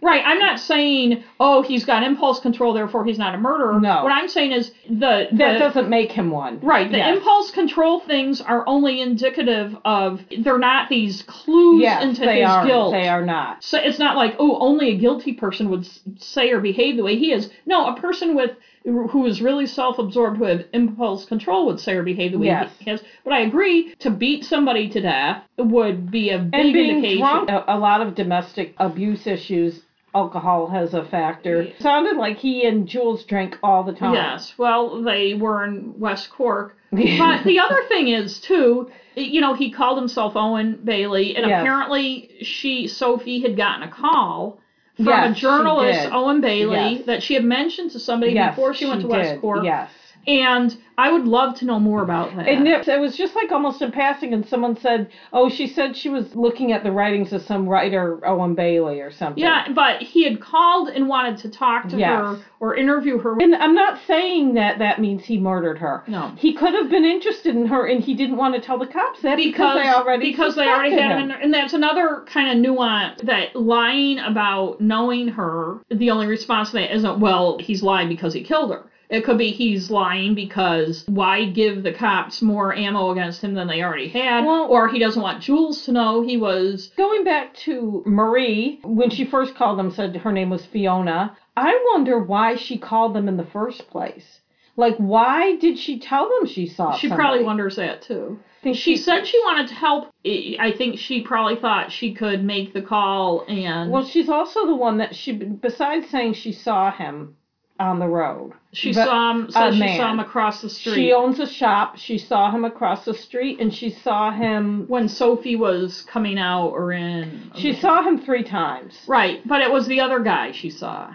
Right. 0.01 0.21
I'm 0.23 0.37
not 0.37 0.59
saying, 0.59 1.23
oh, 1.39 1.63
he's 1.63 1.83
got 1.83 2.03
impulse 2.03 2.39
control, 2.39 2.73
therefore 2.73 3.03
he's 3.03 3.17
not 3.17 3.33
a 3.33 3.37
murderer. 3.39 3.79
No. 3.79 4.03
What 4.03 4.11
I'm 4.11 4.27
saying 4.27 4.51
is 4.51 4.71
the 4.87 5.27
that 5.31 5.57
doesn't 5.57 5.89
make 5.89 6.11
him 6.11 6.29
one. 6.29 6.59
Right, 6.59 6.89
the 6.91 6.97
Yes. 6.97 7.17
impulse 7.17 7.49
control 7.51 7.99
things 8.01 8.39
are 8.39 8.63
only 8.67 9.01
indicative 9.01 9.75
of 9.85 10.21
they're 10.39 10.59
not 10.59 10.89
these 10.89 11.23
clues 11.23 11.81
Yes, 11.81 12.03
into 12.03 12.21
they 12.25 12.41
his 12.41 12.49
are. 12.49 12.65
guilt. 12.65 12.91
They 12.93 13.07
are 13.07 13.25
not. 13.25 13.63
So 13.63 13.79
it's 13.79 13.97
not 13.97 14.15
like, 14.15 14.35
oh, 14.37 14.59
only 14.59 14.89
a 14.91 14.97
guilty 14.97 15.33
person 15.33 15.69
would 15.71 15.87
say 16.21 16.51
or 16.51 16.59
behave 16.59 16.97
the 16.97 17.03
way 17.03 17.17
he 17.17 17.31
is. 17.31 17.49
No, 17.65 17.87
a 17.87 17.99
person 17.99 18.35
with 18.35 18.51
who 18.87 19.25
is 19.25 19.41
really 19.41 19.65
self-absorbed, 19.65 20.37
who 20.37 20.45
have 20.45 20.65
impulse 20.73 21.25
control, 21.25 21.65
would 21.65 21.79
say 21.79 21.93
or 21.95 22.03
behave 22.03 22.31
the 22.31 22.39
way 22.39 22.45
Yes. 22.47 22.71
he 22.79 22.89
has. 22.89 23.03
But 23.23 23.33
I 23.33 23.41
agree, 23.41 23.93
to 23.99 24.09
beat 24.09 24.45
somebody 24.45 24.87
to 24.89 25.01
death 25.01 25.43
would 25.57 26.09
be 26.09 26.29
a 26.29 26.39
big 26.39 26.53
And 26.53 26.73
being 26.73 26.89
indication. 26.97 27.19
drunk, 27.19 27.49
a, 27.49 27.65
a 27.67 27.77
lot 27.77 28.01
of 28.01 28.15
domestic 28.15 28.73
abuse 28.77 29.27
issues, 29.27 29.81
alcohol 30.15 30.67
has 30.67 30.93
a 30.93 31.03
factor. 31.03 31.67
Sounded 31.79 32.15
like 32.15 32.37
he 32.37 32.65
and 32.65 32.87
Jules 32.87 33.25
drank 33.25 33.57
all 33.61 33.83
the 33.83 33.91
time. 33.93 34.13
Yes, 34.13 34.53
well, 34.57 35.01
they 35.03 35.33
were 35.33 35.65
in 35.65 35.99
West 35.99 36.29
Cork. 36.31 36.75
But 36.91 37.43
the 37.43 37.59
other 37.59 37.81
thing 37.89 38.07
is 38.07 38.39
too, 38.39 38.89
you 39.15 39.41
know, 39.41 39.53
he 39.53 39.69
called 39.71 39.97
himself 39.97 40.35
Eoin 40.35 40.85
Bailey, 40.85 41.35
and 41.35 41.45
Yes. 41.45 41.59
apparently 41.61 42.29
she, 42.41 42.87
Sophie, 42.87 43.41
had 43.41 43.57
gotten 43.57 43.83
a 43.83 43.91
call 43.91 44.61
from 44.97 45.05
Yes, 45.05 45.37
a 45.37 45.39
journalist. 45.39 46.09
Eoin 46.09 46.41
Bailey, 46.41 46.95
Yes. 46.97 47.05
that 47.05 47.23
she 47.23 47.35
had 47.35 47.43
mentioned 47.43 47.91
to 47.91 47.99
somebody 47.99 48.33
yes, 48.33 48.55
before 48.55 48.73
she, 48.73 48.85
went 48.85 49.01
to 49.01 49.07
West 49.07 49.33
did. 49.33 49.41
Cork. 49.41 49.63
Yes. 49.63 49.89
And 50.27 50.75
I 50.99 51.11
would 51.11 51.25
love 51.25 51.53
to 51.59 51.65
know 51.65 51.79
more 51.79 52.01
about 52.01 52.35
that. 52.35 52.47
And 52.47 52.67
it, 52.67 52.87
it 52.87 52.99
was 52.99 53.15
just 53.15 53.35
like 53.35 53.51
almost 53.51 53.83
in 53.83 53.91
passing, 53.91 54.33
and 54.33 54.43
someone 54.43 54.75
said, 54.77 55.09
"Oh, 55.31 55.47
she 55.47 55.67
said 55.67 55.95
she 55.95 56.09
was 56.09 56.35
looking 56.35 56.71
at 56.71 56.83
the 56.83 56.91
writings 56.91 57.31
of 57.33 57.43
some 57.43 57.69
writer, 57.69 58.17
Eoin 58.23 58.55
Bailey, 58.55 58.99
or 58.99 59.11
something." 59.11 59.43
yeah, 59.43 59.71
but 59.73 60.01
he 60.01 60.23
had 60.23 60.39
called 60.41 60.89
and 60.89 61.07
wanted 61.07 61.37
to 61.39 61.49
talk 61.49 61.87
to 61.89 61.97
Yes. 61.97 62.09
her 62.09 62.39
or 62.59 62.75
interview 62.75 63.19
her. 63.19 63.37
And 63.39 63.53
I'm 63.55 63.75
not 63.75 63.99
saying 64.07 64.55
that 64.55 64.79
that 64.79 64.99
means 64.99 65.23
he 65.23 65.37
murdered 65.37 65.77
her. 65.77 66.03
No. 66.07 66.31
He 66.35 66.53
could 66.53 66.73
have 66.73 66.89
been 66.89 67.05
interested 67.05 67.55
in 67.55 67.67
her, 67.67 67.85
and 67.85 68.03
he 68.03 68.15
didn't 68.15 68.37
want 68.37 68.55
to 68.55 68.61
tell 68.61 68.79
the 68.79 68.87
cops 68.87 69.21
that 69.21 69.37
because, 69.37 69.75
they 69.75 69.87
already 69.89 70.31
because 70.31 70.55
they 70.55 70.67
already 70.67 70.95
had 70.95 71.19
him, 71.19 71.29
him. 71.29 71.37
and 71.43 71.53
that's 71.53 71.73
another 71.73 72.23
kind 72.25 72.49
of 72.49 72.57
nuance 72.57 73.21
that 73.21 73.55
lying 73.55 74.17
about 74.17 74.81
knowing 74.81 75.27
her. 75.27 75.79
The 75.91 76.09
only 76.09 76.25
response 76.25 76.71
to 76.71 76.77
that 76.77 76.95
isn't 76.95 77.19
well, 77.19 77.59
he's 77.59 77.83
lying 77.83 78.07
because 78.09 78.33
he 78.33 78.41
killed 78.41 78.71
her. 78.71 78.89
It 79.09 79.23
could 79.23 79.37
be 79.37 79.51
he's 79.51 79.89
lying 79.89 80.35
because 80.35 81.05
why 81.07 81.45
give 81.45 81.83
the 81.83 81.93
cops 81.93 82.41
more 82.41 82.75
ammo 82.75 83.11
against 83.11 83.41
him 83.41 83.53
than 83.53 83.67
they 83.67 83.81
already 83.81 84.09
had, 84.09 84.45
Well- 84.45 84.67
or 84.69 84.89
he 84.89 84.99
doesn't 84.99 85.21
want 85.21 85.41
Jules 85.41 85.85
to 85.85 85.93
know 85.93 86.21
he 86.21 86.35
was. 86.35 86.91
Going 86.97 87.23
back 87.23 87.53
to 87.65 88.03
Marie, 88.05 88.79
when 88.83 89.09
she 89.09 89.23
first 89.23 89.55
called 89.55 89.79
them, 89.79 89.91
said 89.91 90.15
her 90.17 90.31
name 90.31 90.49
was 90.49 90.65
Fiona. 90.65 91.37
I 91.55 91.79
wonder 91.93 92.19
why 92.19 92.55
she 92.55 92.77
called 92.77 93.13
them 93.13 93.27
in 93.27 93.37
the 93.37 93.45
first 93.45 93.89
place. 93.89 94.41
Like, 94.75 94.97
why 94.97 95.55
did 95.55 95.79
she 95.79 95.99
tell 95.99 96.29
them 96.29 96.47
she 96.47 96.67
saw? 96.67 96.91
She 96.91 97.07
somebody? 97.07 97.21
probably 97.21 97.43
wonders 97.45 97.77
that 97.77 98.01
too. 98.03 98.37
Think 98.61 98.75
She 98.75 98.97
said 98.97 99.25
she 99.25 99.39
wanted 99.39 99.67
to 99.69 99.73
help. 99.73 100.09
I 100.25 100.55
I 100.59 100.71
think 100.73 100.99
she 100.99 101.21
probably 101.21 101.55
thought 101.55 101.91
she 101.91 102.13
could 102.13 102.43
make 102.43 102.73
the 102.73 102.81
call 102.81 103.45
and 103.47 103.89
Well, 103.89 104.05
she's 104.05 104.29
also 104.29 104.65
the 104.67 104.75
one 104.75 104.97
that 104.97 105.15
she, 105.15 105.31
besides 105.31 106.09
saying 106.09 106.33
she 106.33 106.51
saw 106.51 106.91
him 106.91 107.36
on 107.79 107.99
the 107.99 108.07
road, 108.07 108.53
she 108.73 108.93
but- 108.93 109.05
saw 109.05 109.31
him. 109.31 109.51
Said 109.51 109.73
she 109.73 109.79
man. 109.79 109.97
saw 109.97 110.11
him 110.11 110.19
across 110.19 110.61
the 110.61 110.69
street. 110.69 110.95
She 110.95 111.13
owns 111.13 111.39
a 111.39 111.47
shop. 111.47 111.97
She 111.97 112.17
saw 112.17 112.51
him 112.51 112.65
across 112.65 113.05
the 113.05 113.13
street, 113.13 113.59
and 113.59 113.73
she 113.73 113.89
saw 113.89 114.31
him. 114.31 114.85
when 114.87 115.07
Sophie 115.07 115.55
was 115.55 116.01
coming 116.03 116.37
out 116.37 116.69
or 116.69 116.91
in. 116.91 117.51
She 117.55 117.73
saw 117.73 118.03
him 118.03 118.19
three 118.19 118.43
times. 118.43 118.97
Right, 119.07 119.41
but 119.47 119.61
it 119.61 119.71
was 119.71 119.87
the 119.87 120.01
other 120.01 120.19
guy 120.19 120.51
she 120.51 120.69
saw. 120.69 121.13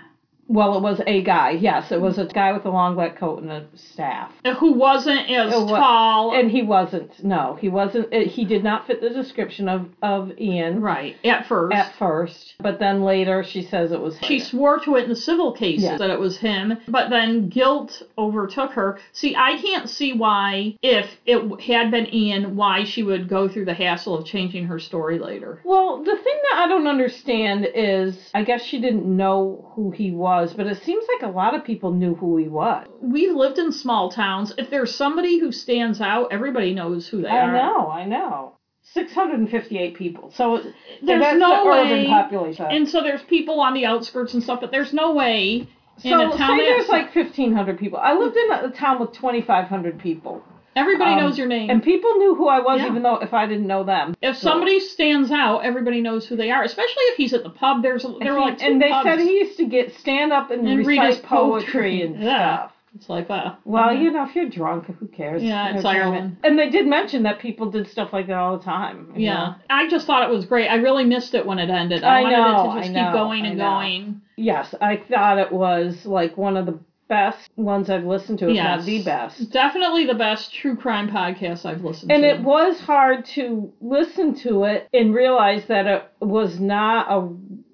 Well, 0.52 0.76
it 0.76 0.82
was 0.82 1.00
a 1.06 1.22
guy. 1.22 1.52
Yes, 1.52 1.90
it 1.92 2.00
was 2.00 2.18
a 2.18 2.26
guy 2.26 2.52
with 2.52 2.66
a 2.66 2.70
long 2.70 2.94
black 2.94 3.16
coat 3.16 3.42
and 3.42 3.50
a 3.50 3.64
staff. 3.74 4.30
Who 4.58 4.74
wasn't 4.74 5.30
as 5.30 5.52
It 5.54 5.56
wa- 5.66 5.78
tall. 5.78 6.34
And 6.34 6.50
he 6.50 6.62
wasn't. 6.62 7.24
No, 7.24 7.56
he 7.60 7.70
wasn't. 7.70 8.12
it- 8.12 8.26
He 8.28 8.44
did 8.44 8.62
not 8.62 8.86
fit 8.86 9.00
the 9.00 9.08
description 9.10 9.68
of 9.68 9.86
of 10.02 10.38
Ian 10.38 10.82
right, 10.82 11.16
at 11.24 11.46
first. 11.46 11.74
at 11.74 11.92
first. 11.94 12.54
But 12.60 12.78
then 12.78 13.02
later, 13.02 13.42
she 13.44 13.62
says 13.62 13.92
it 13.92 14.00
was. 14.00 14.18
She 14.22 14.38
swore 14.40 14.78
to 14.80 14.96
it 14.96 15.04
in 15.04 15.08
the 15.08 15.16
civil 15.16 15.52
cases 15.52 15.84
Yeah. 15.84 15.96
that 15.96 16.10
it 16.10 16.20
was 16.20 16.36
him, 16.38 16.76
but 16.86 17.08
then 17.08 17.48
guilt 17.48 18.02
overtook 18.18 18.72
her. 18.72 18.98
See, 19.12 19.34
I 19.34 19.56
can't 19.56 19.88
see 19.88 20.12
why, 20.12 20.74
if 20.82 21.18
it 21.24 21.60
had 21.62 21.90
been 21.90 22.12
Ian, 22.14 22.56
why 22.56 22.84
she 22.84 23.02
would 23.02 23.26
go 23.28 23.48
through 23.48 23.64
the 23.64 23.74
hassle 23.74 24.14
of 24.18 24.26
changing 24.26 24.66
her 24.66 24.78
story 24.78 25.18
later. 25.18 25.60
Well, 25.64 25.98
the 26.04 26.16
thing 26.16 26.38
that 26.50 26.60
I 26.64 26.68
don't 26.68 26.86
understand 26.86 27.66
is, 27.74 28.30
I 28.34 28.42
guess 28.44 28.62
she 28.62 28.80
didn't 28.80 29.06
know 29.06 29.70
who 29.74 29.90
he 29.92 30.10
was, 30.10 30.41
but 30.56 30.66
it 30.66 30.82
seems 30.82 31.05
like 31.14 31.28
a 31.31 31.32
lot 31.32 31.55
of 31.55 31.64
people 31.64 31.93
knew 31.93 32.14
who 32.14 32.36
he 32.36 32.48
was. 32.48 32.86
We've 33.01 33.35
lived 33.35 33.59
in 33.59 33.73
small 33.73 34.10
towns. 34.10 34.52
If 34.59 34.70
there's 34.70 34.94
somebody 34.94 35.39
who 35.39 35.52
stands 35.52 36.01
out, 36.01 36.32
everybody 36.32 36.74
knows 36.74 37.06
who 37.06 37.23
they 37.23 37.28
I 37.28 37.40
are. 37.40 37.55
I 37.55 37.62
know, 37.62 37.90
I 37.90 38.05
know. 38.05 38.56
658 38.82 39.94
people. 39.94 40.31
So 40.35 40.60
There's 41.02 41.39
no 41.39 41.64
the 41.64 41.70
way. 41.70 41.78
urban 41.78 42.06
population. 42.06 42.66
And 42.70 42.89
so 42.89 43.02
there's 43.02 43.23
people 43.23 43.60
on 43.60 43.74
the 43.74 43.86
outskirts 43.86 44.35
and 44.35 44.43
stuff, 44.43 44.60
but 44.60 44.70
there's 44.70 44.93
no 44.93 45.14
way 45.14 45.69
in 46.05 46.10
so 46.10 46.32
a 46.32 46.36
town 46.36 46.59
say 46.59 46.66
there's 46.66 46.89
like 46.89 47.14
1,500 47.14 47.78
people. 47.78 47.98
I 48.02 48.14
lived 48.14 48.36
in 48.36 48.51
a 48.51 48.70
town 48.70 49.01
with 49.01 49.12
2,500 49.12 49.98
people. 49.98 50.43
Everybody 50.77 51.12
um, 51.12 51.20
knows 51.20 51.39
your 51.39 51.47
name. 51.47 51.70
And 51.70 51.82
people 51.82 52.15
knew 52.15 52.35
who 52.35 52.49
I 52.49 52.61
was, 52.61 52.81
Yeah. 52.81 52.89
even 52.89 53.03
though 53.03 53.16
if 53.16 53.32
I 53.35 53.47
didn't 53.47 53.66
know 53.66 53.85
them. 53.85 54.15
if 54.23 54.36
somebody 54.36 54.81
stands 54.81 55.31
out, 55.31 55.61
everybody 55.65 56.01
knows 56.01 56.27
who 56.27 56.36
they 56.36 56.51
are. 56.51 56.62
Especially 56.62 57.03
if 57.05 57.16
he's 57.16 57.32
at 57.35 57.43
the 57.43 57.51
pub. 57.51 57.82
There's 57.82 58.03
there 58.20 58.32
were 58.35 58.40
He- 58.40 58.44
like 58.47 58.59
two 58.59 58.66
and 58.66 58.81
they 58.82 58.90
pubs. 58.90 59.05
said 59.09 59.19
he 59.20 59.39
used 59.39 59.57
to 59.59 59.66
get 59.66 59.94
stand 59.97 60.32
up 60.32 60.51
and, 60.51 60.66
And 60.66 60.78
read 60.78 60.86
recite 60.99 61.07
his 61.15 61.19
poetry. 61.19 61.73
poetry 61.73 62.03
and 62.03 62.20
Yeah. 62.23 62.57
stuff. 62.59 62.73
It's 62.94 63.09
like 63.09 63.31
uh, 63.31 63.55
Well, 63.65 63.89
okay. 63.89 64.03
you 64.03 64.11
know, 64.11 64.24
if 64.24 64.36
you're 64.36 64.51
drunk, 64.51 64.85
who 65.01 65.07
cares? 65.07 65.43
Yeah, 65.43 65.74
it's. 65.74 65.82
Ireland. 65.85 66.36
And 66.44 66.59
they 66.59 66.69
did 66.69 66.86
mention 66.86 67.23
that 67.23 67.39
people 67.39 67.70
did 67.70 67.89
stuff 67.89 68.12
like 68.12 68.27
that 68.27 68.36
all 68.36 68.59
the 68.59 68.65
time. 68.65 69.15
Yeah, 69.16 69.32
know? 69.35 69.55
I 69.70 69.89
just 69.89 70.07
thought 70.07 70.23
it 70.24 70.28
was 70.28 70.44
great. 70.44 70.69
I 70.69 70.74
really 70.74 71.05
missed 71.07 71.32
it 71.35 71.47
when 71.47 71.59
it 71.59 71.70
ended. 71.70 72.05
I, 72.05 72.19
I 72.19 72.23
wanted 72.23 72.36
know, 72.36 72.44
it 72.44 72.51
to 72.74 72.81
just 72.81 72.90
I 72.90 72.93
keep 72.93 72.93
know, 73.07 73.12
going 73.15 73.47
and 73.47 73.57
going. 73.59 74.20
Yes, 74.36 74.74
I 74.78 74.97
thought 75.11 75.39
it 75.39 75.51
was 75.53 76.05
like 76.05 76.36
one 76.36 76.59
of 76.59 76.66
the 76.66 76.78
best 77.12 77.51
ones 77.56 77.90
I've 77.90 78.05
listened 78.05 78.39
to, 78.40 78.48
if 78.48 78.55
Yes. 78.55 78.78
not 78.78 78.86
the 78.86 79.02
best. 79.05 79.52
Definitely 79.52 80.06
the 80.06 80.14
best 80.14 80.52
true 80.55 80.76
crime 80.76 81.09
podcast 81.10 81.66
I've 81.66 81.84
listened 81.84 82.10
And 82.12 82.22
to. 82.22 82.28
And 82.30 82.40
it 82.40 82.44
was 82.44 82.80
hard 82.80 83.24
to 83.36 83.72
listen 83.80 84.34
to 84.47 84.64
it 84.64 84.89
and 84.94 85.14
realize 85.14 85.66
that 85.66 85.86
it 85.86 86.02
was 86.20 86.59
not 86.59 87.06
a 87.10 87.18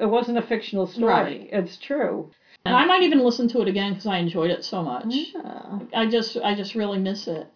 it 0.03 0.07
wasn't 0.07 0.39
a 0.39 0.43
fictional 0.43 0.87
story. 0.87 1.13
Right. 1.13 1.49
It's 1.53 1.77
true. 1.79 2.31
and 2.65 2.75
I 2.75 2.85
might 2.87 3.03
even 3.03 3.21
listen 3.25 3.49
to 3.51 3.63
it 3.63 3.69
again 3.69 3.93
because 3.93 4.07
I 4.07 4.19
enjoyed 4.19 4.51
it 4.51 4.65
so 4.65 4.83
much. 4.83 5.07
Yeah. 5.35 5.79
I 5.95 6.07
just 6.07 6.37
I 6.39 6.55
just 6.55 6.75
really 6.75 6.99
miss 6.99 7.29
it. 7.29 7.47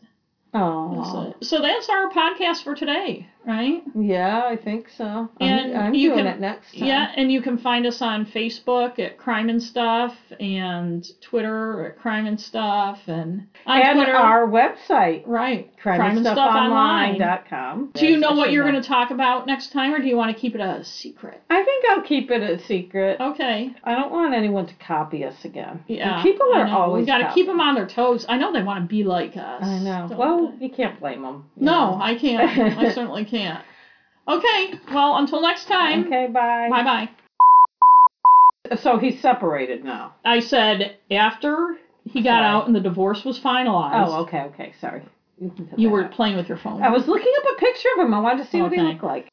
Oh. 0.54 1.30
it. 1.40 1.44
So 1.44 1.60
that's 1.62 1.88
our 1.88 2.10
podcast 2.10 2.62
for 2.64 2.74
today, 2.74 3.26
right? 3.46 3.82
Yeah, 3.94 4.42
I 4.44 4.56
think 4.56 4.88
so. 4.96 5.28
And 5.40 5.76
I'm, 5.76 5.86
I'm 5.86 5.94
you 5.94 6.10
doing 6.10 6.24
can- 6.24 6.34
it 6.34 6.40
next 6.40 6.72
time. 6.72 6.84
Yeah, 6.84 7.12
and 7.16 7.30
you 7.32 7.42
can 7.42 7.58
find 7.58 7.86
us 7.86 8.00
on 8.00 8.26
Facebook 8.26 8.98
at 8.98 9.18
Crime 9.18 9.48
and 9.48 9.62
Stuff 9.62 10.14
and 10.40 11.06
Twitter 11.20 11.86
at 11.86 11.98
Crime 11.98 12.26
and 12.26 12.40
Stuff 12.40 13.00
and 13.06 13.46
on 13.66 13.80
and 13.80 13.96
Twitter. 13.98 14.14
our 14.14 14.46
website, 14.46 15.24
right. 15.26 15.70
crime 15.80 16.00
and 16.00 16.24
stuff 16.24 16.38
crimeandstuffonline.com. 16.38 17.90
Do 17.94 18.06
you 18.06 18.16
know 18.18 18.32
what 18.32 18.52
you're 18.52 18.68
going 18.68 18.80
to 18.80 18.86
talk 18.86 19.10
about 19.10 19.46
next 19.46 19.72
time, 19.72 19.94
or 19.94 19.98
do 19.98 20.06
you 20.06 20.16
want 20.16 20.34
to 20.34 20.40
keep 20.40 20.54
it 20.54 20.60
a 20.60 20.84
secret? 20.84 21.42
I 21.50 21.62
think 21.64 21.84
I'll 21.90 22.02
keep 22.02 22.30
it 22.30 22.42
a 22.42 22.62
secret. 22.64 23.20
Okay. 23.20 23.74
I 23.84 23.94
don't 23.94 24.12
want 24.12 24.34
anyone 24.34 24.66
to 24.66 24.74
copy 24.74 25.24
us 25.24 25.44
again. 25.44 25.84
Yeah. 25.88 26.14
And 26.16 26.22
people 26.22 26.52
are 26.54 26.66
always. 26.66 27.02
We 27.02 27.06
got 27.06 27.18
to 27.18 27.34
keep 27.34 27.46
them 27.46 27.60
on 27.60 27.74
their 27.74 27.86
toes. 27.86 28.24
I 28.28 28.36
know 28.36 28.52
they 28.52 28.62
want 28.62 28.84
to 28.84 28.88
be 28.88 29.04
like 29.04 29.36
us. 29.36 29.62
I 29.62 29.78
know. 29.78 30.08
Well, 30.12 30.54
they? 30.58 30.66
you 30.66 30.72
can't 30.72 30.98
blame 31.00 31.22
them. 31.22 31.44
no, 31.56 31.98
I 32.00 32.16
can't. 32.16 32.78
I 32.78 32.90
certainly 32.94 33.24
can't. 33.24 33.31
Okay. 33.32 34.74
Well, 34.92 35.16
until 35.16 35.40
next 35.42 35.66
time. 35.66 36.06
Okay, 36.06 36.26
bye. 36.32 36.68
Bye 36.70 36.84
bye. 36.84 38.76
So 38.76 38.98
he's 38.98 39.20
separated 39.20 39.84
now. 39.84 40.14
I 40.24 40.40
said 40.40 40.96
after 41.10 41.76
he 42.04 42.22
got 42.22 42.36
Sorry. 42.38 42.46
out 42.46 42.66
and 42.66 42.74
the 42.76 42.80
divorce 42.80 43.24
was 43.24 43.38
finalized. 43.38 44.06
Oh, 44.08 44.22
okay, 44.22 44.42
okay. 44.42 44.72
Sorry. 44.80 45.02
You, 45.40 45.52
You 45.76 45.90
were 45.90 46.04
out. 46.04 46.12
playing 46.12 46.36
with 46.36 46.48
your 46.48 46.58
phone. 46.58 46.82
I 46.82 46.90
was 46.90 47.06
looking 47.08 47.32
up 47.38 47.44
a 47.56 47.60
picture 47.60 47.88
of 47.98 48.06
him. 48.06 48.14
I 48.14 48.20
wanted 48.20 48.44
to 48.44 48.50
see 48.50 48.62
what 48.62 48.72
he 48.72 48.80
looked 48.80 49.02
like. 49.02 49.28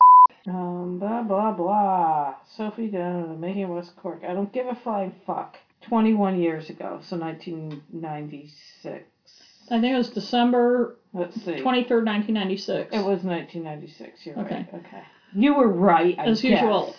Um, 0.47 0.97
blah 0.99 1.21
blah 1.21 1.51
blah. 1.51 2.35
Sophie 2.57 2.87
Dunn, 2.87 3.39
making 3.39 3.67
West 3.69 3.95
Cork. 3.97 4.23
I 4.27 4.33
don't 4.33 4.51
give 4.51 4.65
a 4.67 4.75
flying 4.75 5.13
fuck. 5.27 5.57
Twenty-one 5.81 6.39
years 6.41 6.69
ago, 6.69 6.99
so 7.03 7.15
1996. 7.17 9.03
I 9.71 9.79
think 9.79 9.93
it 9.93 9.97
was 9.97 10.09
December 10.09 10.97
Let's 11.13 11.35
see. 11.35 11.53
23rd, 11.61 12.05
1996. 12.05 12.93
It 12.93 12.97
was 12.97 13.23
1996. 13.23 14.25
You're 14.25 14.39
Okay. 14.39 14.55
right. 14.55 14.67
Okay. 14.73 15.03
You 15.35 15.55
were 15.55 15.67
right. 15.67 16.15
I 16.17 16.25
As 16.25 16.41
guess. 16.41 16.61
usual. 16.61 16.95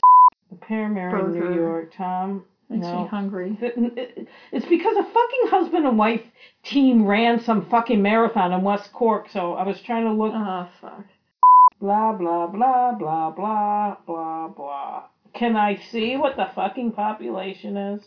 The 0.51 0.56
Paramount 0.56 1.34
in 1.36 1.40
New 1.40 1.55
York. 1.55 1.92
Tom. 1.97 2.44
Makes 2.68 2.86
no. 2.86 3.02
me 3.02 3.09
hungry. 3.09 3.59
It's 3.60 4.66
because 4.66 4.97
a 4.97 5.02
fucking 5.02 5.47
husband 5.48 5.86
and 5.86 5.98
wife 5.98 6.22
team 6.62 7.05
ran 7.05 7.40
some 7.40 7.66
fucking 7.68 8.01
marathon 8.01 8.52
in 8.52 8.62
West 8.62 8.92
Cork, 8.92 9.28
so 9.30 9.55
I 9.55 9.66
was 9.66 9.80
trying 9.80 10.05
to 10.05 10.12
look. 10.12 10.32
Ah, 10.34 10.70
fuck. 10.80 11.05
Blah 11.80 12.12
blah 12.12 12.47
blah 12.47 12.92
blah 12.92 13.30
blah 13.30 13.97
blah 14.06 14.48
blah. 14.48 15.02
Can 15.34 15.56
I 15.56 15.76
see 15.90 16.16
what 16.16 16.36
the 16.36 16.48
fucking 16.55 16.92
population 16.92 17.76
is? 17.76 18.02